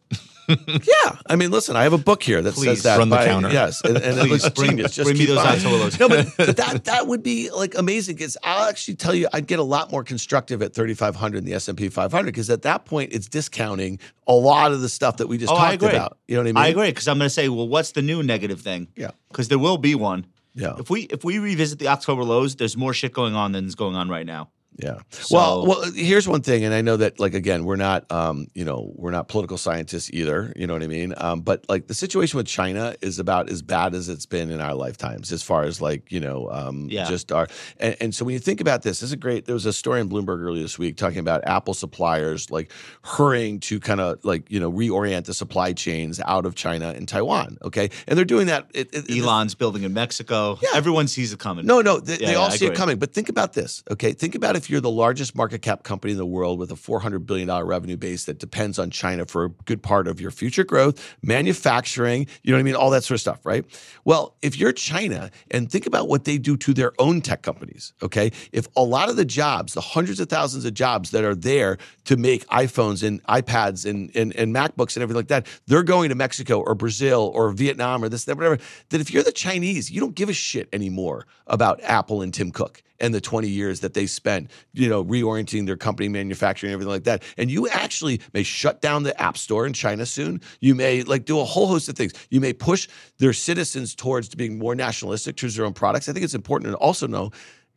Yeah, 0.69 1.17
I 1.29 1.37
mean, 1.37 1.51
listen, 1.51 1.77
I 1.77 1.83
have 1.85 1.93
a 1.93 1.99
book 1.99 2.23
here 2.23 2.43
that 2.43 2.55
Please, 2.55 2.65
says 2.67 2.83
that. 2.85 2.99
run 2.99 3.09
the 3.09 3.17
by- 3.17 3.27
counter. 3.27 3.51
Yes, 3.51 3.81
and, 3.85 3.97
and 3.97 4.19
it 4.19 4.21
Please, 4.29 4.43
looks 4.45 4.49
bring- 4.51 4.71
genius. 4.71 4.95
Just 4.95 5.07
bring 5.09 5.19
me 5.19 5.27
those 5.27 5.65
lows. 5.65 5.99
No, 6.01 6.09
but, 6.09 6.27
but 6.37 6.57
that 6.57 6.85
that 6.85 7.07
would 7.07 7.23
be 7.23 7.51
like 7.51 7.77
amazing 7.77 8.17
because 8.17 8.37
I'll 8.43 8.69
actually 8.69 8.97
tell 8.97 9.15
you, 9.15 9.29
I'd 9.33 9.47
get 9.47 9.59
a 9.59 9.63
lot 9.65 9.91
more 9.93 10.03
constructive 10.05 10.63
at 10.63 10.75
3,500 10.75 11.39
in 11.39 11.45
the 11.45 11.55
S 11.55 11.69
and 11.69 11.77
P 11.79 11.89
500 11.89 12.27
because 12.27 12.51
at 12.51 12.63
that 12.63 12.85
point 12.85 13.13
it's 13.13 13.29
discounting 13.29 13.99
a 14.27 14.35
lot 14.35 14.73
of 14.73 14.81
the 14.81 14.89
stuff 14.89 15.19
that 15.19 15.27
we 15.29 15.39
just 15.39 15.53
Oh, 15.53 15.57
talked 15.57 15.83
about. 15.83 16.19
You 16.29 16.37
know 16.37 16.43
what 16.43 16.49
I 16.49 16.53
mean? 16.53 16.57
I 16.65 16.69
agree 16.69 16.89
because 16.91 17.09
I'm 17.09 17.19
going 17.19 17.27
to 17.27 17.31
say, 17.31 17.49
well, 17.49 17.69
what's 17.69 17.93
the 17.93 18.03
new 18.03 18.23
negative 18.23 18.61
thing? 18.61 18.89
Yeah. 18.97 19.11
Because 19.29 19.49
there 19.49 19.59
will 19.59 19.79
be 19.79 19.95
one. 19.95 20.27
Yeah. 20.55 20.75
If 20.79 20.91
we 20.91 21.03
if 21.03 21.23
we 21.25 21.39
revisit 21.39 21.79
the 21.79 21.87
October 21.89 22.25
lows, 22.25 22.57
there's 22.57 22.77
more 22.77 22.93
shit 22.93 23.13
going 23.13 23.35
on 23.37 23.53
than 23.53 23.67
is 23.67 23.77
going 23.77 23.95
on 23.95 24.09
right 24.09 24.27
now. 24.27 24.51
Yeah. 24.83 24.99
So- 25.11 25.37
well, 25.37 25.67
well, 25.67 25.93
here's 25.93 26.27
one 26.29 26.43
thing, 26.43 26.65
and 26.65 26.75
I 26.75 26.81
know 26.83 26.97
that, 26.97 27.19
like, 27.21 27.35
again, 27.35 27.65
we're 27.65 27.77
not, 27.77 28.11
um, 28.11 28.47
you 28.55 28.65
know, 28.65 28.93
we're 28.97 29.11
not 29.11 29.29
political 29.29 29.59
scientists 29.59 30.11
either. 30.13 30.53
You 30.57 30.67
know 30.67 30.73
what 30.75 30.83
I 30.83 30.87
mean? 30.87 31.15
Um, 31.17 31.41
but 31.41 31.65
like, 31.69 31.87
the 31.89 31.95
situation 31.95 32.37
with 32.37 32.47
China 32.47 32.95
is 33.01 33.19
about 33.19 33.51
as 33.51 33.63
bad 33.63 33.95
as 33.95 34.09
it's 34.09 34.27
been 34.27 34.51
in 34.51 34.61
our 34.61 34.75
lifetimes, 34.75 35.33
as 35.33 35.43
far 35.43 35.63
as 35.65 35.81
like, 35.81 36.11
you 36.11 36.21
know, 36.21 36.49
um, 36.51 36.89
Yeah. 36.91 37.07
just 37.09 37.31
our. 37.33 37.49
And, 37.79 37.97
and 38.01 38.15
so 38.15 38.25
when 38.25 38.33
you 38.35 38.39
think 38.41 38.61
about 38.61 38.83
this, 38.83 39.01
this 39.01 39.09
is 39.09 39.13
a 39.13 39.17
great. 39.17 39.45
There 39.47 39.55
was 39.55 39.67
a 39.67 39.73
story 39.73 40.01
in 40.01 40.09
Bloomberg 40.09 40.41
earlier 40.41 40.63
this 40.63 40.79
week 40.79 40.97
talking 40.97 41.19
about 41.19 41.43
Apple 41.47 41.75
suppliers 41.75 42.51
like 42.51 42.71
hurrying 43.03 43.61
to 43.61 43.81
kind 43.81 44.01
of 44.01 44.25
like 44.25 44.51
you 44.51 44.61
know 44.61 44.71
reorient 44.71 45.25
the 45.25 45.35
supply 45.35 45.73
chains 45.73 46.21
out 46.25 46.47
of 46.47 46.55
China 46.55 46.93
and 46.97 47.09
Taiwan. 47.09 47.59
Okay, 47.63 47.91
and 48.07 48.17
they're 48.19 48.25
doing 48.25 48.47
that. 48.47 48.71
It, 48.75 48.89
it, 48.95 49.11
Elon's 49.11 49.55
building 49.55 49.83
in 49.83 49.93
Mexico. 49.93 50.59
Yeah. 50.63 50.71
Everyone 50.75 51.09
sees 51.09 51.33
it 51.33 51.39
coming. 51.39 51.67
no, 51.67 51.81
no, 51.81 51.99
they, 52.01 52.19
Yeah, 52.19 52.27
they 52.29 52.35
all 52.35 52.47
I 52.51 52.57
see 52.57 52.67
it 52.67 52.75
coming. 52.75 52.99
But 52.99 53.13
think 53.13 53.29
about 53.29 53.53
this, 53.53 53.83
okay? 53.91 54.13
Think 54.13 54.35
about 54.35 54.57
if 54.57 54.70
you're 54.71 54.81
the 54.81 54.91
largest 54.91 55.35
market 55.35 55.63
cap 55.63 55.83
company 55.83 56.13
in 56.13 56.19
the 56.19 56.27
world 56.27 56.59
with 56.59 56.71
a 56.71 56.75
$400 56.75 57.27
billion 57.27 57.51
revenue 57.65 57.97
base 57.97 58.25
that 58.25 58.39
depends 58.39 58.79
on 58.79 58.91
China 58.91 59.27
for 59.27 59.45
a 59.45 59.49
good 59.49 59.83
part 59.83 60.07
of 60.07 60.21
your 60.21 60.31
future 60.31 60.65
growth, 60.65 61.17
manufacturing, 61.23 62.27
you 62.43 62.53
know 62.53 62.57
what 62.57 62.61
I 62.61 62.65
mean? 62.65 62.75
All 62.75 62.91
that 62.91 63.05
sort 63.05 63.17
of 63.17 63.21
stuff, 63.21 63.41
right? 63.45 63.65
Well, 64.05 64.37
if 64.43 64.59
you're 64.59 64.73
China 64.73 65.31
and 65.51 65.71
think 65.71 65.87
about 65.87 66.09
what 66.09 66.25
they 66.25 66.39
do 66.39 66.57
to 66.59 66.75
their 66.75 66.93
own 66.99 67.21
tech 67.21 67.43
companies, 67.43 67.93
okay? 68.03 68.33
If 68.53 68.69
a 68.77 68.83
lot 68.83 69.09
of 69.09 69.17
the 69.17 69.25
jobs, 69.25 69.75
the 69.75 69.81
hundreds 69.81 70.21
of 70.21 70.29
thousands 70.29 70.65
of 70.65 70.75
jobs 70.75 71.11
that 71.11 71.25
are 71.25 71.35
there 71.35 71.79
to 72.05 72.17
make 72.17 72.47
iPhones 72.47 73.07
and 73.07 73.23
iPads 73.25 73.89
and, 73.89 74.15
and, 74.15 74.35
and 74.37 74.55
MacBooks 74.55 74.97
and 74.97 75.03
everything 75.03 75.17
like 75.19 75.29
that, 75.29 75.47
they're 75.67 75.83
going 75.83 76.09
to 76.11 76.15
Mexico 76.15 76.61
or 76.61 76.75
Brazil 76.75 77.31
or 77.35 77.51
Vietnam 77.51 78.05
or 78.05 78.09
this, 78.09 78.25
that, 78.25 78.37
whatever, 78.37 78.59
that 78.91 79.01
if 79.01 79.13
you're 79.13 79.23
the 79.23 79.33
Chinese, 79.33 79.91
you 79.91 80.01
don't 80.01 80.15
give 80.15 80.29
a 80.29 80.35
shit 80.35 80.69
anymore 80.73 81.27
about 81.47 81.81
Apple 81.83 82.23
and 82.23 82.33
Tim 82.33 82.51
Cook 82.51 82.83
and 83.01 83.15
the 83.15 83.21
20 83.21 83.49
years 83.49 83.81
that 83.81 83.95
they 83.95 84.07
spent, 84.07 84.51
you 84.73 84.89
know, 84.89 85.05
reorienting 85.05 85.67
their 85.67 85.77
company, 85.77 86.09
manufacturing, 86.09 86.73
everything 86.73 86.93
like 86.93 87.05
that. 87.05 87.23
And 87.37 87.51
you 87.51 87.69
actually 87.69 88.21
may 88.33 88.43
shut 88.43 88.81
down 88.81 89.03
the 89.03 89.21
App 89.21 89.37
Store 89.37 89.67
in 89.67 89.73
China 89.73 90.07
soon. 90.07 90.41
You 90.61 90.75
may 90.75 91.03
like 91.03 91.25
do 91.25 91.41
a 91.41 91.45
whole 91.45 91.67
host 91.67 91.89
of 91.89 91.97
things. 91.97 92.13
You 92.31 92.41
may 92.41 92.53
push 92.53 92.89
their 93.19 93.33
citizens 93.33 93.95
towards 93.95 94.35
being 94.35 94.59
more 94.59 94.75
nationalistic 94.75 95.37
towards 95.37 95.57
their 95.57 95.67
own 95.67 95.75
products. 95.75 96.09
I 96.09 96.13
think 96.13 96.25
it's 96.25 96.35
important 96.35 96.73
to 96.73 96.77
also 96.79 97.07
know 97.07 97.31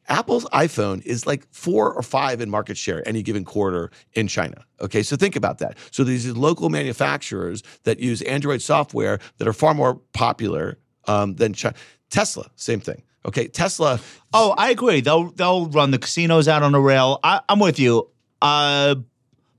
Apple's 0.07 0.45
iPhone 0.45 1.01
is 1.05 1.25
like 1.25 1.47
four 1.51 1.93
or 1.93 2.01
five 2.01 2.41
in 2.41 2.49
market 2.49 2.77
share 2.77 3.07
any 3.07 3.23
given 3.23 3.45
quarter 3.45 3.91
in 4.13 4.27
China. 4.27 4.65
Okay, 4.81 5.01
so 5.01 5.15
think 5.15 5.35
about 5.35 5.59
that. 5.59 5.77
So 5.91 6.03
these 6.03 6.27
local 6.31 6.69
manufacturers 6.69 7.63
that 7.83 7.99
use 7.99 8.21
Android 8.23 8.61
software 8.61 9.19
that 9.37 9.47
are 9.47 9.53
far 9.53 9.73
more 9.73 9.95
popular 10.13 10.77
um, 11.07 11.35
than 11.35 11.53
China. 11.53 11.75
Tesla, 12.09 12.49
same 12.55 12.79
thing. 12.79 13.01
Okay, 13.25 13.47
Tesla. 13.47 13.99
Oh, 14.33 14.53
I 14.57 14.69
agree. 14.71 15.01
They'll 15.01 15.31
they'll 15.31 15.67
run 15.67 15.91
the 15.91 15.97
casinos 15.97 16.47
out 16.47 16.63
on 16.63 16.75
a 16.75 16.79
rail. 16.79 17.19
I, 17.23 17.41
I'm 17.47 17.59
with 17.59 17.79
you. 17.79 18.09
Uh, 18.41 18.95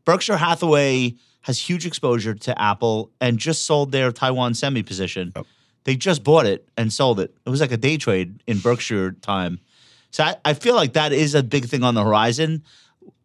Berkshire 0.05 0.37
Hathaway 0.37 1.15
has 1.43 1.59
huge 1.59 1.87
exposure 1.87 2.35
to 2.35 2.61
Apple 2.61 3.11
and 3.21 3.39
just 3.39 3.65
sold 3.65 3.93
their 3.93 4.12
Taiwan 4.12 4.55
semi 4.55 4.83
position. 4.83 5.33
They 5.85 5.97
just 5.97 6.25
bought 6.25 6.47
it 6.47 6.69
and 6.77 6.93
sold 6.93 7.21
it. 7.21 7.35
It 7.45 7.51
was 7.51 7.61
like 7.61 7.73
a 7.73 7.77
day 7.77 7.97
trade 7.97 8.43
in 8.47 8.59
Berkshire 8.59 9.12
time. 9.12 9.61
So 10.11 10.25
I, 10.25 10.37
I 10.45 10.55
feel 10.55 10.75
like 10.75 10.95
that 10.95 11.12
is 11.12 11.35
a 11.35 11.43
big 11.43 11.67
thing 11.67 11.83
on 11.83 11.95
the 11.95 12.03
horizon. 12.03 12.62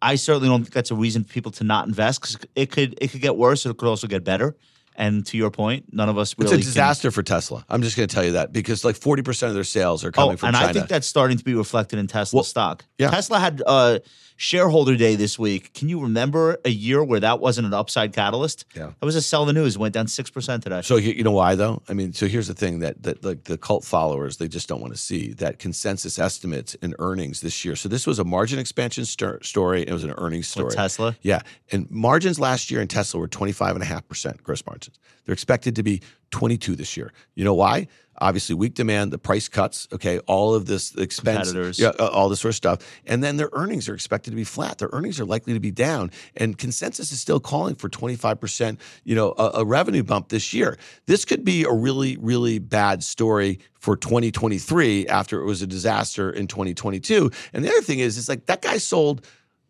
I 0.02 0.16
certainly 0.16 0.50
don't 0.50 0.64
think 0.64 0.74
that's 0.74 0.92
a 0.92 0.96
reason 0.96 1.24
for 1.24 1.32
people 1.32 1.52
to 1.54 1.64
not 1.64 1.88
invest 1.88 2.22
because 2.22 2.38
it 2.56 2.72
could 2.72 2.98
it 3.02 3.12
could 3.12 3.22
get 3.22 3.38
worse. 3.38 3.66
It 3.66 3.78
could 3.78 3.88
also 3.88 4.08
get 4.08 4.24
better. 4.24 4.56
And 5.00 5.26
to 5.28 5.38
your 5.38 5.50
point, 5.50 5.86
none 5.94 6.10
of 6.10 6.18
us 6.18 6.34
It's 6.34 6.40
really. 6.40 6.56
a 6.56 6.58
can- 6.58 6.66
disaster 6.66 7.10
for 7.10 7.24
Tesla. 7.24 7.66
I'm 7.70 7.82
just 7.82 7.96
going 7.96 8.10
to 8.10 8.14
tell 8.14 8.26
you 8.26 8.34
that 8.34 8.52
because 8.52 8.84
like 8.84 9.00
40% 9.00 9.48
of 9.48 9.54
their 9.54 9.64
sales 9.64 10.04
are 10.04 10.12
coming 10.12 10.34
oh, 10.34 10.38
from 10.38 10.48
and 10.48 10.58
China. 10.58 10.70
I 10.70 10.74
think 10.74 10.90
that's 10.90 11.08
starting 11.08 11.38
to 11.38 11.44
be 11.44 11.54
reflected 11.54 12.00
in 12.00 12.08
Tesla 12.08 12.40
Well, 12.40 12.44
stock. 12.44 12.84
yeah. 12.98 13.10
Tesla 13.10 13.40
had 13.40 13.64
uh, 13.66 14.00
shareholder 14.40 14.96
day 14.96 15.16
this 15.18 15.38
week. 15.38 15.74
Can 15.74 15.90
you 15.90 16.02
remember 16.02 16.58
a 16.64 16.70
year 16.70 17.04
where 17.04 17.20
that 17.20 17.42
wasn't 17.42 17.68
an 17.68 17.74
upside 17.74 18.14
catalyst? 18.14 18.64
Yeah. 18.74 18.94
that 18.98 19.06
was 19.06 19.18
a 19.18 19.22
sell 19.22 19.44
the 19.44 19.52
news. 19.52 19.78
Went 19.78 19.94
down 19.94 20.08
six 20.08 20.30
percent 20.30 20.64
today. 20.64 20.82
So 20.82 20.96
you 20.96 21.12
you 21.12 21.24
know 21.24 21.32
why 21.34 21.56
though? 21.56 21.82
I 21.90 21.94
mean, 21.94 22.14
so 22.14 22.26
here's 22.26 22.48
the 22.48 22.54
thing 22.54 22.80
that 22.80 23.04
that 23.04 23.24
like 23.24 23.44
the 23.44 23.58
cult 23.58 23.84
followers 23.84 24.38
they 24.38 24.48
just 24.48 24.70
don't 24.70 24.80
want 24.80 24.94
to 24.94 25.00
see 25.00 25.34
that 25.34 25.60
consensus 25.60 26.18
estimates 26.18 26.74
in 26.76 26.96
earnings 27.00 27.42
this 27.42 27.66
year. 27.66 27.76
So 27.76 27.90
this 27.90 28.08
was 28.08 28.18
a 28.18 28.24
margin 28.24 28.60
expansion 28.60 29.04
stor- 29.04 29.44
story. 29.44 29.82
It 29.84 29.92
was 29.92 30.06
an 30.06 30.14
earnings 30.18 30.48
story. 30.48 30.68
With 30.68 30.76
Tesla? 30.76 31.18
yeah. 31.22 31.42
And 31.74 31.92
margins 31.92 32.40
last 32.40 32.72
year 32.72 32.82
in 32.82 32.88
Tesla 32.88 33.20
were 33.20 33.28
25 33.28 33.76
and 33.76 33.84
a 33.84 33.86
half 33.86 34.08
percent 34.08 34.42
gross 34.42 34.66
margins. 34.66 34.98
They're 35.26 35.34
expected 35.34 35.76
to 35.76 35.84
be 35.84 36.02
22 36.32 36.76
this 36.78 36.96
year. 36.96 37.12
You 37.36 37.44
know 37.44 37.54
why? 37.54 37.88
Obviously, 38.22 38.56
weak 38.56 38.74
demand, 38.74 39.12
the 39.12 39.18
price 39.18 39.48
cuts, 39.48 39.88
okay, 39.94 40.20
all 40.20 40.54
of 40.54 40.66
this 40.66 40.94
expense, 40.96 41.54
yeah, 41.80 41.92
uh, 42.00 42.08
all 42.08 42.30
this 42.30 42.40
sort 42.42 42.52
of 42.52 42.56
stuff, 42.56 42.80
and 43.06 43.24
then 43.24 43.38
their 43.38 43.50
earnings 43.54 43.88
are 43.90 43.94
expected 43.94 44.32
to 44.32 44.36
be 44.36 44.44
flat. 44.44 44.78
Their 44.78 44.90
earnings 44.92 45.20
are 45.20 45.26
likely 45.26 45.54
to 45.54 45.60
be 45.60 45.72
down, 45.72 46.12
and 46.36 46.58
consensus 46.58 47.12
is 47.12 47.20
still 47.20 47.40
calling 47.40 47.76
for 47.76 47.90
25%, 47.90 48.78
you 49.04 49.16
know, 49.16 49.34
a, 49.38 49.52
a 49.56 49.66
revenue 49.66 50.04
bump 50.04 50.30
this 50.30 50.54
year. 50.54 50.78
This 51.06 51.26
could 51.26 51.44
be 51.44 51.64
a 51.64 51.74
really, 51.74 52.18
really 52.18 52.60
bad 52.60 53.04
story 53.04 53.60
for 53.80 53.96
2023 53.96 55.08
after 55.08 55.42
it 55.42 55.46
was 55.46 55.62
a 55.62 55.68
disaster 55.68 56.30
in 56.30 56.48
2022. 56.48 57.32
And 57.54 57.64
the 57.64 57.70
other 57.70 57.82
thing 57.82 58.00
is, 58.00 58.18
it's 58.18 58.30
like 58.30 58.46
that 58.48 58.62
guy 58.62 58.78
sold 58.78 59.26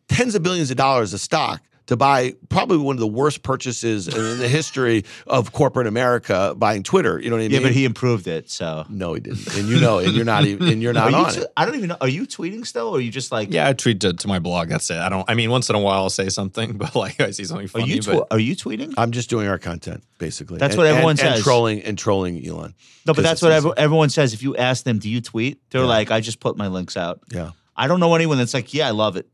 tens 0.08 0.36
of 0.36 0.44
billions 0.44 0.72
of 0.72 0.78
dollars 0.78 1.14
of 1.14 1.20
stock 1.20 1.62
to 1.90 1.98
buy 1.98 2.34
probably 2.50 2.78
one 2.78 2.96
of 2.96 3.00
the 3.00 3.08
worst 3.08 3.42
purchases 3.44 4.08
in 4.08 4.38
the 4.40 4.48
history 4.48 5.04
of 5.28 5.52
corporate 5.52 5.88
America 5.88 6.54
buying 6.56 6.84
Twitter. 6.84 7.20
You 7.20 7.30
know 7.30 7.36
what 7.36 7.42
I 7.42 7.48
mean? 7.48 7.52
yeah, 7.52 7.60
but 7.62 7.72
he 7.72 7.84
improved 7.84 8.28
it. 8.28 8.50
So 8.50 8.86
no, 8.90 9.16
he 9.16 9.20
didn't, 9.20 9.56
and 9.58 9.68
you 9.68 9.80
know, 9.80 9.98
and 10.00 10.14
you're 10.14 10.24
not 10.24 10.46
even, 10.46 10.68
and 10.68 10.82
you're 10.82 10.94
not 11.02 11.12
you 11.12 11.18
on 11.18 11.34
t- 11.34 11.42
it. 11.42 11.48
I 11.58 11.66
don't 11.66 11.76
even 11.76 11.90
know. 11.90 11.98
Are 12.00 12.08
you 12.08 12.26
tweeting 12.28 12.66
still, 12.66 12.90
or 12.90 12.98
are 12.98 13.02
you 13.02 13.12
just 13.12 13.32
like? 13.32 13.52
Yeah, 13.52 13.68
I 13.68 13.74
tweet 13.74 14.00
to, 14.02 14.14
to 14.14 14.28
my 14.28 14.40
blog. 14.40 14.70
That's 14.70 14.90
it. 14.90 14.98
I 14.98 15.10
don't. 15.10 15.30
I 15.30 15.34
mean, 15.34 15.50
once 15.50 15.70
in 15.70 15.76
a 15.76 15.80
while 15.80 16.04
I'll 16.04 16.10
say 16.10 16.30
something, 16.30 16.78
but 16.78 16.96
like 16.96 17.20
I 17.20 17.32
see 17.32 17.44
something 17.44 17.68
funny. 17.68 17.84
Are 17.86 18.02
funny. 18.02 18.14
you 18.16 18.20
but 18.20 18.28
are 18.32 18.40
you 18.40 18.56
tweeting? 18.56 18.94
I'm 18.98 19.12
just 19.12 19.30
doing 19.30 19.48
our 19.48 19.58
content, 19.60 20.04
basically. 20.20 20.60
That's 20.60 20.76
And- 20.76 20.78
what 20.80 20.88
everyone 20.88 21.20
and, 21.20 21.36
and 21.36 21.44
trolling 21.44 21.82
and 21.82 21.98
trolling 21.98 22.46
Elon. 22.48 22.76
no, 23.08 23.14
but 23.14 23.24
that's 23.24 23.42
what 23.42 23.52
easy. 23.52 23.68
ev- 23.68 23.74
everyone 23.78 24.10
says. 24.10 24.34
If 24.34 24.44
you 24.44 24.56
ask 24.56 24.84
them, 24.84 25.00
do 25.00 25.10
you 25.10 25.22
tweet? 25.22 25.60
They're 25.72 25.82
Yeah. 25.82 25.88
like, 25.88 26.12
I 26.12 26.20
just 26.22 26.40
put 26.40 26.56
my 26.56 26.68
links 26.68 26.96
out. 26.96 27.22
Yeah. 27.34 27.52
I 27.76 27.88
don't 27.88 28.00
know 28.00 28.14
anyone 28.14 28.38
that's 28.38 28.54
like, 28.54 28.74
yeah, 28.74 28.88
I 28.88 28.92
love 28.92 29.16
it. 29.16 29.28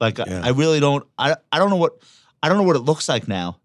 Like, 0.00 0.18
I- 0.20 0.24
Yeah. 0.26 0.40
I 0.44 0.50
really 0.50 0.80
don't. 0.80 1.06
I 1.18 1.36
I 1.52 1.58
don't 1.58 1.70
know 1.70 1.76
what 1.76 1.92
I 2.42 2.48
don't 2.48 2.56
know 2.58 2.64
what 2.64 2.76
it 2.76 2.80
looks 2.80 3.08
like 3.08 3.28
now. 3.28 3.58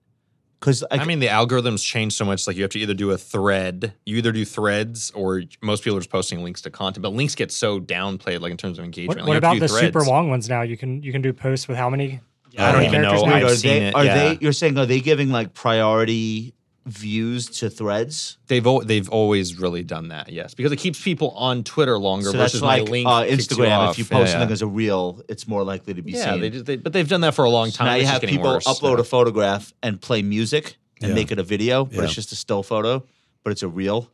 Because 0.60 0.84
I 0.90 1.06
mean, 1.06 1.20
the 1.20 1.28
algorithms 1.28 1.84
change 1.86 2.14
so 2.14 2.26
much. 2.26 2.48
Like 2.48 2.56
you 2.56 2.64
have 2.64 2.72
to 2.72 2.80
either 2.80 2.96
do 2.96 3.12
a 3.12 3.18
thread, 3.20 3.94
you 4.06 4.18
either 4.18 4.32
do 4.32 4.44
threads, 4.46 5.12
or 5.12 5.44
most 5.62 5.84
people 5.84 5.98
are 5.98 6.00
just 6.00 6.10
posting 6.10 6.44
links 6.44 6.62
to 6.62 6.72
content. 6.72 7.04
But 7.04 7.14
links 7.14 7.36
get 7.36 7.52
so 7.52 7.80
downplayed, 7.80 8.40
like 8.42 8.50
in 8.52 8.58
terms 8.58 8.80
of 8.80 8.86
engagement. 8.86 9.20
What, 9.20 9.28
Like, 9.28 9.28
what 9.28 9.34
you 9.34 9.34
have 9.34 9.42
to 9.42 9.48
about 9.48 9.54
do 9.56 9.74
the 9.74 9.86
super 9.88 10.02
long 10.04 10.30
ones 10.30 10.50
now? 10.50 10.64
You 10.64 10.76
can 10.76 11.04
you 11.04 11.12
can 11.12 11.22
do 11.22 11.34
posts 11.34 11.68
with 11.68 11.78
how 11.78 11.88
many? 11.90 12.20
Yeah, 12.50 12.70
I 12.70 12.72
don't 12.72 12.84
even 12.84 13.02
know. 13.04 13.26
now? 13.26 13.36
I've 13.36 13.44
are 13.44 13.50
seen 13.56 13.70
they, 13.80 13.88
it, 13.90 13.96
Are 13.96 14.06
yeah. 14.06 14.16
they? 14.16 14.38
You're 14.42 14.54
saying 14.54 14.76
are 14.80 14.88
they 14.88 15.02
giving 15.02 15.30
like 15.30 15.54
priority 15.54 16.55
views 16.86 17.48
to 17.60 17.70
threads? 17.70 18.38
They've 18.48 18.66
al- 18.66 18.82
they've 18.82 19.10
always 19.10 19.60
really 19.60 19.84
done 19.84 20.10
that. 20.10 20.32
Yes, 20.32 20.54
because 20.54 20.72
it 20.72 20.78
keeps 20.78 21.02
people 21.02 21.32
on 21.32 21.64
Twitter 21.64 21.98
longer 21.98 22.26
So 22.32 22.38
that's 22.38 22.54
versus 22.54 22.62
like 22.62 22.84
my 22.86 22.92
link. 22.92 23.08
uh, 23.08 23.24
kicks 23.26 23.48
Instagram. 23.48 23.78
off. 23.78 23.92
if 23.94 24.00
you 24.00 24.06
post 24.06 24.28
yeah. 24.34 24.40
something 24.40 24.52
as 24.54 24.62
a 24.62 24.68
reel, 24.68 25.22
it's 25.28 25.48
more 25.48 25.64
likely 25.64 25.94
to 25.96 26.02
be 26.02 26.12
yeah, 26.14 26.32
seen. 26.34 26.42
they, 26.42 26.50
just- 26.50 26.66
they 26.66 26.76
but 26.78 26.94
they've 26.94 27.08
done 27.10 27.22
that 27.22 27.34
for 27.36 27.46
a 27.46 27.50
long 27.50 27.72
So 27.72 27.80
time. 27.80 27.88
now 27.88 27.94
you 27.96 28.02
It's 28.02 28.04
just 28.06 28.14
have 28.14 28.22
getting 28.22 28.38
people 28.38 28.52
worse. 28.54 28.66
upload 28.66 29.00
a 29.00 29.04
photograph 29.04 29.74
and 29.84 30.00
play 30.00 30.22
music 30.22 30.78
and 31.02 31.10
Yeah. 31.10 31.16
make 31.16 31.32
it 31.32 31.40
a 31.40 31.44
video, 31.44 31.86
but 31.86 31.96
Yeah. 31.96 32.04
it's 32.04 32.14
just 32.16 32.32
a 32.32 32.36
still 32.36 32.64
photo, 32.64 33.04
but 33.44 33.52
it's 33.52 33.64
a 33.64 33.68
reel. 33.68 34.10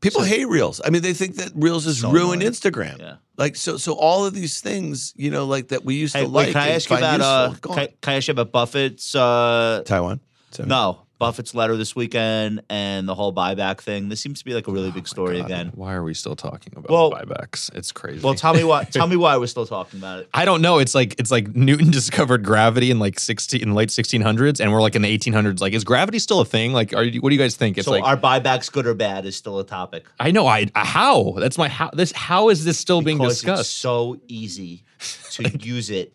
People 0.00 0.22
hate 0.22 0.46
Reels. 0.46 0.80
I 0.84 0.90
mean, 0.90 1.02
they 1.02 1.12
think 1.12 1.36
that 1.36 1.50
Reels 1.56 1.84
has 1.84 1.98
So 2.00 2.12
ruined 2.12 2.42
annoying. 2.42 2.52
Instagram. 2.52 2.98
Yeah. 3.00 3.14
Like 3.36 3.56
so, 3.56 3.76
so 3.78 3.94
all 3.94 4.24
of 4.26 4.32
these 4.32 4.60
things, 4.60 5.12
you 5.16 5.28
know, 5.30 5.44
like 5.44 5.68
that 5.68 5.84
we 5.84 5.96
used 5.96 6.14
Hey, 6.14 6.22
to 6.22 6.28
wait, 6.28 6.32
like. 6.32 6.52
can 6.52 6.56
I 6.62 6.66
and 6.66 6.74
ask 6.76 6.88
you 6.90 6.96
find 6.98 7.04
about 7.16 7.20
uh, 7.20 7.54
gone. 7.60 7.74
can, 7.76 7.88
can 8.00 8.12
I 8.12 8.16
ask 8.18 8.28
you 8.28 8.32
about 8.32 8.52
Buffett's? 8.52 9.14
Uh, 9.16 9.82
Taiwan? 9.84 10.20
So- 10.52 10.64
no, 10.64 11.00
Buffett's 11.18 11.52
letter 11.52 11.76
this 11.76 11.96
weekend 11.96 12.62
and 12.70 13.08
the 13.08 13.14
whole 13.14 13.34
buyback 13.34 13.80
thing. 13.80 14.08
This 14.08 14.20
seems 14.20 14.38
to 14.38 14.44
be 14.44 14.54
like 14.54 14.68
a 14.68 14.70
really 14.72 14.88
oh 14.88 14.92
big 14.92 15.08
story 15.08 15.38
God, 15.38 15.46
again. 15.46 15.72
Why 15.74 15.94
are 15.94 16.02
we 16.04 16.14
still 16.14 16.36
talking 16.36 16.72
about 16.76 16.90
Well- 16.90 17.10
buybacks? 17.10 17.74
It's 17.74 17.90
crazy. 17.90 18.20
Well, 18.20 18.34
tell 18.34 18.54
me 18.54 18.62
why. 18.62 18.84
tell 18.84 19.06
me 19.08 19.16
why 19.24 19.36
we're 19.36 19.48
still 19.48 19.66
talking 19.66 19.98
about 19.98 20.20
it. 20.20 20.28
I 20.32 20.44
don't 20.44 20.62
know. 20.62 20.78
It's 20.78 20.94
like 20.94 21.16
it's 21.18 21.30
like 21.32 21.54
Newton 21.56 21.90
discovered 21.98 22.44
gravity 22.44 22.90
in 22.92 22.98
like 23.00 23.18
sixteen 23.18 23.62
in 23.62 23.70
the 23.70 23.74
late 23.74 23.90
sixteen 23.90 24.20
hundreds, 24.20 24.60
and 24.60 24.72
we're 24.72 24.80
like 24.80 24.94
in 24.94 25.02
the 25.02 25.08
eighteen 25.08 25.32
hundreds. 25.32 25.60
Like, 25.60 25.72
is 25.72 25.82
gravity 25.84 26.20
still 26.20 26.40
a 26.40 26.44
thing? 26.44 26.72
Like, 26.72 26.94
are 26.94 27.02
you, 27.02 27.20
what 27.20 27.30
do 27.30 27.34
you 27.34 27.40
guys 27.42 27.56
think? 27.56 27.78
It's 27.78 27.86
so 27.86 27.90
like 27.92 28.04
are 28.04 28.16
buybacks 28.16 28.70
good 28.70 28.86
or 28.86 28.94
bad 28.94 29.26
is 29.26 29.34
still 29.36 29.58
a 29.58 29.64
topic. 29.66 30.06
I 30.20 30.30
know. 30.30 30.46
I 30.46 30.66
how 30.74 31.32
that's 31.38 31.58
my 31.58 31.68
how 31.68 31.90
this 31.92 32.12
how 32.12 32.48
is 32.48 32.64
this 32.64 32.78
still 32.78 33.02
being 33.02 33.18
Because 33.18 33.32
It's 33.32 33.40
discussed? 33.42 33.76
so 33.78 34.20
easy 34.28 34.84
to 35.32 35.48
use 35.60 35.90
it 35.90 36.12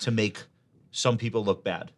to 0.00 0.10
make 0.10 0.38
some 0.92 1.18
people 1.18 1.44
look 1.44 1.62
bad. 1.62 1.92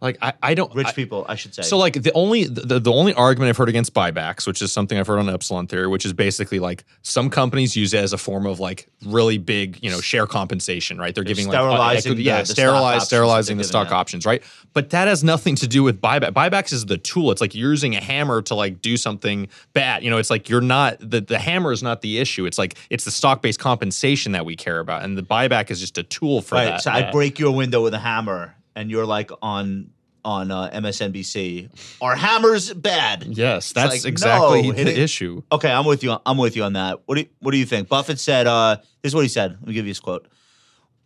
Like, 0.00 0.16
I 0.22 0.32
I 0.42 0.54
don't 0.54 0.74
Rich 0.74 0.88
I- 0.88 0.92
people, 0.92 1.26
I 1.28 1.34
should 1.34 1.54
say. 1.54 1.62
So 1.62 1.76
like 1.76 2.02
the 2.02 2.12
only 2.12 2.44
the, 2.44 2.80
the 2.80 2.92
only 2.92 3.12
argument 3.14 3.50
I've 3.50 3.56
heard 3.56 3.68
against 3.68 3.92
buybacks, 3.92 4.46
which 4.46 4.62
is 4.62 4.72
something 4.72 4.98
I've 4.98 5.06
heard 5.06 5.18
on 5.18 5.28
Epsilon 5.28 5.66
Theory, 5.66 5.86
which 5.88 6.06
is 6.06 6.12
basically 6.12 6.58
like 6.58 6.84
some 7.02 7.28
companies 7.28 7.76
use 7.76 7.92
it 7.92 8.02
as 8.02 8.12
a 8.12 8.18
form 8.18 8.46
of 8.46 8.60
like 8.60 8.88
really 9.04 9.36
big, 9.36 9.78
you 9.82 9.90
know, 9.90 10.00
share 10.00 10.26
compensation, 10.26 10.98
right? 10.98 11.14
They're, 11.14 11.24
giving 11.24 11.48
like 11.48 11.56
uh, 11.58 11.60
sterilizing 11.60 12.12
equity- 12.12 12.22
yeah, 12.22 12.40
the 12.40 12.46
stock 12.46 12.56
sterilize, 12.56 13.04
sterilizing 13.04 13.58
the 13.58 13.64
stock 13.64 13.88
out. 13.88 13.92
options, 13.92 14.24
right? 14.24 14.42
But 14.72 14.90
that 14.90 15.06
has 15.06 15.22
nothing 15.22 15.56
to 15.56 15.66
do 15.66 15.82
with 15.82 16.00
buyback. 16.00 16.32
Buybacks 16.32 16.72
is 16.72 16.86
the 16.86 16.96
tool. 16.96 17.30
It's 17.30 17.40
like 17.40 17.54
you're 17.54 17.70
using 17.70 17.94
a 17.94 18.00
hammer 18.00 18.40
to 18.42 18.54
like 18.54 18.80
do 18.80 18.96
something 18.96 19.48
bad. 19.74 20.02
You 20.02 20.10
know, 20.10 20.16
it's 20.16 20.30
like 20.30 20.48
you're 20.48 20.60
not 20.60 20.98
the 20.98 21.20
the 21.20 21.38
hammer 21.38 21.72
is 21.72 21.82
not 21.82 22.00
the 22.00 22.18
issue. 22.18 22.46
It's 22.46 22.58
like 22.58 22.76
it's 22.88 23.04
the 23.04 23.10
stock 23.10 23.42
based 23.42 23.58
compensation 23.58 24.32
that 24.32 24.46
we 24.46 24.56
care 24.56 24.78
about, 24.78 25.02
and 25.02 25.18
the 25.18 25.22
buyback 25.22 25.70
is 25.70 25.78
just 25.78 25.98
a 25.98 26.02
tool 26.02 26.40
for 26.40 26.54
right. 26.54 26.64
that. 26.66 26.82
So 26.82 26.90
I 26.90 27.10
break 27.10 27.38
your 27.38 27.54
window 27.54 27.82
with 27.82 27.94
a 27.94 27.98
hammer, 27.98 28.54
and 28.74 28.90
you're 28.90 29.06
like 29.06 29.30
on 29.42 29.90
on 30.24 30.50
uh, 30.50 30.70
MSNBC. 30.70 31.70
Are 32.00 32.14
hammers 32.14 32.72
bad? 32.72 33.24
yes, 33.24 33.72
that's 33.72 33.92
like, 33.92 34.04
exactly 34.04 34.68
no, 34.68 34.72
the 34.72 35.00
issue. 35.00 35.42
Okay, 35.50 35.70
I'm 35.70 35.84
with 35.86 36.02
you. 36.02 36.16
I'm 36.26 36.36
with 36.36 36.56
you 36.56 36.64
on 36.64 36.74
that. 36.74 37.00
What 37.06 37.16
do 37.16 37.22
you, 37.22 37.28
What 37.40 37.52
do 37.52 37.58
you 37.58 37.66
think? 37.66 37.88
Buffett 37.88 38.18
said. 38.18 38.46
Uh, 38.46 38.76
this 39.02 39.10
is 39.10 39.14
what 39.14 39.22
he 39.22 39.28
said. 39.28 39.52
Let 39.52 39.66
me 39.66 39.74
give 39.74 39.86
you 39.86 39.90
his 39.90 40.00
quote. 40.00 40.28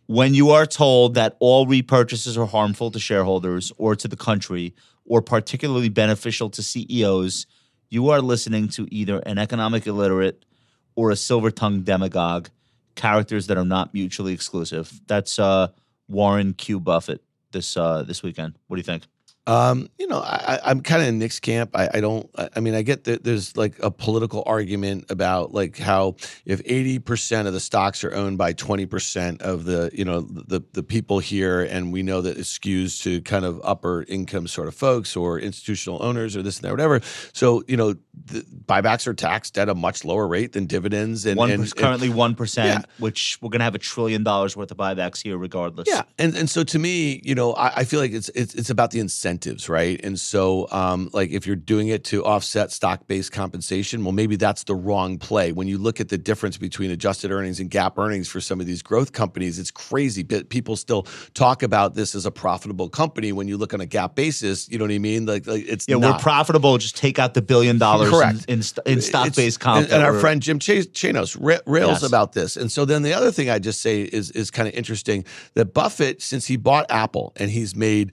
When 0.07 0.33
you 0.33 0.51
are 0.51 0.65
told 0.65 1.15
that 1.15 1.35
all 1.39 1.65
repurchases 1.65 2.37
are 2.37 2.45
harmful 2.45 2.91
to 2.91 2.99
shareholders 2.99 3.71
or 3.77 3.95
to 3.95 4.07
the 4.07 4.15
country, 4.15 4.75
or 5.05 5.21
particularly 5.21 5.89
beneficial 5.89 6.49
to 6.51 6.61
CEOs, 6.61 7.47
you 7.89 8.09
are 8.09 8.21
listening 8.21 8.67
to 8.69 8.87
either 8.91 9.19
an 9.19 9.37
economic 9.37 9.87
illiterate 9.87 10.45
or 10.95 11.09
a 11.09 11.15
silver-tongued 11.15 11.85
demagogue, 11.85 12.49
characters 12.95 13.47
that 13.47 13.57
are 13.57 13.65
not 13.65 13.93
mutually 13.93 14.33
exclusive. 14.33 15.01
That's 15.07 15.39
uh, 15.39 15.69
Warren 16.07 16.53
Q. 16.53 16.79
Buffett 16.79 17.24
this 17.55 17.77
uh, 17.77 18.03
this 18.03 18.21
weekend. 18.21 18.51
What 18.67 18.75
do 18.75 18.79
you 18.79 18.83
think? 18.91 19.03
Um, 19.47 19.89
you 19.99 20.07
know, 20.07 20.19
I, 20.19 20.59
I'm 20.63 20.81
kind 20.81 21.01
of 21.03 21.07
in 21.07 21.19
Nick's 21.19 21.39
camp. 21.39 21.71
I, 21.75 21.89
I 21.95 22.01
don't. 22.01 22.29
I 22.35 22.49
I 22.55 22.59
mean, 22.61 22.73
I 22.73 22.81
get 22.81 23.03
that 23.03 23.23
there's 23.23 23.55
like 23.55 23.77
a 23.79 23.91
political 23.91 24.41
argument 24.45 25.05
about 25.09 25.53
like 25.53 25.77
how 25.77 26.15
if 26.45 26.61
80 26.65 26.99
percent 26.99 27.47
of 27.47 27.53
the 27.53 27.59
stocks 27.59 28.03
are 28.03 28.13
owned 28.13 28.37
by 28.37 28.53
20 28.53 28.85
percent 28.87 29.41
of 29.43 29.65
the 29.65 29.91
you 29.93 30.03
know 30.05 30.21
the 30.21 30.61
the 30.73 30.81
people 30.83 31.19
here, 31.19 31.61
and 31.61 31.93
we 31.93 32.01
know 32.01 32.21
that 32.21 32.37
it 32.37 32.41
skews 32.41 33.01
to 33.03 33.21
kind 33.21 33.45
of 33.45 33.61
upper 33.63 34.03
income 34.07 34.47
sort 34.47 34.67
of 34.67 34.73
folks 34.75 35.15
or 35.15 35.39
institutional 35.39 36.01
owners 36.01 36.35
or 36.35 36.41
this 36.41 36.57
and 36.57 36.65
that, 36.65 36.71
whatever. 36.71 37.01
So 37.33 37.63
you 37.67 37.77
know, 37.77 37.93
the 38.25 38.41
buybacks 38.65 39.05
are 39.05 39.13
taxed 39.13 39.57
at 39.59 39.69
a 39.69 39.75
much 39.75 40.03
lower 40.03 40.27
rate 40.27 40.53
than 40.53 40.65
dividends, 40.65 41.25
and, 41.25 41.37
One 41.37 41.51
and, 41.51 41.75
currently 41.75 42.09
one 42.09 42.33
percent, 42.33 42.85
Yeah. 42.87 42.91
which 43.03 43.37
we're 43.41 43.49
gonna 43.49 43.63
have 43.63 43.75
a 43.75 43.79
trillion 43.79 44.23
dollars 44.23 44.57
worth 44.57 44.71
of 44.71 44.77
buybacks 44.77 45.21
here, 45.21 45.37
regardless. 45.37 45.87
Yeah, 45.87 46.01
and 46.17 46.35
and 46.35 46.49
so 46.49 46.63
to 46.63 46.79
me, 46.79 47.21
you 47.23 47.35
know, 47.35 47.53
I, 47.53 47.67
I 47.77 47.83
feel 47.83 47.99
like 47.99 48.11
it's 48.11 48.29
it's 48.29 48.55
it's 48.55 48.69
about 48.71 48.91
the 48.91 48.99
incentives, 49.35 49.69
right? 49.69 49.99
And 50.03 50.19
so, 50.19 50.67
um, 50.71 51.09
like 51.13 51.29
if 51.31 51.45
you're 51.45 51.55
doing 51.55 51.89
it 51.89 52.03
to 52.05 52.23
offset 52.25 52.71
stock 52.71 53.07
based 53.07 53.31
compensation, 53.31 54.03
well, 54.03 54.11
maybe 54.13 54.35
that's 54.35 54.63
the 54.63 54.75
wrong 54.75 55.17
play. 55.17 55.51
When 55.51 55.67
you 55.67 55.77
look 55.77 55.99
at 55.99 56.09
the 56.09 56.17
difference 56.17 56.57
between 56.57 56.91
adjusted 56.91 57.31
earnings 57.31 57.59
and 57.59 57.69
GAAP 57.69 57.97
earnings 57.97 58.27
for 58.27 58.39
some 58.41 58.59
of 58.61 58.65
these 58.65 58.81
growth 58.81 59.11
companies, 59.11 59.59
it's 59.59 59.71
crazy. 59.71 60.23
But 60.23 60.49
people 60.49 60.75
still 60.75 61.03
talk 61.33 61.63
about 61.63 61.95
this 61.95 62.15
as 62.15 62.25
a 62.25 62.31
profitable 62.31 62.89
company 62.89 63.31
when 63.31 63.47
you 63.47 63.57
look 63.57 63.73
on 63.73 63.81
a 63.81 63.85
GAAP 63.85 64.15
basis. 64.15 64.69
You 64.69 64.77
know 64.77 64.85
what 64.85 64.91
I 64.91 64.99
mean? 64.99 65.25
Like, 65.25 65.45
like 65.47 65.65
it's 65.67 65.85
Yeah, 65.87 65.97
not. 65.97 66.15
we're 66.17 66.19
profitable. 66.23 66.77
Just 66.77 66.95
take 66.97 67.19
out 67.19 67.33
the 67.33 67.41
billion 67.41 67.77
dollars 67.77 68.09
Correct. 68.09 68.45
in, 68.47 68.59
in, 68.59 68.93
in 68.93 69.01
stock-based 69.01 69.59
comp. 69.59 69.85
And, 69.85 69.93
and 69.93 70.03
our 70.03 70.17
friend 70.19 70.41
Jim 70.41 70.59
Ch- 70.59 70.87
Chanos 70.93 71.37
ra- 71.39 71.57
rails 71.65 72.01
Yes. 72.01 72.03
about 72.03 72.33
this. 72.33 72.57
And 72.57 72.71
so 72.71 72.85
then 72.85 73.03
the 73.03 73.13
other 73.13 73.31
thing 73.31 73.49
I 73.49 73.59
just 73.59 73.81
say 73.81 74.01
is 74.01 74.31
is 74.31 74.49
kind 74.51 74.67
of 74.67 74.73
interesting 74.73 75.25
that 75.53 75.73
Buffett, 75.73 76.21
since 76.21 76.45
he 76.47 76.57
bought 76.57 76.85
Apple 76.89 77.33
and 77.35 77.51
he's 77.51 77.75
made 77.75 78.11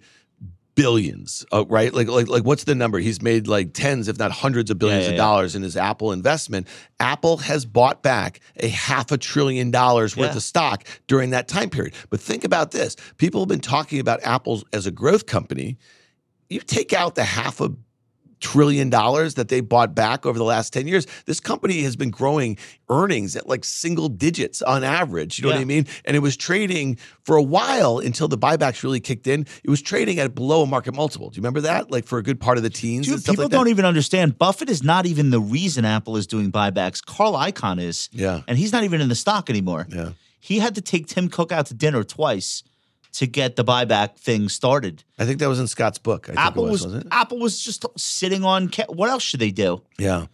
billions, 0.74 1.44
uh, 1.52 1.64
right? 1.66 1.92
Like 1.92 2.08
like 2.08 2.28
like 2.28 2.44
what's 2.44 2.64
the 2.64 2.74
number? 2.74 2.98
He's 2.98 3.20
made 3.22 3.46
like 3.46 3.72
tens, 3.74 4.08
if 4.08 4.18
not 4.18 4.30
hundreds 4.30 4.70
of 4.70 4.78
billions 4.78 5.04
yeah, 5.04 5.10
of 5.10 5.14
yeah. 5.14 5.22
dollars 5.22 5.54
in 5.54 5.62
his 5.62 5.76
Apple 5.76 6.12
investment. 6.12 6.66
Apple 7.00 7.38
has 7.38 7.64
bought 7.66 8.02
back 8.02 8.40
a 8.56 8.68
half 8.68 9.12
a 9.12 9.18
trillion 9.18 9.70
dollars 9.70 10.16
worth 10.16 10.30
Yeah. 10.30 10.36
of 10.36 10.42
stock 10.42 10.84
during 11.06 11.30
that 11.30 11.48
time 11.48 11.70
period. 11.70 11.94
But 12.10 12.20
think 12.20 12.44
about 12.44 12.70
this: 12.70 12.96
people 13.18 13.40
have 13.40 13.48
been 13.48 13.60
talking 13.60 14.00
about 14.00 14.20
Apple 14.22 14.62
as 14.72 14.86
a 14.86 14.90
growth 14.90 15.26
company. 15.26 15.76
You 16.48 16.60
take 16.60 16.92
out 16.92 17.14
the 17.14 17.24
half 17.24 17.60
a 17.60 17.70
trillion 18.42 18.90
dollars 18.90 19.34
that 19.34 19.48
they 19.48 19.60
bought 19.60 19.94
back 19.94 20.26
over 20.26 20.38
the 20.38 20.44
last 20.44 20.72
10 20.72 20.86
years 20.86 21.06
this 21.26 21.40
company 21.40 21.82
has 21.82 21.96
been 21.96 22.10
growing 22.10 22.58
earnings 22.90 23.36
at 23.36 23.48
like 23.48 23.64
single 23.64 24.08
digits 24.08 24.60
on 24.60 24.84
average 24.84 25.38
you 25.38 25.44
know 25.44 25.50
what 25.50 25.60
i 25.60 25.64
mean 25.64 25.86
and 26.04 26.16
it 26.16 26.20
was 26.20 26.36
trading 26.36 26.98
for 27.22 27.36
a 27.36 27.42
while 27.42 27.98
until 27.98 28.28
the 28.28 28.36
buybacks 28.36 28.82
really 28.82 29.00
kicked 29.00 29.26
in 29.26 29.46
it 29.62 29.70
was 29.70 29.80
trading 29.80 30.18
at 30.18 30.34
below 30.34 30.62
a 30.62 30.66
market 30.66 30.92
multiple 30.92 31.30
do 31.30 31.36
you 31.36 31.40
remember 31.40 31.60
that 31.60 31.90
like 31.90 32.04
for 32.04 32.18
a 32.18 32.22
good 32.22 32.40
part 32.40 32.56
of 32.56 32.64
the 32.64 32.70
teens 32.70 33.06
Dude, 33.06 33.14
and 33.14 33.22
stuff 33.22 33.32
people 33.34 33.44
like 33.44 33.52
don't 33.52 33.68
even 33.68 33.84
understand. 33.84 34.38
Buffett 34.38 34.68
is 34.68 34.82
not 34.82 35.06
even 35.06 35.30
the 35.30 35.40
reason 35.40 35.84
Apple 35.84 36.16
is 36.16 36.26
doing 36.26 36.50
buybacks. 36.50 37.04
Carl 37.04 37.34
Icahn 37.34 37.80
is. 37.80 38.08
Yeah. 38.12 38.42
And 38.48 38.58
he's 38.58 38.72
not 38.72 38.84
even 38.84 39.00
in 39.00 39.08
the 39.08 39.14
stock 39.14 39.48
anymore. 39.48 39.86
Yeah. 39.88 40.10
He 40.40 40.58
had 40.58 40.74
to 40.74 40.80
take 40.80 41.06
Tim 41.06 41.28
Cook 41.28 41.52
out 41.52 41.66
to 41.66 41.74
dinner 41.74 42.02
twice 42.02 42.64
to 43.12 43.26
get 43.26 43.56
the 43.56 43.64
buyback 43.64 44.16
thing 44.16 44.48
started. 44.48 45.04
i 45.18 45.24
think 45.26 45.38
that 45.38 45.48
was 45.48 45.60
in 45.60 45.66
scott's 45.66 45.98
book 45.98 46.26
I 46.28 46.32
think 46.32 46.38
Apple 46.46 46.66
it 46.66 46.70
was, 46.70 46.82
was, 46.84 46.86
wasn't 46.92 47.06
it 47.06 47.12
Apple 47.14 47.38
was 47.38 47.60
just 47.62 47.84
sitting 47.98 48.44
on 48.44 48.68
what 48.88 49.10
else 49.10 49.22
should 49.22 49.40
they 49.40 49.50
do? 49.50 49.82
yeah 49.98 50.26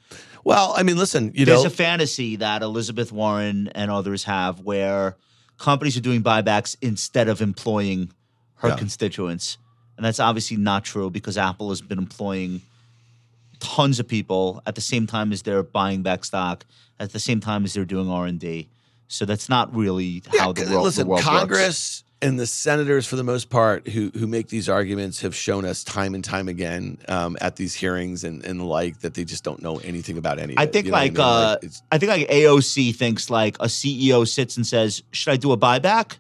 well 0.45 0.73
i 0.77 0.83
mean 0.83 0.97
listen 0.97 1.33
you 1.35 1.45
There's 1.45 1.59
know 1.59 1.63
there's 1.63 1.73
a 1.73 1.77
fantasy 1.77 2.37
that 2.37 2.63
Elizabeth 2.63 3.11
Warren 3.13 3.69
and 3.69 3.91
others 3.91 4.25
have 4.25 4.61
where 4.61 5.17
companies 5.59 5.97
are 5.97 6.01
doing 6.01 6.23
buybacks 6.23 6.77
instead 6.81 7.29
of 7.29 7.41
employing 7.43 8.13
her 8.57 8.69
Yeah. 8.69 8.77
constituents. 8.77 9.59
And 9.97 10.05
that's 10.05 10.21
obviously 10.21 10.57
not 10.57 10.85
true 10.85 11.11
because 11.11 11.37
Apple 11.37 11.71
has 11.71 11.81
been 11.81 11.99
employing 11.99 12.63
tons 13.59 13.99
of 13.99 14.07
people 14.07 14.63
at 14.67 14.75
the 14.77 14.81
same 14.81 15.07
time 15.09 15.33
as 15.33 15.43
they're 15.43 15.65
buying 15.65 16.03
back 16.03 16.25
stock, 16.25 16.65
at 17.01 17.13
the 17.13 17.19
same 17.19 17.41
time 17.41 17.65
as 17.65 17.75
they're 17.75 17.85
doing 17.85 18.09
R&D. 18.09 18.69
So 19.09 19.25
that's 19.25 19.49
not 19.49 19.75
really 19.75 20.23
how 20.39 20.53
the 20.53 20.67
world, 20.71 20.85
listen, 20.85 21.05
the 21.07 21.11
world 21.11 21.23
Congress 21.23 22.05
and 22.21 22.39
the 22.39 22.47
senators, 22.47 23.07
for 23.07 23.17
the 23.17 23.23
most 23.25 23.49
part, 23.49 23.87
who 23.89 24.11
who 24.15 24.27
make 24.27 24.49
these 24.49 24.69
arguments, 24.69 25.21
have 25.21 25.35
shown 25.35 25.65
us 25.65 25.85
time 25.85 26.15
and 26.15 26.25
time 26.25 26.49
again 26.49 26.99
um, 27.09 27.37
at 27.41 27.57
these 27.57 27.75
hearings 27.75 28.25
and, 28.25 28.45
and 28.45 28.61
the 28.61 28.65
like 28.65 29.01
that 29.01 29.15
they 29.15 29.25
just 29.25 29.45
don't 29.45 29.63
know 29.63 29.77
anything 29.79 30.19
about 30.19 30.39
any. 30.39 30.55
Of 30.55 30.59
I 30.59 30.67
think 30.67 30.87
you 30.87 30.91
know 30.93 30.99
like, 30.99 31.13
I 31.13 31.15
mean? 31.15 31.21
uh, 31.21 31.57
it's- 31.63 31.83
I 31.93 31.99
think 31.99 32.11
like 32.11 32.29
AOC 32.29 32.95
thinks 32.97 33.31
like 33.31 33.57
a 33.61 33.67
CEO 33.67 34.27
sits 34.27 34.57
and 34.57 34.67
says, 34.67 35.03
"Should 35.13 35.33
I 35.33 35.37
do 35.37 35.53
a 35.53 35.57
buyback 35.57 36.17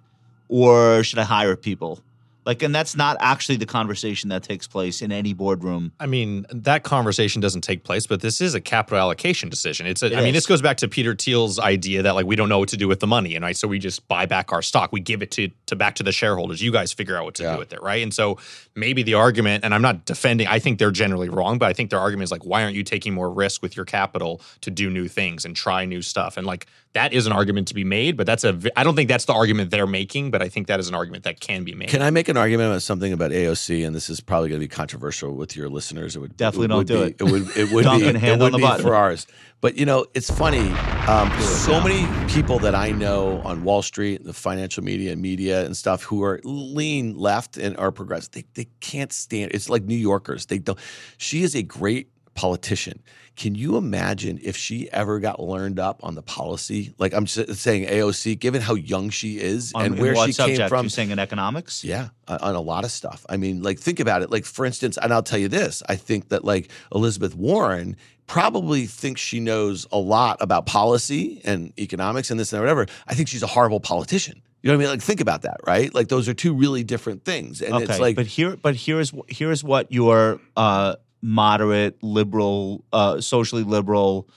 or 0.49 1.03
should 1.03 1.19
I 1.19 1.25
hire 1.25 1.57
people?" 1.57 2.01
Like, 2.49 2.63
and 2.63 2.75
that's 2.75 2.97
not 2.97 3.19
actually 3.21 3.57
the 3.57 3.67
conversation 3.67 4.31
that 4.31 4.43
takes 4.43 4.67
place 4.67 5.03
in 5.03 5.13
any 5.13 5.35
boardroom. 5.35 5.93
I 6.01 6.07
mean, 6.07 6.47
that 6.49 6.83
conversation 6.83 7.43
doesn't 7.43 7.61
take 7.61 7.85
place, 7.85 8.07
but 8.07 8.23
this 8.23 8.41
is 8.41 8.55
a 8.55 8.61
capital 8.61 8.99
allocation 8.99 9.51
decision. 9.51 9.87
It's 9.87 10.03
a, 10.03 10.07
It 10.07 10.17
I 10.17 10.23
mean, 10.23 10.33
this 10.33 10.47
goes 10.47 10.63
back 10.63 10.79
to 10.79 10.89
Peter 10.89 11.15
Thiel's 11.15 11.59
idea 11.59 12.01
that 12.05 12.15
like 12.15 12.25
we 12.25 12.37
don't 12.37 12.49
know 12.49 12.59
what 12.59 12.71
to 12.71 12.79
do 12.79 12.89
with 12.89 13.01
the 13.01 13.07
money, 13.07 13.35
and 13.35 13.45
right, 13.45 13.55
so 13.55 13.69
we 13.69 13.79
just 13.79 14.09
buy 14.09 14.25
back 14.25 14.51
our 14.51 14.63
stock. 14.63 14.93
We 14.93 15.01
give 15.01 15.21
it 15.21 15.31
to 15.33 15.51
to 15.67 15.77
back 15.77 15.97
to 15.97 16.03
the 16.03 16.11
shareholders. 16.11 16.63
You 16.63 16.73
guys 16.73 16.91
figure 16.91 17.19
out 17.19 17.27
what 17.27 17.35
to 17.35 17.43
Yeah. 17.43 17.53
do 17.53 17.59
with 17.59 17.75
it, 17.75 17.83
right? 17.83 18.03
And 18.03 18.15
so 18.15 18.39
maybe 18.75 19.03
the 19.03 19.13
argument, 19.13 19.63
and 19.63 19.75
I'm 19.75 19.83
not 19.83 20.07
defending. 20.07 20.47
I 20.47 20.59
think 20.59 20.79
they're 20.79 20.91
generally 20.91 21.29
wrong, 21.29 21.59
but 21.59 21.69
I 21.69 21.75
think 21.75 21.91
their 21.91 22.01
argument 22.01 22.25
is 22.25 22.33
like, 22.33 22.47
why 22.47 22.63
aren't 22.63 22.77
you 22.77 22.83
taking 22.83 23.13
more 23.13 23.31
risk 23.31 23.61
with 23.61 23.77
your 23.77 23.85
capital 23.85 24.41
to 24.63 24.71
do 24.71 24.89
new 24.89 25.07
things 25.07 25.45
and 25.45 25.55
try 25.55 25.85
new 25.85 26.01
stuff? 26.01 26.39
And 26.39 26.47
like 26.47 26.67
that 26.95 27.13
is 27.13 27.27
an 27.27 27.33
argument 27.33 27.69
to 27.69 27.75
be 27.75 27.85
made, 27.85 28.17
but 28.17 28.25
that's 28.25 28.43
a. 28.45 28.59
I 28.75 28.85
don't 28.85 28.97
think 28.97 29.11
that's 29.11 29.27
the 29.27 29.35
argument 29.35 29.71
they're 29.71 29.87
making, 29.87 30.31
but 30.31 30.41
I 30.41 30.49
think 30.49 30.69
that 30.69 30.81
is 30.81 30.89
an 30.89 30.95
argument 30.95 31.25
that 31.25 31.41
can 31.41 31.63
be 31.63 31.75
made. 31.75 31.91
Can 31.91 32.01
I 32.01 32.09
make 32.09 32.31
an 32.31 32.38
argument 32.39 32.71
about 32.71 32.83
something 32.83 33.13
about 33.13 33.31
AOC? 33.33 33.87
And 33.87 33.95
this 33.95 34.09
is 34.09 34.21
probably 34.21 34.49
going 34.49 34.61
to 34.61 34.65
be 34.65 34.69
controversial 34.69 35.35
with 35.35 35.57
your 35.57 35.69
listeners. 35.69 36.17
It 36.17 36.21
would 36.21 36.37
Definitely 36.37 36.65
it 36.65 36.69
don't 36.69 36.79
would 36.79 36.87
do 36.87 36.99
be- 36.99 37.11
it. 37.11 37.17
It 37.21 37.25
would. 37.25 37.57
It 37.57 37.73
would 37.73 37.85
Duncan, 37.85 38.15
be. 38.15 38.19
hand 38.21 38.41
it 38.41 38.45
on 38.45 38.53
would 38.53 38.61
the 38.63 38.77
be 38.77 38.83
for 38.83 38.95
ours. 38.95 39.27
But 39.61 39.77
you 39.77 39.85
know, 39.85 40.07
it's 40.15 40.31
funny. 40.31 40.71
Um, 41.09 41.31
so 41.41 41.81
many 41.81 42.07
people 42.33 42.59
that 42.61 42.75
I 42.75 42.93
know 42.93 43.41
on 43.45 43.65
Wall 43.65 43.83
Street, 43.83 44.25
the 44.25 44.33
financial 44.33 44.85
media, 44.85 45.17
media 45.17 45.65
and 45.67 45.77
stuff, 45.77 46.03
who 46.05 46.23
are 46.23 46.41
lean 46.45 47.17
left 47.19 47.57
and 47.57 47.77
are 47.77 47.91
progressive, 47.91 48.31
they 48.33 48.45
they 48.55 48.69
can't 48.81 49.13
stand. 49.13 49.51
It's 49.53 49.69
like 49.69 49.83
New 49.83 49.97
Yorkers. 49.97 50.47
They 50.47 50.59
don't. 50.59 50.79
She 51.17 51.43
is 51.43 51.55
a 51.55 51.63
great 51.63 52.09
politician. 52.35 53.03
Can 53.39 53.55
you 53.55 53.77
imagine 53.77 54.41
if 54.43 54.57
she 54.57 54.91
ever 54.91 55.21
got 55.21 55.39
learned 55.41 55.79
up 55.79 56.01
on 56.03 56.17
the 56.17 56.23
policy? 56.23 56.93
Like 56.99 57.15
I'm 57.15 57.29
saying, 57.29 57.87
AOC, 57.87 58.37
given 58.41 58.61
how 58.61 58.75
young 58.75 59.11
she 59.11 59.39
is 59.39 59.73
On- 59.77 59.85
and 59.85 59.99
where 59.99 60.17
she 60.17 60.33
subject? 60.33 60.59
came 60.59 60.69
from, 60.69 60.85
You're 60.87 60.91
saying 60.91 61.11
in 61.11 61.21
economics? 61.21 61.85
yeah, 61.85 62.09
on 62.27 62.57
a 62.57 62.61
lot 62.61 62.85
of 62.85 62.91
stuff. 62.91 63.25
I 63.29 63.37
mean, 63.37 63.63
like 63.63 63.79
think 63.79 64.01
about 64.01 64.23
it. 64.23 64.31
Like 64.31 64.45
for 64.45 64.67
instance, 64.67 64.99
and 65.01 65.13
I'll 65.15 65.23
tell 65.23 65.39
you 65.39 65.47
this: 65.47 65.85
I 65.89 65.95
think 65.95 66.31
that 66.31 66.45
like 66.45 66.69
Elizabeth 66.93 67.37
Warren 67.37 67.97
probably 68.27 68.87
thinks 68.87 69.21
she 69.21 69.39
knows 69.41 69.87
a 69.93 69.99
lot 69.99 70.37
about 70.41 70.67
policy 70.67 71.41
and 71.45 71.73
economics 71.79 72.31
and 72.33 72.41
this 72.41 72.53
and 72.53 72.61
whatever. 72.61 72.87
I 73.07 73.15
think 73.15 73.29
she's 73.29 73.45
a 73.45 73.47
horrible 73.47 73.79
politician. 73.81 74.43
You 74.63 74.69
know 74.71 74.75
what 74.77 74.83
I 74.83 74.87
mean? 74.87 74.91
Like 74.95 75.03
think 75.03 75.21
about 75.21 75.43
that, 75.43 75.59
right? 75.65 75.95
Like 75.95 76.09
those 76.09 76.29
are 76.29 76.35
two 76.35 76.53
really 76.55 76.83
different 76.83 77.25
things, 77.25 77.63
and 77.63 77.73
okay, 77.75 77.85
it's 77.85 78.01
like 78.01 78.17
but 78.17 78.27
here, 78.27 78.57
but 78.57 78.75
here's 78.75 79.11
wh- 79.11 79.29
here's 79.29 79.63
what 79.63 79.93
your 79.93 80.41
uh, 80.57 80.97
moderate, 81.23 82.03
liberal, 82.03 82.85
uh, 82.93 83.21
socially 83.21 83.65
liberal, 83.65 84.29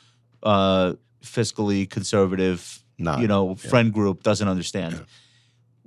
uh, 0.43 0.93
fiscally 1.23 1.89
conservative, 1.89 2.83
Not- 2.97 3.19
you 3.21 3.27
know, 3.27 3.55
friend 3.55 3.93
group 3.93 4.23
doesn't 4.23 4.47
understand. 4.47 5.05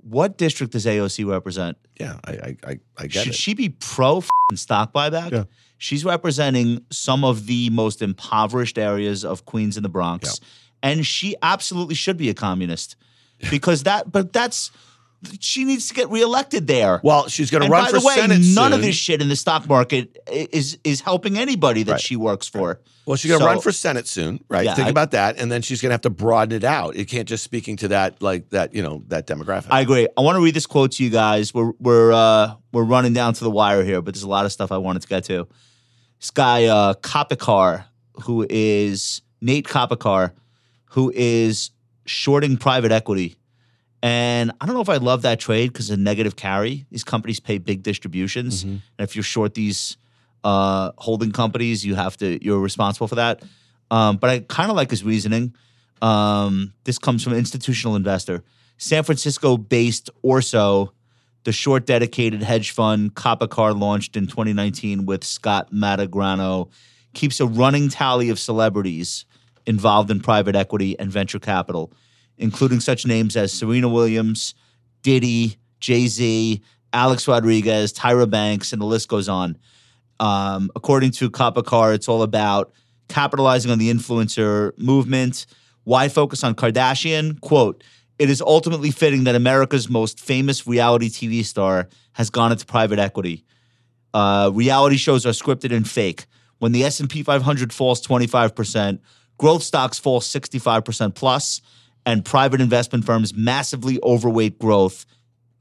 What 0.03 0.37
district 0.37 0.73
does 0.73 0.85
AOC 0.87 1.25
represent? 1.25 1.79
yeah, 1.99 2.19
I 2.25 2.33
I 2.33 2.57
I, 2.67 2.79
I 2.99 3.07
get 3.07 3.25
Should 3.25 3.29
it. 3.29 3.35
she 3.37 3.55
be 3.55 3.71
pro 3.71 4.23
stock 4.55 4.93
buyback? 4.93 5.31
Yeah. 5.33 5.45
She's 5.79 6.05
representing 6.05 6.85
some 6.91 7.25
of 7.25 7.47
the 7.47 7.71
most 7.71 8.03
impoverished 8.03 8.79
areas 8.79 9.25
of 9.25 9.45
Queens 9.45 9.77
and 9.77 9.85
the 9.85 9.89
Bronx, 9.89 10.41
and 10.83 11.07
she 11.07 11.35
absolutely 11.43 11.95
should 11.95 12.17
be 12.17 12.29
a 12.29 12.35
communist 12.35 12.97
because 13.51 13.83
that. 13.85 14.11
But 14.13 14.33
that's 14.33 14.71
she 15.41 15.65
needs 15.65 15.89
to 15.89 15.95
get 15.95 16.09
reelected 16.11 16.67
there. 16.67 17.01
well, 17.03 17.29
she's 17.29 17.51
going 17.51 17.63
to 17.65 17.69
run 17.69 17.85
by 17.85 17.91
for 17.91 18.01
the 18.01 18.07
way, 18.07 18.15
Senate 18.17 18.41
none 18.55 18.73
of 18.73 18.83
this 18.83 18.95
shit 18.97 19.21
in 19.23 19.29
the 19.29 19.37
stock 19.37 19.69
market 19.69 20.19
is 20.31 20.79
is 20.85 21.01
helping 21.01 21.39
anybody 21.39 21.83
that 21.85 21.93
Right. 21.93 22.01
she 22.01 22.17
works 22.17 22.47
for. 22.49 22.81
Well, 23.07 23.17
she's 23.17 23.31
going 23.31 23.41
to 23.41 23.45
So- 23.45 23.51
run 23.51 23.61
for 23.61 23.71
Senate 23.73 24.09
soon, 24.09 24.43
right? 24.49 24.65
Yeah, 24.65 24.75
Think 24.75 24.87
I- 24.87 24.91
about 24.91 25.11
that, 25.11 25.37
and 25.39 25.53
then 25.53 25.61
she's 25.61 25.83
going 25.83 25.91
to 25.91 25.95
have 25.95 26.01
to 26.03 26.11
broaden 26.11 26.57
it 26.57 26.65
out. 26.65 26.97
It 26.97 27.05
can't 27.07 27.29
just 27.29 27.45
speaking 27.45 27.77
to 27.79 27.89
that 27.89 28.23
like 28.23 28.49
that, 28.51 28.75
you 28.75 28.83
know, 28.83 29.03
that 29.09 29.27
demographic. 29.27 29.67
I 29.71 29.81
agree. 29.83 30.09
I 30.17 30.21
want 30.23 30.37
to 30.37 30.43
read 30.43 30.55
this 30.55 30.67
quote 30.67 30.93
to 30.93 31.05
you 31.05 31.11
guys. 31.11 31.53
We're 31.53 31.73
we're 31.79 32.13
uh, 32.13 32.55
we're 32.73 32.85
running 32.85 33.13
down 33.13 33.35
to 33.35 33.45
the 33.45 33.51
wire 33.51 33.85
here, 33.85 34.01
but 34.01 34.15
there's 34.15 34.23
a 34.23 34.29
lot 34.29 34.47
of 34.47 34.53
stuff 34.53 34.73
I 34.73 34.79
wanted 34.79 35.03
to 35.03 35.09
get 35.09 35.25
to. 35.25 35.47
This 36.21 36.31
guy 36.31 36.65
uh, 36.65 36.95
Koppikar, 36.95 37.85
who 38.23 38.47
is 38.49 39.21
Nate 39.43 39.67
Koppikar, 39.67 40.31
who 40.93 41.13
is 41.15 41.71
shorting 42.07 42.57
private 42.57 42.93
equity, 42.93 43.37
and 44.05 44.53
I 44.61 44.67
don't 44.67 44.75
know 44.75 44.83
if 44.83 44.91
I 44.91 44.99
love 44.99 45.23
that 45.23 45.41
trade 45.41 45.73
because 45.73 45.89
of 45.89 45.99
negative 45.99 46.37
carry. 46.37 46.85
These 46.91 47.05
companies 47.05 47.41
pay 47.41 47.57
big 47.57 47.83
distributions, 47.83 48.63
and 48.63 48.83
if 48.99 49.17
you're 49.17 49.23
short 49.23 49.55
these 49.55 49.97
uh, 50.45 50.93
holding 50.99 51.33
companies, 51.33 51.87
you 51.87 51.95
have 51.95 52.15
to 52.19 52.45
you're 52.45 52.61
responsible 52.61 53.09
for 53.09 53.15
that. 53.15 53.43
Um, 53.91 54.19
but 54.19 54.29
I 54.29 54.41
kind 54.41 54.69
of 54.69 54.77
like 54.77 54.91
his 54.91 55.03
reasoning. 55.03 55.55
Um, 56.03 56.75
this 56.85 56.99
comes 56.99 57.25
from 57.25 57.33
an 57.33 57.39
institutional 57.39 57.97
investor. 57.97 58.45
San 58.77 59.05
Francisco 59.05 59.57
based 59.57 60.11
Orso, 60.21 60.93
the 61.45 61.53
short 61.53 61.87
dedicated 61.87 62.43
hedge 62.43 62.73
fund 62.73 63.15
Koppikar 63.15 63.79
launched 63.79 64.19
in 64.19 64.27
2019 64.27 65.07
with 65.07 65.25
Scott 65.25 65.73
Matagrano, 65.73 66.69
keeps 67.15 67.41
a 67.41 67.47
running 67.47 67.89
tally 67.89 68.29
of 68.29 68.39
celebrities 68.39 69.25
involved 69.67 70.11
in 70.11 70.21
private 70.21 70.55
equity 70.55 70.99
and 70.99 71.11
venture 71.11 71.39
capital, 71.39 71.91
including 72.39 72.81
such 72.81 73.07
names 73.07 73.37
as 73.37 73.53
Serena 73.53 73.89
Williams, 73.89 74.55
Diddy, 75.03 75.57
Jay 75.81 76.07
Z, 76.07 76.63
Alex 76.93 77.27
Rodriguez, 77.29 77.93
Tyra 77.93 78.29
Banks, 78.29 78.73
and 78.73 78.81
the 78.81 78.87
list 78.87 79.09
goes 79.09 79.29
on. 79.29 79.59
Um, 80.21 80.71
according 80.77 81.11
to 81.13 81.31
Koppikar, 81.31 81.95
it's 81.95 82.09
all 82.09 82.23
about 82.23 82.73
capitalizing 83.09 83.71
on 83.71 83.79
the 83.79 83.93
influencer 83.93 84.77
movement. 84.79 85.47
Why 85.83 86.09
focus 86.09 86.45
on 86.45 86.55
Kardashian? 86.55 87.41
Quote, 87.41 87.85
it 88.19 88.31
is 88.31 88.41
ultimately 88.41 88.91
fitting 88.91 89.25
that 89.25 89.35
America's 89.35 89.91
most 89.91 90.21
famous 90.21 90.67
reality 90.67 91.11
TV 91.11 91.45
star 91.45 91.89
has 92.13 92.31
gone 92.31 92.53
into 92.53 92.65
private 92.65 92.99
equity. 92.99 93.45
Uh, 94.15 94.51
reality 94.55 94.97
shows 94.97 95.27
are 95.27 95.31
scripted 95.31 95.75
and 95.75 95.89
fake. 95.89 96.27
When 96.59 96.73
the 96.73 96.85
S&P 96.85 97.25
500 97.25 97.73
falls 97.73 98.07
25%, 98.07 99.01
growth 99.37 99.63
stocks 99.65 99.99
fall 99.99 100.21
65% 100.21 101.15
plus, 101.15 101.61
and 102.07 102.25
private 102.25 102.61
investment 102.61 103.05
firms 103.05 103.35
massively 103.35 103.99
overweight 104.03 104.59
growth 104.59 105.07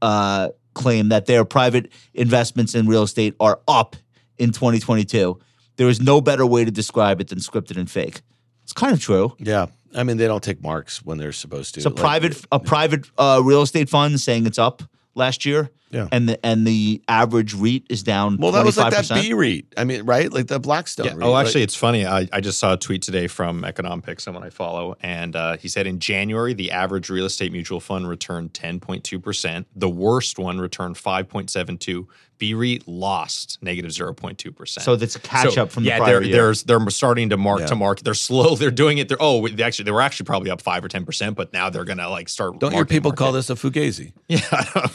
uh, 0.01 0.49
claim 0.73 1.09
that 1.09 1.25
their 1.25 1.45
private 1.45 1.91
investments 2.13 2.75
in 2.75 2.87
real 2.87 3.03
estate 3.03 3.35
are 3.39 3.61
up 3.67 3.95
in 4.37 4.51
2022. 4.51 5.39
There 5.77 5.89
is 5.89 6.01
no 6.01 6.21
better 6.21 6.45
way 6.45 6.65
to 6.65 6.71
describe 6.71 7.21
it 7.21 7.29
than 7.29 7.39
scripted 7.39 7.77
and 7.77 7.89
fake. 7.89 8.21
It's 8.63 8.73
kind 8.73 8.93
of 8.93 9.01
true. 9.01 9.35
yeah, 9.39 9.67
I 9.95 10.03
mean 10.03 10.17
they 10.17 10.27
don't 10.27 10.43
take 10.43 10.61
marks 10.61 11.03
when 11.03 11.17
they're 11.17 11.31
supposed 11.31 11.73
to. 11.75 11.79
It's 11.79 11.85
a 11.85 11.89
Like, 11.89 11.97
private 11.99 12.45
a 12.51 12.59
private 12.59 13.09
uh, 13.17 13.41
real 13.43 13.61
estate 13.61 13.89
fund 13.89 14.19
saying 14.19 14.45
it's 14.45 14.59
up 14.59 14.83
last 15.15 15.45
year. 15.45 15.69
Yeah. 15.93 16.07
And 16.11 16.27
the 16.27 16.43
and 16.45 16.65
the 16.65 17.01
average 17.07 17.53
REIT 17.53 17.85
is 17.89 18.01
down. 18.03 18.37
Well, 18.37 18.51
that 18.53 18.65
was 18.65 18.77
like 18.77 18.93
that 18.93 19.07
BREIT. 19.07 19.65
I 19.77 19.83
mean, 19.83 20.03
right? 20.03 20.31
Like 20.31 20.47
the 20.47 20.59
Blackstone. 20.59 21.05
Yeah. 21.05 21.13
REIT. 21.13 21.23
Oh, 21.23 21.37
actually, 21.37 21.61
it's 21.61 21.75
funny. 21.75 22.05
I, 22.05 22.27
I 22.33 22.41
just 22.41 22.57
saw 22.59 22.73
a 22.73 22.77
tweet 22.77 23.03
today 23.03 23.27
from 23.27 23.63
Economics, 23.63 24.23
someone 24.23 24.43
I 24.43 24.49
follow, 24.49 24.97
and 25.01 25.35
uh, 25.35 25.57
he 25.57 25.67
said 25.67 25.85
in 25.85 25.99
January 25.99 26.53
the 26.53 26.71
average 26.71 27.09
real 27.09 27.25
estate 27.25 27.51
mutual 27.51 27.79
fund 27.79 28.09
returned 28.09 28.53
10.2 28.53 29.21
percent. 29.21 29.67
The 29.75 29.89
worst 29.89 30.39
one 30.39 30.59
returned 30.59 30.95
5.72. 30.95 32.07
BREIT 32.51 32.87
lost 32.87 33.57
negative 33.61 33.91
0.2 33.91 34.55
percent. 34.55 34.83
So 34.83 34.95
that's 34.95 35.15
a 35.15 35.19
catch 35.19 35.57
up 35.57 35.71
from 35.71 35.83
the 35.83 35.89
yeah, 35.89 35.97
prior 35.99 36.19
they're, 36.19 36.23
year. 36.23 36.53
They're, 36.53 36.79
they're 36.79 36.89
starting 36.89 37.29
to 37.29 37.37
mark 37.37 37.61
Yeah. 37.61 37.65
to 37.67 37.75
market. 37.75 38.03
They're 38.03 38.13
slow. 38.13 38.55
They're 38.63 38.71
doing 38.71 38.97
it. 38.97 39.07
They're 39.07 39.17
oh, 39.21 39.47
they 39.47 39.63
actually 39.63 39.85
they 39.85 39.91
were 39.91 40.01
actually 40.01 40.25
probably 40.25 40.49
up 40.49 40.61
five 40.61 40.83
or 40.83 40.87
ten 40.87 41.05
percent, 41.05 41.35
but 41.35 41.53
now 41.53 41.69
they're 41.69 41.83
gonna 41.85 42.09
like 42.09 42.27
start. 42.29 42.59
don't 42.59 42.73
your 42.73 42.85
people 42.85 43.09
market. 43.11 43.23
call 43.23 43.31
this 43.33 43.49
a 43.49 43.55
fugazi? 43.55 44.11
Yeah, 44.27 44.39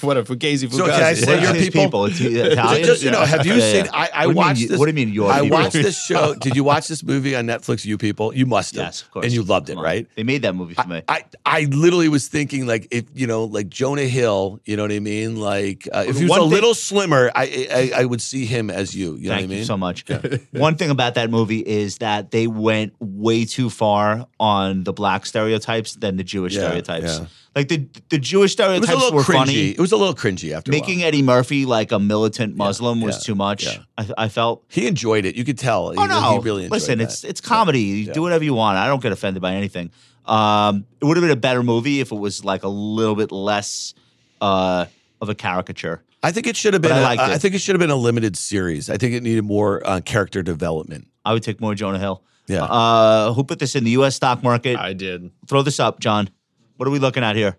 what 0.00 0.16
a 0.16 0.22
fugazi 0.24 0.68
fugazi. 0.68 0.72
So 0.76 0.86
can 0.86 1.02
I 1.02 1.14
say 1.14 1.32
What 1.34 1.42
your 1.42 1.50
are 1.50 1.52
these 1.54 1.70
people- 1.70 2.04
It's 2.06 2.20
Italian. 2.20 2.84
Just 2.84 3.02
you 3.02 3.10
know, 3.10 3.24
have 3.24 3.46
you 3.46 3.54
Yeah, 3.54 3.58
yeah. 3.72 3.82
seen? 3.84 3.90
I, 3.94 4.10
I 4.14 4.26
What 4.26 4.28
do 4.28 4.28
you 4.28 4.28
mean 4.28 4.36
watched 4.36 4.60
you- 4.60 4.68
this. 4.68 4.78
What 4.78 4.84
do 4.86 4.90
you 4.90 4.94
mean 5.06 5.14
your 5.14 5.30
I 5.30 5.40
people? 5.42 5.58
watched 5.58 5.72
this 5.74 6.04
show. 6.04 6.34
Did 6.34 6.56
you 6.56 6.64
watch 6.64 6.88
this 6.88 7.02
movie 7.02 7.36
on 7.36 7.46
Netflix? 7.46 7.84
You 7.84 7.96
people, 7.98 8.34
you 8.34 8.46
must 8.46 8.74
have. 8.74 8.84
Yes, 8.86 9.02
of 9.02 9.10
course. 9.12 9.24
And 9.24 9.32
you 9.32 9.42
loved 9.42 9.70
it, 9.70 9.76
on. 9.76 9.84
right? 9.84 10.06
They 10.16 10.22
made 10.24 10.42
that 10.42 10.54
movie 10.54 10.74
for 10.74 10.86
me. 10.86 11.02
I, 11.08 11.24
I 11.46 11.62
literally 11.64 12.08
was 12.08 12.28
thinking 12.28 12.66
like 12.66 12.88
if 12.90 13.04
you 13.14 13.26
know 13.26 13.44
like 13.44 13.68
Jonah 13.68 14.02
Hill, 14.02 14.60
you 14.64 14.76
know 14.76 14.82
what 14.82 14.92
I 14.92 14.98
mean? 15.00 15.36
Like 15.36 15.88
uh, 15.92 16.04
if 16.08 16.16
he 16.16 16.24
was 16.24 16.30
One 16.30 16.40
a 16.40 16.42
thing- 16.44 16.50
little 16.50 16.74
slimmer, 16.74 17.30
I, 17.42 17.68
I 17.96 18.00
I 18.00 18.04
would 18.04 18.20
see 18.20 18.44
him 18.46 18.70
as 18.70 18.94
you. 18.94 19.14
You 19.16 19.28
know 19.28 19.36
Thank 19.36 19.42
what 19.42 19.44
I 19.44 19.46
mean? 19.48 19.58
you 19.58 19.64
so 19.64 19.76
much. 19.76 20.04
One 20.52 20.76
thing 20.76 20.90
about 20.90 21.14
that 21.14 21.30
movie 21.30 21.60
is 21.60 21.98
that 21.98 22.30
they 22.30 22.46
went 22.46 22.94
way 23.00 23.44
too 23.44 23.70
far 23.70 24.26
on 24.40 24.84
the 24.84 24.92
black 24.92 25.26
stereotypes 25.26 25.94
than 25.94 26.16
the 26.16 26.24
Jewish 26.24 26.54
Yeah, 26.54 26.62
stereotypes. 26.66 27.18
yeah. 27.20 27.26
Like 27.56 27.68
the 27.68 27.88
the 28.10 28.18
Jewish 28.18 28.58
It 28.58 28.62
was 28.62 28.78
a 28.80 28.86
stereotypes 28.86 29.00
little 29.02 29.16
were 29.16 29.22
cringy. 29.22 29.34
funny. 29.34 29.68
It 29.70 29.80
was 29.80 29.92
a 29.92 29.96
little 29.96 30.14
cringy 30.14 30.52
after 30.52 30.70
a 30.70 30.72
Making 30.72 30.98
while. 30.98 31.08
Eddie 31.08 31.22
Murphy 31.22 31.64
like 31.64 31.90
a 31.92 31.98
militant 31.98 32.56
Muslim 32.56 33.00
was 33.00 33.16
yeah, 33.16 33.20
too 33.26 33.34
much. 33.34 33.64
yeah. 33.64 33.78
I, 33.96 34.24
I 34.24 34.28
felt. 34.28 34.64
He 34.68 34.86
enjoyed 34.86 35.24
it. 35.24 35.34
You 35.34 35.44
could 35.44 35.58
tell. 35.58 35.88
Oh 35.88 36.02
he, 36.02 36.06
no! 36.08 36.32
he 36.32 36.38
really 36.38 36.64
enjoyed 36.64 36.72
Listen, 36.76 36.98
that. 36.98 37.04
it's 37.04 37.24
it's 37.24 37.40
comedy. 37.40 37.80
You 37.80 38.12
do 38.12 38.22
whatever 38.22 38.44
you 38.44 38.54
want. 38.54 38.78
I 38.78 38.86
don't 38.86 39.02
get 39.02 39.12
offended 39.12 39.42
by 39.42 39.54
anything. 39.54 39.90
Um, 40.26 40.84
it 41.00 41.04
would 41.06 41.16
have 41.16 41.22
been 41.22 41.30
a 41.32 41.36
better 41.40 41.62
movie 41.62 42.00
if 42.00 42.12
it 42.12 42.16
was 42.18 42.44
like 42.44 42.62
a 42.62 42.68
little 42.68 43.14
bit 43.16 43.32
less 43.32 43.94
uh, 44.40 44.84
of 45.20 45.28
a 45.30 45.34
caricature. 45.34 46.02
I 46.22 46.32
think 46.32 46.46
it 46.46 46.56
should 46.56 46.72
have 46.74 46.82
been. 46.82 46.90
But 46.90 47.02
liked 47.02 47.22
I 47.22 47.34
it. 47.34 47.38
think 47.40 47.54
it 47.54 47.60
should 47.60 47.74
have 47.74 47.80
been 47.80 47.90
a 47.90 47.96
limited 47.96 48.36
series. 48.36 48.90
I 48.90 48.96
think 48.96 49.14
it 49.14 49.22
needed 49.22 49.44
more 49.44 49.86
uh, 49.86 50.00
character 50.00 50.42
development. 50.42 51.08
I 51.24 51.32
would 51.32 51.42
take 51.42 51.60
more 51.60 51.74
Jonah 51.74 51.98
Hill. 51.98 52.22
Yeah. 52.48 52.64
Uh, 52.64 53.32
who 53.34 53.44
put 53.44 53.58
this 53.58 53.76
in 53.76 53.84
the 53.84 53.90
U.S. 53.92 54.16
stock 54.16 54.42
market? 54.42 54.76
I 54.78 54.94
did. 54.94 55.30
Throw 55.46 55.62
this 55.62 55.78
up, 55.78 56.00
John. 56.00 56.30
What 56.76 56.88
are 56.88 56.90
we 56.90 56.98
looking 56.98 57.22
at 57.22 57.36
here? 57.36 57.56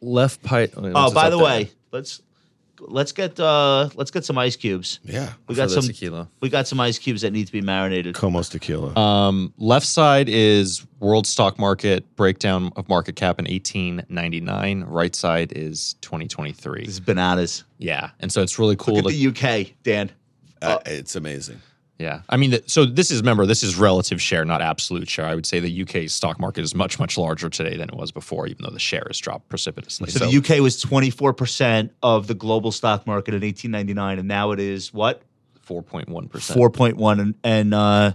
Left 0.00 0.42
pipe. 0.42 0.74
Oh, 0.76 1.12
by 1.12 1.28
the 1.28 1.38
way, 1.38 1.70
let's 1.90 2.22
let's 2.80 3.12
get 3.12 3.38
uh 3.38 3.88
let's 3.94 4.10
get 4.10 4.24
some 4.24 4.38
ice 4.38 4.56
cubes. 4.56 5.00
Yeah. 5.04 5.32
We 5.48 5.54
got 5.54 5.70
some 5.70 5.84
tequila. 5.84 6.28
we 6.40 6.48
got 6.48 6.66
some 6.66 6.80
ice 6.80 6.98
cubes 6.98 7.22
that 7.22 7.32
need 7.32 7.46
to 7.46 7.52
be 7.52 7.60
marinated. 7.60 8.14
Komos 8.14 8.50
tequila. 8.50 8.94
Um, 8.98 9.52
left 9.58 9.86
side 9.86 10.28
is 10.28 10.86
world 10.98 11.26
stock 11.26 11.58
market 11.58 12.04
breakdown 12.16 12.72
of 12.76 12.88
market 12.88 13.16
cap 13.16 13.38
in 13.38 13.44
1899. 13.44 14.84
Right 14.84 15.14
side 15.14 15.52
is 15.54 15.94
2023. 16.02 16.80
This 16.80 16.94
is 16.94 17.00
bananas. 17.00 17.64
Yeah, 17.78 18.10
and 18.20 18.30
so 18.30 18.42
it's 18.42 18.58
really 18.58 18.76
cool. 18.76 18.94
Look 18.96 19.06
at 19.06 19.10
to- 19.12 19.32
the 19.32 19.60
UK, 19.62 19.74
Dan. 19.82 20.10
Uh, 20.62 20.78
it's 20.84 21.16
amazing. 21.16 21.60
Yeah, 22.00 22.22
I 22.30 22.38
mean, 22.38 22.58
so 22.66 22.86
this 22.86 23.10
is 23.10 23.20
remember 23.20 23.44
this 23.44 23.62
is 23.62 23.76
relative 23.76 24.22
share, 24.22 24.46
not 24.46 24.62
absolute 24.62 25.06
share. 25.06 25.26
I 25.26 25.34
would 25.34 25.44
say 25.44 25.60
the 25.60 25.82
UK 25.82 26.08
stock 26.08 26.40
market 26.40 26.62
is 26.62 26.74
much 26.74 26.98
much 26.98 27.18
larger 27.18 27.50
today 27.50 27.76
than 27.76 27.90
it 27.90 27.94
was 27.94 28.10
before, 28.10 28.46
even 28.46 28.64
though 28.64 28.70
the 28.70 28.78
share 28.78 29.04
has 29.06 29.18
dropped 29.18 29.50
precipitously. 29.50 30.08
So, 30.10 30.26
the 30.26 30.36
UK 30.38 30.62
was 30.62 30.82
24% 30.82 31.90
of 32.02 32.26
the 32.26 32.32
global 32.32 32.72
stock 32.72 33.06
market 33.06 33.34
in 33.34 33.42
1899 33.42 34.18
and 34.18 34.26
now 34.26 34.52
it 34.52 34.60
is 34.60 34.94
what? 34.94 35.20
4.1 35.66 36.30
percent. 36.30 36.58
4.1 36.58 37.20
and 37.20 37.34
and 37.44 37.74
uh 37.74 38.14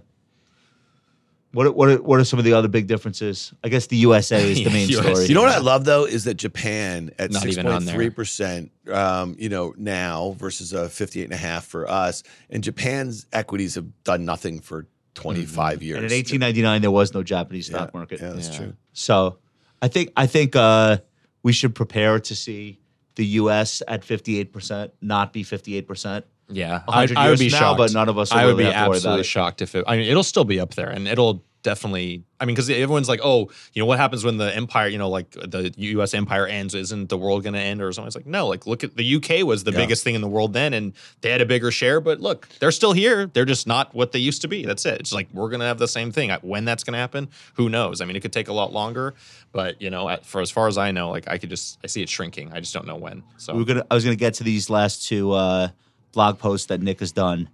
What 1.55 1.67
are- 1.67 1.71
what 1.71 1.89
are, 1.89 2.01
what 2.01 2.19
are 2.19 2.23
some 2.25 2.37
of 2.37 2.45
the 2.45 2.53
other 2.53 2.67
big 2.67 2.85
differences? 2.87 3.53
I 3.63 3.69
guess 3.69 3.87
the 3.87 3.95
USA 3.97 4.51
is 4.51 4.57
the 4.63 4.69
main 4.69 4.89
USA. 4.89 5.13
story. 5.13 5.25
You 5.27 5.35
know 5.35 5.41
what 5.41 5.51
I 5.53 5.59
love 5.59 5.85
though 5.85 6.05
is 6.05 6.25
that 6.25 6.35
Japan 6.35 7.11
at 7.17 7.31
Not 7.31 7.43
six 7.43 7.53
even 7.53 7.65
on 7.67 7.73
point 7.73 7.85
there. 7.85 7.95
three 7.95 8.09
percent, 8.09 8.71
um, 8.91 9.35
you 9.39 9.49
know, 9.49 9.73
now 9.77 10.35
versus 10.37 10.73
a 10.73 10.89
fifty 10.89 11.21
eight 11.21 11.25
and 11.25 11.33
a 11.33 11.37
half 11.37 11.65
for 11.65 11.89
us, 11.89 12.23
and 12.49 12.63
Japan's 12.63 13.25
equities 13.31 13.75
have 13.75 13.87
done 14.03 14.25
nothing 14.25 14.59
for 14.59 14.85
twenty 15.13 15.45
five 15.45 15.81
years. 15.81 15.95
And 15.97 16.05
in 16.05 16.17
1899, 16.17 16.81
there 16.81 16.91
was 16.91 17.13
no 17.13 17.23
Japanese 17.23 17.69
yeah, 17.69 17.77
stock 17.77 17.93
market. 17.93 18.19
yeah, 18.21 18.31
that's 18.31 18.49
Yeah. 18.49 18.57
true. 18.57 18.73
So 18.93 19.37
I 19.81 19.87
think 19.87 20.11
I 20.17 20.27
think 20.27 20.55
uh, 20.57 20.97
we 21.41 21.53
should 21.53 21.73
prepare 21.73 22.19
to 22.19 22.35
see 22.35 22.79
the 23.15 23.25
U.S. 23.39 23.81
at 23.87 24.03
58 24.03 24.51
percent, 24.51 24.91
not 25.01 25.31
be 25.31 25.43
58 25.43 25.87
percent. 25.87 26.25
Yeah, 26.49 26.81
100 26.85 27.17
I, 27.17 27.25
I 27.25 27.29
would 27.29 27.39
be 27.39 27.49
now, 27.49 27.57
shocked. 27.59 27.77
but 27.79 27.93
none 27.93 28.07
of 28.09 28.17
us 28.17 28.31
will 28.31 28.39
I 28.39 28.45
would 28.45 28.51
really 28.57 28.65
be 28.65 28.71
have 28.71 28.87
to 28.89 28.95
absolutely 28.95 29.21
it. 29.21 29.25
shocked 29.25 29.61
if 29.61 29.73
it. 29.75 29.83
I 29.87 29.97
mean, 29.97 30.07
it'll 30.09 30.23
still 30.23 30.45
be 30.45 30.59
up 30.59 30.75
there, 30.75 30.89
and 30.89 31.07
it'll 31.07 31.43
definitely. 31.63 32.23
I 32.39 32.45
mean, 32.45 32.53
because 32.53 32.69
everyone's 32.69 33.09
like, 33.09 33.21
oh, 33.23 33.49
you 33.73 33.81
know, 33.81 33.85
what 33.87 33.97
happens 33.97 34.23
when 34.23 34.37
the 34.37 34.53
empire, 34.55 34.87
you 34.89 34.97
know, 34.99 35.09
like 35.09 35.31
the 35.31 35.73
U.S. 35.75 36.13
empire 36.13 36.45
ends? 36.45 36.75
Isn't 36.75 37.07
the 37.09 37.17
world 37.17 37.41
going 37.43 37.53
to 37.53 37.59
end 37.59 37.81
or 37.81 37.91
something? 37.93 38.07
It's 38.07 38.15
like, 38.15 38.27
no. 38.27 38.45
Like, 38.47 38.67
look 38.67 38.83
at 38.83 38.95
the 38.95 39.03
U.K. 39.03 39.41
was 39.43 39.63
the 39.63 39.71
Yeah. 39.71 39.77
biggest 39.77 40.03
thing 40.03 40.13
in 40.15 40.21
the 40.21 40.27
world 40.27 40.51
then, 40.53 40.73
and 40.73 40.93
they 41.21 41.31
had 41.31 41.41
a 41.41 41.45
bigger 41.45 41.71
share. 41.71 41.99
But 42.01 42.19
look, 42.19 42.47
they're 42.59 42.71
still 42.73 42.91
here. 42.93 43.25
They're 43.27 43.45
just 43.45 43.65
not 43.65 43.95
what 43.95 44.11
they 44.11 44.19
used 44.19 44.41
to 44.43 44.47
be. 44.47 44.65
That's 44.65 44.85
it. 44.85 44.99
It's 44.99 45.13
like 45.13 45.29
we're 45.33 45.49
going 45.49 45.61
to 45.61 45.65
have 45.65 45.79
the 45.79 45.87
same 45.87 46.11
thing. 46.11 46.29
When 46.41 46.65
that's 46.65 46.83
going 46.83 46.91
to 46.93 46.99
happen, 46.99 47.29
who 47.55 47.69
knows? 47.69 48.01
I 48.01 48.05
mean, 48.05 48.15
it 48.17 48.19
could 48.19 48.33
take 48.33 48.49
a 48.49 48.53
lot 48.53 48.71
longer, 48.73 49.15
but 49.53 49.81
you 49.81 49.89
know, 49.89 50.07
at- 50.09 50.25
for 50.25 50.41
as 50.41 50.51
far 50.51 50.67
as 50.67 50.77
I 50.77 50.91
know, 50.91 51.09
like 51.09 51.27
I 51.27 51.37
could 51.39 51.49
just 51.49 51.79
I 51.83 51.87
see 51.87 52.03
it 52.03 52.09
shrinking. 52.09 52.51
I 52.53 52.59
just 52.59 52.73
don't 52.75 52.85
know 52.85 52.97
when. 52.97 53.23
So 53.37 53.53
We 53.53 53.59
were 53.59 53.65
gonna. 53.65 53.85
I 53.89 53.95
was 53.95 54.03
gonna 54.03 54.15
get 54.17 54.35
to 54.35 54.43
these 54.43 54.69
last 54.69 55.07
two 55.07 55.31
uh, 55.31 55.69
blog 56.15 56.39
posts 56.39 56.67
that 56.67 56.81
Nick 56.81 56.99
has 57.01 57.11
done. 57.11 57.49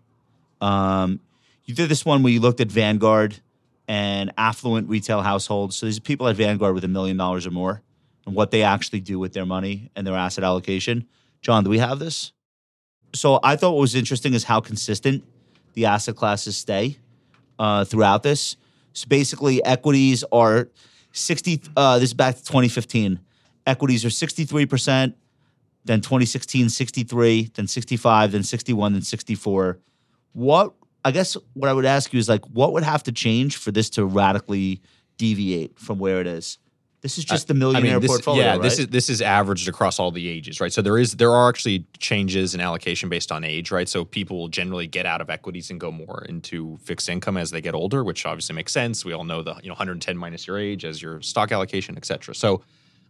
Um, 0.62 1.20
you 1.66 1.76
did 1.76 1.90
this 1.90 2.06
one 2.06 2.24
where 2.24 2.32
you 2.32 2.40
looked 2.40 2.62
at 2.62 2.70
Vanguard 2.70 3.42
and 3.88 4.32
affluent 4.38 4.88
retail 4.88 5.22
households. 5.22 5.76
So 5.76 5.86
these 5.86 5.98
are 5.98 6.02
people 6.02 6.30
at 6.30 6.38
Vanguard 6.38 6.74
with 6.74 6.86
a 6.86 6.88
million 6.88 7.18
dollars 7.18 7.46
or 7.46 7.52
more, 7.52 7.82
and 8.26 8.34
what 8.34 8.52
they 8.52 8.64
actually 8.64 9.02
do 9.02 9.20
with 9.20 9.34
their 9.34 9.46
money 9.46 9.92
and 9.98 10.08
their 10.08 10.16
asset 10.16 10.46
allocation. 10.46 11.08
John, 11.42 11.66
do 11.66 11.70
we 11.70 11.80
have 11.80 12.00
this? 12.00 12.32
So 13.14 13.40
I 13.44 13.58
thought 13.58 13.72
what 13.72 13.82
was 13.82 13.96
interesting 13.96 14.34
is 14.34 14.46
how 14.46 14.62
consistent 14.62 15.26
the 15.74 15.88
asset 15.88 16.16
classes 16.16 16.56
stay 16.56 16.98
uh, 17.60 17.84
throughout 17.84 18.24
this. 18.24 18.56
So 18.94 19.08
basically, 19.08 19.64
equities 19.66 20.24
are 20.32 20.70
60. 21.12 21.62
Uh, 21.76 22.00
this 22.00 22.10
is 22.10 22.14
back 22.14 22.36
to 22.36 22.44
2015. 22.44 23.20
Equities 23.66 24.06
are 24.06 24.10
63 24.10 24.66
percent 24.66 25.16
then 25.86 26.02
2016 26.02 26.70
63 26.70 27.52
then 27.56 27.68
65 27.68 28.32
then 28.32 28.44
61 28.44 28.94
then 28.94 29.02
64 29.02 29.80
what 30.34 30.74
i 31.04 31.12
guess 31.12 31.36
what 31.54 31.70
i 31.70 31.74
would 31.74 31.86
ask 31.86 32.14
you 32.14 32.20
is 32.20 32.30
like 32.30 32.46
what 32.48 32.74
would 32.74 32.84
have 32.84 33.04
to 33.04 33.12
change 33.12 33.58
for 33.58 33.72
this 33.72 33.90
to 33.92 34.06
radically 34.06 34.82
deviate 35.18 35.78
from 35.80 36.00
where 36.00 36.22
it 36.22 36.28
is 36.28 36.58
this 37.02 37.18
is 37.18 37.26
just 37.26 37.48
the 37.48 37.56
millionaire 37.56 38.00
this, 38.00 38.10
portfolio 38.10 38.44
Yeah, 38.44 38.52
right? 38.52 38.62
this 38.62 38.78
is 38.78 38.88
this 38.88 39.10
is 39.10 39.22
averaged 39.24 39.68
across 39.68 40.00
all 40.00 40.12
the 40.12 40.28
ages, 40.28 40.62
right? 40.62 40.72
So 40.72 40.84
there 40.84 41.00
is 41.00 41.14
there 41.14 41.32
are 41.32 41.50
actually 41.50 41.86
changes 41.98 42.54
in 42.54 42.62
allocation 42.62 43.10
based 43.10 43.32
on 43.32 43.44
age, 43.44 43.72
right? 43.72 43.90
So 43.90 44.06
people 44.06 44.38
will 44.38 44.48
generally 44.50 44.86
get 44.86 45.08
out 45.08 45.20
of 45.20 45.30
equities 45.30 45.72
and 45.72 45.80
go 45.80 45.92
more 45.92 46.26
into 46.30 46.78
fixed 46.84 47.10
income 47.10 47.38
as 47.38 47.50
they 47.50 47.60
get 47.60 47.74
older, 47.74 48.04
which 48.04 48.26
obviously 48.26 48.56
makes 48.56 48.72
sense. 48.72 49.04
We 49.04 49.14
all 49.14 49.24
know 49.24 49.42
the 49.42 49.56
you 49.64 49.70
know 49.70 49.74
110 49.74 50.16
minus 50.16 50.46
your 50.46 50.60
age 50.60 50.86
as 50.86 51.02
your 51.02 51.22
stock 51.22 51.52
allocation, 51.52 51.98
et 51.98 52.06
cetera. 52.06 52.36
So 52.36 52.62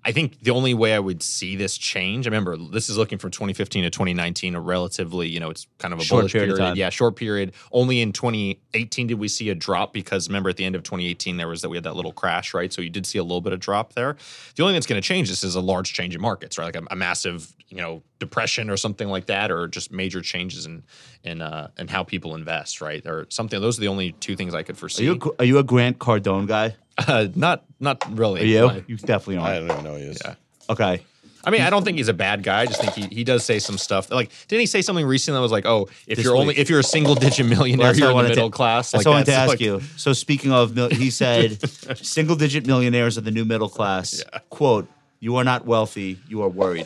I 0.04 0.12
think 0.12 0.40
the 0.42 0.52
only 0.52 0.74
way 0.74 0.96
I 0.96 1.00
would 1.00 1.22
see 1.22 1.56
this 1.56 1.78
change, 1.78 2.26
I 2.26 2.30
remember 2.30 2.58
this 2.58 2.90
is 2.90 2.98
looking 2.98 3.20
from 3.20 3.30
2015 3.30 3.84
to 3.84 3.90
2019, 3.90 4.56
a 4.56 4.60
relatively, 4.60 5.28
you 5.28 5.40
know, 5.40 5.52
it's 5.52 5.68
kind 5.78 5.94
of 5.94 6.00
a 6.00 6.04
Short 6.04 6.32
period 6.32 6.58
period. 6.58 6.78
Yeah, 6.78 6.90
short 6.90 7.16
period. 7.16 7.54
Only 7.72 8.02
in 8.02 8.12
2018 8.12 9.08
did 9.08 9.20
we 9.20 9.28
see 9.28 9.50
a 9.50 9.56
drop 9.56 9.94
because 9.94 10.28
remember 10.28 10.50
at 10.50 10.58
the 10.58 10.66
end 10.66 10.76
of 10.76 10.82
2018 10.84 11.38
there 11.38 11.48
was 11.48 11.62
that 11.62 11.70
we 11.70 11.78
had 11.78 11.84
that 11.84 11.96
little 11.96 12.14
crash, 12.14 12.54
right? 12.54 12.74
So 12.74 12.82
you 12.82 12.90
did 12.90 13.06
see 13.06 13.20
a 13.20 13.24
little 13.24 13.42
bit 13.42 13.54
of 13.54 13.60
drop 13.60 13.94
there. 13.94 14.18
The 14.56 14.64
only 14.64 14.72
thing 14.72 14.78
that's 14.78 14.88
going 14.88 15.02
to 15.02 15.08
change 15.08 15.30
this 15.30 15.44
is 15.44 15.56
a 15.56 15.62
large 15.62 15.94
change 15.94 16.16
in 16.16 16.22
markets, 16.22 16.58
right? 16.58 16.66
Like 16.66 16.78
a, 16.78 16.84
a 16.90 16.96
massive, 16.96 17.56
you 17.72 17.78
know, 17.78 18.04
depression 18.20 18.70
or 18.70 18.78
something 18.78 19.08
like 19.08 19.26
that, 19.28 19.50
or 19.50 19.68
just 19.68 19.92
major 19.92 20.22
changes 20.22 20.66
in 20.66 20.84
in 21.24 21.42
uh, 21.42 21.70
in 21.80 21.88
how 21.88 22.04
people 22.04 22.36
invest, 22.36 22.82
right? 22.82 23.04
Or 23.08 23.26
something. 23.30 23.60
Those 23.62 23.78
are 23.78 23.82
the 23.82 23.88
only 23.88 24.12
two 24.14 24.36
things 24.36 24.54
I 24.54 24.62
could 24.64 24.76
are 24.76 24.80
foresee. 24.80 25.06
you, 25.06 25.14
a, 25.14 25.42
are 25.42 25.46
you 25.46 25.58
a 25.58 25.64
grant 25.64 25.98
cardone 25.98 26.48
guy 26.48 26.76
uh, 26.98 27.28
not 27.36 27.64
not 27.80 28.04
really. 28.18 28.42
are 28.42 28.46
you 28.46 28.68
but- 28.68 28.90
you 28.90 28.98
definitely 28.98 29.38
aren't 29.38 29.50
i 29.56 29.60
don't 29.60 29.72
even 29.72 29.84
know 29.84 29.92
who 29.96 30.04
he 30.04 30.10
is. 30.10 30.22
Yeah. 30.24 30.36
okay 30.70 31.06
I 31.44 31.50
mean, 31.50 31.62
I 31.62 31.72
don't 31.72 31.84
think 31.84 31.98
he's 31.98 32.08
a 32.08 32.14
bad 32.14 32.44
guy. 32.44 32.62
I 32.62 32.66
just 32.68 32.80
think 32.80 32.94
he, 32.94 33.16
he 33.16 33.24
does 33.24 33.44
say 33.44 33.58
some 33.58 33.80
stuff. 33.80 34.12
Like, 34.12 34.30
didn't 34.48 34.60
he 34.60 34.68
say 34.68 34.84
something 34.84 35.04
recently 35.04 35.40
that 35.40 35.42
was 35.42 35.52
like, 35.52 35.66
"Oh, 35.66 35.90
if 36.06 36.18
This 36.18 36.24
you're 36.26 36.36
only 36.36 36.56
if 36.56 36.70
you're 36.70 36.82
a 36.82 36.84
single 36.84 37.16
digit 37.16 37.48
millionaire, 37.48 37.86
Well, 37.86 37.94
that's 37.94 38.00
what 38.00 38.06
I 38.06 38.10
you're 38.10 38.12
in 38.12 38.14
the 38.14 38.16
wanted 38.16 38.28
to- 38.30 38.36
middle 38.36 38.52
class." 38.52 38.92
That's 38.92 39.04
like, 39.04 39.06
what 39.08 39.12
I 39.12 39.16
wanted 39.16 39.26
to 39.26 39.32
that's 39.32 39.42
ask 39.42 39.50
like- 39.50 39.60
you. 39.62 39.82
So 39.98 40.14
speaking 40.14 40.52
of, 40.52 40.76
he 40.92 41.10
said, 41.10 41.58
single 41.98 42.36
digit 42.36 42.68
millionaires 42.68 43.18
are 43.18 43.22
the 43.22 43.32
new 43.32 43.44
middle 43.44 43.70
class. 43.70 44.24
Quote, 44.52 44.88
you 45.20 45.38
are 45.38 45.44
not 45.44 45.66
wealthy, 45.66 46.20
you 46.30 46.44
are 46.44 46.48
worried. 46.50 46.86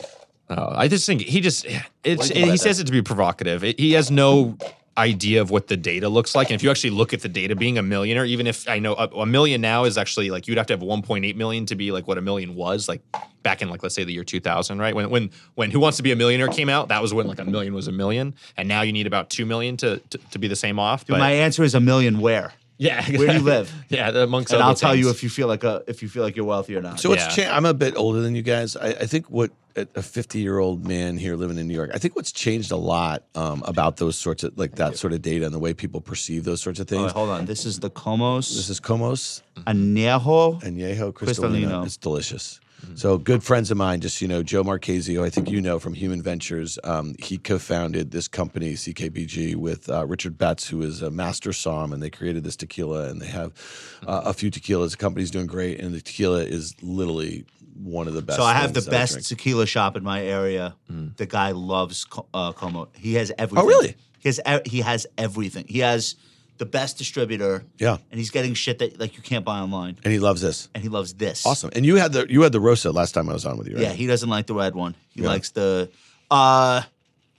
Oh, 0.50 0.72
I 0.76 0.88
just 0.88 1.06
think 1.06 1.22
he 1.22 1.42
just 1.42 1.66
it's 1.66 1.74
do 2.04 2.10
you 2.12 2.18
think 2.20 2.34
he 2.36 2.44
about 2.44 2.60
says 2.60 2.80
it 2.80 2.86
to 2.86 2.92
be 2.92 3.02
provocative. 3.02 3.64
It, 3.64 3.80
he 3.80 3.94
has 3.94 4.12
no 4.12 4.58
idea 4.98 5.42
of 5.42 5.50
what 5.50 5.68
the 5.68 5.76
data 5.76 6.08
looks 6.08 6.36
like. 6.36 6.50
And 6.50 6.56
if 6.56 6.64
you 6.64 6.72
actually 6.72 6.92
look 6.92 7.14
at 7.14 7.22
the 7.22 7.28
data, 7.28 7.54
being 7.56 7.78
a 7.78 7.84
millionaire, 7.84 8.24
even 8.24 8.48
if 8.48 8.70
I 8.70 8.80
know 8.80 8.94
a, 8.94 9.08
a 9.08 9.26
million 9.26 9.60
now 9.60 9.84
is 9.84 9.98
actually 9.98 10.30
like 10.30 10.48
you'd 10.48 10.58
have 10.58 10.68
to 10.68 10.74
have 10.74 10.80
1.8 10.82 11.36
million 11.36 11.66
to 11.66 11.76
be 11.76 11.92
like 11.92 12.08
what 12.08 12.18
a 12.18 12.22
million 12.22 12.56
was 12.56 12.88
like 12.88 13.02
back 13.44 13.62
in 13.62 13.70
like 13.70 13.84
let's 13.84 13.94
say 13.96 14.04
the 14.06 14.14
year 14.14 14.24
2000, 14.24 14.80
right? 14.80 14.96
When 14.96 15.10
when 15.10 15.32
when 15.56 15.72
Who 15.72 15.80
Wants 15.80 15.98
to 15.98 16.04
Be 16.04 16.12
a 16.12 16.16
Millionaire 16.16 16.48
came 16.48 16.70
out, 16.70 16.88
that 16.90 17.02
was 17.02 17.14
when 17.14 17.28
like 17.28 17.40
a 17.40 17.46
million 17.46 17.74
was 17.74 17.88
a 17.88 17.92
million, 17.92 18.36
and 18.56 18.68
now 18.70 18.84
you 18.84 18.94
need 18.94 19.08
about 19.08 19.30
two 19.30 19.46
million 19.46 19.76
to 19.78 19.98
to, 20.12 20.18
to 20.32 20.40
be 20.40 20.48
the 20.48 20.56
same 20.56 20.80
off. 20.80 21.06
But 21.08 21.20
My 21.20 21.32
answer 21.32 21.64
is 21.64 21.76
a 21.76 21.80
million 21.82 22.20
where? 22.20 22.54
yeah, 22.78 23.06
Where 23.18 23.28
do 23.30 23.34
you 23.36 23.40
live? 23.42 23.72
Yeah, 23.90 24.10
amongst 24.10 24.52
And 24.52 24.62
other 24.62 24.70
I'll 24.70 24.76
tell 24.76 24.94
you 24.96 25.10
if 25.10 25.24
you 25.24 25.30
feel 25.30 25.48
like 25.48 25.64
a 25.64 25.84
if 25.88 26.02
you 26.04 26.08
feel 26.10 26.24
like 26.24 26.36
you're 26.36 26.46
wealthy 26.46 26.76
or 26.76 26.82
not. 26.82 27.00
So 27.00 27.10
what's 27.10 27.24
Yeah. 27.24 27.30
changed? 27.30 27.52
I'm 27.52 27.66
a 27.66 27.74
bit 27.74 27.96
older 27.98 28.22
than 28.22 28.36
you 28.36 28.42
guys. 28.44 28.76
I, 28.78 28.88
I 28.90 29.06
think 29.08 29.30
what 29.30 29.52
a- 29.76 29.88
a 29.96 30.02
50 30.02 30.40
year 30.40 30.58
old 30.60 30.86
man 30.88 31.18
here 31.18 31.36
living 31.36 31.58
in 31.58 31.68
New 31.68 31.74
York. 31.74 31.92
I 31.94 31.98
think 31.98 32.16
what's 32.16 32.32
changed 32.32 32.72
a 32.72 32.78
lot 32.78 33.24
um, 33.36 33.62
about 33.66 33.98
those 33.98 34.16
sorts 34.18 34.44
of 34.44 34.58
like 34.58 34.76
that 34.76 34.98
sort 34.98 35.14
of 35.14 35.22
data 35.22 35.46
and 35.46 35.54
the 35.54 35.60
way 35.60 35.74
people 35.74 36.02
perceive 36.02 36.44
those 36.44 36.62
sorts 36.62 36.80
of 36.80 36.88
things. 36.88 37.04
wait, 37.04 37.12
hold 37.12 37.30
on. 37.30 37.46
This 37.46 37.66
is 37.66 37.80
the 37.80 37.90
Komos 37.90 38.56
This 38.56 38.70
is 38.70 38.80
Komos 38.80 39.42
Añejo. 39.68 40.64
and 40.64 40.78
Yeho 40.78 41.12
Cristalino. 41.14 41.66
Cristalino. 41.68 41.86
It's 41.86 41.98
delicious. 41.98 42.60
So 42.94 43.18
good 43.18 43.44
friends 43.44 43.72
of 43.72 43.78
mine, 43.78 44.00
just 44.02 44.22
you 44.22 44.28
know, 44.28 44.44
Joe 44.44 44.64
Marchese, 44.64 45.18
I 45.18 45.30
think 45.32 45.50
you 45.50 45.60
know 45.60 45.80
from 45.80 45.96
Human 45.96 46.22
Ventures. 46.22 46.78
Um, 46.84 47.16
he 47.18 47.40
co-founded 47.40 48.12
this 48.12 48.28
company, 48.28 48.74
CKBG, 48.74 49.56
with 49.56 49.90
uh, 49.90 50.06
Richard 50.06 50.38
Betts, 50.38 50.68
who 50.68 50.84
is 50.84 51.02
a 51.02 51.10
master 51.10 51.52
som, 51.52 51.92
and 51.94 52.04
they 52.04 52.12
created 52.12 52.44
this 52.44 52.56
tequila, 52.56 53.10
and 53.10 53.20
they 53.20 53.26
have 53.28 53.54
uh, 54.06 54.22
a 54.26 54.34
few 54.34 54.52
tequilas. 54.52 54.92
The 54.92 54.98
company's 54.98 55.32
doing 55.32 55.48
great, 55.48 55.80
and 55.80 55.96
the 55.96 56.02
tequila 56.02 56.42
is 56.44 56.76
literally 56.84 57.46
one 57.82 58.08
of 58.08 58.14
the 58.14 58.22
best. 58.22 58.38
So 58.40 58.44
I 58.46 58.54
have 58.54 58.74
the 58.74 58.82
things 58.82 58.86
that 58.86 58.96
I 58.96 58.98
best 59.00 59.14
drink. 59.14 59.28
tequila 59.28 59.66
shop 59.66 59.96
in 59.98 60.04
my 60.04 60.24
area. 60.24 60.76
The 60.90 61.26
guy 61.26 61.52
loves 61.52 62.06
uh, 62.34 62.52
Como. 62.54 62.88
He 62.98 63.14
has 63.16 63.32
everything. 63.38 63.64
Oh, 63.66 63.68
really? 63.68 63.96
He 64.20 64.30
has 64.30 64.40
e- 64.48 64.70
he 64.70 64.82
has 64.82 65.06
everything. 65.18 65.66
He 65.68 65.80
has 65.80 66.16
the 66.58 66.66
best 66.66 66.98
distributor. 66.98 67.64
Yeah. 67.78 67.98
and 68.12 68.20
he's 68.20 68.32
getting 68.32 68.54
shit 68.54 68.80
that 68.80 69.00
like 69.00 69.18
you 69.18 69.22
can't 69.24 69.44
buy 69.44 69.60
online. 69.60 69.98
and 70.04 70.14
he 70.14 70.20
loves 70.20 70.42
this. 70.42 70.70
And 70.74 70.82
he 70.82 70.90
loves 70.90 71.14
this. 71.14 71.46
Awesome. 71.46 71.70
And 71.76 71.86
you 71.86 71.98
had 71.98 72.14
the 72.14 72.26
you 72.30 72.42
had 72.44 72.52
the 72.54 72.60
Rosa 72.62 72.92
last 72.92 73.12
time 73.14 73.30
I 73.30 73.34
was 73.34 73.46
on 73.46 73.58
with 73.58 73.68
you, 73.68 73.76
right? 73.76 73.84
Yeah, 73.84 73.92
he 73.94 74.08
doesn't 74.08 74.30
like 74.30 74.48
the 74.48 74.56
red 74.56 74.74
one. 74.74 74.96
He 75.10 75.22
Yeah. 75.22 75.28
likes 75.28 75.52
the 75.52 75.90
uh 76.32 76.82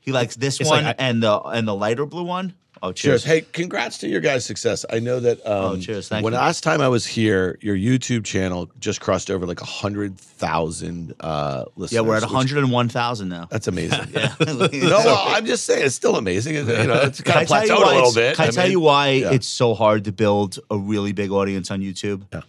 he 0.01 0.13
likes 0.13 0.37
this 0.37 0.61
It's 0.61 0.69
one 0.71 0.85
like 0.85 1.01
I- 1.01 1.05
and 1.09 1.23
the 1.23 1.41
and 1.41 1.67
the 1.67 1.75
lighter 1.75 2.07
blue 2.07 2.25
one. 2.25 2.55
Oh, 2.83 2.93
Cheers. 2.93 3.23
cheers. 3.23 3.25
Hey, 3.25 3.41
congrats 3.53 3.99
to 3.99 4.09
your 4.09 4.21
guys' 4.21 4.45
success. 4.45 4.85
I 4.91 4.99
know 4.99 5.19
that 5.21 5.39
um, 5.47 5.65
Oh, 5.65 5.77
cheers. 5.79 6.09
Thank 6.09 6.25
when 6.25 6.35
you. 6.35 6.39
last 6.39 6.63
time 6.63 6.81
I 6.81 6.89
was 6.89 7.07
here, 7.07 7.59
your 7.63 7.75
YouTube 7.77 8.25
channel 8.25 8.71
just 8.79 9.01
crossed 9.01 9.31
over 9.31 9.47
like 9.47 9.61
100,000 9.61 11.15
uh, 11.21 11.65
listeners. 11.77 11.93
Yeah, 11.93 12.01
we're 12.07 12.17
at 12.17 12.23
which- 12.23 12.31
101,000 12.33 13.29
now. 13.29 13.49
That's 13.51 13.67
amazing. 13.69 14.09
Yeah. 14.13 14.35
no, 14.47 14.69
well, 14.71 15.25
I'm 15.29 15.47
just 15.47 15.65
saying 15.65 15.85
it's 15.85 15.95
still 15.95 16.17
amazing. 16.17 16.55
You 16.55 16.65
know, 16.65 17.01
it's 17.03 17.21
kind 17.23 17.43
of 17.43 17.49
plateaued 17.49 17.77
a 17.83 17.95
little 17.95 18.13
bit. 18.15 18.37
Can 18.37 18.45
I, 18.45 18.49
I 18.49 18.51
tell 18.51 18.65
mean, 18.65 18.73
you 18.73 18.81
why 18.81 19.09
yeah. 19.11 19.33
it's 19.33 19.47
so 19.47 19.75
hard 19.75 20.05
to 20.05 20.13
build 20.13 20.59
a 20.71 20.77
really 20.77 21.13
big 21.13 21.31
audience 21.31 21.71
on 21.71 21.81
YouTube? 21.81 22.23
Yeah. 22.33 22.43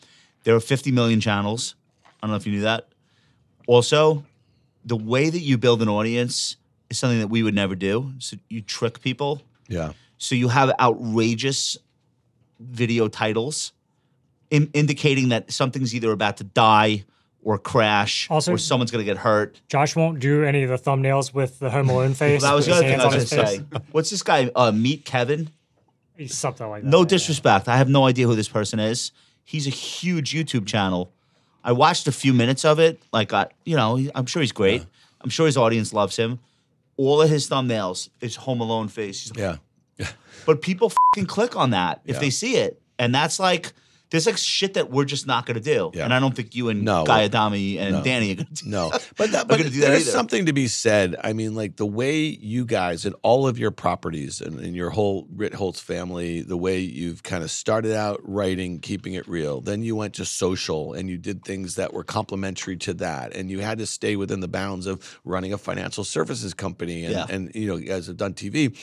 There 0.43 0.55
are 0.55 0.59
50 0.59 0.91
million 0.91 1.19
channels. 1.21 1.75
I 2.05 2.09
don't 2.21 2.31
know 2.31 2.37
if 2.37 2.45
you 2.45 2.51
knew 2.53 2.61
that. 2.61 2.87
Also, 3.67 4.23
the 4.85 4.95
way 4.97 5.29
that 5.29 5.39
you 5.39 5.57
build 5.57 5.81
an 5.81 5.89
audience 5.89 6.55
is 6.89 6.97
something 6.97 7.19
that 7.19 7.27
we 7.27 7.43
would 7.43 7.55
never 7.55 7.75
do. 7.75 8.11
So 8.19 8.37
you 8.49 8.61
trick 8.61 9.01
people. 9.01 9.41
Yeah. 9.67 9.91
So 10.17 10.35
you 10.35 10.47
have 10.49 10.71
outrageous 10.79 11.77
video 12.59 13.07
titles 13.07 13.73
in, 14.49 14.69
indicating 14.73 15.29
that 15.29 15.51
something's 15.51 15.93
either 15.93 16.11
about 16.11 16.37
to 16.37 16.43
die 16.43 17.05
or 17.43 17.57
crash 17.57 18.27
Also- 18.29 18.53
or 18.53 18.57
someone's 18.57 18.91
going 18.91 19.05
to 19.05 19.09
get 19.09 19.17
hurt. 19.17 19.61
Josh 19.69 19.95
won't 19.95 20.19
do 20.19 20.43
any 20.43 20.63
of 20.63 20.69
the 20.69 20.77
thumbnails 20.77 21.33
with 21.33 21.59
the 21.59 21.69
Home 21.69 21.89
Alone 21.89 22.13
face. 22.13 22.41
That 22.41 22.53
was 22.53 22.65
the 22.65 22.73
other 22.73 22.83
thing 22.83 22.99
I 22.99 23.05
was 23.05 23.31
going 23.31 23.45
to 23.45 23.47
say. 23.47 23.79
What's 23.91 24.09
this 24.09 24.23
guy? 24.23 24.51
Uh, 24.55 24.71
Meet 24.71 25.05
Kevin? 25.05 25.49
He's 26.17 26.35
something 26.35 26.67
like 26.67 26.83
that. 26.83 26.89
No 26.89 26.99
yeah. 27.01 27.05
disrespect. 27.05 27.67
I 27.67 27.77
have 27.77 27.89
no 27.89 28.05
idea 28.05 28.27
who 28.27 28.35
this 28.35 28.49
person 28.49 28.79
is. 28.79 29.11
He's 29.45 29.67
a 29.67 29.69
huge 29.71 30.33
YouTube 30.33 30.65
channel. 30.65 31.13
I 31.63 31.71
watched 31.73 32.07
a 32.07 32.11
few 32.11 32.33
minutes 32.33 32.65
of 32.65 32.79
it. 32.79 33.01
Like, 33.13 33.31
I, 33.33 33.47
you 33.65 33.75
know, 33.75 33.99
I'm 34.15 34.25
sure 34.25 34.41
he's 34.41 34.51
great. 34.51 34.83
I'm 35.21 35.29
sure 35.29 35.45
his 35.45 35.57
audience 35.57 35.93
loves 35.93 36.17
him. 36.17 36.39
All 36.97 37.21
of 37.21 37.29
his 37.29 37.47
thumbnails 37.47 38.09
is 38.19 38.35
Home 38.37 38.61
Alone 38.61 38.87
face. 38.87 39.21
He's 39.23 39.31
like, 39.31 39.39
Yeah. 39.39 39.57
But 40.45 40.61
people 40.61 40.91
fucking 41.13 41.25
click 41.27 41.57
on 41.57 41.71
that 41.71 41.99
if 42.05 42.15
Yeah. 42.15 42.19
they 42.21 42.29
see 42.29 42.55
it, 42.55 42.81
and 42.97 43.13
that's 43.13 43.37
like 43.39 43.73
there's 44.09 44.25
like 44.25 44.37
shit 44.37 44.75
that 44.75 44.89
we're 44.89 45.03
just 45.03 45.27
not 45.27 45.45
gonna 45.45 45.59
do, 45.59 45.91
Yeah. 45.93 46.05
and 46.05 46.13
I 46.13 46.21
don't 46.21 46.33
think 46.33 46.55
you 46.55 46.69
and 46.69 46.83
No. 46.83 47.03
Guy 47.03 47.25
Adami 47.25 47.77
and 47.77 47.95
No. 47.95 48.01
Danny 48.05 48.31
are 48.31 48.35
gonna 48.35 48.49
do. 48.53 48.69
No, 48.69 48.89
but 49.17 49.31
that, 49.33 49.49
but 49.49 49.57
gonna 49.57 49.69
do 49.69 49.81
that 49.81 49.87
there's 49.87 50.09
something 50.09 50.45
to 50.45 50.53
be 50.53 50.69
said. 50.69 51.17
I 51.21 51.33
mean, 51.33 51.53
like 51.55 51.75
the 51.75 51.85
way 51.85 52.21
you 52.21 52.63
guys 52.63 53.05
and 53.05 53.13
all 53.23 53.45
of 53.45 53.59
your 53.59 53.71
properties 53.71 54.39
and, 54.39 54.57
and 54.61 54.73
your 54.73 54.91
whole 54.91 55.27
Ritholtz 55.35 55.81
family, 55.81 56.41
the 56.41 56.55
way 56.55 56.79
you've 56.79 57.23
kind 57.23 57.43
of 57.43 57.51
started 57.51 57.91
out 57.93 58.21
writing, 58.23 58.79
keeping 58.79 59.15
it 59.15 59.27
real, 59.27 59.59
then 59.59 59.81
you 59.81 59.97
went 59.97 60.13
to 60.13 60.23
social 60.23 60.93
and 60.93 61.09
you 61.09 61.17
did 61.17 61.43
things 61.43 61.75
that 61.75 61.91
were 61.91 62.05
complementary 62.05 62.77
to 62.77 62.93
that, 62.93 63.35
and 63.35 63.51
you 63.51 63.59
had 63.59 63.77
to 63.79 63.85
stay 63.85 64.15
within 64.15 64.39
the 64.39 64.47
bounds 64.47 64.85
of 64.87 65.19
running 65.25 65.51
a 65.51 65.57
financial 65.57 66.05
services 66.05 66.53
company, 66.53 67.03
and, 67.03 67.13
Yeah. 67.13 67.25
and 67.29 67.51
you 67.53 67.67
know, 67.67 67.75
you 67.75 67.87
guys 67.89 68.07
have 68.07 68.15
done 68.15 68.33
TV. 68.33 68.73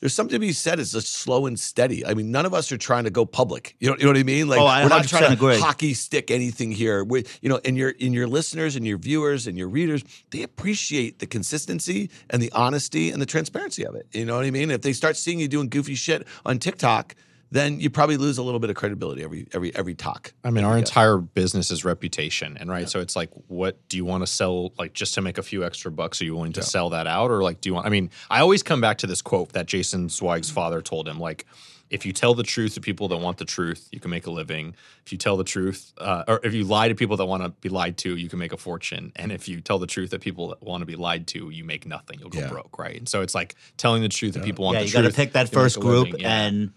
There's 0.00 0.14
something 0.14 0.34
to 0.34 0.38
be 0.38 0.52
said. 0.52 0.78
It's 0.78 0.92
just 0.92 1.12
slow 1.12 1.46
and 1.46 1.58
steady. 1.58 2.06
I 2.06 2.14
mean, 2.14 2.30
none 2.30 2.46
of 2.46 2.54
us 2.54 2.70
are 2.70 2.78
trying 2.78 3.04
to 3.04 3.10
go 3.10 3.26
public. 3.26 3.74
You 3.80 3.90
know, 3.90 3.96
you 3.96 4.04
know 4.04 4.10
what 4.10 4.16
I 4.18 4.22
mean? 4.22 4.48
Like 4.48 4.60
Oh, 4.60 4.66
I 4.66 4.84
we're 4.84 4.90
not 4.90 5.02
100% 5.04 5.08
trying 5.08 5.26
to 5.26 5.32
agree. 5.32 5.58
hockey 5.58 5.94
stick 5.94 6.30
anything 6.30 6.70
here. 6.70 7.02
We, 7.02 7.24
you 7.42 7.48
know, 7.48 7.60
and 7.64 7.76
your 7.76 7.94
and 8.00 8.14
your 8.14 8.26
listeners 8.28 8.76
and 8.76 8.86
your 8.86 8.98
viewers 8.98 9.46
and 9.46 9.58
your 9.58 9.68
readers, 9.68 10.04
they 10.30 10.42
appreciate 10.42 11.18
the 11.18 11.26
consistency 11.26 12.10
and 12.30 12.40
the 12.40 12.52
honesty 12.52 13.10
and 13.10 13.20
the 13.20 13.26
transparency 13.26 13.84
of 13.84 13.94
it. 13.96 14.06
You 14.12 14.24
know 14.24 14.36
what 14.36 14.44
I 14.44 14.50
mean? 14.50 14.70
If 14.70 14.82
they 14.82 14.92
start 14.92 15.16
seeing 15.16 15.40
you 15.40 15.48
doing 15.48 15.68
goofy 15.68 15.94
shit 15.96 16.26
on 16.46 16.58
TikTok, 16.58 17.16
then 17.50 17.80
you 17.80 17.88
probably 17.90 18.16
lose 18.16 18.38
a 18.38 18.42
little 18.42 18.60
bit 18.60 18.68
of 18.70 18.76
credibility 18.76 19.22
every 19.22 19.46
every 19.52 19.74
every 19.74 19.94
talk. 19.94 20.32
I 20.44 20.50
mean, 20.50 20.64
our 20.64 20.76
entire 20.76 21.18
business 21.18 21.70
is 21.70 21.84
reputation, 21.84 22.56
and 22.58 22.68
right. 22.70 22.88
So 22.88 23.00
it's 23.00 23.16
like, 23.16 23.30
what 23.48 23.76
do 23.88 23.96
you 23.96 24.04
want 24.04 24.22
to 24.22 24.26
sell? 24.26 24.72
Like, 24.78 24.92
just 24.92 25.14
to 25.14 25.22
make 25.22 25.38
a 25.38 25.42
few 25.42 25.64
extra 25.64 25.90
bucks, 25.90 26.20
are 26.20 26.24
you 26.24 26.34
willing 26.34 26.52
to 26.54 26.62
sell 26.62 26.90
that 26.90 27.06
out, 27.06 27.30
or 27.30 27.42
like, 27.42 27.60
do 27.60 27.68
you 27.68 27.74
want? 27.74 27.86
I 27.86 27.90
mean, 27.90 28.10
I 28.30 28.40
always 28.40 28.62
come 28.62 28.80
back 28.80 28.98
to 28.98 29.06
this 29.06 29.22
quote 29.22 29.52
that 29.52 29.66
Jason 29.66 30.08
Zweig's 30.08 30.50
father 30.50 30.82
told 30.82 31.08
him, 31.08 31.18
like. 31.18 31.46
If 31.90 32.04
you 32.04 32.12
tell 32.12 32.34
the 32.34 32.42
truth 32.42 32.74
to 32.74 32.82
people 32.82 33.08
that 33.08 33.16
want 33.16 33.38
the 33.38 33.46
truth, 33.46 33.88
you 33.90 33.98
can 33.98 34.10
make 34.10 34.26
a 34.26 34.30
living. 34.30 34.74
If 35.06 35.10
you 35.12 35.16
tell 35.16 35.38
the 35.38 35.42
truth, 35.44 35.90
uh, 35.96 36.22
or 36.28 36.38
if 36.44 36.52
you 36.52 36.64
lie 36.64 36.88
to 36.88 36.94
people 36.94 37.16
that 37.16 37.24
want 37.24 37.42
to 37.42 37.48
be 37.48 37.70
lied 37.70 37.96
to, 38.04 38.14
you 38.14 38.28
can 38.28 38.38
make 38.38 38.52
a 38.52 38.58
fortune. 38.58 39.10
And 39.16 39.32
if 39.32 39.48
you 39.48 39.62
tell 39.62 39.78
the 39.78 39.86
truth 39.86 40.10
that 40.10 40.20
people 40.20 40.48
that 40.48 40.62
want 40.62 40.82
to 40.82 40.84
be 40.84 40.96
lied 40.96 41.26
to, 41.28 41.48
you 41.48 41.64
make 41.64 41.86
nothing. 41.86 42.18
You'll 42.20 42.28
go 42.28 42.40
Yeah. 42.40 42.48
broke, 42.50 42.78
right? 42.78 42.94
And 42.94 43.08
so 43.08 43.22
it's 43.22 43.34
like 43.34 43.54
telling 43.78 44.02
the 44.02 44.10
truth 44.10 44.34
that 44.34 44.44
people 44.44 44.66
want 44.66 44.74
Yeah, 44.74 44.80
the 44.80 44.84
you 44.84 44.92
truth. 44.92 45.02
got 45.04 45.08
to 45.12 45.16
pick 45.16 45.32
that 45.32 45.48
first 45.48 45.80
group 45.80 46.08
living. 46.08 46.20
Yeah. 46.20 46.42
and 46.42 46.72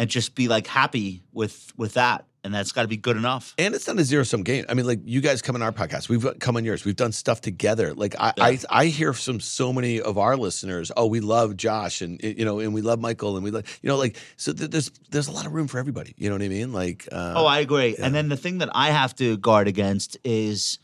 and 0.00 0.08
just 0.08 0.34
be 0.34 0.48
like 0.48 0.66
happy 0.66 1.22
with 1.30 1.74
with 1.76 1.92
that, 1.92 2.24
and 2.42 2.54
that's 2.54 2.72
got 2.72 2.82
to 2.82 2.88
be 2.88 2.96
good 2.96 3.18
enough. 3.18 3.54
And 3.58 3.74
it's 3.74 3.86
not 3.86 3.98
a 3.98 4.02
zero 4.04 4.22
sum 4.22 4.42
game. 4.42 4.64
I 4.66 4.72
mean, 4.72 4.86
like 4.86 5.00
you 5.04 5.20
guys 5.20 5.42
come 5.42 5.56
on 5.56 5.60
our 5.62 5.72
podcast, 5.72 6.08
we've 6.08 6.26
come 6.38 6.56
on 6.56 6.64
yours, 6.64 6.86
we've 6.86 6.96
done 6.96 7.12
stuff 7.12 7.42
together. 7.42 7.92
Like 7.92 8.14
I, 8.18 8.32
I, 8.40 8.58
I 8.70 8.86
hear 8.86 9.12
from 9.12 9.40
so 9.40 9.74
many 9.74 10.00
of 10.00 10.16
our 10.16 10.38
listeners, 10.38 10.90
oh, 10.96 11.04
we 11.04 11.20
love 11.20 11.54
Josh, 11.54 12.00
and 12.00 12.18
you 12.22 12.46
know, 12.46 12.60
and 12.60 12.72
we 12.72 12.80
love 12.80 12.98
Michael, 12.98 13.36
and 13.36 13.44
we 13.44 13.50
love, 13.50 13.64
you 13.82 13.88
know, 13.88 13.98
like 13.98 14.16
so. 14.38 14.54
Th- 14.54 14.70
there's 14.70 14.90
there's 15.10 15.28
a 15.28 15.32
lot 15.32 15.44
of 15.44 15.52
room 15.52 15.68
for 15.68 15.78
everybody. 15.78 16.14
You 16.16 16.30
know 16.30 16.34
what 16.36 16.42
I 16.42 16.48
mean? 16.48 16.72
Like, 16.72 17.06
uh, 17.12 17.34
Oh, 17.36 17.44
I 17.44 17.58
agree. 17.58 17.94
And 17.96 18.14
then 18.14 18.30
the 18.30 18.38
thing 18.38 18.58
that 18.58 18.70
I 18.74 18.92
have 18.92 19.14
to 19.16 19.36
guard 19.36 19.68
against 19.68 20.16
is 20.24 20.78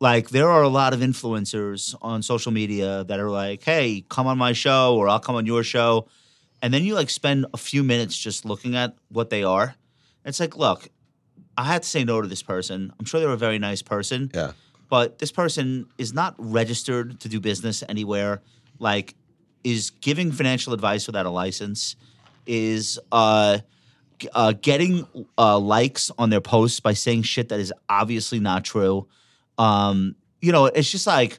like 0.00 0.30
there 0.30 0.48
are 0.50 0.62
a 0.62 0.68
lot 0.68 0.94
of 0.94 1.00
influencers 1.00 1.94
on 2.00 2.22
social 2.22 2.52
media 2.52 3.04
that 3.04 3.20
are 3.20 3.30
like, 3.30 3.62
"Hey, 3.62 4.02
come 4.08 4.26
on 4.26 4.38
my 4.38 4.54
show 4.54 4.96
or 4.96 5.10
I'll 5.10 5.20
come 5.20 5.34
on 5.36 5.44
your 5.44 5.62
show." 5.62 6.08
And 6.62 6.72
then 6.72 6.84
you 6.84 6.94
like 6.94 7.10
spend 7.10 7.46
a 7.52 7.56
few 7.56 7.82
minutes 7.82 8.16
just 8.16 8.44
looking 8.44 8.76
at 8.76 8.96
what 9.08 9.30
they 9.30 9.44
are. 9.44 9.74
It's 10.24 10.40
like, 10.40 10.56
"Look, 10.56 10.88
I 11.56 11.64
had 11.64 11.82
to 11.82 11.88
say 11.88 12.04
no 12.04 12.20
to 12.20 12.28
this 12.28 12.42
person. 12.42 12.92
I'm 12.98 13.06
sure 13.06 13.20
they're 13.20 13.30
a 13.30 13.36
very 13.36 13.58
nice 13.58 13.82
person, 13.82 14.30
yeah, 14.34 14.52
but 14.88 15.18
this 15.18 15.32
person 15.32 15.86
is 15.98 16.12
not 16.12 16.34
registered 16.38 17.20
to 17.20 17.28
do 17.28 17.40
business 17.40 17.82
anywhere. 17.88 18.42
Like, 18.78 19.14
is 19.64 19.90
giving 19.90 20.32
financial 20.32 20.72
advice 20.72 21.06
without 21.06 21.26
a 21.26 21.30
license, 21.30 21.96
is 22.46 22.98
uh, 23.10 23.58
uh, 24.34 24.52
getting 24.60 25.06
uh, 25.38 25.58
likes 25.58 26.10
on 26.18 26.30
their 26.30 26.40
posts 26.40 26.80
by 26.80 26.92
saying 26.92 27.22
shit 27.22 27.48
that 27.48 27.60
is 27.60 27.72
obviously 27.88 28.38
not 28.38 28.64
true. 28.64 29.08
Um, 29.58 30.14
you 30.40 30.52
know, 30.52 30.66
it's 30.66 30.90
just 30.90 31.06
like, 31.06 31.38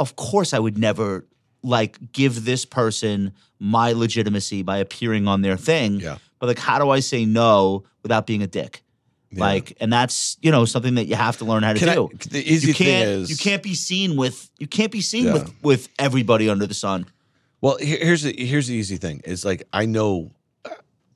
of 0.00 0.16
course, 0.16 0.52
I 0.54 0.58
would 0.58 0.78
never 0.78 1.26
like 1.62 2.12
give 2.12 2.44
this 2.44 2.64
person 2.64 3.32
my 3.60 3.92
legitimacy 3.92 4.62
by 4.62 4.78
appearing 4.78 5.26
on 5.28 5.42
their 5.42 5.56
thing. 5.56 6.00
Yeah. 6.00 6.18
But 6.38 6.46
like, 6.48 6.58
how 6.58 6.78
do 6.78 6.90
I 6.90 7.00
say 7.00 7.24
no 7.24 7.84
without 8.02 8.26
being 8.26 8.42
a 8.42 8.46
dick? 8.46 8.82
Yeah. 9.30 9.40
Like, 9.40 9.76
and 9.80 9.92
that's 9.92 10.36
you 10.40 10.50
know 10.50 10.64
something 10.64 10.94
that 10.94 11.06
you 11.06 11.14
have 11.16 11.36
to 11.38 11.44
learn 11.44 11.62
how 11.62 11.72
to 11.74 11.78
Can 11.78 11.88
I- 11.90 11.94
do. 11.96 12.10
the 12.30 12.38
easy 12.38 12.68
you 12.68 12.72
thing 12.74 12.86
can't 12.86 13.08
is- 13.08 13.30
you 13.30 13.36
can't 13.36 13.62
be 13.62 13.74
seen 13.74 14.16
with 14.16 14.50
you 14.58 14.66
can't 14.66 14.90
be 14.92 15.00
seen 15.02 15.26
Yeah. 15.26 15.32
with 15.34 15.54
with 15.62 15.88
everybody 15.98 16.48
under 16.48 16.66
the 16.66 16.74
sun. 16.74 17.06
Well, 17.60 17.76
here's 17.80 18.22
the 18.22 18.32
here's 18.38 18.68
the 18.68 18.74
easy 18.74 18.96
thing. 18.96 19.20
Is 19.24 19.44
like 19.44 19.64
I 19.72 19.84
know, 19.86 20.30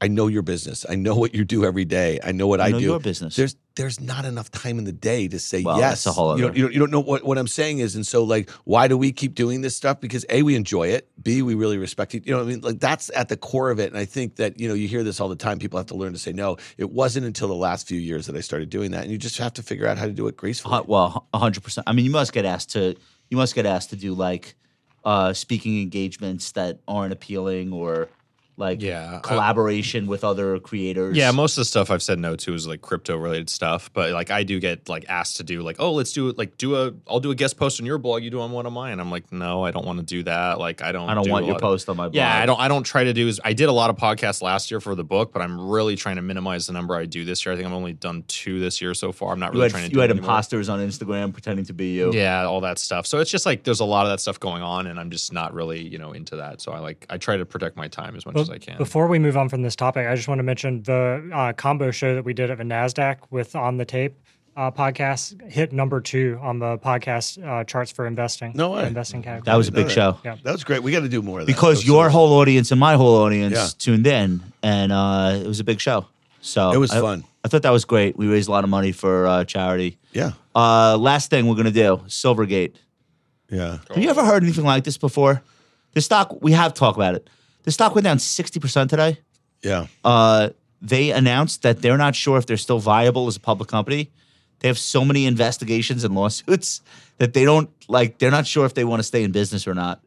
I 0.00 0.08
know 0.08 0.26
your 0.26 0.42
business. 0.42 0.84
I 0.88 0.96
know 0.96 1.14
what 1.14 1.34
you 1.34 1.44
do 1.44 1.64
every 1.64 1.84
day. 1.84 2.18
I 2.24 2.32
know 2.32 2.48
what 2.48 2.60
I, 2.60 2.70
know 2.70 2.80
do. 2.80 2.84
your 2.84 3.00
business. 3.00 3.36
There's 3.36 3.54
there's 3.76 4.00
not 4.00 4.24
enough 4.24 4.50
time 4.50 4.78
in 4.78 4.84
the 4.84 4.92
day 4.92 5.28
to 5.28 5.38
say 5.38 5.62
Well, 5.62 5.78
yes. 5.78 6.04
that's 6.04 6.06
a 6.06 6.12
whole 6.12 6.36
you, 6.36 6.44
don't, 6.44 6.56
you, 6.56 6.62
don't, 6.62 6.72
you 6.74 6.78
don't 6.80 6.90
know 6.90 7.00
what, 7.00 7.24
what 7.24 7.38
I'm 7.38 7.46
saying 7.46 7.78
is, 7.78 7.96
and 7.96 8.06
so 8.06 8.24
like, 8.24 8.50
why 8.64 8.88
do 8.88 8.96
we 8.96 9.12
keep 9.12 9.34
doing 9.34 9.60
this 9.60 9.76
stuff? 9.76 10.00
Because 10.00 10.24
a 10.30 10.42
we 10.42 10.54
enjoy 10.54 10.88
it. 10.88 11.08
B 11.22 11.42
we 11.42 11.54
really 11.54 11.78
respect 11.78 12.14
it. 12.14 12.26
You 12.26 12.32
know 12.32 12.38
what 12.38 12.44
I 12.44 12.48
mean? 12.48 12.60
Like 12.60 12.80
that's 12.80 13.10
at 13.14 13.28
the 13.28 13.36
core 13.36 13.70
of 13.70 13.78
it. 13.78 13.90
And 13.90 13.98
I 13.98 14.04
think 14.04 14.36
that 14.36 14.58
you 14.58 14.68
know 14.68 14.74
you 14.74 14.88
hear 14.88 15.02
this 15.02 15.20
all 15.20 15.28
the 15.28 15.36
time. 15.36 15.58
People 15.58 15.78
have 15.78 15.86
to 15.86 15.94
learn 15.94 16.12
to 16.12 16.18
say 16.18 16.32
no. 16.32 16.56
It 16.76 16.90
wasn't 16.90 17.26
until 17.26 17.48
the 17.48 17.54
last 17.54 17.86
few 17.86 17.98
years 17.98 18.26
that 18.26 18.36
I 18.36 18.40
started 18.40 18.70
doing 18.70 18.90
that, 18.92 19.02
and 19.02 19.12
you 19.12 19.18
just 19.18 19.38
have 19.38 19.52
to 19.54 19.62
figure 19.62 19.86
out 19.86 19.98
how 19.98 20.06
to 20.06 20.12
do 20.12 20.26
it 20.26 20.36
gracefully. 20.36 20.80
Well, 20.86 21.26
hundred 21.34 21.62
percent. 21.62 21.88
I 21.88 21.92
mean, 21.92 22.04
you 22.04 22.10
must 22.10 22.32
get 22.32 22.44
asked 22.44 22.72
to 22.72 22.96
you 23.30 23.36
must 23.36 23.54
get 23.54 23.66
asked 23.66 23.90
to 23.90 23.96
do 23.96 24.14
like 24.14 24.54
uh 25.04 25.32
speaking 25.32 25.80
engagements 25.80 26.52
that 26.52 26.80
aren't 26.86 27.12
appealing 27.12 27.72
or 27.72 28.08
like 28.62 28.80
Yeah, 28.80 29.16
uh, 29.16 29.20
collaboration 29.20 30.06
with 30.06 30.24
other 30.24 30.58
creators. 30.58 31.16
Yeah, 31.16 31.30
most 31.32 31.52
of 31.58 31.62
the 31.62 31.64
stuff 31.66 31.90
I've 31.90 32.02
said 32.02 32.18
no 32.18 32.36
to 32.36 32.54
is 32.54 32.66
like 32.66 32.80
crypto 32.80 33.16
related 33.16 33.50
stuff, 33.50 33.90
but 33.92 34.12
like 34.12 34.30
I 34.30 34.42
do 34.44 34.58
get 34.60 34.88
like 34.88 35.04
asked 35.08 35.36
to 35.38 35.42
do 35.44 35.60
like, 35.62 35.76
oh, 35.78 35.92
let's 35.92 36.12
do 36.12 36.28
it. 36.28 36.38
Like 36.38 36.56
do 36.56 36.76
a, 36.76 36.92
I'll 37.06 37.20
do 37.20 37.30
a 37.30 37.34
guest 37.34 37.56
post 37.58 37.80
on 37.80 37.86
your 37.86 37.98
blog. 37.98 38.22
You 38.22 38.30
do 38.30 38.40
on 38.40 38.52
one 38.52 38.64
of 38.64 38.72
mine. 38.72 39.00
I'm 39.00 39.10
like, 39.10 39.30
no, 39.32 39.64
I 39.64 39.70
don't 39.72 39.84
want 39.84 39.98
to 39.98 40.04
do 40.04 40.22
that. 40.22 40.58
Like 40.58 40.80
I 40.82 40.92
don't. 40.92 41.10
I 41.10 41.14
don't 41.14 41.24
do 41.24 41.30
want 41.30 41.46
your 41.46 41.56
of- 41.56 41.60
post 41.60 41.88
on 41.88 41.96
my 41.96 42.04
blog. 42.04 42.14
Yeah, 42.14 42.34
I 42.34 42.46
don't. 42.46 42.58
I 42.60 42.68
don't 42.68 42.84
try 42.84 43.04
to 43.04 43.12
do. 43.12 43.28
Is 43.28 43.40
I 43.44 43.52
did 43.52 43.68
a 43.68 43.72
lot 43.72 43.90
of 43.90 43.96
podcasts 43.96 44.40
last 44.42 44.70
year 44.70 44.80
for 44.80 44.94
the 44.94 45.04
book, 45.04 45.32
but 45.32 45.42
I'm 45.42 45.60
really 45.68 45.96
trying 45.96 46.16
to 46.16 46.22
minimize 46.22 46.66
the 46.68 46.72
number 46.72 46.94
I 46.94 47.04
do 47.06 47.24
this 47.24 47.44
year. 47.44 47.52
I 47.52 47.56
think 47.56 47.66
I've 47.66 47.74
only 47.74 47.92
done 47.92 48.24
two 48.28 48.60
this 48.60 48.80
year 48.80 48.94
so 48.94 49.12
far. 49.12 49.32
I'm 49.32 49.40
not 49.40 49.52
You 49.54 49.60
really 49.60 49.64
had 49.64 49.70
trying 49.72 49.82
to. 49.84 49.88
you 49.90 49.94
do 49.94 50.00
had 50.00 50.10
it 50.10 50.14
anymore. 50.14 50.30
imposters 50.30 50.68
on 50.68 50.78
Instagram 50.80 51.32
pretending 51.32 51.64
to 51.66 51.72
be 51.72 51.94
you. 51.96 52.12
Yeah, 52.12 52.44
all 52.44 52.60
that 52.62 52.78
stuff. 52.78 53.06
So 53.06 53.18
it's 53.18 53.30
just 53.30 53.44
like 53.44 53.64
there's 53.64 53.80
a 53.80 53.84
lot 53.84 54.06
of 54.06 54.12
that 54.12 54.20
stuff 54.20 54.38
going 54.38 54.62
on, 54.62 54.86
and 54.86 55.00
I'm 55.00 55.10
just 55.10 55.32
not 55.32 55.52
really 55.52 55.80
you 55.82 55.98
know 55.98 56.12
into 56.12 56.36
that. 56.36 56.60
So 56.60 56.72
I 56.72 56.78
like 56.78 57.06
I 57.10 57.18
try 57.18 57.36
to 57.36 57.44
protect 57.44 57.76
my 57.76 57.88
time 57.88 58.14
as 58.16 58.24
much 58.24 58.34
Well, 58.36 58.42
as 58.42 58.48
I 58.52 58.58
can. 58.58 58.78
Before 58.78 59.06
we 59.06 59.18
move 59.18 59.36
on 59.36 59.48
from 59.48 59.62
this 59.62 59.74
topic, 59.76 60.06
I 60.06 60.14
just 60.14 60.28
want 60.28 60.38
to 60.38 60.42
mention 60.44 60.82
the 60.82 61.28
uh, 61.32 61.52
combo 61.54 61.90
show 61.90 62.14
that 62.14 62.24
we 62.24 62.32
did 62.34 62.50
at 62.50 62.58
the 62.58 62.64
NASDAQ 62.64 63.16
with 63.30 63.56
On 63.56 63.76
the 63.78 63.84
Tape 63.84 64.14
uh, 64.56 64.70
podcast 64.70 65.50
hit 65.50 65.72
number 65.72 66.00
two 66.00 66.38
on 66.42 66.58
the 66.58 66.76
podcast 66.78 67.42
uh, 67.42 67.64
charts 67.64 67.90
for 67.90 68.06
investing. 68.06 68.52
No 68.54 68.70
way. 68.72 68.86
Investing 68.86 69.22
category. 69.22 69.44
That 69.46 69.56
was 69.56 69.68
a 69.68 69.72
big 69.72 69.84
know 69.84 69.88
that. 69.88 69.94
show. 69.94 70.18
Yeah. 70.24 70.36
That 70.42 70.52
was 70.52 70.62
great. 70.64 70.82
We 70.82 70.92
got 70.92 71.00
to 71.00 71.08
do 71.08 71.22
more 71.22 71.40
of 71.40 71.46
that. 71.46 71.52
Because 71.52 71.80
That 71.80 71.86
your 71.86 72.04
awesome. 72.04 72.12
whole 72.12 72.32
audience 72.34 72.70
and 72.70 72.78
my 72.78 72.94
whole 72.94 73.16
audience 73.22 73.54
Yeah. 73.54 73.68
tuned 73.78 74.06
in, 74.06 74.42
and 74.62 74.92
uh, 74.92 75.38
it 75.42 75.46
was 75.46 75.58
a 75.60 75.64
big 75.64 75.80
show. 75.80 76.06
So 76.42 76.70
It 76.72 76.78
was 76.78 76.90
I- 76.90 77.00
fun. 77.00 77.24
I 77.44 77.48
thought 77.48 77.62
that 77.62 77.70
was 77.70 77.84
great. 77.84 78.16
We 78.16 78.28
raised 78.28 78.48
a 78.48 78.52
lot 78.52 78.62
of 78.62 78.70
money 78.70 78.92
for 78.92 79.26
uh, 79.26 79.44
charity. 79.44 79.98
yeah, 80.12 80.32
Uh, 80.54 80.96
last 80.96 81.28
thing 81.30 81.48
we're 81.48 81.56
gonna 81.56 81.72
do, 81.72 82.00
Silvergate. 82.06 82.74
yeah. 83.50 83.78
Have 83.88 83.98
you 83.98 84.10
ever 84.10 84.24
heard 84.24 84.42
anything 84.44 84.64
like 84.64 84.84
this 84.84 84.96
before? 84.98 85.42
The 85.94 86.00
stock, 86.00 86.40
we 86.42 86.52
have 86.52 86.72
talked 86.72 86.96
about 86.96 87.14
it. 87.16 87.28
The 87.62 87.70
stock 87.70 87.94
went 87.94 88.04
down 88.04 88.18
60% 88.18 88.88
today. 88.88 89.18
Yeah. 89.62 89.86
Uh, 90.04 90.50
they 90.80 91.10
announced 91.10 91.62
that 91.62 91.80
they're 91.80 91.98
not 91.98 92.16
sure 92.16 92.38
if 92.38 92.46
they're 92.46 92.56
still 92.56 92.80
viable 92.80 93.28
as 93.28 93.36
a 93.36 93.40
public 93.40 93.68
company. 93.68 94.10
They 94.58 94.68
have 94.68 94.78
so 94.78 95.04
many 95.04 95.26
investigations 95.26 96.04
and 96.04 96.14
lawsuits 96.14 96.80
that 97.18 97.32
they 97.32 97.44
don't 97.44 97.70
like, 97.88 98.18
they're 98.18 98.30
not 98.30 98.46
sure 98.46 98.66
if 98.66 98.74
they 98.74 98.84
want 98.84 99.00
to 99.00 99.04
stay 99.04 99.22
in 99.22 99.32
business 99.32 99.66
or 99.66 99.74
not. 99.74 100.00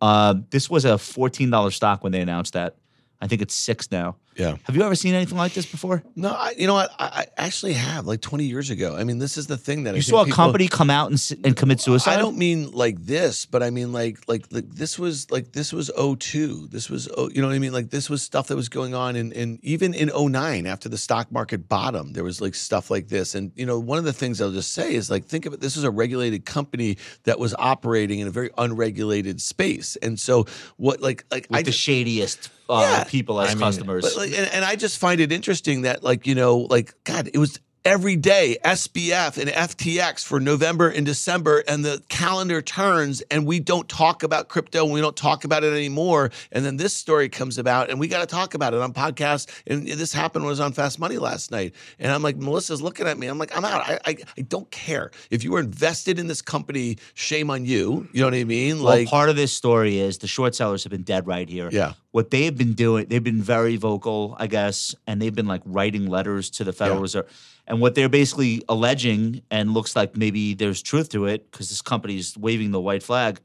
Uh, 0.00 0.34
this 0.50 0.70
was 0.70 0.84
a 0.84 0.94
$14 0.94 1.72
stock 1.72 2.02
when 2.02 2.12
they 2.12 2.20
announced 2.20 2.54
that. 2.54 2.76
I 3.20 3.26
think 3.26 3.42
it's 3.42 3.54
six 3.54 3.90
now. 3.90 4.16
Yeah. 4.36 4.56
Have 4.64 4.76
you 4.76 4.82
ever 4.82 4.94
seen 4.94 5.12
anything 5.14 5.36
like 5.36 5.52
this 5.52 5.66
before? 5.66 6.02
No, 6.16 6.30
I, 6.30 6.54
you 6.56 6.66
know 6.66 6.72
what? 6.74 6.90
I, 6.98 7.26
I 7.36 7.46
actually 7.46 7.74
have 7.74 8.06
like 8.06 8.20
20 8.22 8.44
years 8.44 8.70
ago. 8.70 8.96
I 8.96 9.04
mean, 9.04 9.18
this 9.18 9.36
is 9.36 9.48
the 9.48 9.58
thing 9.58 9.82
that 9.84 9.90
I 9.94 9.96
You 9.96 10.02
think 10.02 10.10
saw 10.10 10.22
a 10.22 10.24
people- 10.24 10.36
company 10.36 10.68
come 10.68 10.88
out 10.88 11.10
and, 11.10 11.36
and 11.44 11.56
commit 11.56 11.80
suicide? 11.80 12.14
I 12.14 12.16
don't 12.16 12.38
mean 12.38 12.70
like 12.70 12.98
this, 13.04 13.44
but 13.44 13.62
I 13.62 13.70
mean 13.70 13.92
like 13.92 14.20
like 14.28 14.46
like 14.50 14.70
this 14.70 14.98
was 14.98 15.30
like 15.30 15.52
this 15.52 15.72
was 15.72 15.90
02. 15.96 16.68
This 16.68 16.88
was 16.88 17.08
oh, 17.18 17.28
you 17.28 17.42
know 17.42 17.48
what 17.48 17.54
I 17.54 17.58
mean? 17.58 17.72
Like 17.72 17.90
this 17.90 18.08
was 18.08 18.22
stuff 18.22 18.46
that 18.48 18.56
was 18.56 18.68
going 18.68 18.94
on 18.94 19.16
and 19.16 19.32
and 19.32 19.58
even 19.62 19.92
in 19.94 20.10
09 20.14 20.64
after 20.66 20.88
the 20.88 20.96
stock 20.98 21.30
market 21.32 21.68
bottom, 21.68 22.12
there 22.12 22.24
was 22.24 22.40
like 22.40 22.54
stuff 22.54 22.90
like 22.90 23.08
this. 23.08 23.34
And 23.34 23.52
you 23.56 23.66
know, 23.66 23.78
one 23.78 23.98
of 23.98 24.04
the 24.04 24.12
things 24.12 24.40
I'll 24.40 24.52
just 24.52 24.72
say 24.72 24.94
is 24.94 25.10
like 25.10 25.26
think 25.26 25.44
of 25.44 25.52
it 25.54 25.60
this 25.60 25.76
is 25.76 25.84
a 25.84 25.90
regulated 25.90 26.46
company 26.46 26.96
that 27.24 27.38
was 27.38 27.54
operating 27.58 28.20
in 28.20 28.28
a 28.28 28.30
very 28.30 28.50
unregulated 28.56 29.40
space. 29.42 29.96
And 29.96 30.18
so 30.18 30.46
what 30.76 31.00
like 31.02 31.24
like 31.30 31.46
With 31.50 31.58
I 31.58 31.62
the 31.62 31.72
shadiest 31.72 32.48
uh, 32.70 32.80
Yeah. 32.98 33.04
people 33.04 33.40
as 33.40 33.50
I 33.50 33.54
mean, 33.54 33.60
customers. 33.62 34.04
And, 34.20 34.48
and 34.52 34.64
I 34.64 34.76
just 34.76 34.98
find 34.98 35.20
it 35.20 35.32
interesting 35.32 35.82
that, 35.82 36.02
like, 36.02 36.26
you 36.26 36.34
know, 36.34 36.58
like, 36.58 36.94
God, 37.04 37.30
it 37.32 37.38
was 37.38 37.60
every 37.84 38.16
day 38.16 38.56
SBF 38.64 39.38
and 39.38 39.50
FTX 39.50 40.24
for 40.24 40.38
November 40.40 40.88
and 40.88 41.06
December, 41.06 41.62
and 41.66 41.84
the 41.84 42.02
calendar 42.08 42.60
turns, 42.60 43.20
and 43.30 43.46
we 43.46 43.60
don't 43.60 43.88
talk 43.88 44.22
about 44.22 44.48
crypto, 44.48 44.84
and 44.84 44.92
we 44.92 45.00
don't 45.00 45.16
talk 45.16 45.44
about 45.44 45.64
it 45.64 45.72
anymore. 45.72 46.30
And 46.52 46.64
then 46.64 46.76
this 46.76 46.92
story 46.92 47.28
comes 47.28 47.58
about, 47.58 47.90
and 47.90 47.98
we 47.98 48.08
got 48.08 48.20
to 48.20 48.26
talk 48.26 48.54
about 48.54 48.74
it 48.74 48.80
on 48.80 48.92
podcast. 48.92 49.48
And 49.66 49.86
this 49.86 50.12
happened 50.12 50.44
when 50.44 50.50
I 50.50 50.52
was 50.52 50.60
on 50.60 50.72
Fast 50.72 50.98
Money 50.98 51.18
last 51.18 51.50
night, 51.50 51.74
and 51.98 52.12
I'm 52.12 52.22
like, 52.22 52.36
Melissa's 52.36 52.82
looking 52.82 53.06
at 53.06 53.18
me. 53.18 53.26
I'm 53.26 53.38
like, 53.38 53.56
I'm 53.56 53.64
out. 53.64 53.82
I 53.88 53.98
I, 54.04 54.16
I 54.38 54.42
don't 54.42 54.70
care 54.70 55.10
if 55.30 55.44
you 55.44 55.52
were 55.52 55.60
invested 55.60 56.18
in 56.18 56.26
this 56.26 56.42
company. 56.42 56.98
Shame 57.14 57.50
on 57.50 57.64
you. 57.64 58.08
You 58.12 58.20
know 58.20 58.26
what 58.26 58.34
I 58.34 58.44
mean? 58.44 58.76
Well, 58.82 58.96
Like, 58.96 59.08
part 59.08 59.28
of 59.30 59.36
this 59.36 59.52
story 59.52 59.98
is 59.98 60.18
the 60.18 60.26
short 60.26 60.54
sellers 60.54 60.84
have 60.84 60.90
been 60.90 61.02
dead 61.02 61.26
right 61.26 61.48
here. 61.48 61.68
Yeah. 61.70 61.94
What 62.12 62.30
they've 62.30 62.56
been 62.56 62.72
doing, 62.72 63.06
they've 63.08 63.22
been 63.22 63.40
very 63.42 63.76
vocal, 63.76 64.34
I 64.38 64.48
guess, 64.48 64.94
and 65.06 65.22
they've 65.22 65.34
been 65.34 65.46
like 65.46 65.62
writing 65.64 66.06
letters 66.06 66.50
to 66.50 66.64
the 66.64 66.72
Federal 66.72 66.98
Yeah. 66.98 67.02
Reserve. 67.02 67.26
And 67.70 67.80
what 67.80 67.94
they're 67.94 68.08
basically 68.08 68.62
alleging, 68.68 69.42
and 69.48 69.72
looks 69.72 69.94
like 69.94 70.16
maybe 70.16 70.54
there's 70.54 70.82
truth 70.82 71.08
to 71.10 71.26
it, 71.26 71.48
because 71.50 71.68
this 71.68 71.80
company 71.80 72.18
is 72.18 72.36
waving 72.36 72.72
the 72.72 72.80
white 72.80 73.04
flag. 73.04 73.40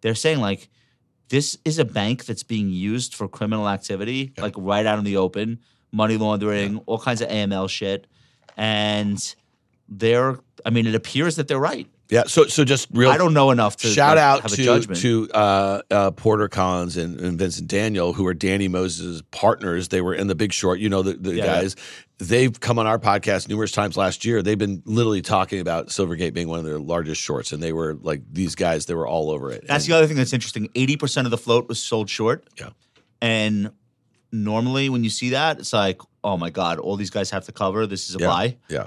They're 0.00 0.14
saying 0.14 0.40
like, 0.40 0.70
this 1.28 1.58
is 1.62 1.78
a 1.78 1.84
bank 1.84 2.24
that's 2.24 2.42
being 2.42 2.70
used 2.70 3.14
for 3.14 3.28
criminal 3.28 3.68
activity, 3.68 4.32
like 4.38 4.54
right 4.56 4.86
out 4.86 4.98
in 4.98 5.04
the 5.04 5.18
open, 5.18 5.60
money 5.92 6.16
laundering, 6.16 6.78
all 6.86 6.98
kinds 6.98 7.20
of 7.20 7.28
AML 7.28 7.68
shit, 7.68 8.06
and 8.56 9.34
they're. 9.90 10.38
I 10.64 10.70
mean, 10.70 10.86
it 10.86 10.94
appears 10.94 11.36
that 11.36 11.46
they're 11.46 11.58
right. 11.58 11.86
Yeah. 12.08 12.24
So 12.26 12.46
so 12.46 12.64
just 12.64 12.88
real. 12.92 13.10
I 13.10 13.16
don't 13.16 13.34
know 13.34 13.50
enough 13.50 13.76
to 13.78 13.88
Shout 13.88 14.16
like, 14.16 14.44
out 14.44 14.48
to 14.50 14.80
to 14.94 15.28
uh, 15.32 15.82
uh, 15.90 16.10
Porter 16.12 16.48
Collins 16.48 16.96
and, 16.96 17.20
and 17.20 17.38
Vincent 17.38 17.68
Daniel, 17.68 18.12
who 18.12 18.26
are 18.26 18.34
Danny 18.34 18.68
Moses' 18.68 19.22
partners. 19.30 19.88
They 19.88 20.00
were 20.00 20.14
in 20.14 20.26
The 20.26 20.34
Big 20.34 20.52
Short. 20.52 20.78
You 20.78 20.88
know 20.88 21.02
the, 21.02 21.14
the 21.14 21.34
Yeah, 21.34 21.46
guys. 21.46 21.76
They've 22.18 22.58
come 22.58 22.78
on 22.78 22.86
our 22.86 22.98
podcast 22.98 23.48
numerous 23.48 23.72
times 23.72 23.96
last 23.96 24.24
year. 24.24 24.40
They've 24.40 24.56
been 24.56 24.82
literally 24.86 25.20
talking 25.20 25.60
about 25.60 25.88
Silvergate 25.88 26.32
being 26.32 26.48
one 26.48 26.58
of 26.58 26.64
their 26.64 26.78
largest 26.78 27.20
shorts, 27.20 27.52
and 27.52 27.62
they 27.62 27.72
were 27.72 27.94
like 28.00 28.22
these 28.32 28.54
guys. 28.54 28.86
They 28.86 28.94
were 28.94 29.06
all 29.06 29.30
over 29.30 29.50
it. 29.50 29.66
That's 29.66 29.84
And- 29.84 29.92
the 29.92 29.98
other 29.98 30.06
thing 30.06 30.16
that's 30.16 30.32
interesting. 30.32 30.70
Eighty 30.74 30.96
percent 30.96 31.26
of 31.26 31.30
the 31.30 31.38
float 31.38 31.68
was 31.68 31.82
sold 31.82 32.08
short. 32.08 32.48
Yeah. 32.58 32.70
And 33.20 33.70
normally 34.32 34.88
when 34.88 35.04
you 35.04 35.10
see 35.10 35.30
that, 35.30 35.58
it's 35.58 35.72
like, 35.72 36.00
oh 36.24 36.36
my 36.36 36.50
god, 36.50 36.78
all 36.78 36.96
these 36.96 37.10
guys 37.10 37.30
have 37.30 37.44
to 37.46 37.52
cover. 37.52 37.86
This 37.86 38.08
is 38.08 38.16
a 38.16 38.18
yeah, 38.18 38.26
buy. 38.26 38.56
Yeah. 38.68 38.86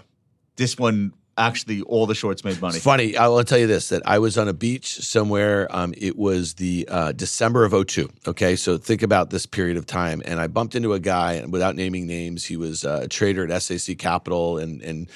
This 0.55 0.77
one 0.77 1.13
actually, 1.39 1.81
all 1.81 2.05
the 2.05 2.13
shorts 2.13 2.43
made 2.43 2.61
money. 2.61 2.75
It's 2.75 2.83
funny. 2.83 3.17
I 3.17 3.27
will 3.27 3.43
tell 3.43 3.57
you 3.57 3.65
this: 3.67 3.89
that 3.89 4.03
I 4.05 4.19
was 4.19 4.37
on 4.37 4.47
a 4.47 4.53
beach 4.53 4.95
somewhere. 4.97 5.67
Um, 5.75 5.93
it 5.97 6.17
was 6.17 6.55
the 6.55 6.87
uh, 6.91 7.11
December 7.13 7.63
of 7.65 7.73
02. 7.87 8.09
Okay, 8.27 8.55
so 8.55 8.77
think 8.77 9.01
about 9.01 9.29
this 9.31 9.45
period 9.45 9.77
of 9.77 9.85
time, 9.85 10.21
and 10.25 10.39
I 10.39 10.47
bumped 10.47 10.75
into 10.75 10.93
a 10.93 10.99
guy, 10.99 11.33
and 11.33 11.51
without 11.51 11.75
naming 11.75 12.05
names, 12.05 12.45
he 12.45 12.57
was 12.57 12.83
uh, 12.85 13.01
a 13.03 13.07
trader 13.07 13.51
at 13.51 13.61
SAC 13.63 13.97
Capital, 13.97 14.57
and 14.59 14.81
and 14.81 15.09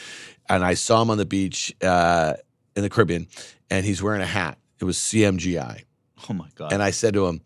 and 0.49 0.63
I 0.63 0.73
saw 0.73 1.01
him 1.01 1.09
on 1.09 1.17
the 1.17 1.25
beach 1.25 1.73
uh, 1.83 2.33
in 2.75 2.83
the 2.83 2.89
Caribbean, 2.89 3.27
and 3.69 3.85
he's 3.85 4.01
wearing 4.01 4.21
a 4.21 4.25
hat. 4.25 4.57
It 4.79 4.85
was 4.85 4.97
CMGI, 4.97 5.83
Oh 6.29 6.33
my 6.33 6.47
god. 6.55 6.73
and 6.73 6.81
I 6.83 6.91
said 6.91 7.13
to 7.13 7.27
him, 7.27 7.41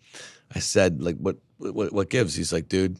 I 0.55 0.59
said, 0.59 1.01
like, 1.01 1.17
what 1.17 1.37
what 1.57 1.91
what 1.93 2.09
gives? 2.09 2.35
He's 2.35 2.53
like, 2.53 2.69
dude. 2.69 2.97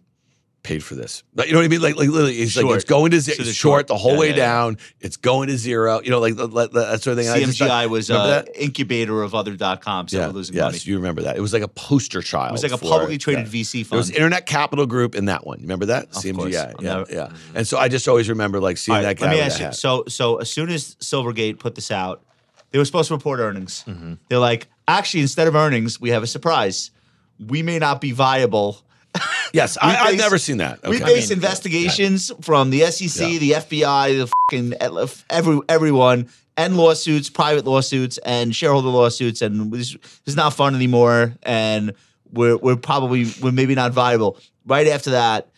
Paid 0.68 0.84
for 0.84 0.96
this, 0.96 1.24
Like, 1.34 1.48
you 1.48 1.54
know 1.54 1.60
what 1.60 1.66
I 1.66 1.70
mean? 1.70 1.82
Like, 1.82 1.96
like 1.96 2.10
literally, 2.10 2.36
he's 2.36 2.58
like, 2.58 2.66
it's 2.76 2.84
going 2.84 3.12
to 3.12 3.22
zero, 3.22 3.38
So 3.38 3.52
short, 3.54 3.88
the 3.88 3.96
whole 3.96 4.16
Yeah, 4.16 4.20
way 4.20 4.30
yeah, 4.32 4.36
down. 4.36 4.78
It's 5.00 5.16
going 5.16 5.48
to 5.48 5.58
zero. 5.58 6.02
You 6.02 6.10
know, 6.10 6.20
like 6.20 6.36
the, 6.36 6.46
that 6.46 7.02
sort 7.02 7.14
of 7.14 7.18
thing. 7.18 7.28
And 7.28 7.36
I 7.36 7.40
just 7.46 7.58
CMGI 7.58 7.90
was 7.90 8.12
uh, 8.12 8.28
that? 8.28 8.50
incubator 8.54 9.22
of 9.24 9.34
other 9.34 9.56
dot 9.56 9.80
coms 9.80 10.12
that 10.12 10.18
yeah, 10.18 10.28
were 10.28 10.34
losing 10.34 10.58
yes, 10.58 10.66
money. 10.66 10.80
you 10.84 10.98
remember 10.98 11.22
that. 11.22 11.38
It 11.38 11.40
was 11.40 11.54
like 11.54 11.64
a 11.64 11.70
poster 11.70 12.22
child. 12.22 12.50
It 12.50 12.52
was 12.52 12.64
like 12.64 12.74
a 12.74 12.78
publicly 12.78 13.18
traded 13.18 13.48
yeah. 13.48 13.62
VC 13.62 13.88
There 13.88 13.96
was. 13.96 14.10
Internet 14.12 14.46
Capital 14.46 14.86
Group 14.86 15.16
in 15.16 15.24
that 15.26 15.48
one. 15.48 15.60
You 15.60 15.64
remember 15.64 15.86
that? 15.86 16.12
CMGI. 16.12 16.36
course. 16.36 16.52
Yeah, 16.52 16.74
never- 16.82 17.06
yeah. 17.10 17.30
And 17.56 17.66
so 17.66 17.78
I 17.78 17.88
just 17.88 18.06
always 18.10 18.28
remember 18.28 18.60
like 18.60 18.76
seeing 18.78 18.98
right, 18.98 19.04
that 19.04 19.18
guy. 19.20 19.28
let 19.28 19.32
me 19.36 19.40
ask 19.40 19.62
you. 19.62 19.72
So, 19.72 20.04
so 20.10 20.36
as 20.36 20.52
soon 20.52 20.70
as 20.70 20.96
Silvergate 20.96 21.60
put 21.60 21.76
this 21.76 21.92
out, 21.92 22.24
they 22.72 22.78
were 22.78 22.84
supposed 22.84 23.08
to 23.08 23.14
report 23.14 23.40
earnings. 23.40 23.86
Mm-hmm. 23.88 24.16
They're 24.28 24.38
like, 24.40 24.68
actually, 24.86 25.22
instead 25.22 25.48
of 25.48 25.56
earnings, 25.56 26.02
we 26.02 26.10
have 26.10 26.24
a 26.24 26.28
surprise. 26.28 26.92
We 27.40 27.64
may 27.64 27.80
not 27.80 28.02
be 28.02 28.12
viable. 28.12 28.82
yes, 29.54 29.78
I, 29.82 29.96
I've 29.98 30.18
never 30.18 30.38
seen 30.38 30.58
that. 30.58 30.82
We 30.88 30.98
Okay. 30.98 31.06
face 31.06 31.32
investigations 31.32 32.32
from 32.42 32.70
the 32.70 32.82
SEC, 32.92 33.32
Yeah. 33.34 33.40
the 33.40 33.52
FBI, 33.52 34.18
the 34.20 34.28
fucking 34.52 34.74
every 35.30 35.60
everyone, 35.70 36.30
and 36.56 36.78
lawsuits, 36.78 37.30
private 37.30 37.66
lawsuits, 37.66 38.18
and 38.20 38.56
shareholder 38.56 38.90
lawsuits, 38.90 39.42
and 39.42 39.72
this, 39.72 39.94
this 39.94 40.00
is 40.26 40.36
not 40.36 40.54
fun 40.54 40.76
anymore. 40.76 41.34
And 41.44 41.94
we're 42.32 42.58
we're 42.58 42.76
probably 42.76 43.26
we're 43.42 43.52
maybe 43.52 43.76
not 43.76 43.92
viable. 43.94 44.38
Right 44.66 44.88
after 44.88 45.12
that, 45.12 45.50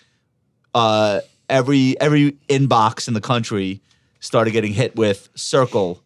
uh, 0.74 1.22
every 1.50 2.00
every 2.00 2.34
inbox 2.48 3.08
in 3.08 3.14
the 3.14 3.22
country 3.22 3.82
started 4.20 4.52
getting 4.52 4.74
hit 4.74 4.96
with 4.96 5.30
Circle, 5.36 6.02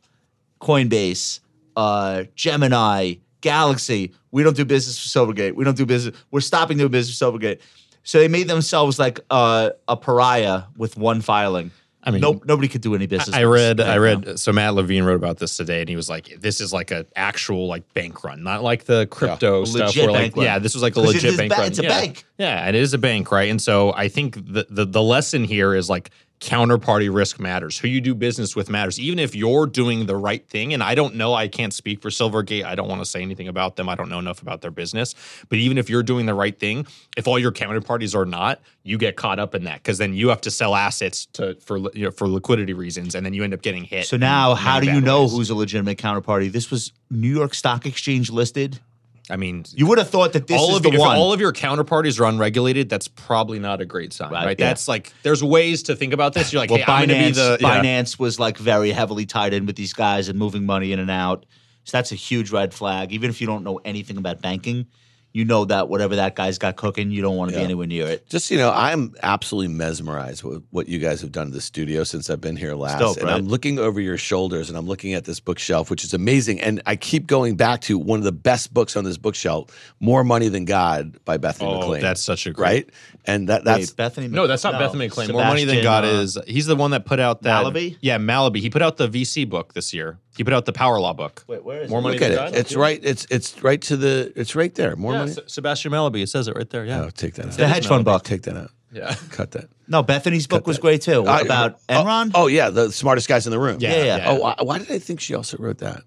Coinbase, 0.61 1.39
uh, 1.75 2.23
Gemini, 2.35 3.15
Galaxy. 3.43 4.13
We 4.31 4.41
don't 4.41 4.55
do 4.55 4.65
business 4.65 4.97
for 4.97 5.07
Silvergate. 5.07 5.53
We 5.53 5.63
don't 5.63 5.77
do 5.77 5.85
business. 5.85 6.17
We're 6.31 6.41
stopping 6.41 6.79
doing 6.79 6.89
business 6.89 7.19
for 7.19 7.31
Silvergate. 7.31 7.59
So 8.01 8.17
they 8.17 8.27
made 8.27 8.47
themselves 8.47 8.97
like 8.97 9.19
uh, 9.29 9.69
a 9.87 9.95
pariah 9.95 10.63
with 10.75 10.97
one 10.97 11.21
filing. 11.21 11.69
I 12.05 12.11
mean, 12.11 12.19
nope, 12.19 12.43
nobody 12.45 12.67
could 12.67 12.81
do 12.81 12.95
any 12.95 13.07
business. 13.07 13.33
I 13.33 13.45
with 13.45 13.53
read, 13.53 13.79
I 13.79 13.97
read. 13.97 14.25
now. 14.25 14.35
So 14.35 14.51
Matt 14.51 14.73
Levine 14.73 15.03
wrote 15.03 15.15
about 15.15 15.37
this 15.37 15.55
today, 15.55 15.79
and 15.79 15.87
he 15.87 15.95
was 15.95 16.09
like, 16.09 16.37
"This 16.41 16.59
is 16.59 16.73
like 16.73 16.91
an 16.91 17.05
actual 17.15 17.67
like 17.67 17.93
bank 17.93 18.25
run, 18.25 18.43
not 18.43 18.61
like 18.61 18.83
the 18.83 19.07
crypto 19.07 19.61
A 19.61 19.65
stuff 19.65 19.95
where 19.95 20.11
like, 20.11 20.35
run. 20.35 20.45
yeah, 20.45 20.59
this 20.59 20.73
was 20.73 20.83
like 20.83 20.97
a 20.97 20.99
legit 20.99 21.37
bank 21.37 21.51
ba- 21.53 21.59
run. 21.59 21.67
it's 21.67 21.79
a 21.79 21.83
yeah. 21.83 21.89
bank. 21.89 22.25
Yeah, 22.37 22.67
and 22.67 22.75
it 22.75 22.81
is 22.81 22.93
a 22.93 22.97
bank, 22.97 23.31
right? 23.31 23.49
And 23.49 23.61
so 23.61 23.93
I 23.93 24.09
think 24.09 24.35
the, 24.35 24.67
the 24.69 24.83
the 24.83 25.01
lesson 25.01 25.45
here 25.45 25.73
is 25.73 25.89
like 25.89 26.09
counterparty 26.43 27.13
risk 27.13 27.39
matters. 27.39 27.79
Who 27.79 27.87
you 27.87 28.01
do 28.01 28.13
business 28.13 28.53
with 28.53 28.69
matters, 28.69 28.99
even 28.99 29.17
if 29.17 29.33
you're 29.33 29.65
doing 29.65 30.07
the 30.07 30.17
right 30.17 30.45
thing. 30.45 30.73
And 30.73 30.83
I 30.83 30.93
don't 30.93 31.15
know, 31.15 31.33
I 31.33 31.47
can't 31.47 31.73
speak 31.73 32.01
for 32.01 32.09
Silvergate. 32.09 32.65
I 32.65 32.75
don't 32.75 32.89
want 32.89 32.99
to 32.99 33.05
say 33.05 33.21
anything 33.21 33.47
about 33.47 33.77
them. 33.77 33.87
I 33.87 33.95
don't 33.95 34.09
know 34.09 34.19
enough 34.19 34.41
about 34.41 34.59
their 34.61 34.69
business. 34.69 35.15
But 35.47 35.59
even 35.59 35.77
if 35.77 35.89
you're 35.89 36.03
doing 36.03 36.25
the 36.25 36.33
right 36.33 36.59
thing, 36.59 36.85
if 37.15 37.29
all 37.29 37.39
your 37.39 37.53
counterparties 37.53 38.13
are 38.13 38.25
not, 38.25 38.59
you 38.83 38.97
get 38.97 39.15
caught 39.15 39.39
up 39.39 39.55
in 39.55 39.63
that 39.63 39.81
because 39.81 39.97
then 39.97 40.13
you 40.13 40.27
have 40.29 40.41
to 40.41 40.51
sell 40.51 40.75
assets 40.75 41.27
to 41.27 41.55
for 41.61 41.77
you 41.77 42.05
know, 42.05 42.11
for 42.11 42.27
liquidity 42.27 42.73
reasons, 42.73 43.15
and 43.15 43.25
then 43.25 43.33
you 43.33 43.45
end 43.45 43.53
up 43.53 43.61
getting 43.61 43.85
hit. 43.85 44.05
So 44.05 44.17
now, 44.17 44.53
how 44.53 44.81
do 44.81 44.91
you 44.91 44.99
know 44.99 45.21
ways. 45.21 45.31
who's 45.31 45.49
a 45.49 45.55
legitimate 45.55 45.97
counterparty? 45.97 46.51
This 46.51 46.69
was 46.69 46.91
New 47.09 47.33
York 47.33 47.53
Stock 47.53 47.85
Exchange 47.85 48.29
listed. 48.29 48.81
I 49.29 49.37
mean, 49.37 49.63
You 49.73 49.87
would 49.87 49.97
have 49.99 50.09
thought 50.09 50.33
that 50.33 50.47
this 50.47 50.59
all 50.59 50.71
is 50.71 50.77
of 50.77 50.83
the 50.83 50.89
your, 50.89 50.95
if 50.95 50.99
one. 51.07 51.15
all 51.15 51.31
of 51.31 51.39
your 51.39 51.53
counterparties 51.53 52.19
are 52.19 52.25
unregulated, 52.25 52.89
that's 52.89 53.07
probably 53.07 53.57
not 53.57 53.79
a 53.79 53.85
great 53.85 54.11
sign, 54.11 54.31
Right, 54.31 54.45
right? 54.45 54.59
yeah. 54.59 54.67
That's 54.67 54.87
like 54.87 55.13
there's 55.23 55.41
ways 55.41 55.83
to 55.83 55.95
think 55.95 56.11
about 56.11 56.33
this. 56.33 56.51
You're 56.51 56.61
like, 56.61 56.69
well, 56.69 56.79
hey, 56.79 56.83
Binance, 57.07 57.35
the 57.35 57.57
yeah. 57.61 57.81
Binance 57.81 58.19
was 58.19 58.37
like 58.39 58.57
very 58.57 58.91
heavily 58.91 59.25
tied 59.25 59.53
in 59.53 59.65
with 59.65 59.77
these 59.77 59.93
guys 59.93 60.27
and 60.27 60.37
moving 60.37 60.65
money 60.65 60.91
in 60.91 60.99
and 60.99 61.09
out. 61.09 61.45
So 61.85 61.97
that's 61.97 62.11
a 62.11 62.15
huge 62.15 62.51
red 62.51 62.73
flag. 62.73 63.13
Even 63.13 63.29
if 63.29 63.39
you 63.39 63.47
don't 63.47 63.63
know 63.63 63.79
anything 63.85 64.17
about 64.17 64.41
banking, 64.41 64.87
you 65.33 65.43
know 65.45 65.65
that 65.65 65.89
whatever 65.89 66.15
that 66.17 66.35
guy's 66.35 66.59
got 66.59 66.75
cooking, 66.75 67.09
you 67.09 67.21
don't 67.23 67.35
want 67.35 67.49
to 67.49 67.55
Yeah. 67.55 67.61
be 67.61 67.65
anywhere 67.65 67.87
near 67.87 68.07
it. 68.07 68.29
Just 68.29 68.51
you 68.51 68.57
know, 68.57 68.71
I'm 68.71 69.15
absolutely 69.23 69.73
mesmerized 69.73 70.43
with 70.43 70.63
what 70.69 70.87
you 70.87 70.99
guys 70.99 71.21
have 71.21 71.31
done 71.31 71.47
to 71.47 71.53
the 71.53 71.59
studio 71.61 72.03
since 72.03 72.29
I've 72.29 72.39
been 72.39 72.55
here 72.55 72.75
last. 72.75 72.99
dope, 72.99 73.17
and 73.17 73.25
right? 73.25 73.35
I'm 73.35 73.47
looking 73.47 73.79
over 73.79 73.99
your 73.99 74.17
shoulders 74.17 74.69
and 74.69 74.77
I'm 74.77 74.85
looking 74.85 75.13
at 75.15 75.25
this 75.25 75.39
bookshelf, 75.39 75.89
which 75.89 76.03
is 76.03 76.13
amazing. 76.13 76.61
And 76.61 76.81
I 76.85 76.95
keep 76.95 77.25
going 77.27 77.55
back 77.55 77.81
to 77.81 77.97
one 77.97 78.19
of 78.19 78.25
the 78.25 78.31
best 78.31 78.73
books 78.73 78.95
on 78.95 79.03
this 79.03 79.17
bookshelf, 79.17 79.69
"More 79.99 80.23
Money 80.23 80.49
Than 80.49 80.65
God" 80.65 81.17
by 81.25 81.37
Bethany 81.37 81.71
Oh, 81.71 81.79
McLean. 81.79 82.01
that's 82.01 82.21
such 82.21 82.45
a 82.45 82.51
great. 82.51 82.63
right. 82.63 82.89
And 83.25 83.49
that 83.49 83.63
that's 83.63 83.91
Wait, 83.91 83.95
Bethany. 83.97 84.27
No, 84.27 84.45
that's 84.47 84.63
not 84.63 84.73
no, 84.73 84.79
Bethany 84.79 85.05
McLean. 85.07 85.31
More 85.31 85.43
money 85.43 85.63
than 85.65 85.81
God 85.81 86.03
uh, 86.03 86.07
is. 86.09 86.37
He's 86.45 86.65
the 86.67 86.75
one 86.75 86.91
that 86.91 87.05
put 87.05 87.19
out 87.19 87.41
that 87.43 87.63
Mallaby? 87.65 87.97
Yeah, 88.01 88.17
Mallaby. 88.17 88.57
He 88.59 88.69
put 88.69 88.81
out 88.81 88.97
the 88.97 89.07
VC 89.07 89.45
book 89.49 89.73
this 89.73 89.93
year. 89.93 90.19
He 90.35 90.43
put 90.43 90.53
out 90.53 90.65
the 90.65 90.73
Power 90.73 90.99
Law 90.99 91.13
book. 91.13 91.43
Wait, 91.47 91.63
where 91.63 91.81
is 91.81 91.89
More 91.89 91.99
it? 91.99 92.03
money 92.03 92.15
look 92.17 92.23
at 92.23 92.35
than 92.35 92.47
it. 92.47 92.51
God. 92.51 92.55
It's 92.59 92.75
right. 92.75 92.99
It's 93.03 93.27
it's 93.29 93.61
right 93.63 93.81
to 93.83 93.97
the. 93.97 94.33
It's 94.35 94.55
right 94.55 94.73
there. 94.73 94.95
More 94.95 95.13
Yeah, 95.13 95.19
money. 95.19 95.31
Se- 95.33 95.43
Sebastian 95.47 95.91
Mallaby. 95.91 96.21
It 96.23 96.29
says 96.29 96.47
it 96.47 96.55
right 96.55 96.69
there. 96.69 96.85
Yeah. 96.85 97.01
Oh, 97.03 97.09
take 97.09 97.35
that 97.35 97.45
out. 97.47 97.51
The 97.53 97.67
hedge 97.67 97.87
fund 97.87 98.03
book. 98.05 98.23
Take 98.23 98.41
that 98.43 98.57
out. 98.57 98.71
Yeah. 98.91 99.15
Cut 99.31 99.51
that. 99.51 99.69
No, 99.87 100.01
Bethany's 100.03 100.47
book 100.47 100.65
was 100.65 100.77
great 100.79 101.01
too. 101.01 101.25
I- 101.27 101.41
about 101.41 101.79
oh, 101.89 101.93
Enron. 101.93 102.31
Oh, 102.33 102.47
yeah, 102.47 102.69
the 102.69 102.91
smartest 102.91 103.27
guys 103.27 103.45
in 103.45 103.51
the 103.51 103.59
room. 103.59 103.77
Yeah, 103.79 103.91
Yeah, 103.91 104.03
yeah. 104.03 104.17
yeah. 104.17 104.29
Oh, 104.29 104.35
why, 104.39 104.55
why 104.61 104.77
did 104.79 104.89
I 104.91 104.97
think 104.99 105.19
she 105.19 105.35
also 105.35 105.57
wrote 105.57 105.79
that? 105.79 106.01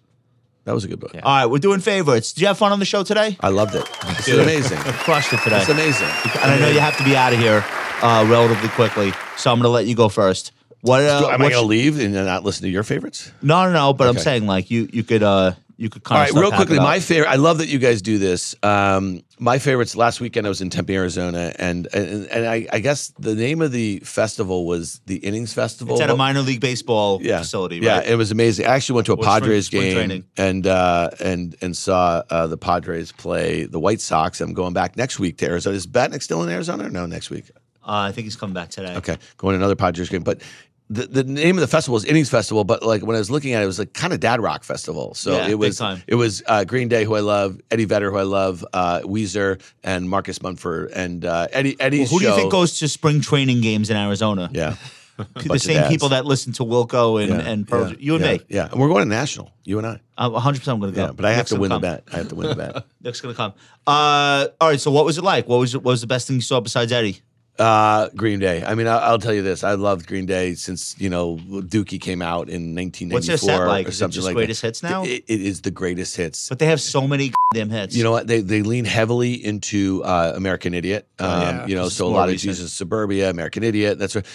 That 0.64 0.74
was 0.74 0.82
a 0.84 0.88
good 0.88 0.98
book. 0.98 1.12
Yeah. 1.14 1.20
All 1.22 1.32
right, 1.36 1.46
we're 1.46 1.58
doing 1.58 1.78
favorites. 1.78 2.32
Did 2.32 2.40
you 2.40 2.46
have 2.48 2.58
fun 2.58 2.72
on 2.72 2.80
the 2.80 2.84
show 2.84 3.04
today? 3.04 3.36
I 3.40 3.50
loved 3.50 3.76
it. 3.76 3.88
This 4.16 4.26
is 4.28 4.38
amazing. 4.40 4.78
We 4.78 4.84
crushed 4.92 5.32
it 5.32 5.40
today. 5.44 5.60
It's 5.60 5.68
amazing. 5.68 6.08
And 6.42 6.50
I 6.50 6.58
know 6.58 6.68
you 6.68 6.80
have 6.80 6.96
to 6.98 7.04
be 7.04 7.14
out 7.16 7.32
of 7.32 7.38
here 7.38 7.64
uh, 8.02 8.26
relatively 8.28 8.68
quickly, 8.70 9.12
so 9.36 9.52
I'm 9.52 9.58
going 9.58 9.64
to 9.64 9.68
let 9.68 9.86
you 9.86 9.94
go 9.94 10.08
first. 10.08 10.50
What? 10.86 11.02
Uh, 11.02 11.28
Am 11.30 11.42
I 11.42 11.50
going 11.50 11.52
to 11.52 11.60
leave 11.62 11.98
and 11.98 12.14
not 12.14 12.44
listen 12.44 12.62
to 12.62 12.68
your 12.70 12.82
favorites? 12.82 13.30
No, 13.42 13.64
no, 13.64 13.72
no. 13.72 13.92
But 13.92 14.08
I'm 14.08 14.18
saying 14.18 14.46
like 14.46 14.70
you, 14.70 14.88
you 14.92 15.02
could, 15.02 15.22
uh, 15.22 15.52
you 15.76 15.90
could 15.90 16.04
kind 16.04 16.18
All 16.18 16.24
right, 16.24 16.32
real 16.32 16.50
quickly, 16.50 16.78
my 16.78 17.00
favorite. 17.00 17.28
I 17.28 17.34
love 17.36 17.58
that 17.58 17.68
you 17.68 17.78
guys 17.78 18.00
do 18.00 18.18
this. 18.18 18.54
Um, 18.62 19.22
my 19.38 19.58
favorites. 19.58 19.94
Last 19.94 20.20
weekend, 20.20 20.46
I 20.46 20.48
was 20.48 20.62
in 20.62 20.70
Tempe, 20.70 20.94
Arizona, 20.94 21.52
and 21.58 21.86
and, 21.92 22.26
and 22.28 22.46
I, 22.46 22.66
I 22.72 22.78
guess 22.78 23.08
the 23.18 23.34
name 23.34 23.60
of 23.60 23.72
the 23.72 23.98
festival 24.00 24.66
was 24.66 25.00
the 25.04 25.16
Innings 25.16 25.52
Festival. 25.52 25.96
It's 25.96 26.02
at 26.02 26.08
a 26.08 26.16
minor 26.16 26.40
league 26.40 26.60
baseball 26.60 27.18
yeah. 27.20 27.40
facility, 27.40 27.76
Yeah, 27.76 28.00
it 28.00 28.14
was 28.14 28.30
amazing. 28.30 28.66
I 28.66 28.70
actually 28.70 28.94
went 28.94 29.06
to 29.06 29.12
a 29.12 29.16
Padres 29.18 29.66
spring 29.66 29.82
game 29.82 29.94
training. 29.94 30.24
and 30.38 30.66
uh, 30.66 31.10
and 31.20 31.54
and 31.60 31.76
saw 31.76 32.22
uh, 32.30 32.46
the 32.46 32.56
Padres 32.56 33.12
play 33.12 33.64
the 33.64 33.78
White 33.78 34.00
Sox. 34.00 34.40
I'm 34.40 34.54
going 34.54 34.72
back 34.72 34.96
next 34.96 35.18
week 35.18 35.36
to 35.38 35.46
Arizona. 35.46 35.76
Is 35.76 35.86
Batnick 35.86 36.22
still 36.22 36.42
in 36.42 36.48
Arizona 36.48 36.86
or 36.86 36.90
no? 36.90 37.04
Next 37.04 37.28
week. 37.28 37.50
uh, 37.82 38.08
I 38.08 38.12
think 38.12 38.24
he's 38.24 38.36
coming 38.36 38.54
back 38.54 38.70
today. 38.70 38.96
Okay, 38.96 39.18
going 39.36 39.52
to 39.52 39.58
another 39.58 39.76
Padres 39.76 40.08
game. 40.08 40.22
But 40.22 40.40
the, 40.88 41.06
the 41.06 41.24
name 41.24 41.56
of 41.56 41.60
the 41.60 41.66
festival 41.66 41.96
is 41.96 42.04
Innings 42.04 42.30
Festival, 42.30 42.62
but 42.64 42.82
like 42.82 43.02
when 43.02 43.16
I 43.16 43.18
was 43.18 43.30
looking 43.30 43.54
at 43.54 43.60
it, 43.60 43.64
it 43.64 43.66
was 43.66 43.78
like 43.78 43.92
kind 43.92 44.12
of 44.12 44.20
dad 44.20 44.40
rock 44.40 44.62
festival. 44.62 45.14
So 45.14 45.32
Yeah, 45.36 45.48
it 45.48 45.58
was 45.58 45.78
time. 45.78 46.02
it 46.06 46.14
was 46.14 46.42
uh, 46.46 46.64
Green 46.64 46.88
Day, 46.88 47.04
who 47.04 47.14
I 47.16 47.20
love, 47.20 47.60
Eddie 47.70 47.86
Vedder, 47.86 48.10
who 48.10 48.18
I 48.18 48.22
love, 48.22 48.64
uh, 48.72 49.00
Weezer, 49.00 49.60
and 49.82 50.08
Marcus 50.08 50.40
Mumford, 50.42 50.90
and 50.92 51.24
uh, 51.24 51.48
Eddie 51.52 51.76
Eddie's 51.80 52.10
Who 52.10 52.20
do 52.20 52.26
you 52.26 52.34
think 52.36 52.52
goes 52.52 52.78
to 52.78 52.88
spring 52.88 53.20
training 53.20 53.62
games 53.62 53.90
in 53.90 53.96
Arizona? 53.96 54.48
Yeah, 54.52 54.76
the 55.34 55.58
same 55.58 55.88
people 55.88 56.10
that 56.10 56.24
listen 56.24 56.52
to 56.54 56.62
Wilco 56.62 57.20
and, 57.22 57.30
Yeah, 57.32 57.50
and 57.50 57.66
Pearl- 57.66 57.88
yeah, 57.90 57.96
you 57.98 58.14
and 58.16 58.24
yeah, 58.24 58.32
me. 58.34 58.40
Yeah, 58.48 58.68
and 58.70 58.80
we're 58.80 58.88
going 58.88 59.02
to 59.02 59.08
national. 59.08 59.50
You 59.64 59.78
and 59.78 59.86
I. 59.86 60.00
I'm 60.16 60.32
100 60.32 60.58
percent 60.58 60.74
I'm 60.76 60.80
going 60.80 60.92
to 60.92 60.96
go. 60.96 61.06
Yeah, 61.06 61.12
but 61.12 61.24
I 61.24 61.30
have 61.30 61.38
Nick's 61.38 61.50
to 61.50 61.56
win 61.60 61.70
the 61.70 61.78
bet. 61.80 62.04
I 62.12 62.18
have 62.18 62.28
to 62.28 62.34
win 62.36 62.48
the 62.48 62.54
bet. 62.54 62.84
Nick's 63.02 63.20
going 63.20 63.34
to 63.34 63.36
come. 63.36 63.52
Uh, 63.86 64.46
all 64.60 64.68
right. 64.68 64.80
So 64.80 64.90
what 64.90 65.04
was 65.04 65.18
it 65.18 65.24
like? 65.24 65.48
What 65.48 65.58
was 65.58 65.74
what 65.74 65.84
was 65.84 66.00
the 66.00 66.06
best 66.06 66.26
thing 66.28 66.36
you 66.36 66.42
saw 66.42 66.60
besides 66.60 66.92
Eddie? 66.92 67.20
Uh, 67.58 68.08
Green 68.14 68.38
Day. 68.38 68.62
I 68.64 68.74
mean, 68.74 68.86
I, 68.86 68.98
I'll 68.98 69.18
tell 69.18 69.32
you 69.32 69.42
this: 69.42 69.64
I 69.64 69.74
loved 69.74 70.06
Green 70.06 70.26
Day 70.26 70.54
since 70.54 70.94
you 70.98 71.08
know 71.08 71.36
Dookie 71.36 72.00
came 72.00 72.20
out 72.22 72.48
in 72.48 72.74
1994 72.74 73.14
What's 73.14 73.26
their 73.26 73.36
set 73.38 73.66
like? 73.66 73.86
or 73.86 73.88
Is 73.88 73.94
it 73.94 73.98
something 73.98 74.14
just 74.14 74.26
like 74.26 74.34
greatest 74.34 74.62
that. 74.62 74.68
hits 74.68 74.82
now? 74.82 75.04
It, 75.04 75.24
it 75.26 75.40
is 75.40 75.62
the 75.62 75.70
greatest 75.70 76.16
hits. 76.16 76.48
But 76.48 76.58
they 76.58 76.66
have 76.66 76.80
so 76.80 77.06
many 77.06 77.32
damn 77.54 77.70
hits. 77.70 77.96
You 77.96 78.04
know 78.04 78.10
what? 78.10 78.26
They 78.26 78.40
they 78.40 78.62
lean 78.62 78.84
heavily 78.84 79.32
into 79.34 80.02
uh, 80.04 80.32
American 80.36 80.74
Idiot. 80.74 81.08
Um, 81.18 81.30
yeah. 81.40 81.66
You 81.66 81.74
know, 81.76 81.88
so 81.88 82.06
a 82.06 82.08
lot 82.08 82.28
of 82.28 82.32
recent. 82.34 82.50
Jesus 82.56 82.72
Suburbia, 82.72 83.30
American 83.30 83.62
Idiot. 83.62 83.98
That's 83.98 84.14
what 84.14 84.26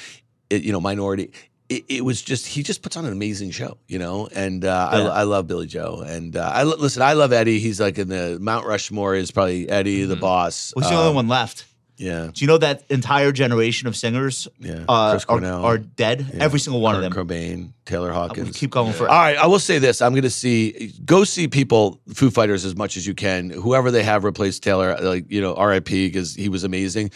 it, 0.50 0.64
you 0.64 0.72
know, 0.72 0.82
Minority. 0.82 1.32
It, 1.70 1.86
it 1.88 2.04
was 2.04 2.22
just 2.22 2.48
he 2.48 2.64
just 2.64 2.82
puts 2.82 2.98
on 2.98 3.06
an 3.06 3.14
amazing 3.14 3.52
show, 3.52 3.78
you 3.88 3.98
know, 3.98 4.28
and 4.36 4.66
uh, 4.66 4.90
Yeah. 4.92 4.98
I, 5.08 5.22
I 5.22 5.24
love 5.24 5.48
Billie 5.48 5.68
Joe, 5.68 6.04
and 6.06 6.36
uh, 6.36 6.52
I 6.54 6.64
listen. 6.64 7.02
I 7.02 7.14
love 7.14 7.32
Eddie. 7.32 7.60
He's 7.60 7.80
like 7.80 7.98
in 7.98 8.10
the 8.10 8.40
Mount 8.42 8.66
Rushmore 8.66 9.16
is 9.16 9.32
probably 9.32 9.70
Eddie 9.70 10.04
the 10.04 10.18
boss. 10.18 10.72
What's 10.76 10.90
the 10.90 10.96
only 10.96 11.16
one 11.16 11.28
left? 11.30 11.66
Yeah, 12.02 12.32
Do 12.34 12.44
you 12.44 12.48
know 12.48 12.58
that 12.58 12.84
entire 12.90 13.32
generation 13.32 13.88
of 13.88 13.96
singers 13.96 14.48
Yeah. 14.60 14.86
uh, 14.90 15.12
Chris 15.12 15.24
are, 15.24 15.26
Cornell. 15.28 15.64
are 15.64 15.78
dead? 15.78 16.26
Yeah. 16.34 16.44
Every 16.44 16.60
single 16.60 16.82
one 16.82 16.96
Kurt 16.96 17.04
of 17.06 17.14
them. 17.14 17.28
Cobain, 17.28 17.74
Taylor 17.86 18.08
We 18.10 18.14
Hawkins. 18.16 18.58
keep 18.58 18.72
going 18.72 18.92
for 18.94 19.08
All 19.08 19.20
right, 19.20 19.38
I 19.38 19.46
will 19.46 19.60
say 19.60 19.78
this: 19.78 20.02
I'm 20.02 20.14
going 20.14 20.24
to 20.24 20.30
see, 20.32 20.94
go 21.06 21.24
see 21.24 21.48
people, 21.48 22.02
Foo 22.14 22.32
Fighters, 22.32 22.66
as 22.66 22.76
much 22.76 22.98
as 22.98 23.06
you 23.06 23.14
can. 23.14 23.52
Whoever 23.52 23.92
they 23.92 24.02
have 24.04 24.24
replaced 24.24 24.64
Taylor, 24.64 24.98
like 25.00 25.30
you 25.32 25.42
know, 25.42 25.54
R.I.P. 25.54 26.08
because 26.08 26.34
he 26.36 26.50
was 26.50 26.64
amazing. 26.64 27.12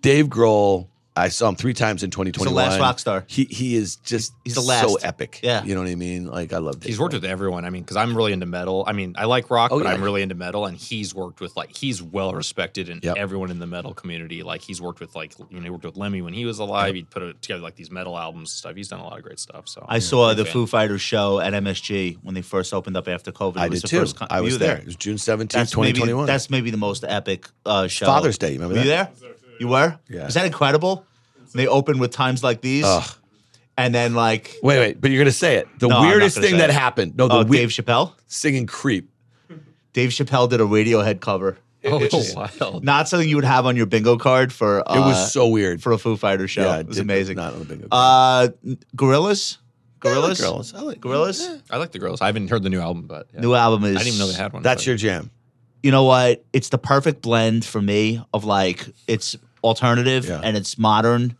Dave 0.00 0.26
Grohl, 0.26 0.88
I 1.16 1.28
saw 1.28 1.48
him 1.48 1.54
three 1.54 1.74
times 1.74 2.02
in 2.02 2.10
2021. 2.10 2.54
last 2.56 2.80
rock 2.80 2.98
star. 2.98 3.22
He 3.28 3.44
he 3.44 3.76
is 3.76 3.94
just 3.96 4.32
He's 4.42 4.56
the 4.56 4.60
last. 4.60 4.88
so 4.88 4.96
epic. 4.96 5.38
Yeah. 5.44 5.62
you 5.62 5.72
know 5.76 5.80
what 5.82 5.88
I 5.88 5.94
mean. 5.94 6.26
Like 6.26 6.52
I 6.52 6.58
love. 6.58 6.80
Dave 6.80 6.88
He's 6.88 6.98
worked 6.98 7.12
Grohl. 7.14 7.22
with 7.22 7.30
everyone. 7.30 7.64
I 7.64 7.70
mean, 7.70 7.82
because 7.82 7.96
I'm 7.96 8.16
really 8.16 8.32
into 8.32 8.46
metal. 8.46 8.82
I 8.84 8.92
mean, 8.94 9.14
I 9.16 9.26
like 9.26 9.48
rock, 9.48 9.70
Oh, 9.70 9.78
but 9.78 9.84
yeah. 9.86 9.92
I'm 9.94 10.02
really 10.02 10.22
into 10.22 10.34
metal, 10.34 10.66
and 10.66 10.76
he's 10.76 11.14
worked 11.14 11.40
with 11.40 11.56
like 11.56 11.76
he's 11.76 12.02
well 12.02 12.32
respected 12.34 12.88
in 12.88 12.98
Yep. 13.02 13.16
everyone 13.16 13.52
in 13.52 13.60
the 13.60 13.66
metal 13.68 13.94
community. 13.94 14.42
Like 14.42 14.60
he's 14.62 14.80
worked 14.82 14.98
with 14.98 15.14
like 15.14 15.34
you 15.50 15.58
know 15.58 15.62
he 15.62 15.70
worked 15.70 15.84
with 15.84 15.96
Lemmy 15.96 16.20
when 16.20 16.34
he 16.34 16.46
was 16.46 16.58
alive. 16.58 16.96
He 16.96 17.04
put 17.04 17.22
it 17.22 17.40
together 17.40 17.62
like 17.62 17.76
these 17.76 17.92
metal 17.92 18.18
albums 18.18 18.50
and 18.50 18.58
stuff. 18.58 18.74
He's 18.74 18.88
done 18.88 18.98
a 18.98 19.04
lot 19.04 19.16
of 19.16 19.22
great 19.22 19.38
stuff. 19.38 19.68
So 19.68 19.86
I 19.88 20.00
saw 20.00 20.34
the 20.34 20.44
fan. 20.44 20.52
Foo 20.52 20.66
Fighters 20.66 21.00
show 21.00 21.38
at 21.38 21.52
MSG 21.52 22.18
when 22.22 22.34
they 22.34 22.42
first 22.42 22.74
opened 22.74 22.96
up 22.96 23.06
after 23.06 23.30
COVID. 23.30 23.56
I 23.58 23.68
was 23.68 23.82
did 23.82 23.88
the 23.88 23.88
too. 23.92 24.00
first 24.00 24.16
con- 24.16 24.28
I 24.32 24.40
was 24.40 24.54
you 24.54 24.58
there. 24.58 24.78
It 24.78 24.86
was 24.86 24.96
June 24.96 25.16
17th, 25.16 25.50
That's 25.52 25.76
maybe 25.76 25.92
2021. 26.00 26.26
that's 26.26 26.50
maybe 26.50 26.70
the 26.72 26.76
most 26.76 27.04
epic 27.06 27.48
uh, 27.64 27.86
show. 27.86 28.06
Father's 28.06 28.36
Day. 28.36 28.54
Remember 28.54 28.74
Were 28.74 28.80
you 28.80 28.88
there? 28.88 29.10
You 29.60 29.68
were. 29.68 29.98
Yeah. 30.08 30.24
Was 30.26 30.34
that 30.34 30.46
incredible? 30.46 31.04
And 31.38 31.48
They 31.52 31.66
opened 31.66 32.00
with 32.00 32.10
times 32.10 32.42
like 32.42 32.60
these, 32.60 32.84
Ugh. 32.84 33.08
and 33.76 33.94
then 33.94 34.14
like 34.14 34.54
Wait, 34.62 34.78
wait, 34.78 35.00
but 35.00 35.10
you're 35.10 35.18
going 35.18 35.26
to 35.26 35.32
say 35.32 35.56
it. 35.56 35.68
The 35.78 35.88
No, 35.88 35.96
I'm 35.96 36.02
not 36.04 36.08
weirdest 36.10 36.36
gonna 36.36 36.46
thing 36.46 36.54
say 36.54 36.58
that 36.60 36.70
it. 36.70 36.74
happened. 36.74 37.16
No, 37.16 37.28
the 37.28 37.34
oh, 37.34 37.44
we- 37.44 37.58
Dave 37.58 37.68
Chappelle. 37.70 38.12
singing 38.26 38.66
"Creep." 38.66 39.10
Dave 39.92 40.10
Chappelle 40.10 40.48
did 40.50 40.60
a 40.60 40.64
Radiohead 40.64 41.20
cover. 41.20 41.58
Oh, 41.86 41.98
Which 42.00 42.14
is 42.14 42.34
wild. 42.34 42.82
Not 42.82 43.08
something 43.08 43.28
you 43.28 43.36
would 43.36 43.44
have 43.44 43.66
on 43.66 43.76
your 43.76 43.84
bingo 43.86 44.16
card 44.16 44.52
for. 44.52 44.82
Uh, 44.90 44.96
It 44.96 45.00
was 45.00 45.32
so 45.32 45.46
weird. 45.48 45.82
for 45.82 45.92
a 45.92 45.98
Foo 45.98 46.16
Fighter 46.16 46.48
show. 46.48 46.62
yeah, 46.62 46.78
it 46.78 46.86
was 46.86 46.96
did- 46.96 47.02
amazing. 47.02 47.36
Not 47.36 47.52
on 47.52 47.58
the 47.60 47.64
bingo. 47.66 47.88
Uh, 47.92 48.48
Gorillaz. 48.96 49.58
Gorillaz. 50.00 50.40
Gorillaz. 50.40 50.74
I 50.74 50.80
like 50.82 51.00
Gorillaz. 51.00 51.62
I 51.70 51.76
like 51.76 51.92
the 51.92 51.98
girls. 51.98 52.20
I 52.20 52.26
haven't 52.26 52.48
heard 52.50 52.62
the 52.62 52.70
new 52.70 52.80
album, 52.80 53.06
but 53.06 53.28
yeah. 53.34 53.40
New 53.40 53.54
album 53.54 53.84
is. 53.84 53.96
I 53.96 53.98
didn't 54.00 54.14
even 54.14 54.18
know 54.18 54.26
they 54.32 54.36
had 54.42 54.52
one. 54.52 54.62
That's 54.62 54.82
but- 54.82 54.86
your 54.86 54.96
jam. 54.96 55.30
You 55.84 55.90
know 55.90 56.04
what? 56.04 56.42
It's 56.54 56.70
the 56.70 56.78
perfect 56.78 57.20
blend 57.20 57.62
for 57.64 57.82
me 57.82 58.18
of 58.32 58.44
like 58.44 58.86
it's 59.06 59.36
alternative 59.62 60.24
Yeah. 60.24 60.40
and 60.42 60.56
it's 60.56 60.78
modern, 60.78 61.36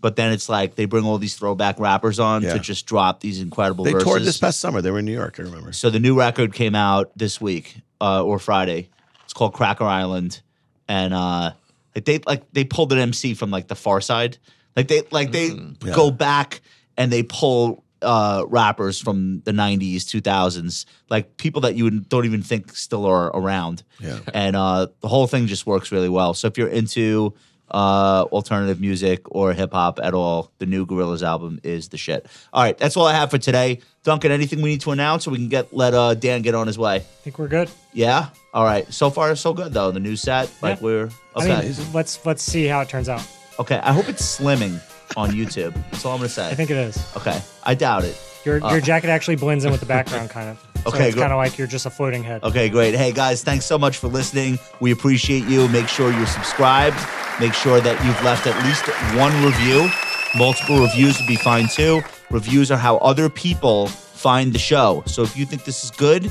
but 0.00 0.14
then 0.14 0.32
it's 0.32 0.48
like 0.48 0.76
they 0.76 0.84
bring 0.84 1.04
all 1.04 1.18
these 1.18 1.34
throwback 1.34 1.80
rappers 1.80 2.20
on 2.20 2.42
Yeah. 2.42 2.52
to 2.54 2.60
just 2.60 2.86
drop 2.86 3.18
these 3.18 3.40
incredible 3.40 3.84
They 3.84 3.90
verses. 3.92 4.06
toured 4.06 4.22
this 4.22 4.38
past 4.38 4.60
summer. 4.60 4.80
They 4.80 4.92
were 4.92 5.00
in 5.00 5.06
New 5.06 5.12
York. 5.12 5.40
I 5.40 5.42
remember. 5.42 5.72
so 5.72 5.90
the 5.90 5.98
new 5.98 6.16
record 6.16 6.54
came 6.54 6.76
out 6.76 7.10
this 7.16 7.40
week 7.40 7.78
uh, 8.00 8.22
or 8.22 8.38
Friday. 8.38 8.90
It's 9.24 9.32
called 9.32 9.54
Cracker 9.54 9.84
Island, 9.84 10.40
and 10.88 11.12
uh, 11.12 11.52
like 11.96 12.04
they 12.04 12.18
like 12.26 12.44
they 12.52 12.62
pulled 12.62 12.92
an 12.92 12.98
MC 13.00 13.34
from 13.34 13.50
like 13.50 13.66
the 13.66 13.74
Pharcyde. 13.74 14.38
Like 14.76 14.86
they 14.86 15.02
like 15.10 15.32
they 15.32 15.50
Mm, 15.50 15.84
yeah. 15.84 15.94
go 15.96 16.12
back 16.12 16.60
and 16.96 17.10
they 17.12 17.24
pull 17.24 17.82
uh, 18.02 18.44
rappers 18.48 19.00
from 19.00 19.40
the 19.44 19.52
'90s, 19.52 19.96
2000s, 20.04 20.84
like 21.08 21.36
people 21.36 21.60
that 21.62 21.74
you 21.74 21.90
don't 21.90 22.24
even 22.24 22.42
think 22.42 22.74
still 22.76 23.06
are 23.06 23.26
around. 23.28 23.82
Yeah. 24.00 24.18
and 24.34 24.56
uh, 24.56 24.88
the 25.00 25.08
whole 25.08 25.26
thing 25.26 25.46
just 25.46 25.66
works 25.66 25.92
really 25.92 26.08
well. 26.08 26.34
So 26.34 26.46
if 26.48 26.56
you're 26.58 26.68
into 26.68 27.34
uh, 27.70 28.24
alternative 28.32 28.80
music 28.80 29.22
or 29.30 29.52
hip 29.52 29.72
hop 29.72 30.00
at 30.02 30.12
all, 30.12 30.50
the 30.58 30.66
new 30.66 30.84
Gorillaz 30.86 31.22
album 31.22 31.60
is 31.62 31.88
the 31.90 31.96
shit. 31.98 32.26
All 32.52 32.62
right, 32.62 32.76
that's 32.76 32.96
all 32.96 33.06
I 33.06 33.12
have 33.14 33.30
for 33.30 33.38
today. 33.38 33.80
Duncan, 34.02 34.32
anything 34.32 34.60
we 34.62 34.70
need 34.70 34.80
to 34.80 34.90
announce, 34.92 35.26
or 35.26 35.30
we 35.30 35.36
can 35.36 35.48
get 35.48 35.72
let 35.72 35.94
uh, 35.94 36.14
Dan 36.14 36.42
get 36.42 36.54
on 36.54 36.66
his 36.66 36.78
way? 36.78 36.96
I 36.96 36.98
think 37.00 37.38
we're 37.38 37.48
good. 37.48 37.70
Yeah. 37.92 38.30
All 38.52 38.64
right. 38.64 38.92
So 38.92 39.10
far, 39.10 39.36
so 39.36 39.52
good 39.52 39.72
though. 39.72 39.90
The 39.92 40.00
new 40.00 40.16
set, 40.16 40.50
like 40.62 40.78
Yeah. 40.78 40.84
we're 40.84 41.10
I 41.36 41.44
okay. 41.44 41.68
mean, 41.68 41.92
let's 41.92 42.24
let's 42.26 42.42
see 42.42 42.64
how 42.66 42.80
it 42.80 42.88
turns 42.88 43.08
out. 43.08 43.24
okay. 43.60 43.76
I 43.78 43.92
hope 43.92 44.08
it's 44.08 44.38
slimming 44.40 44.80
on 45.16 45.30
YouTube. 45.30 45.74
That's 45.90 46.04
all 46.04 46.12
I'm 46.12 46.18
gonna 46.18 46.28
say. 46.28 46.48
I 46.50 46.54
think 46.54 46.70
it 46.70 46.76
is. 46.76 46.96
Okay. 47.16 47.40
I 47.64 47.74
doubt 47.74 48.04
it. 48.04 48.20
Your 48.44 48.58
your 48.70 48.80
jacket 48.80 49.08
actually 49.10 49.36
blends 49.36 49.64
in 49.64 49.70
with 49.70 49.80
the 49.80 49.86
background, 49.86 50.30
kind 50.36 50.48
of. 50.50 50.58
So 50.58 50.90
Uh. 50.90 50.94
Okay, 50.94 51.08
it's 51.08 51.16
kind 51.16 51.32
of 51.32 51.36
like 51.36 51.58
you're 51.58 51.66
just 51.66 51.84
a 51.86 51.90
floating 51.90 52.22
head. 52.24 52.42
Okay, 52.42 52.68
great. 52.68 52.94
Hey 52.94 53.12
guys, 53.12 53.42
thanks 53.42 53.66
so 53.66 53.78
much 53.78 53.98
for 53.98 54.08
listening. 54.08 54.58
We 54.80 54.92
appreciate 54.92 55.44
you. 55.44 55.68
Make 55.68 55.88
sure 55.88 56.10
you're 56.12 56.26
subscribed. 56.26 56.96
Make 57.38 57.52
sure 57.54 57.80
that 57.80 58.02
you've 58.04 58.22
left 58.22 58.46
at 58.46 58.56
least 58.64 58.86
one 59.18 59.32
review. 59.44 59.90
Multiple 60.38 60.80
reviews 60.80 61.18
would 61.18 61.26
be 61.26 61.36
fine 61.36 61.68
too. 61.68 62.00
Reviews 62.30 62.70
are 62.70 62.78
how 62.78 62.96
other 62.98 63.28
people 63.28 63.88
find 63.88 64.52
the 64.52 64.58
show. 64.58 65.02
So 65.06 65.22
if 65.22 65.36
you 65.36 65.44
think 65.44 65.64
this 65.64 65.82
is 65.84 65.90
good, 65.90 66.30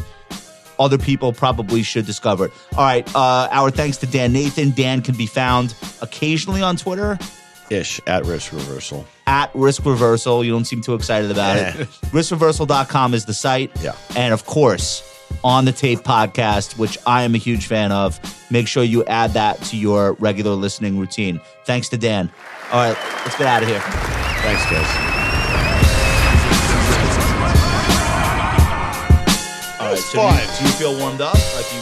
other 0.80 0.98
people 0.98 1.34
probably 1.34 1.84
should 1.84 2.06
discover 2.06 2.46
it. 2.46 2.52
All 2.78 2.86
right. 2.86 3.06
Uh, 3.14 3.50
our 3.52 3.70
thanks 3.70 3.98
to 3.98 4.08
Dan 4.08 4.32
Nathan. 4.32 4.72
Dan 4.72 5.02
can 5.02 5.16
be 5.16 5.26
found 5.26 5.76
occasionally 6.02 6.62
on 6.62 6.78
Twitter 6.78 7.20
Ish 7.70 8.02
at 8.08 8.26
risk 8.26 8.52
reversal. 8.52 9.06
at 9.28 9.52
Risk 9.54 9.86
Reversal. 9.86 10.44
You 10.44 10.52
don't 10.52 10.66
seem 10.66 10.82
too 10.82 10.96
excited 10.96 11.30
about 11.30 11.58
it. 11.58 11.76
RiskReversal.com 12.12 13.14
is 13.14 13.26
the 13.26 13.34
site. 13.34 13.72
Yeah. 13.82 13.96
And 14.16 14.34
of 14.34 14.46
course, 14.46 15.04
on 15.44 15.66
the 15.66 15.72
tape 15.72 16.00
podcast, 16.00 16.78
which 16.80 16.98
I 17.06 17.24
am 17.24 17.36
a 17.36 17.38
huge 17.38 17.68
fan 17.68 17.92
of. 17.92 18.20
Make 18.52 18.68
sure 18.68 18.84
you 18.84 19.06
add 19.06 19.32
that 19.34 19.62
to 19.66 19.78
your 19.78 20.14
regular 20.14 20.56
listening 20.56 20.98
routine. 21.00 21.40
Thanks 21.66 21.88
to 21.90 21.98
Dan. 21.98 22.32
All 22.72 22.80
right, 22.80 22.98
let's 23.24 23.38
get 23.38 23.48
out 23.48 23.62
of 23.62 23.70
here. 23.70 23.80
Thanks, 23.82 24.66
guys. 24.72 24.90
All 29.80 29.88
right, 29.96 29.98
so 29.98 30.20
do 30.20 30.36
you, 30.36 30.58
do 30.60 30.66
you 30.66 30.72
feel 30.72 31.00
warmed 31.00 31.22
up? 31.22 31.34
Like 31.56 31.66
you 31.74 31.82